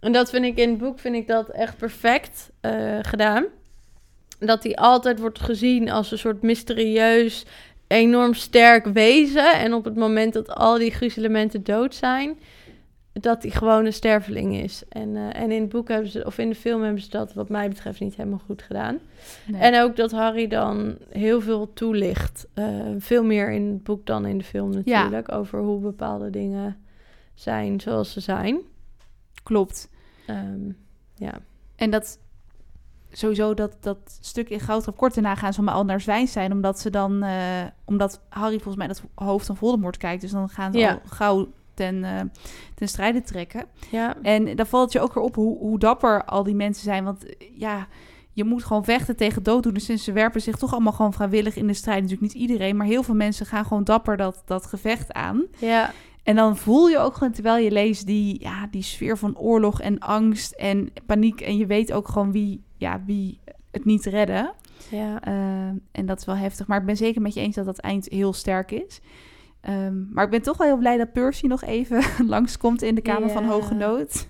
En 0.00 0.12
dat 0.12 0.30
vind 0.30 0.44
ik 0.44 0.56
in 0.56 0.68
het 0.68 0.78
boek 0.78 0.98
vind 0.98 1.14
ik 1.14 1.26
dat 1.26 1.48
echt 1.48 1.76
perfect 1.76 2.50
eh, 2.60 2.98
gedaan. 3.00 3.44
Dat 4.38 4.62
hij 4.62 4.76
altijd 4.76 5.18
wordt 5.18 5.40
gezien 5.40 5.90
als 5.90 6.10
een 6.10 6.18
soort 6.18 6.42
mysterieus, 6.42 7.46
enorm 7.86 8.34
sterk 8.34 8.86
wezen. 8.86 9.52
En 9.52 9.74
op 9.74 9.84
het 9.84 9.96
moment 9.96 10.32
dat 10.32 10.54
al 10.54 10.78
die 10.78 10.90
gruzelementen 10.90 11.64
dood 11.64 11.94
zijn, 11.94 12.38
dat 13.12 13.42
hij 13.42 13.50
gewoon 13.50 13.86
een 13.86 13.92
sterveling 13.92 14.56
is. 14.56 14.82
En, 14.88 15.16
eh, 15.16 15.42
en 15.42 15.50
in 15.50 15.60
het 15.60 15.70
boek 15.70 15.88
hebben 15.88 16.10
ze, 16.10 16.24
of 16.26 16.38
in 16.38 16.48
de 16.48 16.54
film 16.54 16.82
hebben 16.82 17.02
ze 17.02 17.10
dat, 17.10 17.32
wat 17.32 17.48
mij 17.48 17.68
betreft, 17.68 18.00
niet 18.00 18.16
helemaal 18.16 18.42
goed 18.46 18.62
gedaan. 18.62 18.98
Nee. 19.46 19.60
En 19.60 19.82
ook 19.82 19.96
dat 19.96 20.10
Harry 20.10 20.46
dan 20.46 20.96
heel 21.08 21.40
veel 21.40 21.72
toelicht. 21.72 22.46
Eh, 22.54 22.66
veel 22.98 23.24
meer 23.24 23.50
in 23.50 23.66
het 23.66 23.82
boek 23.82 24.06
dan 24.06 24.26
in 24.26 24.38
de 24.38 24.44
film 24.44 24.70
natuurlijk. 24.70 25.32
Over 25.32 25.58
hoe 25.58 25.80
bepaalde 25.80 26.30
dingen 26.30 26.76
zijn 27.34 27.80
zoals 27.80 28.12
ze 28.12 28.20
zijn. 28.20 28.60
Klopt. 29.50 29.88
Ehm, 30.26 30.70
ja. 31.14 31.32
En 31.76 31.90
dat 31.90 32.18
sowieso 33.12 33.54
dat, 33.54 33.76
dat 33.80 34.18
stuk 34.20 34.48
in 34.48 34.60
Goudgraf 34.60 34.96
kort 34.96 35.14
daarna 35.14 35.34
gaan 35.34 35.52
ze 35.52 35.58
allemaal 35.58 35.78
al 35.78 35.84
naar 35.84 36.00
Zwijnstein. 36.00 36.52
Omdat 36.52 36.80
ze 36.80 36.90
dan, 36.90 37.22
eh, 37.22 37.64
omdat 37.84 38.20
Harry 38.28 38.54
volgens 38.56 38.76
mij 38.76 38.86
dat 38.86 39.02
hoofd 39.14 39.46
van 39.46 39.56
Voldemort 39.56 39.96
kijkt. 39.96 40.20
Dus 40.20 40.30
dan 40.30 40.48
gaan 40.48 40.72
ze 40.72 40.78
Ja. 40.78 40.90
al 40.92 41.00
gauw 41.04 41.48
ten, 41.74 42.04
eh, 42.04 42.20
ten 42.74 42.88
strijde 42.88 43.22
trekken. 43.22 43.64
Ja. 43.90 44.16
En 44.22 44.56
dan 44.56 44.66
valt 44.66 44.92
je 44.92 45.00
ook 45.00 45.14
weer 45.14 45.24
op 45.24 45.34
hoe, 45.34 45.58
hoe 45.58 45.78
dapper 45.78 46.24
al 46.24 46.42
die 46.42 46.54
mensen 46.54 46.84
zijn. 46.84 47.04
Want 47.04 47.24
eh, 47.36 47.46
ja, 47.58 47.86
je 48.32 48.44
moet 48.44 48.64
gewoon 48.64 48.84
vechten 48.84 49.16
tegen 49.16 49.42
dooddoeners. 49.42 49.88
En 49.88 49.98
ze 49.98 50.12
werpen 50.12 50.40
zich 50.40 50.56
toch 50.56 50.72
allemaal 50.72 50.92
gewoon 50.92 51.12
vrijwillig 51.12 51.56
in 51.56 51.66
de 51.66 51.74
strijd. 51.74 52.02
Natuurlijk 52.02 52.32
niet 52.32 52.42
iedereen, 52.42 52.76
maar 52.76 52.86
heel 52.86 53.02
veel 53.02 53.14
mensen 53.14 53.46
gaan 53.46 53.64
gewoon 53.64 53.84
dapper 53.84 54.16
dat, 54.16 54.42
dat 54.44 54.66
gevecht 54.66 55.12
aan. 55.12 55.46
Ja. 55.58 55.92
En 56.22 56.36
dan 56.36 56.56
voel 56.56 56.88
je 56.88 56.98
ook 56.98 57.14
gewoon, 57.14 57.32
terwijl 57.32 57.64
je 57.64 57.70
leest, 57.70 58.06
die, 58.06 58.40
ja, 58.40 58.66
die 58.70 58.82
sfeer 58.82 59.18
van 59.18 59.38
oorlog 59.38 59.80
en 59.80 59.98
angst 59.98 60.52
en 60.52 60.92
paniek. 61.06 61.40
En 61.40 61.56
je 61.56 61.66
weet 61.66 61.92
ook 61.92 62.08
gewoon 62.08 62.32
wie, 62.32 62.62
ja, 62.76 63.02
wie 63.06 63.38
het 63.70 63.84
niet 63.84 64.04
redden. 64.04 64.52
Ja. 64.90 65.28
Uh, 65.28 65.68
en 65.92 66.06
dat 66.06 66.18
is 66.18 66.24
wel 66.24 66.36
heftig. 66.36 66.66
Maar 66.66 66.80
ik 66.80 66.86
ben 66.86 66.96
zeker 66.96 67.22
met 67.22 67.34
je 67.34 67.40
eens 67.40 67.54
dat 67.54 67.64
dat 67.64 67.78
eind 67.78 68.08
heel 68.08 68.32
sterk 68.32 68.70
is. 68.70 69.00
Um, 69.68 70.08
maar 70.12 70.24
ik 70.24 70.30
ben 70.30 70.42
toch 70.42 70.56
wel 70.56 70.66
heel 70.66 70.76
blij 70.76 70.96
dat 70.96 71.12
Percy 71.12 71.46
nog 71.46 71.62
even 71.62 72.02
langskomt 72.34 72.82
in 72.82 72.94
de 72.94 73.00
Kamer 73.00 73.28
Ja. 73.28 73.34
van 73.34 73.44
Hoge 73.44 73.74
Nood. 73.74 74.28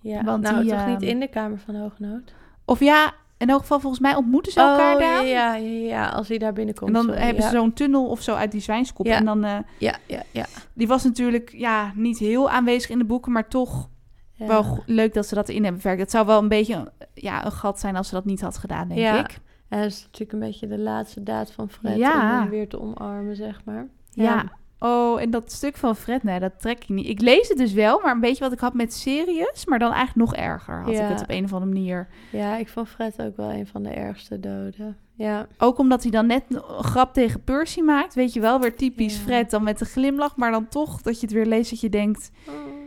ja. 0.00 0.24
Want 0.24 0.42
nou, 0.42 0.62
die, 0.62 0.70
toch 0.70 0.86
niet 0.86 1.00
ehm, 1.02 1.10
in 1.10 1.20
de 1.20 1.28
Kamer 1.28 1.58
van 1.58 1.74
Hoognood? 1.74 2.34
Of 2.64 2.80
ja, 2.80 3.14
in 3.42 3.48
elk 3.48 3.60
geval 3.60 3.80
volgens 3.80 4.02
mij 4.02 4.14
ontmoeten 4.14 4.52
ze 4.52 4.60
elkaar 4.60 4.94
oh, 4.94 5.00
daar. 5.00 5.26
ja, 5.26 5.54
ja, 5.54 6.08
als 6.08 6.28
hij 6.28 6.38
daar 6.38 6.52
binnenkomt. 6.52 6.88
En 6.88 6.94
dan 6.94 7.04
sorry, 7.04 7.20
hebben 7.20 7.42
ja. 7.42 7.50
ze 7.50 7.56
zo'n 7.56 7.72
tunnel 7.72 8.06
of 8.08 8.20
zo 8.20 8.34
uit 8.34 8.50
die 8.50 8.60
zwijnskop. 8.60 9.06
Ja. 9.06 9.16
En 9.16 9.24
dan, 9.24 9.44
uh, 9.44 9.56
Ja, 9.78 9.96
ja, 10.06 10.22
ja. 10.30 10.46
die 10.72 10.86
was 10.86 11.04
natuurlijk 11.04 11.52
ja, 11.56 11.92
niet 11.94 12.18
heel 12.18 12.50
aanwezig 12.50 12.90
in 12.90 12.98
de 12.98 13.04
boeken, 13.04 13.32
maar 13.32 13.48
toch 13.48 13.88
wel 14.36 14.82
leuk 14.86 15.14
dat 15.14 15.26
ze 15.26 15.34
dat 15.34 15.48
erin 15.48 15.62
hebben 15.62 15.80
verwerkt. 15.80 16.02
Het 16.02 16.12
zou 16.12 16.26
wel 16.26 16.38
een 16.38 16.48
beetje 16.48 16.92
ja, 17.14 17.44
een 17.44 17.52
gat 17.52 17.80
zijn 17.80 17.96
als 17.96 18.08
ze 18.08 18.14
dat 18.14 18.24
niet 18.24 18.40
had 18.40 18.58
gedaan, 18.58 18.88
denk 18.88 19.30
ik. 19.30 19.38
En 19.68 19.80
dat 19.80 19.90
is 19.90 20.02
natuurlijk 20.02 20.32
een 20.32 20.38
beetje 20.38 20.66
de 20.66 20.78
laatste 20.78 21.22
daad 21.22 21.52
van 21.52 21.68
Fred 21.70 21.96
Ja. 21.96 22.12
om 22.12 22.40
hem 22.40 22.50
weer 22.50 22.68
te 22.68 22.80
omarmen, 22.80 23.36
zeg 23.36 23.64
maar. 23.64 23.88
Ja. 24.10 24.44
Oh, 24.84 25.20
en 25.20 25.30
dat 25.30 25.52
stuk 25.52 25.76
van 25.76 25.96
Fred, 25.96 26.22
nee, 26.22 26.40
dat 26.40 26.52
trek 26.60 26.82
ik 26.82 26.88
niet. 26.88 27.08
Ik 27.08 27.20
lees 27.20 27.48
het 27.48 27.58
dus 27.58 27.72
wel, 27.72 28.00
maar 28.00 28.12
een 28.12 28.20
beetje 28.20 28.44
wat 28.44 28.52
ik 28.52 28.58
had 28.58 28.74
met 28.74 28.92
Sirius, 28.94 29.66
maar 29.66 29.78
dan 29.78 29.92
eigenlijk 29.92 30.30
nog 30.30 30.40
erger 30.40 30.82
had 30.82 30.92
Ja. 30.94 31.02
ik 31.02 31.08
het 31.08 31.22
op 31.22 31.30
een 31.30 31.44
of 31.44 31.52
andere 31.52 31.72
manier. 31.72 32.08
Ja, 32.32 32.56
ik 32.56 32.68
vond 32.68 32.88
Fred 32.88 33.22
ook 33.22 33.36
wel 33.36 33.50
een 33.52 33.66
van 33.66 33.82
de 33.82 33.88
ergste 33.90 34.40
doden. 34.40 34.96
Ja. 35.14 35.46
Ook 35.58 35.78
omdat 35.78 36.02
hij 36.02 36.10
dan 36.10 36.26
net 36.26 36.42
een 36.48 36.62
grap 36.62 37.12
tegen 37.14 37.44
Percy 37.44 37.80
maakt, 37.80 38.14
weet 38.14 38.32
je 38.32 38.40
wel, 38.40 38.60
weer 38.60 38.76
typisch 38.76 39.16
Ja. 39.16 39.22
Fred, 39.22 39.50
dan 39.50 39.62
met 39.62 39.80
een 39.80 39.86
glimlach, 39.86 40.36
maar 40.36 40.50
dan 40.50 40.68
toch 40.68 41.02
dat 41.02 41.14
je 41.20 41.26
het 41.26 41.34
weer 41.34 41.46
leest 41.46 41.70
dat 41.70 41.80
je 41.80 41.88
denkt, 41.88 42.30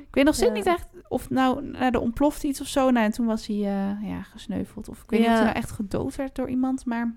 ik 0.07 0.15
weet 0.15 0.23
nog 0.25 0.35
steeds 0.35 0.51
Ja. 0.51 0.57
niet 0.57 0.65
echt 0.65 0.87
of 1.07 1.29
nou, 1.29 1.63
nou 1.63 1.83
er 1.93 1.99
ontploft 1.99 2.43
iets 2.43 2.61
of 2.61 2.67
zo. 2.67 2.89
Nou, 2.91 3.05
en 3.05 3.11
toen 3.11 3.25
was 3.25 3.47
hij 3.47 3.55
eh, 3.55 4.09
ja, 4.09 4.21
gesneuveld. 4.21 4.89
Of 4.89 5.01
ik 5.03 5.09
weet 5.09 5.19
niet 5.19 5.29
of 5.29 5.35
hij 5.35 5.43
nou 5.43 5.55
echt 5.55 5.71
gedood 5.71 6.15
werd 6.15 6.35
door 6.35 6.49
iemand, 6.49 6.85
maar 6.85 7.15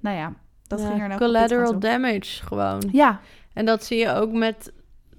nou 0.00 0.16
ja, 0.16 0.32
dat 0.66 0.80
Ja, 0.80 0.86
ging 0.86 1.00
er 1.00 1.08
nou 1.08 1.20
Collateral 1.20 1.78
damage 1.78 2.42
gewoon. 2.44 2.82
Ja, 2.92 3.20
En 3.58 3.64
dat 3.64 3.84
zie 3.84 3.98
je 3.98 4.12
ook 4.12 4.32
met 4.32 4.72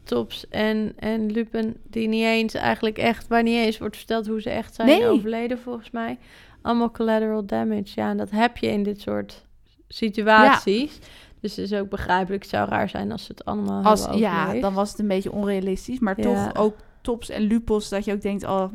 Tops 0.04 0.48
en, 0.50 0.94
en 0.98 1.32
Lupin, 1.32 1.78
die 1.84 2.08
niet 2.08 2.24
eens 2.24 2.54
eigenlijk 2.54 2.98
echt, 2.98 3.28
waar 3.28 3.44
niet 3.44 3.56
eens 3.66 3.78
wordt 3.78 3.98
verteld 3.98 4.28
hoe 4.28 4.42
ze 4.42 4.50
echt 4.50 4.76
zijn 4.76 4.88
Nee. 4.88 5.06
overleden, 5.08 5.60
volgens 5.60 5.92
mij. 5.92 6.18
Allemaal 6.62 6.92
collateral 6.92 7.46
damage. 7.46 7.92
Ja, 7.96 8.10
en 8.10 8.18
dat 8.18 8.30
heb 8.32 8.58
je 8.58 8.68
in 8.68 8.84
dit 8.84 9.02
soort 9.02 9.46
situaties. 9.88 11.00
Dus 11.42 11.56
het 11.56 11.72
is 11.72 11.80
ook 11.80 11.90
begrijpelijk. 11.90 12.42
Het 12.42 12.52
zou 12.52 12.70
raar 12.70 12.90
zijn 12.90 13.12
als 13.12 13.24
ze 13.26 13.32
het 13.32 13.46
allemaal 13.46 13.84
als, 13.84 14.08
ja, 14.16 14.54
dan 14.54 14.74
was 14.74 14.90
het 14.92 15.00
een 15.00 15.08
beetje 15.08 15.32
onrealistisch. 15.32 16.00
Maar 16.00 16.22
Ja. 16.22 16.24
toch 16.24 16.56
ook 16.64 16.76
tops 17.02 17.30
en 17.30 17.42
lupos, 17.42 17.90
dat 17.90 18.06
je 18.06 18.14
ook 18.14 18.22
denkt, 18.22 18.44
oh, 18.44 18.66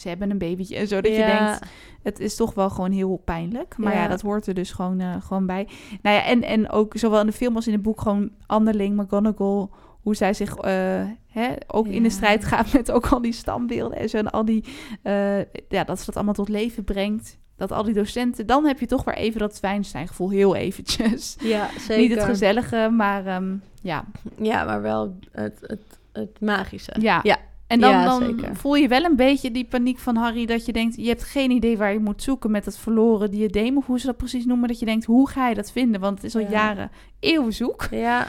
ze 0.00 0.08
hebben 0.08 0.30
een 0.30 0.38
babytje 0.38 0.76
en 0.76 0.88
zo. 0.88 1.00
Dat 1.00 1.12
je 1.12 1.24
denkt, 1.24 1.58
het 2.02 2.20
is 2.20 2.36
toch 2.36 2.54
wel 2.54 2.70
gewoon 2.70 2.90
heel 2.92 3.22
pijnlijk. 3.24 3.74
Maar 3.78 3.94
ja, 3.94 4.02
Ja. 4.02 4.08
dat 4.08 4.20
hoort 4.20 4.46
er 4.46 4.54
dus 4.54 4.72
gewoon, 4.72 5.00
eh, 5.00 5.14
gewoon 5.20 5.46
bij. 5.46 5.68
Nou 6.02 6.16
ja, 6.16 6.24
en, 6.24 6.42
en 6.42 6.70
ook 6.70 6.92
zowel 6.96 7.20
in 7.20 7.26
de 7.26 7.32
film 7.32 7.56
als 7.56 7.66
in 7.66 7.72
het 7.72 7.82
boek 7.82 8.00
gewoon 8.00 8.30
Anderling, 8.46 8.96
McGonagall... 8.96 9.68
hoe 10.00 10.16
zij 10.16 10.34
zich 10.34 10.56
eh, 10.56 11.02
hè, 11.26 11.48
ook 11.66 11.86
in 11.86 12.02
de 12.02 12.10
strijd 12.10 12.44
gaat 12.44 12.72
met 12.72 12.90
ook 12.90 13.06
al 13.06 13.20
die 13.22 13.32
standbeelden 13.32 13.98
en 13.98 14.08
zo. 14.08 14.16
En 14.16 14.30
al 14.30 14.44
die, 14.44 14.64
eh, 15.02 15.38
ja, 15.68 15.84
dat 15.84 15.98
ze 15.98 16.06
dat 16.06 16.16
allemaal 16.16 16.34
tot 16.34 16.48
leven 16.48 16.84
brengt. 16.84 17.38
Dat 17.56 17.72
al 17.72 17.82
die 17.84 17.94
docenten, 17.94 18.46
dan 18.46 18.64
heb 18.64 18.80
je 18.80 18.86
toch 18.86 19.04
weer 19.04 19.14
even 19.14 19.40
dat 19.40 19.56
Zwijnstein-gevoel, 19.56 20.30
heel 20.30 20.54
eventjes. 20.54 21.36
Ja, 21.40 21.68
zeker. 21.78 22.02
Niet 22.02 22.10
het 22.14 22.24
gezellige, 22.24 22.88
maar 22.92 23.26
ehm, 23.26 23.54
ja, 23.82 24.04
Ja, 24.40 24.64
maar 24.64 24.82
wel 24.82 25.18
het, 25.32 25.58
het, 25.60 25.82
het 26.12 26.40
magische. 26.40 26.94
Ja. 27.00 27.20
ja. 27.22 27.36
En 27.72 27.80
dan, 27.80 27.90
Ja, 27.90 28.04
dan 28.18 28.56
voel 28.56 28.74
je 28.74 28.88
wel 28.88 29.04
een 29.04 29.16
beetje 29.16 29.50
die 29.50 29.64
paniek 29.64 29.98
van 29.98 30.16
Harry... 30.16 30.46
dat 30.46 30.66
je 30.66 30.72
denkt, 30.72 30.96
je 30.96 31.08
hebt 31.08 31.24
geen 31.24 31.50
idee 31.50 31.76
waar 31.76 31.92
je 31.92 31.98
moet 31.98 32.22
zoeken... 32.22 32.50
met 32.50 32.64
dat 32.64 32.78
verloren 32.78 33.30
diadeem, 33.30 33.76
of 33.76 33.86
hoe 33.86 34.00
ze 34.00 34.06
dat 34.06 34.16
precies 34.16 34.44
noemen... 34.44 34.68
dat 34.68 34.78
je 34.78 34.84
denkt, 34.84 35.04
hoe 35.04 35.28
ga 35.28 35.48
je 35.48 35.54
dat 35.54 35.72
vinden? 35.72 36.00
Want 36.00 36.14
het 36.16 36.24
is 36.24 36.34
al 36.34 36.40
Ja. 36.40 36.50
jaren 36.50 36.90
eeuwen 37.20 37.52
zoek. 37.52 37.88
Ja, 37.90 38.26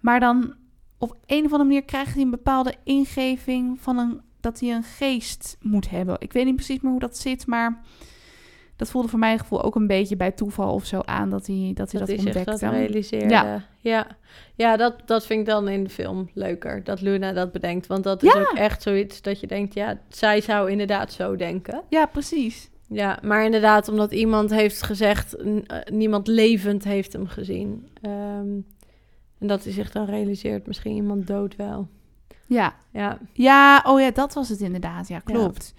Maar 0.00 0.20
dan 0.20 0.54
op 0.98 1.16
een 1.26 1.44
of 1.44 1.52
andere 1.52 1.64
manier 1.64 1.84
krijgt 1.84 2.14
hij 2.14 2.22
een 2.22 2.30
bepaalde 2.30 2.74
ingeving... 2.84 3.80
van 3.80 3.98
een, 3.98 4.20
dat 4.40 4.60
hij 4.60 4.70
een 4.70 4.82
geest 4.82 5.56
moet 5.60 5.90
hebben. 5.90 6.16
Ik 6.18 6.32
weet 6.32 6.44
niet 6.44 6.56
precies 6.56 6.80
meer 6.80 6.90
hoe 6.90 7.00
dat 7.00 7.18
zit, 7.18 7.46
maar... 7.46 7.82
dat 8.76 8.90
voelde 8.90 9.08
voor 9.08 9.18
mijn 9.18 9.38
gevoel 9.38 9.62
ook 9.62 9.74
een 9.74 9.86
beetje 9.86 10.16
bij 10.16 10.30
toeval 10.30 10.72
of 10.74 10.84
zo 10.84 11.00
aan... 11.04 11.30
dat 11.30 11.46
hij 11.46 11.70
dat, 11.74 11.90
hij 11.90 12.00
dat 12.00 12.08
dat, 12.08 12.18
ontdekte. 12.18 12.50
dat 12.50 12.60
realiseerde. 12.60 13.28
Ja. 13.28 13.62
Ja, 13.78 14.06
ja. 14.54 14.76
dat, 14.76 14.94
dat 15.06 15.26
vind 15.26 15.40
ik 15.40 15.46
dan 15.46 15.68
in 15.68 15.84
de 15.84 15.90
film 15.90 16.30
leuker. 16.34 16.84
Dat 16.84 17.00
Luna 17.00 17.32
dat 17.32 17.52
bedenkt. 17.52 17.86
Want 17.86 18.04
dat 18.04 18.22
is 18.22 18.32
Ja. 18.32 18.40
ook 18.40 18.52
echt 18.56 18.82
zoiets 18.82 19.22
dat 19.22 19.40
je 19.40 19.46
denkt... 19.46 19.74
Ja, 19.74 19.98
zij 20.08 20.40
zou 20.40 20.70
inderdaad 20.70 21.12
zo 21.12 21.36
denken. 21.36 21.82
ja, 21.88 22.06
precies. 22.06 22.70
Ja, 22.88 23.18
maar 23.22 23.44
inderdaad, 23.44 23.88
omdat 23.88 24.12
iemand 24.12 24.50
heeft 24.50 24.82
gezegd... 24.82 25.36
eh, 25.36 25.78
niemand 25.92 26.26
levend 26.26 26.84
heeft 26.84 27.12
hem 27.12 27.26
gezien. 27.26 27.88
Ehm, 28.02 28.48
en 29.38 29.46
dat 29.46 29.64
hij 29.64 29.72
zich 29.72 29.90
dan 29.90 30.06
realiseert... 30.06 30.66
misschien 30.66 30.94
iemand 30.94 31.26
dood 31.26 31.56
wel. 31.56 31.88
Ja, 32.46 32.74
Ja, 32.92 33.18
Ja, 33.32 33.82
oh 33.86 34.00
ja, 34.00 34.10
dat 34.10 34.34
was 34.34 34.48
het 34.48 34.60
inderdaad. 34.60 35.08
Ja, 35.08 35.18
klopt. 35.18 35.74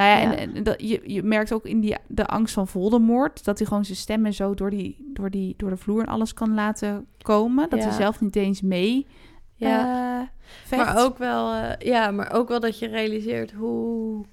Nou 0.00 0.10
ja, 0.10 0.18
Ja. 0.30 0.36
en, 0.36 0.54
en 0.54 0.62
dat, 0.62 0.88
je, 0.88 1.00
je 1.04 1.22
merkt 1.22 1.52
ook 1.52 1.64
in 1.64 1.80
die, 1.80 1.96
de 2.06 2.26
angst 2.26 2.54
van 2.54 2.68
Voldemort... 2.68 3.44
dat 3.44 3.58
hij 3.58 3.66
gewoon 3.66 3.84
zijn 3.84 3.96
stemmen 3.96 4.34
zo 4.34 4.54
door, 4.54 4.70
die, 4.70 5.10
door, 5.12 5.30
die, 5.30 5.54
door 5.56 5.70
de 5.70 5.76
vloer 5.76 6.00
en 6.02 6.06
alles 6.08 6.34
kan 6.34 6.54
laten 6.54 7.06
komen. 7.22 7.70
Dat 7.70 7.78
Ja. 7.78 7.84
hij 7.88 7.94
zelf 7.94 8.20
niet 8.20 8.36
eens 8.36 8.60
mee 8.62 9.06
ja. 9.54 10.28
eh. 10.70 10.78
Maar 10.78 10.96
ook 11.04 11.18
wel, 11.18 11.52
eh, 11.52 11.86
ja, 11.86 12.10
maar 12.10 12.32
ook 12.32 12.48
wel 12.48 12.60
dat 12.60 12.78
je 12.78 12.86
realiseert 12.88 13.52
hoe 13.52 14.24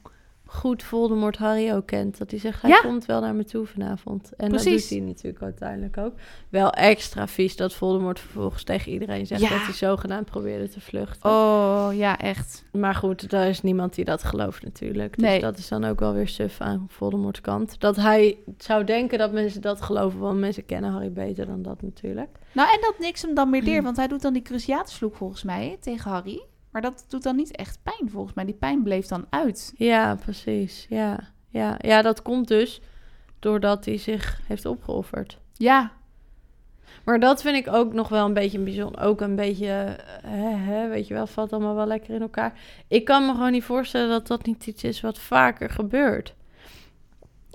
goed 0.49 0.83
Voldemort 0.83 1.37
Harry 1.37 1.71
ook 1.71 1.85
kent. 1.85 2.17
Dat 2.17 2.31
hij 2.31 2.39
zegt, 2.39 2.61
hij 2.61 2.69
Ja. 2.71 2.79
komt 2.79 3.05
wel 3.05 3.21
naar 3.21 3.35
me 3.35 3.43
toe 3.43 3.65
vanavond. 3.65 4.31
En 4.37 4.49
dat 4.49 4.61
Precies. 4.61 4.87
doet 4.89 4.97
hij 4.97 5.07
natuurlijk 5.07 5.43
uiteindelijk 5.43 5.97
ook. 5.97 6.13
Wel 6.49 6.69
extra 6.71 7.27
vies 7.27 7.55
dat 7.55 7.73
Voldemort 7.73 8.19
vervolgens 8.19 8.63
tegen 8.63 8.91
iedereen 8.91 9.25
zegt 9.25 9.41
Ja. 9.41 9.49
dat 9.49 9.61
hij 9.61 9.73
zogenaamd 9.73 10.25
probeerde 10.25 10.69
te 10.69 10.81
vluchten. 10.81 11.29
Oh, 11.29 11.87
ja, 11.93 12.17
echt. 12.19 12.63
Maar 12.71 12.95
goed, 12.95 13.31
er 13.33 13.47
is 13.47 13.61
niemand 13.61 13.95
die 13.95 14.05
dat 14.05 14.23
gelooft 14.23 14.63
natuurlijk. 14.63 15.15
Dus 15.17 15.25
Nee. 15.27 15.39
dat 15.39 15.57
is 15.57 15.67
dan 15.67 15.85
ook 15.85 15.99
wel 15.99 16.13
weer 16.13 16.27
suf 16.27 16.61
aan 16.61 16.85
Voldemorts 16.89 17.41
kant. 17.41 17.79
Dat 17.79 17.95
hij 17.95 18.37
zou 18.57 18.83
denken 18.83 19.17
dat 19.17 19.31
mensen 19.31 19.61
dat 19.61 19.81
geloven, 19.81 20.19
want 20.19 20.39
mensen 20.39 20.65
kennen 20.65 20.91
Harry 20.91 21.11
beter 21.11 21.45
dan 21.45 21.61
dat 21.61 21.81
natuurlijk. 21.81 22.29
Nou, 22.51 22.69
en 22.73 22.77
dat 22.81 22.95
niks 22.99 23.21
hem 23.21 23.33
dan 23.35 23.49
meer 23.49 23.63
deert, 23.63 23.83
want 23.83 23.97
hij 23.97 24.07
doet 24.07 24.21
dan 24.21 24.33
die 24.33 24.41
cruciatesvloek 24.41 25.15
volgens 25.15 25.43
mij 25.43 25.77
tegen 25.79 26.11
Harry. 26.11 26.41
Maar 26.71 26.81
dat 26.81 27.05
doet 27.07 27.23
dan 27.23 27.35
niet 27.35 27.55
echt 27.55 27.79
pijn 27.83 28.09
volgens 28.09 28.33
mij. 28.33 28.45
Die 28.45 28.53
pijn 28.53 28.83
bleef 28.83 29.07
dan 29.07 29.25
uit. 29.29 29.73
Ja, 29.75 30.15
precies. 30.15 30.85
Ja, 30.89 31.19
ja. 31.49 31.75
ja 31.81 32.01
dat 32.01 32.21
komt 32.21 32.47
dus 32.47 32.81
doordat 33.39 33.85
hij 33.85 33.97
zich 33.97 34.41
heeft 34.47 34.65
opgeofferd. 34.65 35.37
Ja, 35.53 35.91
Maar 37.03 37.19
dat 37.19 37.41
vind 37.41 37.55
ik 37.55 37.73
ook 37.73 37.93
nog 37.93 38.09
wel 38.09 38.25
een 38.25 38.33
beetje 38.33 38.59
bijzonder. 38.59 39.01
Ook 39.01 39.21
een 39.21 39.35
beetje, 39.35 39.97
hè, 40.21 40.55
hè, 40.55 40.87
weet 40.87 41.07
je 41.07 41.13
wel, 41.13 41.27
valt 41.27 41.53
allemaal 41.53 41.75
wel 41.75 41.87
lekker 41.87 42.13
in 42.13 42.21
elkaar. 42.21 42.59
Ik 42.87 43.05
kan 43.05 43.25
me 43.25 43.31
gewoon 43.31 43.51
niet 43.51 43.63
voorstellen 43.63 44.09
dat 44.09 44.27
dat 44.27 44.45
niet 44.45 44.67
iets 44.67 44.83
is 44.83 45.01
wat 45.01 45.19
vaker 45.19 45.69
gebeurt. 45.69 46.35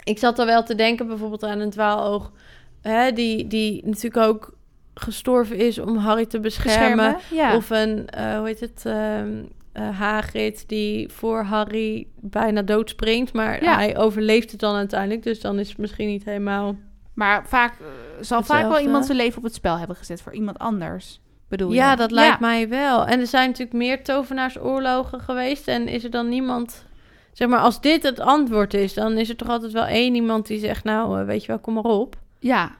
Ik 0.04 0.18
zat 0.18 0.38
er 0.38 0.46
wel 0.46 0.62
te 0.62 0.74
denken 0.74 1.06
bijvoorbeeld 1.06 1.42
aan 1.42 1.60
een 1.60 1.70
dwaaloog, 1.70 2.32
hè, 2.80 3.12
die, 3.12 3.46
die 3.46 3.86
natuurlijk 3.86 4.26
ook 4.26 4.56
gestorven 4.94 5.56
is 5.56 5.78
om 5.78 5.96
Harry 5.96 6.26
te 6.26 6.40
beschermen. 6.40 7.12
beschermen. 7.14 7.46
Ja. 7.50 7.56
Of 7.56 7.70
een, 7.70 8.08
eh, 8.08 8.36
hoe 8.38 8.46
heet 8.46 8.60
het, 8.60 8.82
ehm 8.86 9.28
eh, 9.72 9.98
Hagrid 9.98 10.64
die 10.68 11.08
voor 11.12 11.42
Harry 11.42 12.06
bijna 12.20 12.62
doodspringt. 12.62 13.32
Maar 13.32 13.62
Ja. 13.64 13.74
hij 13.74 13.96
overleeft 13.98 14.50
het 14.50 14.60
dan 14.60 14.74
uiteindelijk. 14.74 15.22
Dus 15.22 15.40
dan 15.40 15.58
is 15.58 15.68
het 15.68 15.78
misschien 15.78 16.08
niet 16.08 16.24
helemaal... 16.24 16.76
Maar 17.14 17.46
vaak 17.46 17.72
eh, 17.80 17.86
zal 18.20 18.42
vaak 18.42 18.68
wel 18.68 18.80
iemand 18.80 19.04
zijn 19.06 19.16
leven 19.16 19.38
op 19.38 19.44
het 19.44 19.54
spel 19.54 19.78
hebben 19.78 19.96
gezet 19.96 20.22
voor 20.22 20.32
iemand 20.32 20.58
anders. 20.58 21.20
Bedoel 21.48 21.72
Ja, 21.72 21.90
je? 21.90 21.96
dat 21.96 22.10
lijkt 22.10 22.40
mij 22.40 22.68
wel. 22.68 23.06
En 23.06 23.20
er 23.20 23.26
zijn 23.26 23.46
natuurlijk 23.48 23.76
meer 23.76 24.04
tovenaarsoorlogen 24.04 25.20
geweest. 25.20 25.68
En 25.68 25.88
is 25.88 26.04
er 26.04 26.10
dan 26.10 26.28
niemand... 26.28 26.84
Zeg 27.32 27.48
maar, 27.48 27.60
als 27.60 27.80
dit 27.80 28.02
het 28.02 28.20
antwoord 28.20 28.74
is, 28.74 28.94
dan 28.94 29.12
is 29.18 29.28
er 29.28 29.36
toch 29.36 29.48
altijd 29.48 29.72
wel 29.72 29.84
één 29.86 30.14
iemand 30.14 30.46
die 30.46 30.58
zegt... 30.58 30.84
Nou, 30.84 31.26
weet 31.26 31.40
je 31.40 31.46
wel, 31.46 31.58
kom 31.58 31.74
maar 31.74 31.82
op. 31.82 32.16
Ja, 32.38 32.70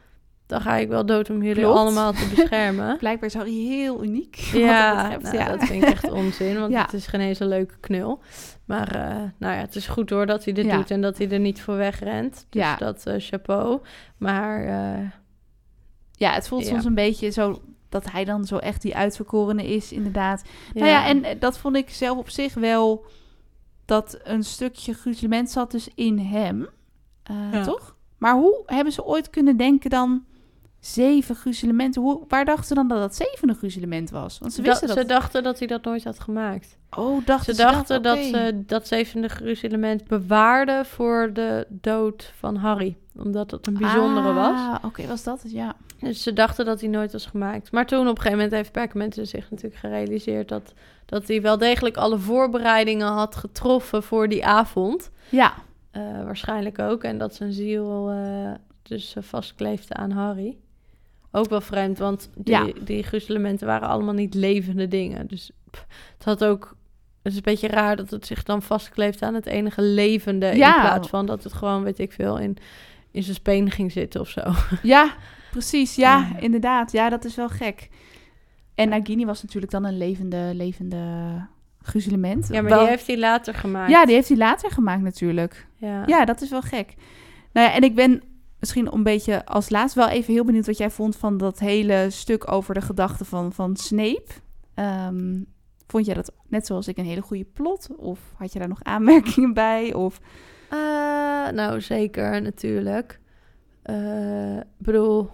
Dan 0.52 0.60
ga 0.60 0.76
ik 0.76 0.88
wel 0.88 1.06
dood 1.06 1.30
om 1.30 1.42
jullie 1.42 1.62
Klopt. 1.62 1.78
allemaal 1.78 2.12
te 2.12 2.32
beschermen. 2.34 2.96
blijkbaar 2.98 3.28
is 3.28 3.34
Harry 3.34 3.66
heel 3.66 4.04
uniek. 4.04 4.36
Ja, 4.52 5.10
dat 5.10 5.22
nou, 5.22 5.36
ja. 5.36 5.48
dat 5.48 5.64
vind 5.64 5.82
ik 5.82 5.88
echt 5.88 6.10
onzin, 6.10 6.58
want 6.58 6.72
Ja. 6.78 6.82
het 6.82 6.92
is 6.92 7.06
geen 7.06 7.20
eens 7.20 7.40
een 7.40 7.48
leuke 7.48 7.74
knul. 7.80 8.20
Maar 8.64 8.94
eh, 8.94 9.16
nou 9.38 9.54
ja, 9.54 9.60
het 9.60 9.76
is 9.76 9.86
goed 9.86 10.10
hoor 10.10 10.26
dat 10.26 10.44
hij 10.44 10.52
dit 10.54 10.64
Ja. 10.64 10.76
doet 10.76 10.90
en 10.90 11.00
dat 11.00 11.18
hij 11.18 11.30
er 11.30 11.38
niet 11.38 11.62
voor 11.62 11.76
wegrent. 11.76 12.46
Dus 12.50 12.62
Ja. 12.62 12.76
dat 12.76 13.06
eh, 13.06 13.14
chapeau. 13.18 13.80
Maar 14.16 14.64
eh, 14.64 15.08
Ja, 16.12 16.32
het 16.32 16.48
voelt 16.48 16.66
soms 16.66 16.84
een 16.84 16.94
beetje 16.94 17.30
zo 17.30 17.62
dat 17.88 18.10
hij 18.10 18.24
dan 18.24 18.44
zo 18.44 18.56
echt 18.56 18.82
die 18.82 18.96
uitverkorene 18.96 19.66
is, 19.74 19.92
inderdaad. 19.92 20.42
ja. 20.74 20.80
Nou 20.80 20.86
ja, 20.92 21.06
en 21.06 21.38
dat 21.38 21.58
vond 21.58 21.76
ik 21.76 21.90
zelf 21.90 22.18
op 22.18 22.28
zich 22.30 22.54
wel 22.54 23.04
dat 23.84 24.18
een 24.22 24.44
stukje 24.44 24.94
gruzelement 24.94 25.50
zat 25.50 25.70
dus 25.70 25.88
in 25.94 26.18
hem, 26.18 26.66
toch? 27.64 27.96
Maar 28.18 28.34
hoe 28.34 28.62
hebben 28.66 28.92
ze 28.92 29.04
ooit 29.04 29.30
kunnen 29.30 29.56
denken 29.56 29.90
dan 29.90 30.24
zeven 30.86 31.34
gruzelementen? 31.34 32.02
Hoe, 32.02 32.20
waar 32.28 32.44
dachten 32.44 32.64
ze 32.64 32.74
dan 32.74 32.88
dat 32.88 32.98
dat 32.98 33.14
zevende 33.14 33.54
gruzelement 33.54 34.10
was? 34.10 34.38
Want 34.38 34.52
ze 34.52 34.62
Dat- 34.62 34.70
wisten 34.70 34.88
dat. 34.88 34.96
ze 34.98 35.04
dachten 35.04 35.42
dat 35.42 35.58
hij 35.58 35.66
dat 35.68 35.84
nooit 35.84 36.04
had 36.04 36.20
gemaakt. 36.20 36.76
oh, 36.96 37.26
dachten 37.26 37.54
Ze 37.54 37.62
dachten 37.62 38.02
dat, 38.02 38.16
Oké. 38.16 38.24
ze 38.26 38.62
dat 38.66 38.86
zevende 38.88 39.28
gruzelement 39.28 40.06
bewaarden 40.06 40.86
voor 40.86 41.30
de 41.32 41.66
dood 41.68 42.32
van 42.38 42.56
Harry. 42.56 42.96
Omdat 43.16 43.50
het 43.50 43.66
een 43.66 43.78
bijzondere 43.78 44.32
was. 44.32 44.58
Ah, 44.60 44.74
Oké, 44.84 45.06
was 45.06 45.22
dat 45.22 45.42
het? 45.42 45.52
Ja. 45.52 45.74
Dus 46.00 46.22
ze 46.22 46.32
dachten 46.32 46.64
dat 46.64 46.80
hij 46.80 46.88
nooit 46.88 47.12
was 47.12 47.26
gemaakt. 47.26 47.72
Maar 47.72 47.86
toen 47.86 48.00
op 48.00 48.06
een 48.06 48.16
gegeven 48.16 48.32
moment 48.36 48.52
heeft 48.52 48.72
Perkament 48.72 49.14
zich 49.22 49.50
natuurlijk 49.50 49.80
gerealiseerd... 49.80 50.48
Dat, 50.48 50.72
dat 51.06 51.28
hij 51.28 51.42
wel 51.42 51.58
degelijk 51.58 51.96
alle 51.96 52.18
voorbereidingen 52.18 53.06
had 53.06 53.36
getroffen 53.36 54.02
voor 54.02 54.28
die 54.28 54.46
avond. 54.46 55.10
Ja, 55.28 55.52
Eh, 55.90 56.02
waarschijnlijk 56.24 56.78
ook. 56.78 57.02
En 57.04 57.18
dat 57.18 57.34
zijn 57.34 57.52
ziel 57.52 58.10
eh, 58.10 58.50
dus 58.82 59.14
eh, 59.16 59.22
vastkleefde 59.22 59.94
aan 59.94 60.10
Harry. 60.10 60.56
Ook 61.32 61.48
wel 61.48 61.60
vreemd, 61.60 61.98
want 61.98 62.30
die, 62.36 62.54
Ja. 62.54 62.66
die 62.84 63.02
gruzelementen 63.02 63.66
waren 63.66 63.88
allemaal 63.88 64.14
niet 64.14 64.34
levende 64.34 64.88
dingen. 64.88 65.26
Dus 65.26 65.50
pff, 65.70 65.86
het 66.14 66.24
had 66.24 66.44
ook... 66.44 66.76
Het 67.22 67.32
is 67.32 67.38
een 67.38 67.44
beetje 67.44 67.68
raar 67.68 67.96
dat 67.96 68.10
het 68.10 68.26
zich 68.26 68.42
dan 68.42 68.62
vastkleeft 68.62 69.22
aan 69.22 69.34
het 69.34 69.46
enige 69.46 69.82
levende... 69.82 70.46
Ja. 70.46 70.74
in 70.74 70.80
plaats 70.80 71.08
van 71.08 71.26
dat 71.26 71.44
het 71.44 71.52
gewoon, 71.52 71.82
weet 71.82 71.98
ik 71.98 72.12
veel, 72.12 72.38
in, 72.38 72.56
in 73.10 73.22
zijn 73.22 73.34
speen 73.36 73.70
ging 73.70 73.92
zitten 73.92 74.20
of 74.20 74.28
zo. 74.28 74.40
ja, 74.82 75.14
precies. 75.50 75.94
Ja, 75.94 76.18
Ja. 76.32 76.38
inderdaad. 76.40 76.92
Ja, 76.92 77.08
dat 77.08 77.24
is 77.24 77.34
wel 77.34 77.48
gek. 77.48 77.88
En 78.74 78.88
Nagini 78.88 79.24
was 79.24 79.42
natuurlijk 79.42 79.72
dan 79.72 79.84
een 79.84 79.96
levende, 79.96 80.50
levende 80.54 81.06
gruzelement. 81.82 82.48
Ja, 82.48 82.60
maar 82.60 82.70
Wel- 82.70 82.78
die 82.80 82.88
heeft 82.88 83.06
hij 83.06 83.18
later 83.18 83.54
gemaakt. 83.54 83.90
Ja, 83.90 84.04
die 84.04 84.14
heeft 84.14 84.28
hij 84.28 84.36
later 84.36 84.70
gemaakt 84.70 85.02
natuurlijk. 85.02 85.66
Ja. 85.76 86.02
Ja, 86.06 86.24
dat 86.24 86.40
is 86.40 86.50
wel 86.50 86.62
gek. 86.62 86.94
Nou 87.52 87.66
ja, 87.68 87.74
en 87.74 87.82
ik 87.82 87.94
ben 87.94 88.22
misschien 88.62 88.92
een 88.94 89.02
beetje 89.02 89.46
als 89.46 89.70
laatst 89.70 89.94
wel 89.96 90.08
even 90.08 90.32
heel 90.32 90.44
benieuwd 90.44 90.66
wat 90.66 90.76
jij 90.78 90.90
vond 90.90 91.16
van 91.16 91.36
dat 91.36 91.58
hele 91.58 92.06
stuk 92.10 92.50
over 92.52 92.74
de 92.74 92.80
gedachten 92.80 93.26
van, 93.26 93.52
van 93.52 93.76
Snape. 93.76 94.26
Ehm, 94.74 95.40
vond 95.86 96.06
jij 96.06 96.14
dat 96.14 96.32
net 96.48 96.66
zoals 96.66 96.88
ik 96.88 96.98
een 96.98 97.04
hele 97.04 97.20
goede 97.20 97.44
plot? 97.44 97.88
Of 97.96 98.18
had 98.36 98.52
je 98.52 98.58
daar 98.58 98.68
nog 98.68 98.82
aanmerkingen 98.82 99.54
bij? 99.66 99.94
Of 99.94 100.20
Eh, 100.68 100.78
nou, 101.48 101.80
zeker, 101.80 102.42
natuurlijk. 102.42 103.20
Eh, 103.82 104.56
Ik 104.56 104.64
bedoel... 104.78 105.30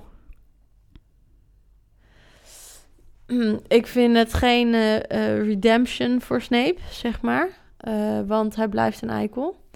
Ik 3.79 3.87
vind 3.87 4.17
het 4.17 4.35
geen 4.35 4.75
eh, 4.75 4.97
eh, 4.97 5.43
redemption 5.47 6.21
voor 6.21 6.41
Snape, 6.41 6.77
zeg 6.91 7.23
maar. 7.23 7.49
Eh, 7.77 8.21
want 8.27 8.57
hij 8.57 8.69
blijft 8.69 9.03
een 9.03 9.11
eikel. 9.11 9.67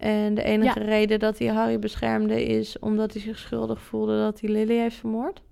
En 0.00 0.34
de 0.34 0.42
enige 0.42 0.80
reden 0.80 1.18
dat 1.18 1.38
hij 1.38 1.48
Harry 1.48 1.78
beschermde 1.78 2.44
is 2.44 2.78
omdat 2.78 3.12
hij 3.12 3.22
zich 3.22 3.38
schuldig 3.38 3.80
voelde 3.80 4.18
dat 4.18 4.40
hij 4.40 4.50
Lily 4.50 4.78
heeft 4.78 4.96
vermoord. 4.96 5.42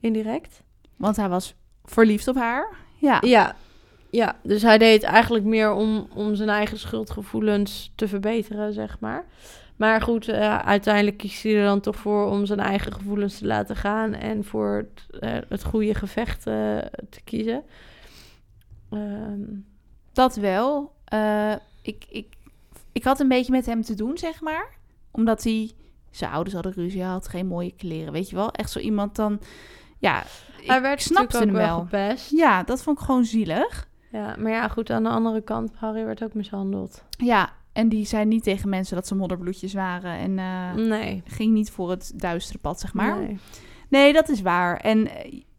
Indirect. 0.00 0.62
want 0.96 1.16
hij 1.16 1.28
was 1.28 1.54
verliefd 1.84 2.28
op 2.28 2.34
haar. 2.34 2.76
Ja. 2.98 3.18
Ja, 3.20 3.56
ja. 4.10 4.36
dus 4.42 4.62
hij 4.62 4.78
deed 4.78 5.02
het 5.02 5.10
eigenlijk 5.10 5.44
meer 5.44 5.72
om, 5.72 6.08
om 6.14 6.34
zijn 6.34 6.48
eigen 6.48 6.78
schuldgevoelens 6.78 7.92
te 7.94 8.08
verbeteren, 8.08 8.72
zeg 8.72 9.00
maar. 9.00 9.24
Maar 9.76 10.00
goed, 10.00 10.28
eh, 10.28 10.58
uiteindelijk 10.58 11.16
kiest 11.16 11.42
hij 11.42 11.56
er 11.56 11.64
dan 11.64 11.80
toch 11.80 11.96
voor 11.96 12.30
om 12.30 12.46
zijn 12.46 12.60
eigen 12.60 12.92
gevoelens 12.92 13.38
te 13.38 13.46
laten 13.46 13.76
gaan 13.76 14.14
en 14.14 14.44
voor 14.44 14.76
het, 14.76 15.20
eh, 15.22 15.38
het 15.48 15.64
goede 15.64 15.94
gevecht 15.94 16.46
eh, 16.46 16.78
te 17.10 17.20
kiezen. 17.24 17.62
Ehm, 18.90 19.40
Dat 20.12 20.36
wel. 20.36 20.92
Ik, 21.82 22.04
ik, 22.08 22.26
ik 23.00 23.06
had 23.06 23.20
een 23.20 23.28
beetje 23.28 23.52
met 23.52 23.66
hem 23.66 23.82
te 23.82 23.94
doen, 23.94 24.18
zeg 24.18 24.40
maar. 24.40 24.68
Omdat 25.10 25.42
hij... 25.42 25.70
Zijn 26.10 26.30
ouders 26.30 26.54
hadden 26.54 26.72
ruzie, 26.72 27.02
had 27.02 27.28
geen 27.28 27.46
mooie 27.46 27.72
kleren. 27.76 28.12
Weet 28.12 28.30
je 28.30 28.36
wel? 28.36 28.52
Echt 28.52 28.70
zo 28.70 28.78
iemand 28.78 29.16
dan... 29.16 29.40
Ja, 29.98 30.22
ik 30.60 30.66
hij 30.66 30.82
werd 30.82 31.02
snapte 31.02 31.38
hem 31.38 31.52
wel 31.52 31.78
gepest. 31.78 32.30
Ja, 32.30 32.62
dat 32.62 32.82
vond 32.82 32.98
ik 32.98 33.04
gewoon 33.04 33.24
zielig. 33.24 33.88
Ja, 34.12 34.36
maar 34.38 34.50
ja, 34.52 34.68
goed, 34.68 34.90
aan 34.90 35.02
de 35.02 35.08
andere 35.08 35.40
kant, 35.40 35.72
Harry 35.74 36.04
werd 36.04 36.22
ook 36.24 36.34
mishandeld. 36.34 37.04
Ja, 37.10 37.52
en 37.72 37.88
die 37.88 38.06
zei 38.06 38.24
niet 38.24 38.42
tegen 38.42 38.68
mensen 38.68 38.96
dat 38.96 39.06
ze 39.06 39.14
modderbloedjes 39.14 39.74
waren. 39.74 40.12
En 40.12 40.38
eh, 40.38 40.88
Nee. 40.88 41.22
ging 41.26 41.52
niet 41.52 41.70
voor 41.70 41.90
het 41.90 42.12
duistere 42.14 42.58
pad, 42.58 42.80
zeg 42.80 42.94
maar. 42.94 43.18
Nee, 43.18 43.38
Nee. 43.88 44.12
dat 44.12 44.28
is 44.28 44.42
waar. 44.42 44.76
En 44.76 45.08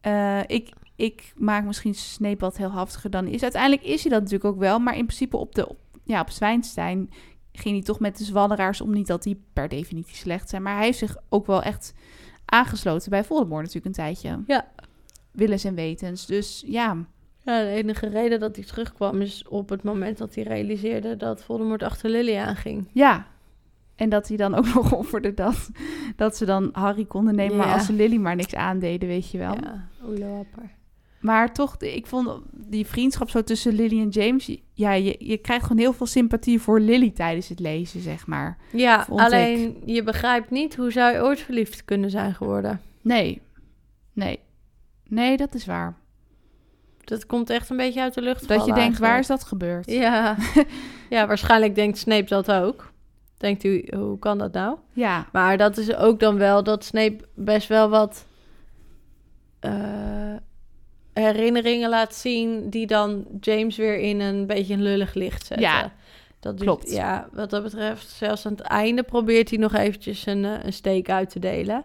eh, 0.01 0.39
ik, 0.47 0.73
ik 0.95 1.33
maak 1.35 1.63
misschien 1.65 1.95
Snape 1.95 2.39
wat 2.39 2.57
heel 2.57 2.71
haftiger 2.71 3.09
dan 3.09 3.25
hij 3.25 3.33
is. 3.33 3.43
Uiteindelijk 3.43 3.83
is 3.83 4.01
hij 4.01 4.11
dat 4.11 4.21
natuurlijk 4.21 4.53
ook 4.53 4.59
wel. 4.59 4.79
Maar 4.79 4.97
in 4.97 5.05
principe 5.05 5.37
op, 5.37 5.55
de, 5.55 5.69
op, 5.69 5.77
ja, 6.03 6.21
op 6.21 6.29
Zwijnstein 6.29 7.09
ging 7.51 7.75
hij 7.75 7.83
toch 7.83 7.99
met 7.99 8.17
de 8.17 8.23
zwadderaars 8.23 8.81
om. 8.81 8.93
Niet 8.93 9.07
dat 9.07 9.23
die 9.23 9.43
per 9.53 9.67
definitie 9.67 10.15
slecht 10.15 10.49
zijn. 10.49 10.61
Maar 10.61 10.75
hij 10.75 10.85
heeft 10.85 10.97
zich 10.97 11.17
ook 11.29 11.45
wel 11.45 11.63
echt 11.63 11.93
aangesloten 12.45 13.09
bij 13.09 13.23
Voldemort 13.23 13.61
natuurlijk 13.61 13.85
een 13.85 14.03
tijdje. 14.03 14.43
Ja. 14.47 14.67
Willens 15.31 15.63
en 15.63 15.75
wetens. 15.75 16.25
Dus 16.25 16.63
ja, 16.65 16.97
Ja, 17.43 17.63
de 17.63 17.69
enige 17.69 18.07
reden 18.07 18.39
dat 18.39 18.55
hij 18.55 18.65
terugkwam 18.65 19.21
is 19.21 19.47
op 19.47 19.69
het 19.69 19.83
moment 19.83 20.17
dat 20.17 20.35
hij 20.35 20.43
realiseerde 20.43 21.17
dat 21.17 21.43
Voldemort 21.43 21.83
achter 21.83 22.09
Lily 22.09 22.37
aanging. 22.37 22.87
Ja. 22.91 23.27
En 23.95 24.09
dat 24.09 24.27
hij 24.27 24.37
dan 24.37 24.55
ook 24.55 24.73
nog 24.73 24.93
offerde 24.93 25.33
dat, 25.33 25.69
dat 26.15 26.37
ze 26.37 26.45
dan 26.45 26.69
Harry 26.71 27.05
konden 27.05 27.35
nemen, 27.35 27.57
maar 27.57 27.73
als 27.73 27.85
ze 27.85 27.93
Lily 27.93 28.17
maar 28.17 28.35
niks 28.35 28.55
aandeden, 28.55 29.07
weet 29.07 29.31
je 29.31 29.37
wel. 29.37 29.53
Ja. 29.53 29.87
Maar 31.21 31.53
toch, 31.53 31.75
ik 31.77 32.05
vond 32.05 32.41
die 32.51 32.85
vriendschap 32.85 33.29
zo 33.29 33.43
tussen 33.43 33.73
Lily 33.73 33.99
en 34.01 34.09
James, 34.09 34.57
ja, 34.73 34.91
je, 34.91 35.15
je 35.19 35.37
krijgt 35.37 35.65
gewoon 35.65 35.81
heel 35.81 35.93
veel 35.93 36.05
sympathie 36.05 36.61
voor 36.61 36.79
Lily 36.79 37.11
tijdens 37.11 37.47
het 37.47 37.59
lezen, 37.59 38.01
zeg 38.01 38.27
maar. 38.27 38.57
Ja, 38.71 39.07
alleen 39.09 39.81
je 39.85 40.03
begrijpt 40.03 40.49
niet 40.49 40.75
hoe 40.75 40.91
zou 40.91 41.13
je 41.13 41.21
ooit 41.21 41.39
verliefd 41.39 41.85
kunnen 41.85 42.09
zijn 42.09 42.35
geworden. 42.35 42.81
Nee, 43.01 43.41
nee, 44.13 44.39
nee, 45.07 45.37
dat 45.37 45.53
is 45.53 45.65
waar. 45.65 45.97
Dat 47.03 47.25
komt 47.25 47.49
echt 47.49 47.69
een 47.69 47.77
beetje 47.77 48.01
uit 48.01 48.13
de 48.13 48.21
lucht. 48.21 48.47
Dat 48.47 48.65
je 48.65 48.73
denkt, 48.73 48.97
waar 48.97 49.19
is 49.19 49.27
dat 49.27 49.43
gebeurd? 49.43 49.91
Ja. 49.91 50.37
ja, 51.09 51.27
waarschijnlijk 51.27 51.75
denkt 51.75 51.97
Snape 51.97 52.27
dat 52.27 52.51
ook. 52.51 52.91
Denkt 53.37 53.63
u, 53.63 53.87
hoe 53.95 54.19
kan 54.19 54.37
dat 54.37 54.53
nou? 54.53 54.77
Ja, 54.93 55.27
Maar 55.31 55.57
dat 55.57 55.77
is 55.77 55.95
ook 55.95 56.19
dan 56.19 56.37
wel 56.37 56.63
dat 56.63 56.83
Snape 56.83 57.17
best 57.33 57.67
wel 57.67 57.89
wat 57.89 58.25
eh, 59.59 60.35
herinneringen 61.13 61.89
laat 61.89 62.15
zien... 62.15 62.69
die 62.69 62.87
dan 62.87 63.25
James 63.39 63.77
weer 63.77 63.99
in 63.99 64.19
een 64.19 64.45
beetje 64.47 64.73
een 64.73 64.81
lullig 64.83 65.13
licht 65.13 65.45
zetten. 65.45 65.67
Ja, 65.67 65.91
dat 66.39 66.59
klopt. 66.59 66.91
Ja, 66.91 67.29
wat 67.33 67.49
dat 67.49 67.63
betreft, 67.63 68.09
zelfs 68.09 68.45
aan 68.45 68.51
het 68.51 68.61
einde 68.61 69.03
probeert 69.03 69.49
hij 69.49 69.59
nog 69.59 69.73
eventjes 69.73 70.25
een, 70.25 70.45
eh, 70.45 70.63
een 70.63 70.73
steek 70.73 71.09
uit 71.09 71.29
te 71.29 71.39
delen. 71.39 71.83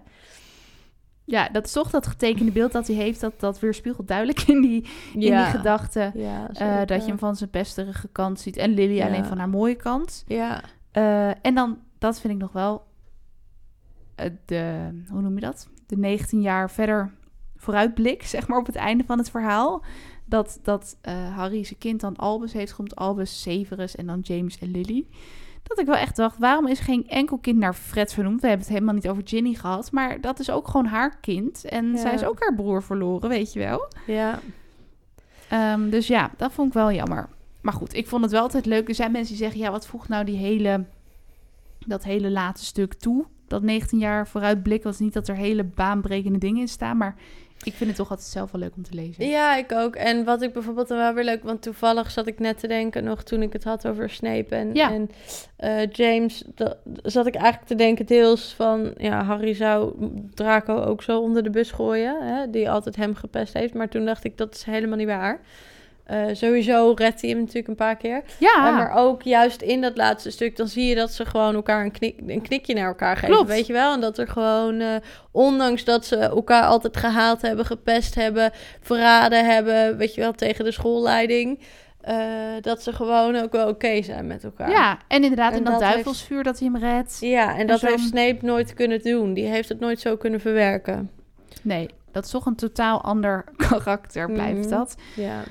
Ja, 1.24 1.48
dat 1.48 1.64
is 1.66 1.72
toch 1.72 1.90
dat 1.90 2.06
getekende 2.06 2.52
beeld 2.52 2.72
dat 2.72 2.86
hij 2.86 2.96
heeft, 2.96 3.20
dat, 3.20 3.40
dat 3.40 3.58
weerspiegelt 3.60 4.08
duidelijk 4.08 4.42
in 4.42 4.60
die, 4.60 4.82
in 5.12 5.20
die 5.20 5.30
gedachten. 5.44 6.12
Ja, 6.14 6.50
eh, 6.52 6.86
dat 6.86 7.02
je 7.02 7.08
hem 7.08 7.18
van 7.18 7.36
zijn 7.36 7.50
pesterige 7.50 8.08
kant 8.08 8.40
ziet 8.40 8.56
en 8.56 8.74
Lily 8.74 8.94
Ja. 8.94 9.06
alleen 9.06 9.24
van 9.24 9.38
haar 9.38 9.48
mooie 9.48 9.74
kant. 9.74 10.24
Ja, 10.26 10.60
Eh, 10.92 11.28
en 11.28 11.54
dan, 11.54 11.78
dat 11.98 12.20
vind 12.20 12.32
ik 12.32 12.38
nog 12.38 12.52
wel, 12.52 12.84
de, 14.44 14.88
hoe 15.08 15.20
noem 15.20 15.34
je 15.34 15.40
dat? 15.40 15.68
De 15.86 15.96
19 15.96 16.40
jaar 16.40 16.70
verder 16.70 17.12
vooruitblik, 17.56 18.22
zeg 18.22 18.48
maar, 18.48 18.58
op 18.58 18.66
het 18.66 18.74
einde 18.76 19.04
van 19.04 19.18
het 19.18 19.30
verhaal. 19.30 19.82
Dat, 20.24 20.58
dat 20.62 20.96
eh, 21.00 21.36
Harry 21.36 21.64
zijn 21.64 21.78
kind 21.78 22.00
dan 22.00 22.16
Albus 22.16 22.52
heeft, 22.52 22.74
komt 22.74 22.96
Albus, 22.96 23.42
Severus 23.42 23.94
en 23.96 24.06
dan 24.06 24.20
James 24.20 24.58
en 24.58 24.70
Lily. 24.70 25.06
Dat 25.62 25.78
ik 25.78 25.86
wel 25.86 25.94
echt 25.96 26.16
dacht, 26.16 26.38
waarom 26.38 26.66
is 26.66 26.78
geen 26.80 27.08
enkel 27.08 27.38
kind 27.38 27.58
naar 27.58 27.74
Fred 27.74 28.12
vernoemd? 28.12 28.40
We 28.40 28.46
hebben 28.46 28.64
het 28.66 28.74
helemaal 28.74 28.94
niet 28.94 29.08
over 29.08 29.22
Ginny 29.24 29.54
gehad, 29.54 29.92
maar 29.92 30.20
dat 30.20 30.38
is 30.38 30.50
ook 30.50 30.68
gewoon 30.68 30.86
haar 30.86 31.16
kind. 31.20 31.64
En 31.64 31.90
Ja. 31.90 31.96
zij 31.96 32.14
is 32.14 32.24
ook 32.24 32.40
haar 32.40 32.54
broer 32.54 32.82
verloren, 32.82 33.28
weet 33.28 33.52
je 33.52 33.58
wel. 33.58 33.88
ja. 34.06 34.40
Ehm, 35.48 35.90
dus 35.90 36.06
ja, 36.06 36.30
dat 36.36 36.52
vond 36.52 36.68
ik 36.68 36.74
wel 36.74 36.92
jammer. 36.92 37.28
Maar 37.60 37.72
goed, 37.72 37.94
ik 37.94 38.06
vond 38.08 38.22
het 38.22 38.32
wel 38.32 38.40
altijd 38.42 38.66
leuk. 38.66 38.88
Er 38.88 38.94
zijn 38.94 39.12
mensen 39.12 39.34
die 39.34 39.42
zeggen, 39.44 39.60
ja, 39.60 39.70
wat 39.70 39.86
voegt 39.86 40.08
nou 40.08 40.24
die 40.24 40.36
hele, 40.36 40.84
dat 41.86 42.04
hele 42.04 42.30
late 42.30 42.64
stuk 42.64 42.94
toe? 42.94 43.24
Dat 43.48 43.62
19 43.62 43.98
jaar 43.98 44.28
vooruitblik 44.28 44.82
was 44.82 44.98
niet 44.98 45.12
dat 45.12 45.28
er 45.28 45.36
hele 45.36 45.64
baanbrekende 45.64 46.38
dingen 46.38 46.60
in 46.60 46.68
staan, 46.68 46.96
maar 46.96 47.14
ik 47.62 47.72
vind 47.74 47.90
het 47.90 47.98
toch 47.98 48.10
altijd 48.10 48.28
zelf 48.28 48.50
wel 48.50 48.60
leuk 48.60 48.76
om 48.76 48.82
te 48.82 48.94
lezen. 48.94 49.26
Ja, 49.28 49.56
ik 49.56 49.72
ook. 49.72 49.96
En 49.96 50.24
wat 50.24 50.42
ik 50.42 50.52
bijvoorbeeld 50.52 50.88
dan 50.88 50.98
wel 50.98 51.14
weer 51.14 51.24
leuk... 51.24 51.42
Want 51.42 51.62
toevallig 51.62 52.10
zat 52.10 52.26
ik 52.26 52.38
net 52.38 52.58
te 52.58 52.66
denken 52.66 53.04
nog 53.04 53.22
toen 53.22 53.42
ik 53.42 53.52
het 53.52 53.64
had 53.64 53.86
over 53.86 54.10
Snape 54.10 54.54
en, 54.54 54.74
Ja. 54.74 54.92
en 54.92 55.10
eh, 55.56 55.90
James. 55.92 56.44
Zat 57.02 57.26
ik 57.26 57.34
eigenlijk 57.34 57.66
te 57.66 57.74
denken 57.74 58.06
deels 58.06 58.52
van... 58.56 58.92
Ja, 58.96 59.22
Harry 59.24 59.54
zou 59.54 59.94
Draco 60.34 60.82
ook 60.82 61.02
zo 61.02 61.20
onder 61.20 61.42
de 61.42 61.50
bus 61.50 61.70
gooien. 61.70 62.16
Hè, 62.22 62.50
die 62.50 62.70
altijd 62.70 62.96
hem 62.96 63.14
gepest 63.14 63.52
heeft. 63.52 63.74
Maar 63.74 63.88
toen 63.88 64.04
dacht 64.04 64.24
ik, 64.24 64.36
dat 64.38 64.54
is 64.54 64.62
helemaal 64.62 64.96
niet 64.98 65.06
waar. 65.06 65.40
Eh, 66.06 66.24
sowieso 66.32 66.92
redt 66.96 67.20
hij 67.20 67.30
hem 67.30 67.38
natuurlijk 67.38 67.68
een 67.68 67.74
paar 67.74 67.96
keer. 67.96 68.22
Ja, 68.38 68.54
Eh, 68.68 68.74
maar 68.76 68.96
ook 68.96 69.22
juist 69.22 69.62
in 69.62 69.80
dat 69.80 69.96
laatste 69.96 70.30
stuk, 70.30 70.56
dan 70.56 70.68
zie 70.68 70.84
je 70.86 70.94
dat 70.94 71.12
ze 71.12 71.24
gewoon 71.24 71.54
elkaar 71.54 71.84
een, 71.84 71.90
knik, 71.90 72.18
een 72.26 72.42
knikje 72.42 72.74
naar 72.74 72.86
elkaar 72.86 73.16
geven. 73.16 73.34
Klopt. 73.34 73.48
Weet 73.48 73.66
je 73.66 73.72
wel? 73.72 73.92
En 73.92 74.00
dat 74.00 74.18
er 74.18 74.28
gewoon, 74.28 74.80
eh, 74.80 74.94
ondanks 75.30 75.84
dat 75.84 76.06
ze 76.06 76.16
elkaar 76.16 76.62
altijd 76.64 76.96
gehaald 76.96 77.42
hebben, 77.42 77.64
gepest 77.66 78.14
hebben, 78.14 78.50
verraden 78.80 79.44
hebben, 79.46 79.96
weet 79.96 80.14
je 80.14 80.20
wel, 80.20 80.32
tegen 80.32 80.64
de 80.64 80.72
schoolleiding. 80.72 81.58
dat 82.60 82.82
ze 82.82 82.92
gewoon 82.92 83.36
ook 83.36 83.52
wel 83.52 83.68
oké 83.68 84.02
zijn 84.02 84.26
met 84.26 84.44
elkaar. 84.44 84.70
ja, 84.70 84.98
en 85.08 85.22
inderdaad, 85.22 85.52
En 85.52 85.58
in 85.58 85.64
dat, 85.64 85.72
dat 85.72 85.82
heeft- 85.82 85.92
duivelsvuur 85.94 86.42
dat 86.42 86.58
hij 86.58 86.68
hem 86.72 86.80
redt. 86.82 87.16
Ja, 87.20 87.56
en 87.58 87.66
dat 87.66 87.80
heeft 87.80 88.02
Snape 88.02 88.38
nooit 88.40 88.74
kunnen 88.74 89.02
doen. 89.02 89.34
Die 89.34 89.44
heeft 89.46 89.68
het 89.68 89.80
nooit 89.80 90.00
zo 90.00 90.16
kunnen 90.16 90.40
verwerken. 90.40 91.10
Nee, 91.62 91.88
dat 92.12 92.24
is 92.24 92.30
toch 92.30 92.46
een 92.46 92.54
totaal 92.56 93.02
ander 93.02 93.44
karakter, 93.68 94.30
blijft 94.32 94.58
Mhm. 94.60 94.68
dat. 94.68 94.96
Ja. 95.16 95.42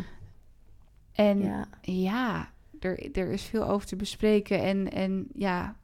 En 1.16 1.42
ja. 1.42 1.68
ja, 1.82 2.50
er, 2.80 3.16
er 3.16 3.32
is 3.32 3.44
veel 3.44 3.68
over 3.68 3.88
te 3.88 3.96
bespreken. 3.96 4.62
En, 4.62 4.92
en 4.92 5.28
ja, 5.34 5.76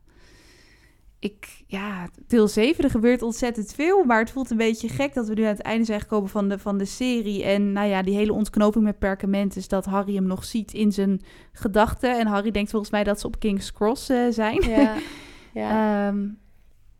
ik, 1.22 1.64
ja, 1.68 2.10
deel 2.28 2.48
7, 2.48 2.84
er 2.84 2.90
gebeurt 2.90 3.22
ontzettend 3.22 3.74
veel. 3.74 4.03
Maar 4.03 4.20
het 4.20 4.32
voelt 4.32 4.52
een 4.52 4.58
beetje 4.58 4.90
gek 4.90 5.14
dat 5.14 5.28
we 5.28 5.34
nu 5.34 5.44
aan 5.44 5.48
het 5.48 5.62
einde 5.62 5.86
zijn 5.86 5.99
gekomen 5.99 6.30
van 6.30 6.49
de, 6.49 6.60
van 6.60 6.78
de 6.78 6.86
serie. 6.86 7.44
En 7.44 7.72
nou 7.72 7.88
ja, 7.88 8.02
die 8.02 8.16
hele 8.16 8.34
ontknoping 8.34 8.84
met 8.84 8.99
perkament 8.99 9.56
is 9.56 9.68
dat 9.68 9.86
Harry 9.86 10.16
hem 10.16 10.28
nog 10.28 10.44
ziet 10.44 10.74
in 10.74 10.91
zijn 10.91 11.22
gedachten. 11.52 12.20
En 12.20 12.28
Harry 12.28 12.52
denkt 12.52 12.70
volgens 12.70 12.91
mij 12.91 13.03
dat 13.03 13.20
ze 13.20 13.28
op 13.28 13.40
King's 13.40 13.74
Cross 13.74 14.10
eh, 14.10 14.28
zijn. 14.30 14.62
Ja. 14.62 14.95
ja. 15.53 16.08
Ehm, 16.08 16.28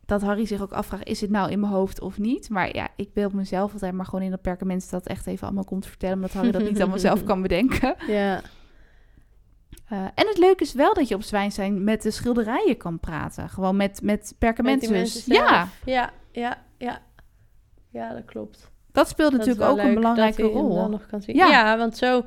dat 0.06 0.22
Harry 0.22 0.46
zich 0.46 0.62
ook 0.62 0.72
afvraagt, 0.72 1.06
is 1.06 1.20
het 1.20 1.30
nou 1.30 1.50
in 1.50 1.60
mijn 1.60 1.72
hoofd 1.72 2.00
of 2.00 2.18
niet? 2.18 2.50
Maar 2.50 2.76
ja, 2.76 2.88
ik 2.96 3.12
beeld 3.12 3.32
mezelf 3.32 3.72
altijd 3.72 3.92
maar 3.92 4.04
gewoon 4.06 4.22
in 4.24 4.30
dat 4.30 4.42
perkament 4.42 4.90
dat 4.90 5.06
echt 5.06 5.26
even 5.26 5.46
allemaal 5.46 5.64
komt 5.64 5.86
vertellen. 5.86 6.14
Omdat 6.14 6.32
Harry 6.32 6.50
dat 6.50 6.62
niet 6.62 6.80
allemaal 6.80 6.98
zelf 7.10 7.24
kan 7.24 7.42
bedenken. 7.42 7.94
ja. 8.06 8.40
Eh, 9.92 9.98
en 9.98 10.26
het 10.28 10.38
leuke 10.38 10.62
is 10.62 10.72
wel 10.72 10.94
dat 10.94 11.08
je 11.08 11.14
op 11.14 11.22
Zwijnstein 11.22 11.84
met 11.84 12.02
de 12.02 12.10
schilderijen 12.10 12.76
kan 12.76 13.00
praten. 13.00 13.48
Gewoon 13.48 13.76
met, 13.76 14.02
met 14.02 14.34
mensen 14.92 15.22
zelf. 15.22 15.48
Ja, 15.48 15.68
Ja, 15.84 16.10
ja, 16.32 16.58
ja. 16.78 17.02
Ja, 17.88 18.12
dat 18.12 18.24
klopt. 18.24 18.70
dat 18.92 19.08
speelt 19.08 19.30
Dat 19.30 19.40
natuurlijk 19.40 19.70
ook 19.70 19.78
een 19.78 19.94
belangrijke 19.94 20.42
rol. 20.42 20.98
Ja. 21.26 21.78
want 21.78 21.96
zo 21.96 22.24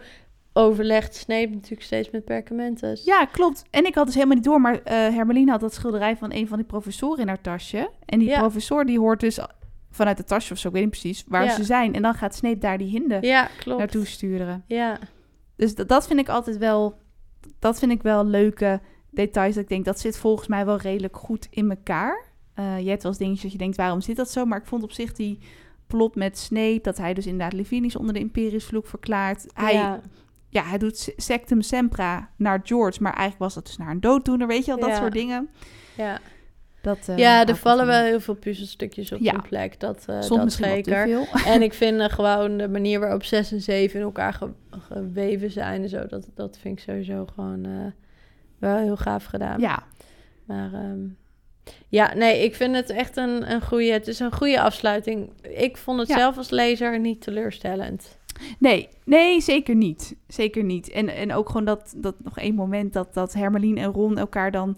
overlegt 0.58 1.16
Snape 1.16 1.50
natuurlijk 1.54 1.82
steeds 1.82 2.10
met 2.10 2.26
perkamentus. 2.26 3.04
Ja, 3.04 3.26
klopt. 3.26 3.64
En 3.70 3.86
ik 3.86 3.96
had 3.96 4.06
dus 4.06 4.14
helemaal 4.16 4.36
niet 4.36 4.46
door, 4.46 4.62
maar 4.62 4.82
eh 4.84 4.94
Hermeline 4.94 5.52
had 5.52 5.60
dat 5.60 5.74
schilderij 5.74 6.18
van 6.18 6.34
een 6.34 6.48
van 6.48 6.58
die 6.58 6.66
professoren 6.66 7.20
in 7.22 7.28
haar 7.28 7.42
tasje. 7.42 7.90
En 8.06 8.20
die 8.20 8.28
Ja. 8.28 8.38
professor 8.40 8.86
die 8.86 9.00
hoort 9.00 9.20
dus 9.20 9.40
vanuit 9.92 10.18
de 10.18 10.24
tasje 10.24 10.54
of 10.54 10.60
zo, 10.60 10.68
ik 10.68 10.74
weet 10.74 10.84
niet 10.84 10.92
precies, 10.92 11.24
waar 11.28 11.44
Ja. 11.44 11.52
ze 11.56 11.64
zijn. 11.64 11.94
En 11.94 12.02
dan 12.02 12.14
gaat 12.14 12.36
Snape 12.36 12.58
daar 12.58 12.78
die 12.78 12.88
hinde 12.88 13.18
Ja, 13.22 13.50
klopt. 13.58 13.80
naartoe 13.80 14.06
sturen. 14.06 14.64
Ja, 14.68 15.00
Dus 15.56 15.76
dat, 15.76 15.88
dat 15.88 16.08
vind 16.08 16.20
ik 16.20 16.30
altijd 16.30 16.58
wel, 16.58 16.98
dat 17.60 17.80
vind 17.80 17.92
ik 17.92 18.02
wel 18.04 18.26
leuke 18.26 18.80
details. 19.12 19.54
Dat 19.56 19.64
ik 19.64 19.70
denk, 19.70 19.86
dat 19.86 20.00
zit 20.00 20.18
volgens 20.18 20.48
mij 20.48 20.66
wel 20.66 20.78
redelijk 20.78 21.18
goed 21.18 21.48
in 21.50 21.70
elkaar. 21.70 22.24
Eh, 22.54 22.80
je 22.80 22.90
hebt 22.90 23.02
wel 23.04 23.12
eens 23.12 23.20
dingetjes 23.22 23.44
dat 23.44 23.52
je 23.52 23.58
denkt, 23.58 23.78
waarom 23.78 24.02
zit 24.02 24.16
dat 24.16 24.30
zo? 24.32 24.46
Maar 24.46 24.60
ik 24.60 24.66
vond 24.66 24.84
op 24.84 24.92
zich 24.92 25.14
die 25.14 25.40
plot 25.88 26.16
met 26.16 26.38
Snape, 26.38 26.80
dat 26.82 26.98
hij 26.98 27.14
dus 27.14 27.26
inderdaad 27.26 27.54
Livinius 27.54 27.96
onder 27.96 28.14
de 28.14 28.20
Imperiusvloek 28.20 28.88
verklaart. 28.88 29.46
Hij, 29.54 30.00
ja. 30.50 30.64
hij 30.64 30.78
doet 30.78 30.98
se- 30.98 31.14
sectum 31.18 31.62
sempra 31.62 32.30
naar 32.38 32.60
George, 32.64 33.02
maar 33.02 33.12
eigenlijk 33.14 33.40
was 33.44 33.54
dat 33.54 33.66
dus 33.66 33.78
naar 33.78 33.90
een 33.90 34.00
dooddoener, 34.00 34.48
weet 34.48 34.66
je 34.66 34.72
wel, 34.72 34.80
dat 34.80 34.90
Ja. 34.90 34.96
soort 34.96 35.14
dingen. 35.14 35.50
ja. 35.96 36.20
Dat, 36.82 36.98
eh, 37.08 37.18
ja, 37.18 37.46
er 37.46 37.56
vallen 37.56 37.86
wel 37.86 38.04
heel 38.04 38.20
veel 38.20 38.36
puzzelstukjes 38.36 39.12
op 39.12 39.20
Ja. 39.20 39.32
hun 39.32 39.42
plek. 39.42 39.80
Dat, 39.80 40.06
Soms 40.20 40.58
dat 40.58 40.68
zeker. 40.68 41.28
En 41.46 41.62
ik 41.70 41.74
vind 41.74 42.00
eh, 42.00 42.10
gewoon 42.10 42.58
de 42.58 42.68
manier 42.70 43.00
waarop 43.00 43.24
6 43.24 43.52
en 43.52 43.62
7 43.62 44.00
in 44.00 44.06
elkaar 44.06 44.34
ge- 44.34 44.54
geweven 44.70 45.52
zijn 45.52 45.82
en 45.82 45.90
zo, 45.90 46.06
dat, 46.08 46.28
dat 46.36 46.58
vind 46.62 46.78
ik 46.78 46.84
sowieso 46.84 47.26
gewoon 47.36 47.94
wel 48.60 48.78
heel 48.78 48.98
gaaf 48.98 49.26
gedaan. 49.26 49.60
Ja, 49.60 49.84
Maar 50.46 50.74
ehm, 50.74 51.00
ja, 51.90 52.14
nee, 52.14 52.44
ik 52.44 52.56
vind 52.56 52.76
het 52.76 52.90
echt 52.90 53.18
een, 53.18 53.52
een 53.52 53.62
goede. 53.62 53.92
Het 53.92 54.08
is 54.08 54.20
een 54.20 54.34
goede 54.34 54.62
afsluiting. 54.62 55.30
Ik 55.42 55.78
vond 55.78 56.00
het 56.00 56.08
Ja. 56.08 56.18
zelf 56.18 56.38
als 56.38 56.50
lezer 56.50 57.00
niet 57.00 57.22
teleurstellend. 57.22 58.18
Nee, 58.60 58.90
nee, 59.06 59.42
zeker 59.42 59.76
niet. 59.76 60.16
Zeker 60.28 60.64
niet. 60.64 60.90
En, 60.90 61.16
en 61.16 61.34
ook 61.34 61.48
gewoon 61.48 61.66
dat, 61.66 61.94
dat 61.98 62.16
nog 62.24 62.38
één 62.38 62.56
moment 62.56 62.94
dat, 62.94 63.14
dat 63.14 63.34
Hermelien 63.34 63.78
en 63.78 63.92
Ron 63.92 64.18
elkaar 64.18 64.52
dan... 64.52 64.78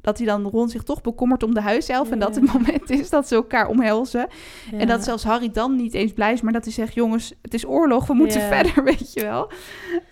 Dat 0.00 0.18
hij 0.18 0.26
dan 0.26 0.42
Ron 0.42 0.68
zich 0.68 0.82
toch 0.82 1.00
bekommert 1.00 1.42
om 1.42 1.54
de 1.54 1.60
huiself. 1.60 2.10
En 2.10 2.18
dat 2.18 2.34
het 2.34 2.52
moment 2.52 2.90
is 2.90 3.10
dat 3.10 3.28
ze 3.28 3.34
elkaar 3.34 3.68
omhelzen. 3.68 4.26
Ja. 4.70 4.78
En 4.78 4.86
dat 4.86 5.04
zelfs 5.04 5.24
Harry 5.24 5.50
dan 5.50 5.76
niet 5.76 5.94
eens 5.94 6.12
blij 6.12 6.32
is. 6.32 6.40
Maar 6.40 6.52
dat 6.52 6.64
hij 6.64 6.72
zegt, 6.72 6.94
jongens, 6.94 7.34
het 7.42 7.54
is 7.54 7.66
oorlog. 7.66 8.06
We 8.06 8.14
moeten 8.14 8.40
Ja. 8.40 8.48
verder, 8.54 8.84
weet 8.84 9.12
je 9.12 9.20
wel. 9.22 9.50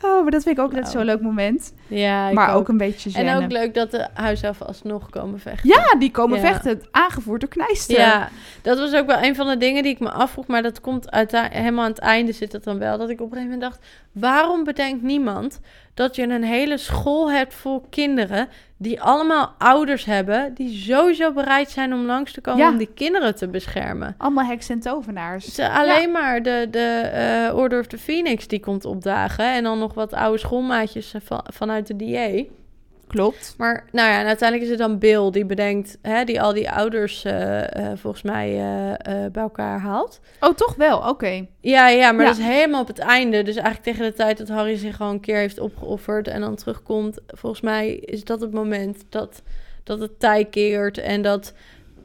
Oh, 0.00 0.22
maar 0.22 0.30
dat 0.30 0.42
vind 0.42 0.58
ik 0.58 0.64
ook 0.64 0.72
net 0.72 0.80
Nou. 0.80 0.92
zo'n 0.92 1.04
leuk 1.04 1.20
moment. 1.20 1.74
Ja, 1.88 2.30
maar 2.32 2.54
ook. 2.54 2.68
een 2.68 2.76
beetje 2.76 3.10
En 3.12 3.42
ook 3.42 3.50
leuk 3.50 3.74
dat 3.74 3.90
de 3.90 4.06
huiselfen 4.14 4.66
alsnog 4.66 5.10
komen 5.10 5.40
vechten. 5.40 5.68
Ja, 5.68 5.98
die 5.98 6.10
komen 6.10 6.40
Ja. 6.40 6.46
vechten. 6.46 6.82
Aangevoerd 6.90 7.40
door 7.40 7.50
Knijster. 7.50 7.98
Ja, 7.98 8.28
dat 8.62 8.78
was 8.78 8.94
ook 8.94 9.06
wel 9.06 9.22
een 9.22 9.34
van 9.34 9.46
de 9.48 9.56
dingen 9.56 9.82
die 9.82 9.92
ik 9.92 10.00
me 10.00 10.10
afvroeg. 10.10 10.46
Maar 10.46 10.62
dat 10.62 10.80
komt 10.80 11.10
uite- 11.10 11.48
helemaal 11.50 11.84
aan 11.84 11.90
het 11.90 11.98
einde 11.98 12.32
zit 12.32 12.52
het 12.52 12.64
dan 12.64 12.78
wel. 12.78 12.98
Dat 12.98 13.10
ik 13.10 13.20
op 13.20 13.26
een 13.30 13.36
gegeven 13.36 13.58
moment 13.58 13.70
dacht... 13.72 13.86
waarom 14.12 14.64
bedenkt 14.64 15.02
niemand 15.02 15.60
dat 15.94 16.16
je 16.16 16.22
een 16.22 16.44
hele 16.44 16.76
school 16.78 17.30
hebt 17.30 17.54
vol 17.54 17.86
kinderen... 17.90 18.48
die 18.76 19.00
allemaal 19.00 19.54
ouders 19.58 20.04
hebben... 20.04 20.54
die 20.54 20.78
sowieso 20.78 21.32
bereid 21.32 21.70
zijn 21.70 21.92
om 21.94 22.04
langs 22.06 22.32
te 22.32 22.40
komen 22.40 22.60
Ja. 22.64 22.70
om 22.70 22.76
die 22.76 22.90
kinderen 22.94 23.34
te 23.36 23.48
beschermen. 23.48 24.14
Allemaal 24.18 24.44
heksen 24.44 24.74
en 24.74 24.80
tovenaars. 24.80 25.54
Ze, 25.54 25.70
alleen 25.70 26.10
maar 26.10 26.42
de, 26.42 26.68
de 26.70 26.78
eh, 27.48 27.56
Order 27.56 27.80
of 27.80 27.86
the 27.86 27.98
Phoenix 27.98 28.46
die 28.48 28.60
komt 28.60 28.84
opdagen. 28.84 29.52
En 29.52 29.62
dan 29.62 29.78
nog 29.78 29.94
wat 29.94 30.12
oude 30.12 30.38
schoolmaatjes 30.38 31.14
van, 31.24 31.44
vanuit 31.52 31.75
de 31.84 31.96
DA. 31.96 32.44
Klopt. 33.06 33.54
Maar 33.58 33.84
nou 33.92 34.10
ja, 34.10 34.20
en 34.20 34.26
uiteindelijk 34.26 34.70
is 34.70 34.78
het 34.78 34.88
dan 34.88 34.98
Bill 34.98 35.30
die 35.30 35.46
bedenkt... 35.46 35.98
Hè, 36.02 36.24
die 36.24 36.40
al 36.42 36.52
die 36.52 36.70
ouders 36.70 37.24
eh, 37.24 37.90
eh, 37.90 37.98
volgens 37.98 38.22
mij 38.22 38.48
eh, 38.50 39.30
bij 39.32 39.42
elkaar 39.42 39.80
haalt. 39.80 40.20
Oh, 40.40 40.54
toch 40.54 40.74
wel? 40.74 41.08
Oké. 41.08 41.46
Ja, 41.60 41.88
ja, 41.88 42.12
maar 42.12 42.24
Ja. 42.24 42.30
dat 42.30 42.38
is 42.38 42.44
helemaal 42.44 42.80
op 42.80 42.86
het 42.86 42.98
einde. 42.98 43.42
Dus 43.42 43.56
eigenlijk 43.56 43.84
tegen 43.84 44.04
de 44.04 44.16
tijd 44.16 44.38
dat 44.38 44.48
Harry 44.48 44.76
zich 44.76 44.96
gewoon 44.96 45.12
een 45.12 45.20
keer 45.20 45.36
heeft 45.36 45.58
opgeofferd... 45.58 46.28
en 46.28 46.40
dan 46.40 46.54
terugkomt, 46.54 47.18
volgens 47.26 47.62
mij 47.62 47.94
is 47.94 48.24
dat 48.24 48.40
het 48.40 48.52
moment 48.52 49.04
dat, 49.08 49.42
dat 49.84 50.00
het 50.00 50.20
tij 50.20 50.44
keert... 50.44 50.98
en 50.98 51.22
dat, 51.22 51.52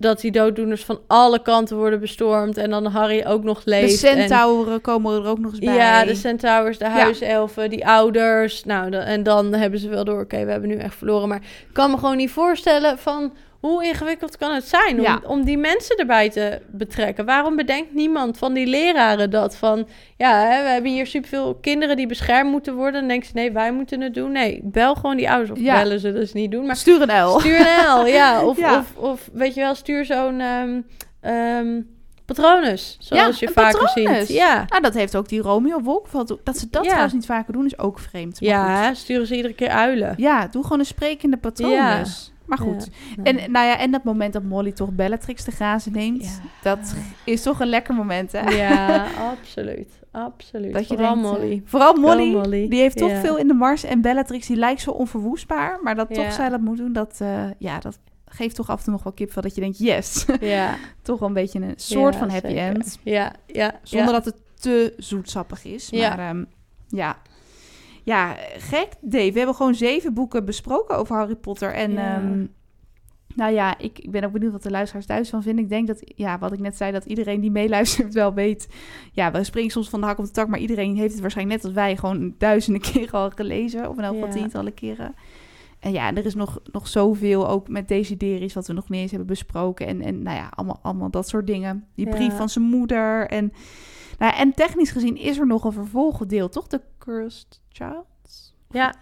dat 0.02 0.22
die 0.22 0.32
dooddoeners 0.32 0.86
van 0.86 1.00
alle 1.08 1.42
kanten 1.42 1.78
worden 1.78 2.00
bestormd... 2.00 2.58
en 2.58 2.70
dan 2.70 2.86
Harry 2.86 3.24
ook 3.28 3.44
nog 3.44 3.64
De 3.64 3.70
leeft. 3.70 4.04
en- 4.04 4.18
centauren 4.18 4.82
komen 4.82 5.16
er 5.24 5.28
ook 5.30 5.40
nog 5.40 5.52
eens 5.52 5.60
bij. 5.60 5.76
ja, 5.76 6.06
de 6.06 6.16
centaurs, 6.16 6.78
de 6.78 6.86
huiselfen, 6.90 7.70
die 7.70 7.88
ouders. 7.88 8.64
Nou, 8.66 8.94
en 8.96 9.24
dan 9.24 9.54
hebben 9.54 9.80
ze 9.80 9.90
wel 9.90 10.04
door, 10.04 10.22
oké, 10.22 10.46
we 10.46 10.52
hebben 10.52 10.70
nu 10.70 10.76
echt 10.76 10.96
verloren. 10.96 11.28
Maar 11.28 11.42
ik 11.42 11.74
kan 11.74 11.92
me 11.92 11.98
gewoon 11.98 12.18
niet 12.18 12.32
voorstellen 12.32 12.98
van 12.98 13.34
hoe 13.62 13.84
ingewikkeld 13.86 14.38
kan 14.38 14.54
het 14.54 14.68
zijn 14.68 14.98
om, 14.98 15.02
Ja. 15.04 15.22
om 15.26 15.44
die 15.46 15.58
mensen 15.58 15.98
erbij 15.98 16.30
te 16.30 16.62
betrekken. 16.68 17.26
Waarom 17.26 17.56
bedenkt 17.56 17.94
niemand 17.94 18.38
van 18.38 18.54
die 18.54 18.66
leraren 18.68 19.30
dat 19.30 19.56
van, 19.56 19.88
ja, 20.18 20.46
hè, 20.48 20.64
we 20.64 20.70
hebben 20.70 20.92
hier 20.92 21.08
superveel 21.08 21.56
kinderen 21.56 21.96
die 21.96 22.08
beschermd 22.08 22.52
moeten 22.52 22.76
worden. 22.76 23.00
Dan 23.00 23.08
denken 23.10 23.28
ze, 23.28 23.34
nee, 23.36 23.52
wij 23.52 23.72
moeten 23.72 24.02
het 24.02 24.14
doen. 24.14 24.32
Nee, 24.32 24.60
bel 24.64 24.96
gewoon 24.96 25.18
die 25.18 25.30
ouders. 25.30 25.52
Of 25.52 25.60
Ja. 25.60 25.82
bellen 25.82 26.00
ze 26.00 26.12
dus 26.14 26.34
niet 26.34 26.52
doen. 26.52 26.66
Maar 26.66 26.76
Stuur 26.76 27.02
een 27.02 27.24
L. 27.26 27.40
Stuur 27.40 27.60
een 27.60 28.00
L, 28.02 28.06
ja. 28.06 28.44
Of, 28.48 28.58
Ja. 28.58 28.78
Of, 28.78 28.96
of 28.98 29.30
weet 29.34 29.54
je 29.54 29.62
wel, 29.62 29.76
stuur 29.76 30.06
zo'n 30.06 30.40
ehm, 30.40 30.82
ehm, 31.22 31.82
Patronus, 32.36 32.98
zoals 33.00 33.40
Ja, 33.40 33.46
je 33.48 33.54
vaker 33.54 33.80
Patronus. 33.80 34.28
ziet. 34.28 34.36
Ja, 34.38 34.66
Nou, 34.68 34.82
dat 34.82 34.94
heeft 34.94 35.16
ook 35.16 35.30
die 35.30 35.42
Romeo 35.42 35.80
Wolkveld. 35.82 36.38
Dat 36.44 36.58
ze 36.58 36.68
dat 36.70 36.82
Ja. 36.84 36.88
trouwens 36.90 37.14
niet 37.14 37.26
vaker 37.26 37.54
doen, 37.54 37.66
is 37.66 37.80
ook 37.80 38.00
vreemd. 38.00 38.38
Goed. 38.38 38.48
ja 38.48 38.94
sturen 38.94 39.28
ze 39.28 39.36
iedere 39.36 39.54
keer 39.54 39.70
uilen. 39.70 40.14
Ja, 40.18 40.48
doe 40.48 40.64
gewoon 40.64 40.80
een 40.80 40.86
sprekende 40.86 41.38
patronus. 41.38 42.34
Maar 42.46 42.58
goed. 42.60 42.90
Ja. 43.16 43.24
En, 43.24 43.52
nou 43.52 43.66
ja, 43.68 43.78
en 43.78 43.92
dat 43.92 44.04
moment 44.04 44.34
dat 44.34 44.44
Molly 44.44 44.72
toch 44.72 44.90
Bellatrix 44.92 45.44
te 45.44 45.52
grazen 45.52 45.92
neemt, 45.92 46.24
Ja. 46.24 46.50
dat 46.62 46.96
is 47.24 47.42
toch 47.42 47.60
een 47.60 47.68
lekker 47.68 47.94
moment, 47.94 48.32
hè? 48.32 48.40
Ja, 48.50 49.06
absoluut. 49.32 50.00
Absoluut. 50.12 50.74
Dat 50.74 50.88
je 50.88 50.96
Vooral 50.96 51.14
denkt, 51.16 51.30
eh, 51.30 51.34
Molly. 51.42 51.62
vooral 51.66 51.94
Molly, 51.94 52.68
die 52.70 52.80
heeft 52.80 52.98
toch 52.98 53.20
veel 53.20 53.38
in 53.38 53.48
de 53.48 53.54
mars. 53.54 53.84
En 53.84 54.02
Bellatrix, 54.02 54.48
die 54.48 54.56
lijkt 54.58 54.82
zo 54.82 54.92
onverwoestbaar. 54.92 55.80
Maar 55.84 55.96
dat 55.96 56.14
toch 56.14 56.32
zij 56.34 56.50
dat 56.50 56.62
moet 56.62 56.78
doen, 56.78 56.94
dat, 56.94 57.16
eh, 57.22 57.44
ja, 57.58 57.80
dat 57.80 58.00
geeft 58.34 58.56
toch 58.56 58.70
af 58.70 58.78
en 58.78 58.84
toe 58.84 58.94
nog 58.94 59.04
wel 59.04 59.14
kipvel. 59.14 59.42
Dat 59.42 59.56
je 59.56 59.62
denkt, 59.62 59.78
yes. 59.80 60.26
Ja. 60.40 60.76
toch 61.02 61.20
wel 61.20 61.28
een 61.28 61.34
beetje 61.34 61.60
een 61.62 61.74
soort 61.76 62.14
Ja, 62.14 62.20
van 62.20 62.30
happy 62.30 62.48
zeker. 62.48 62.64
end. 62.64 63.00
Ja, 63.04 63.34
ja. 63.48 63.80
Zonder 63.84 64.14
dat 64.14 64.26
het 64.26 64.36
te 64.60 64.94
zoetsappig 64.98 65.66
is. 65.66 65.90
Ja. 65.90 66.16
Maar 66.16 66.30
ehm, 66.30 66.44
ja. 66.88 67.18
Ja, 68.04 68.36
gek. 68.58 68.88
Dave, 69.02 69.32
we 69.32 69.38
hebben 69.38 69.56
gewoon 69.56 69.76
zeven 69.76 70.14
boeken 70.14 70.46
besproken 70.46 70.98
over 70.98 71.16
Harry 71.16 71.36
Potter. 71.36 71.74
En 71.74 71.92
Ja. 71.92 72.16
ehm, 72.16 72.46
nou 73.36 73.54
ja, 73.54 73.78
ik, 73.78 74.00
ik 74.00 74.12
ben 74.12 74.24
ook 74.24 74.32
benieuwd 74.32 74.52
wat 74.52 74.64
de 74.64 74.70
luisteraars 74.72 75.06
thuis 75.06 75.30
van 75.30 75.44
vinden. 75.44 75.64
Ik 75.64 75.70
denk 75.70 75.88
dat, 75.88 76.02
ja, 76.16 76.40
wat 76.40 76.52
ik 76.54 76.60
net 76.60 76.78
zei, 76.78 76.92
dat 76.92 77.06
iedereen 77.06 77.42
die 77.42 77.52
meeluistert 77.52 78.14
wel 78.14 78.34
weet. 78.34 78.68
Ja, 79.12 79.32
we 79.32 79.44
springen 79.44 79.72
soms 79.72 79.90
van 79.90 80.00
de 80.00 80.06
hak 80.06 80.18
op 80.18 80.26
de 80.26 80.32
tak, 80.32 80.48
maar 80.48 80.60
iedereen 80.60 80.96
heeft 80.96 81.12
het 81.12 81.22
waarschijnlijk 81.22 81.58
net 81.58 81.66
als 81.66 81.76
wij 81.76 81.98
gewoon 81.98 82.36
duizenden 82.38 82.82
keren 82.92 83.12
al 83.20 83.30
gelezen. 83.30 83.90
Of 83.90 83.98
in 83.98 84.04
elk 84.04 84.14
geval 84.14 84.28
Ja. 84.30 84.34
tientallen 84.34 84.74
keren. 84.74 85.16
En 85.82 85.92
ja, 85.92 86.14
er 86.14 86.26
is 86.26 86.36
nog, 86.36 86.60
nog 86.72 86.88
zoveel, 86.88 87.48
ook 87.50 87.68
met 87.70 87.88
Desideris, 87.88 88.54
wat 88.54 88.68
we 88.68 88.74
nog 88.74 88.90
niet 88.90 89.00
eens 89.02 89.10
hebben 89.12 89.30
besproken. 89.30 89.88
En, 89.88 90.02
en 90.02 90.22
nou 90.24 90.38
ja, 90.38 90.52
allemaal, 90.56 90.80
allemaal 90.82 91.10
dat 91.10 91.28
soort 91.28 91.48
dingen. 91.48 91.88
Die 91.96 92.06
Ja. 92.06 92.12
brief 92.12 92.36
van 92.36 92.50
zijn 92.50 92.66
moeder. 92.66 93.28
En, 93.28 93.54
nou 94.20 94.32
ja, 94.34 94.38
en 94.40 94.54
technisch 94.54 94.92
gezien 94.92 95.18
is 95.18 95.38
er 95.38 95.48
nog 95.48 95.64
een 95.64 95.72
vervolgdeel, 95.72 96.50
toch? 96.50 96.68
De 96.68 96.82
Cursed 96.98 97.62
Child? 97.70 98.54
Ja. 98.70 98.94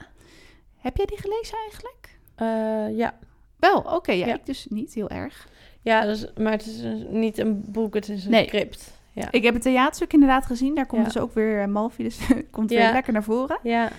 Heb 0.77 0.97
jij 0.97 1.05
die 1.05 1.17
gelezen 1.19 1.57
eigenlijk? 1.57 2.19
Eh, 2.35 2.97
ja. 2.97 3.17
Wel, 3.57 3.77
oké. 3.79 4.11
ja, 4.11 4.25
Ja. 4.27 4.33
ik 4.35 4.45
dus 4.45 4.67
niet 4.69 4.93
heel 4.93 5.09
erg. 5.09 5.47
Ja, 5.81 6.05
dus, 6.05 6.25
maar 6.37 6.51
het 6.51 6.65
is 6.65 6.79
een- 6.81 7.19
niet 7.19 7.37
een 7.37 7.63
boek, 7.71 7.93
het 7.93 8.09
is 8.09 8.25
een 8.25 8.31
Nee. 8.31 8.45
script. 8.47 8.97
Ja. 9.13 9.31
Ik 9.31 9.43
heb 9.43 9.53
het 9.53 9.63
theaterstuk 9.63 10.13
inderdaad 10.13 10.45
gezien. 10.45 10.75
Daar 10.75 10.85
komt 10.85 11.05
dus 11.05 11.17
ook 11.17 11.33
weer 11.33 11.61
uh, 11.61 11.67
Malfi, 11.67 12.03
dus 12.03 12.19
komt 12.51 12.69
weer 12.69 12.91
lekker 12.91 13.13
naar 13.13 13.23
voren. 13.23 13.59
Ja. 13.63 13.89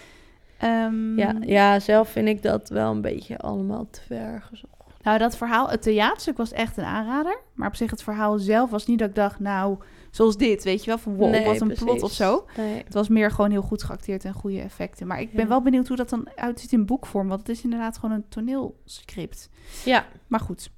Ehm, 0.61 1.19
Ja, 1.19 1.35
ja, 1.41 1.81
zelf 1.81 2.09
vind 2.09 2.28
ik 2.28 2.43
dat 2.43 2.69
wel 2.69 2.91
een 2.91 3.01
beetje 3.01 3.39
allemaal 3.39 3.87
te 3.91 4.01
ver 4.07 4.43
gezocht. 4.43 4.74
Nou, 5.03 5.19
dat 5.19 5.37
verhaal, 5.37 5.69
het 5.70 5.82
theaterstuk 5.82 6.37
was 6.37 6.53
echt 6.53 6.77
een 6.77 6.85
aanrader. 6.85 7.39
Maar 7.55 7.69
op 7.69 7.74
zich, 7.77 7.91
het 7.91 8.03
verhaal 8.03 8.39
zelf 8.39 8.70
was 8.70 8.87
niet 8.87 8.99
dat 8.99 9.09
ik 9.09 9.15
dacht, 9.15 9.39
nou, 9.41 9.78
zoals 10.11 10.37
dit, 10.37 10.65
weet 10.65 10.81
je 10.81 10.87
wel, 10.87 10.99
van 10.99 11.15
wow, 11.16 11.31
Nee, 11.31 11.45
wat 11.45 11.61
een 11.61 11.66
precies. 11.66 11.85
plot 11.85 12.03
of 12.03 12.12
zo. 12.12 12.47
Nee. 12.57 12.82
Het 12.85 12.95
was 12.95 13.09
meer 13.09 13.31
gewoon 13.31 13.51
heel 13.51 13.62
goed 13.62 13.82
geacteerd 13.82 14.24
en 14.24 14.32
goede 14.32 14.61
effecten. 14.61 15.07
Maar 15.07 15.20
ik 15.20 15.32
ben 15.32 15.43
Ja. 15.43 15.49
wel 15.49 15.62
benieuwd 15.62 15.89
hoe 15.89 15.97
dat 15.97 16.09
dan 16.09 16.28
uitziet 16.35 16.73
in 16.73 16.87
boekvorm. 16.87 17.28
Want 17.28 17.41
het 17.41 17.49
is 17.49 17.62
inderdaad 17.62 17.99
gewoon 17.99 18.15
een 18.16 18.28
toneelscript. 18.28 19.49
Ja, 19.85 20.05
Maar 20.27 20.41
goed, 20.41 20.70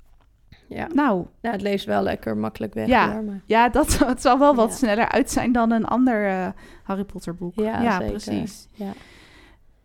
ja. 0.69 0.87
nou, 0.95 1.27
Nou, 1.41 1.55
het 1.55 1.63
leest 1.63 1.85
wel 1.87 2.03
lekker 2.03 2.37
makkelijk 2.37 2.75
weg 2.75 2.87
Ja. 2.87 3.13
hoor. 3.13 3.23
Maar... 3.23 3.41
ja, 3.47 3.69
dat, 3.69 3.99
het 4.07 4.21
zal 4.21 4.39
wel 4.39 4.55
wat 4.55 4.69
Ja. 4.71 4.77
sneller 4.77 5.09
uit 5.09 5.31
zijn 5.31 5.53
dan 5.53 5.71
een 5.71 5.85
ander 5.85 6.29
eh, 6.29 6.49
Harry 6.83 7.05
Potter 7.05 7.35
boek. 7.35 7.55
Ja, 7.55 7.91
zeker. 7.99 8.07
precies. 8.11 8.69
Ja. 8.73 8.93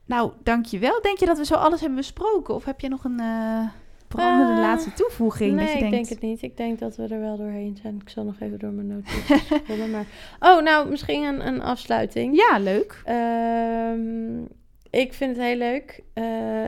Nou, 0.08 0.32
dankjewel. 0.44 1.02
Denk 1.02 1.18
je 1.18 1.26
dat 1.26 1.38
we 1.38 1.46
zo 1.46 1.54
alles 1.54 1.80
hebben 1.80 1.98
besproken? 1.98 2.56
Of 2.56 2.66
heb 2.66 2.80
je 2.80 2.90
nog 2.90 3.04
een 3.04 3.20
eh 3.20 3.68
brandende 4.08 4.54
Eh, 4.54 4.60
laatste 4.60 4.94
toevoeging? 4.94 5.56
Nee, 5.56 5.66
dat 5.66 5.78
je 5.78 5.86
ik 5.86 5.92
denk 5.92 6.08
het 6.10 6.22
niet. 6.22 6.42
Ik 6.42 6.58
denk 6.58 6.80
dat 6.80 6.96
we 6.96 7.04
er 7.08 7.20
wel 7.20 7.38
doorheen 7.38 7.78
zijn. 7.82 7.96
Ik 8.02 8.10
zal 8.10 8.24
nog 8.24 8.36
even 8.40 8.60
door 8.60 8.72
mijn 8.72 8.88
notities 8.88 9.48
scrollen. 9.64 9.92
Maar... 9.92 10.06
Oh, 10.40 10.62
nou, 10.62 10.90
misschien 10.90 11.24
een, 11.24 11.48
een 11.48 11.62
afsluiting. 11.62 12.36
Ja, 12.36 12.60
leuk. 12.60 13.02
Ehm, 13.06 14.42
ik 14.90 15.14
vind 15.14 15.36
het 15.36 15.46
heel 15.46 15.56
leuk 15.56 16.04
eh, 16.14 16.26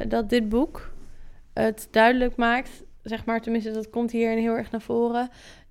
dat 0.08 0.30
dit 0.30 0.50
boek 0.50 0.92
het 1.54 1.88
duidelijk 1.92 2.36
maakt, 2.36 2.84
zeg 3.04 3.26
maar, 3.26 3.42
tenminste, 3.42 3.72
dat 3.72 3.90
komt 3.90 4.12
hierin 4.12 4.38
heel 4.38 4.56
erg 4.58 4.72
naar 4.72 4.82
voren, 4.82 5.30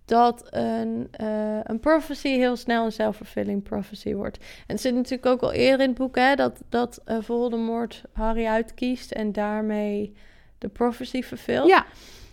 dat 0.09 0.47
een, 0.51 1.09
eh, 1.11 1.61
een 1.63 1.81
prophecy 1.81 2.29
heel 2.29 2.57
snel 2.57 2.85
een 2.85 2.93
self-fulfilling 2.93 3.63
prophecy 3.63 4.15
wordt. 4.15 4.39
En 4.39 4.75
het 4.75 4.81
zit 4.81 4.95
natuurlijk 4.95 5.27
ook 5.27 5.43
al 5.43 5.53
eerder 5.53 5.81
in 5.81 5.89
het 5.89 5.99
boek, 5.99 6.17
hè, 6.17 6.35
dat, 6.35 6.63
dat 6.69 7.01
eh, 7.05 7.17
Voldemort 7.21 8.03
Harry 8.13 8.47
uitkiest 8.47 9.11
en 9.11 9.33
daarmee 9.33 10.15
de 10.59 10.69
prophecy 10.69 11.23
vervult. 11.23 11.69
Ja, 11.69 11.87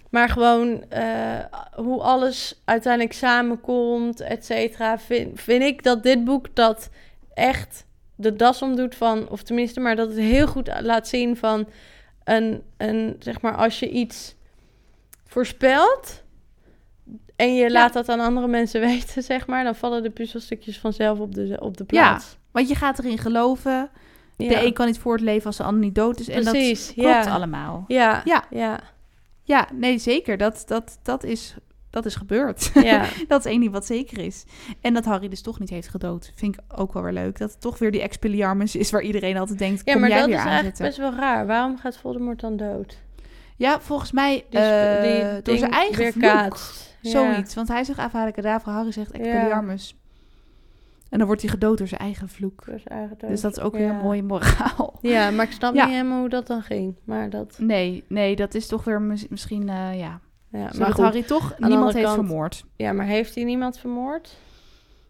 Maar 0.09 0.29
gewoon 0.29 0.89
eh, 0.89 1.39
hoe 1.75 2.01
alles 2.01 2.61
uiteindelijk 2.65 3.13
samenkomt, 3.13 4.21
et 4.21 4.45
cetera. 4.45 4.99
Vind, 4.99 5.41
vind 5.41 5.63
ik 5.63 5.83
dat 5.83 6.03
dit 6.03 6.23
boek 6.23 6.55
dat 6.55 6.89
echt 7.33 7.85
de 8.15 8.35
das 8.35 8.61
omdoet 8.61 8.95
van... 8.95 9.29
Of 9.29 9.43
tenminste, 9.43 9.79
maar 9.79 9.95
dat 9.95 10.09
het 10.09 10.17
heel 10.17 10.47
goed 10.47 10.81
laat 10.81 11.07
zien 11.07 11.37
van... 11.37 11.67
Een, 12.23 12.63
een, 12.77 13.15
zeg 13.19 13.41
maar, 13.41 13.55
als 13.55 13.79
je 13.79 13.89
iets 13.89 14.35
voorspelt... 15.25 16.23
En 17.35 17.55
je 17.55 17.71
laat 17.71 17.93
dat 17.93 18.09
aan 18.09 18.19
andere 18.19 18.47
mensen 18.47 18.81
weten, 18.91 19.23
zeg 19.23 19.47
maar... 19.47 19.63
dan 19.63 19.75
vallen 19.75 20.03
de 20.03 20.09
puzzelstukjes 20.09 20.79
vanzelf 20.79 21.19
op 21.19 21.35
de, 21.35 21.57
op 21.59 21.77
de 21.77 21.83
plaats. 21.83 22.37
want 22.51 22.67
je 22.67 22.75
gaat 22.75 22.99
erin 22.99 23.17
geloven. 23.17 23.89
Ja, 24.37 24.49
De 24.49 24.65
een 24.65 24.73
kan 24.73 24.85
niet 24.85 24.99
voortleven 24.99 25.45
als 25.45 25.57
de 25.57 25.63
ander 25.63 25.83
niet 25.83 25.95
dood 25.95 26.19
is. 26.19 26.29
En 26.29 26.43
Precies, 26.43 26.85
dat 26.85 26.95
klopt 26.95 27.25
ja. 27.25 27.33
allemaal. 27.33 27.83
Ja, 27.87 28.21
Ja. 28.25 28.43
ja, 28.49 28.79
Ja, 29.43 29.67
nee, 29.73 29.97
zeker. 29.97 30.37
Dat, 30.37 30.63
dat, 30.65 30.99
dat, 31.03 31.23
is, 31.23 31.55
dat 31.89 32.05
is 32.05 32.15
gebeurd. 32.15 32.71
ja. 32.73 33.05
dat 33.27 33.45
is 33.45 33.51
één 33.51 33.59
ding 33.59 33.71
wat 33.71 33.85
zeker 33.85 34.17
is. 34.17 34.43
En 34.81 34.93
dat 34.93 35.05
Harry 35.05 35.27
dus 35.27 35.41
toch 35.41 35.59
niet 35.59 35.69
heeft 35.69 35.87
gedood. 35.87 36.31
Vind 36.35 36.55
ik 36.55 36.61
ook 36.79 36.93
wel 36.93 37.03
weer 37.03 37.13
leuk. 37.13 37.37
Dat 37.37 37.51
het 37.51 37.61
toch 37.61 37.77
weer 37.77 37.91
die 37.91 38.01
Expelliarmus 38.01 38.75
is 38.75 38.91
waar 38.91 39.01
iedereen 39.01 39.37
altijd 39.37 39.59
denkt... 39.59 39.81
ja 39.85 39.97
maar 39.97 40.09
jij 40.09 40.19
dat 40.19 40.27
weer 40.27 40.37
is 40.37 40.43
eigenlijk 40.43 40.77
best 40.77 40.97
wel 40.97 41.13
raar. 41.13 41.47
Waarom 41.47 41.77
gaat 41.77 41.97
Voldemort 41.97 42.39
dan 42.39 42.57
dood? 42.57 42.97
Ja, 43.57 43.79
volgens 43.81 44.11
mij 44.11 44.45
Die, 44.49 44.59
eh, 44.59 45.33
die 45.33 45.41
door 45.41 45.57
zijn 45.57 45.71
eigen 45.71 45.97
weer 45.97 46.11
vloek. 46.11 46.23
kaatst. 46.23 46.83
Ja. 46.89 46.94
Zoiets. 47.11 47.53
Want 47.55 47.67
hij 47.67 47.83
zegt 47.83 47.99
Avada 47.99 48.61
Harry 48.63 48.91
zegt 48.91 49.11
Expelliarmus. 49.11 49.95
En 51.09 51.17
dan 51.17 51.27
wordt 51.27 51.41
hij 51.41 51.51
gedood 51.51 51.77
door 51.77 51.87
zijn 51.87 52.01
eigen 52.01 52.29
vloek. 52.29 52.65
Door 52.65 52.79
zijn 52.79 52.99
eigen 52.99 53.17
dood. 53.17 53.29
Dus 53.29 53.41
dat 53.41 53.57
is 53.57 53.63
ook 53.63 53.73
weer 53.73 53.89
een 53.89 54.01
mooie 54.01 54.23
moraal. 54.23 54.97
Ja, 55.01 55.31
maar 55.31 55.45
ik 55.45 55.51
snap 55.51 55.73
niet 55.73 55.83
helemaal 55.83 56.19
hoe 56.19 56.29
dat 56.29 56.47
dan 56.47 56.61
ging. 56.61 56.95
Maar 57.03 57.29
dat... 57.29 57.57
Nee, 57.59 58.03
nee, 58.07 58.35
dat 58.35 58.53
is 58.53 58.67
toch 58.67 58.83
weer 58.83 59.01
mis- 59.01 59.27
misschien, 59.27 59.69
eh, 59.69 59.99
ja... 59.99 60.19
Ja, 60.49 60.71
maar 60.77 60.91
goed. 60.93 61.03
Harry 61.03 61.23
toch 61.23 61.55
niemand 61.59 61.93
heeft 61.93 62.05
kant- 62.05 62.27
vermoord. 62.27 62.65
Ja, 62.75 62.93
maar 62.93 63.05
heeft 63.05 63.35
hij 63.35 63.43
niemand 63.43 63.77
vermoord? 63.77 64.37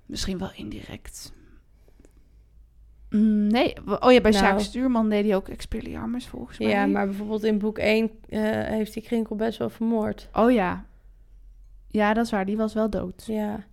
Misschien 0.05 0.37
wel 0.37 0.51
indirect. 0.55 1.33
Mm, 3.09 3.47
nee, 3.47 3.73
oh 3.99 4.11
ja, 4.11 4.21
bij 4.21 4.31
Nou. 4.31 4.43
Sjaak 4.43 4.59
Stuurman 4.59 5.09
deed 5.09 5.25
hij 5.25 5.35
ook 5.35 5.47
Expelliarmus 5.47 6.27
volgens 6.27 6.59
mij. 6.59 6.67
Ja, 6.67 6.85
maar 6.85 7.05
bijvoorbeeld 7.05 7.43
in 7.43 7.57
boek 7.59 7.77
1 7.77 8.11
eh, 8.29 8.39
heeft 8.51 8.93
hij 8.93 9.03
Krinkel 9.03 9.35
best 9.35 9.57
wel 9.57 9.69
vermoord. 9.69 10.29
Oh 10.33 10.51
ja. 10.51 10.85
Ja, 11.95 12.13
dat 12.13 12.25
is 12.25 12.31
waar. 12.31 12.45
Die 12.45 12.57
was 12.57 12.73
wel 12.73 12.89
dood. 12.89 13.23
Ja. 13.27 13.63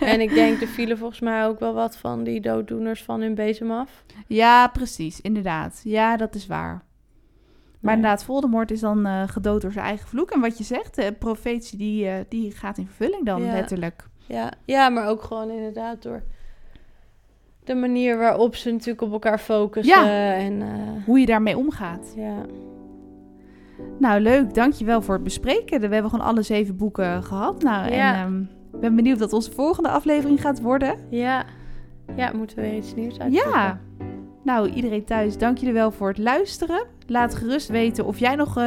en 0.00 0.20
ik 0.20 0.34
denk, 0.34 0.60
er 0.60 0.66
vielen 0.68 0.98
volgens 0.98 1.20
mij 1.20 1.46
ook 1.46 1.60
wel 1.60 1.74
wat 1.74 1.96
van 1.96 2.24
die 2.24 2.40
dooddoeners 2.40 3.02
van 3.02 3.20
hun 3.20 3.34
bezem 3.34 3.70
af. 3.70 4.04
Ja, 4.26 4.68
precies. 4.68 5.20
Inderdaad. 5.20 5.80
Ja, 5.84 6.16
dat 6.16 6.34
is 6.34 6.46
waar. 6.46 6.82
Maar 7.80 7.94
inderdaad, 7.94 8.24
Voldemort 8.24 8.70
is 8.70 8.80
dan 8.80 9.06
eh, 9.06 9.22
gedood 9.28 9.62
door 9.62 9.72
zijn 9.72 9.84
eigen 9.84 10.08
vloek. 10.08 10.30
En 10.30 10.40
wat 10.40 10.58
je 10.58 10.64
zegt, 10.64 10.94
de 10.94 11.12
profetie 11.18 11.78
die, 11.78 12.06
eh, 12.08 12.14
die 12.28 12.50
gaat 12.50 12.78
in 12.78 12.86
vervulling 12.86 13.24
dan 13.26 13.42
Ja. 13.44 13.52
letterlijk. 13.52 14.08
Ja. 14.26 14.52
ja, 14.64 14.88
maar 14.88 15.08
ook 15.08 15.22
gewoon 15.22 15.50
inderdaad 15.50 16.02
door 16.02 16.22
de 17.64 17.74
manier 17.74 18.18
waarop 18.18 18.54
ze 18.56 18.70
natuurlijk 18.70 19.00
op 19.02 19.12
elkaar 19.12 19.38
focussen. 19.38 20.04
Ja. 20.04 20.34
En 20.34 20.62
eh, 20.62 20.68
Hoe 21.06 21.18
je 21.20 21.26
daarmee 21.26 21.56
omgaat. 21.56 22.12
ja. 22.16 22.34
Nou, 23.98 24.20
leuk. 24.20 24.54
Dankjewel 24.54 25.02
voor 25.02 25.14
het 25.14 25.24
bespreken. 25.24 25.80
We 25.80 25.88
hebben 25.88 26.10
gewoon 26.10 26.26
alle 26.26 26.42
zeven 26.42 26.76
boeken 26.76 27.22
gehad. 27.22 27.62
Nou, 27.62 27.92
Ja. 27.92 28.14
en 28.14 28.20
ehm, 28.24 28.40
ik 28.74 28.80
ben 28.80 28.96
benieuwd 28.96 29.18
wat 29.18 29.32
onze 29.32 29.52
volgende 29.52 29.88
aflevering 29.88 30.40
gaat 30.40 30.60
worden. 30.60 30.94
Ja. 31.10 31.44
Ja, 32.16 32.32
moeten 32.32 32.56
we 32.56 32.62
weer 32.62 32.76
iets 32.76 32.94
nieuws 32.94 33.18
uitzoeken. 33.18 33.50
Ja. 33.52 33.80
Nou, 34.44 34.68
iedereen 34.68 35.04
thuis, 35.04 35.38
dank 35.38 35.58
jullie 35.58 35.74
wel 35.74 35.90
voor 35.90 36.08
het 36.08 36.18
luisteren. 36.18 36.84
Laat 37.06 37.34
gerust 37.34 37.68
weten 37.68 38.04
of 38.06 38.18
jij 38.18 38.34
nog 38.34 38.56
eh, 38.56 38.64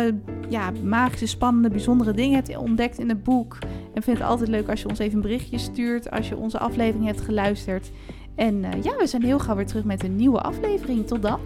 ja, 0.50 0.72
magische, 0.84 1.28
spannende, 1.28 1.70
bijzondere 1.70 2.14
dingen 2.14 2.36
hebt 2.36 2.58
ontdekt 2.58 3.00
in 3.00 3.10
het 3.10 3.24
boek. 3.24 3.58
En 3.94 4.02
vind 4.04 4.18
het 4.18 4.28
altijd 4.28 4.50
leuk 4.50 4.70
als 4.70 4.82
je 4.82 4.88
ons 4.90 5.00
even 5.00 5.16
een 5.16 5.22
berichtje 5.22 5.58
stuurt 5.58 6.12
als 6.12 6.30
je 6.30 6.38
onze 6.38 6.60
aflevering 6.60 7.06
hebt 7.06 7.22
geluisterd. 7.22 7.92
En 8.36 8.64
eh, 8.64 8.84
ja, 8.84 8.96
we 8.98 9.08
zijn 9.08 9.24
heel 9.24 9.40
gauw 9.40 9.56
weer 9.56 9.66
terug 9.66 9.84
met 9.84 10.04
een 10.04 10.16
nieuwe 10.16 10.42
aflevering. 10.42 11.08
Tot 11.08 11.22
dan. 11.22 11.40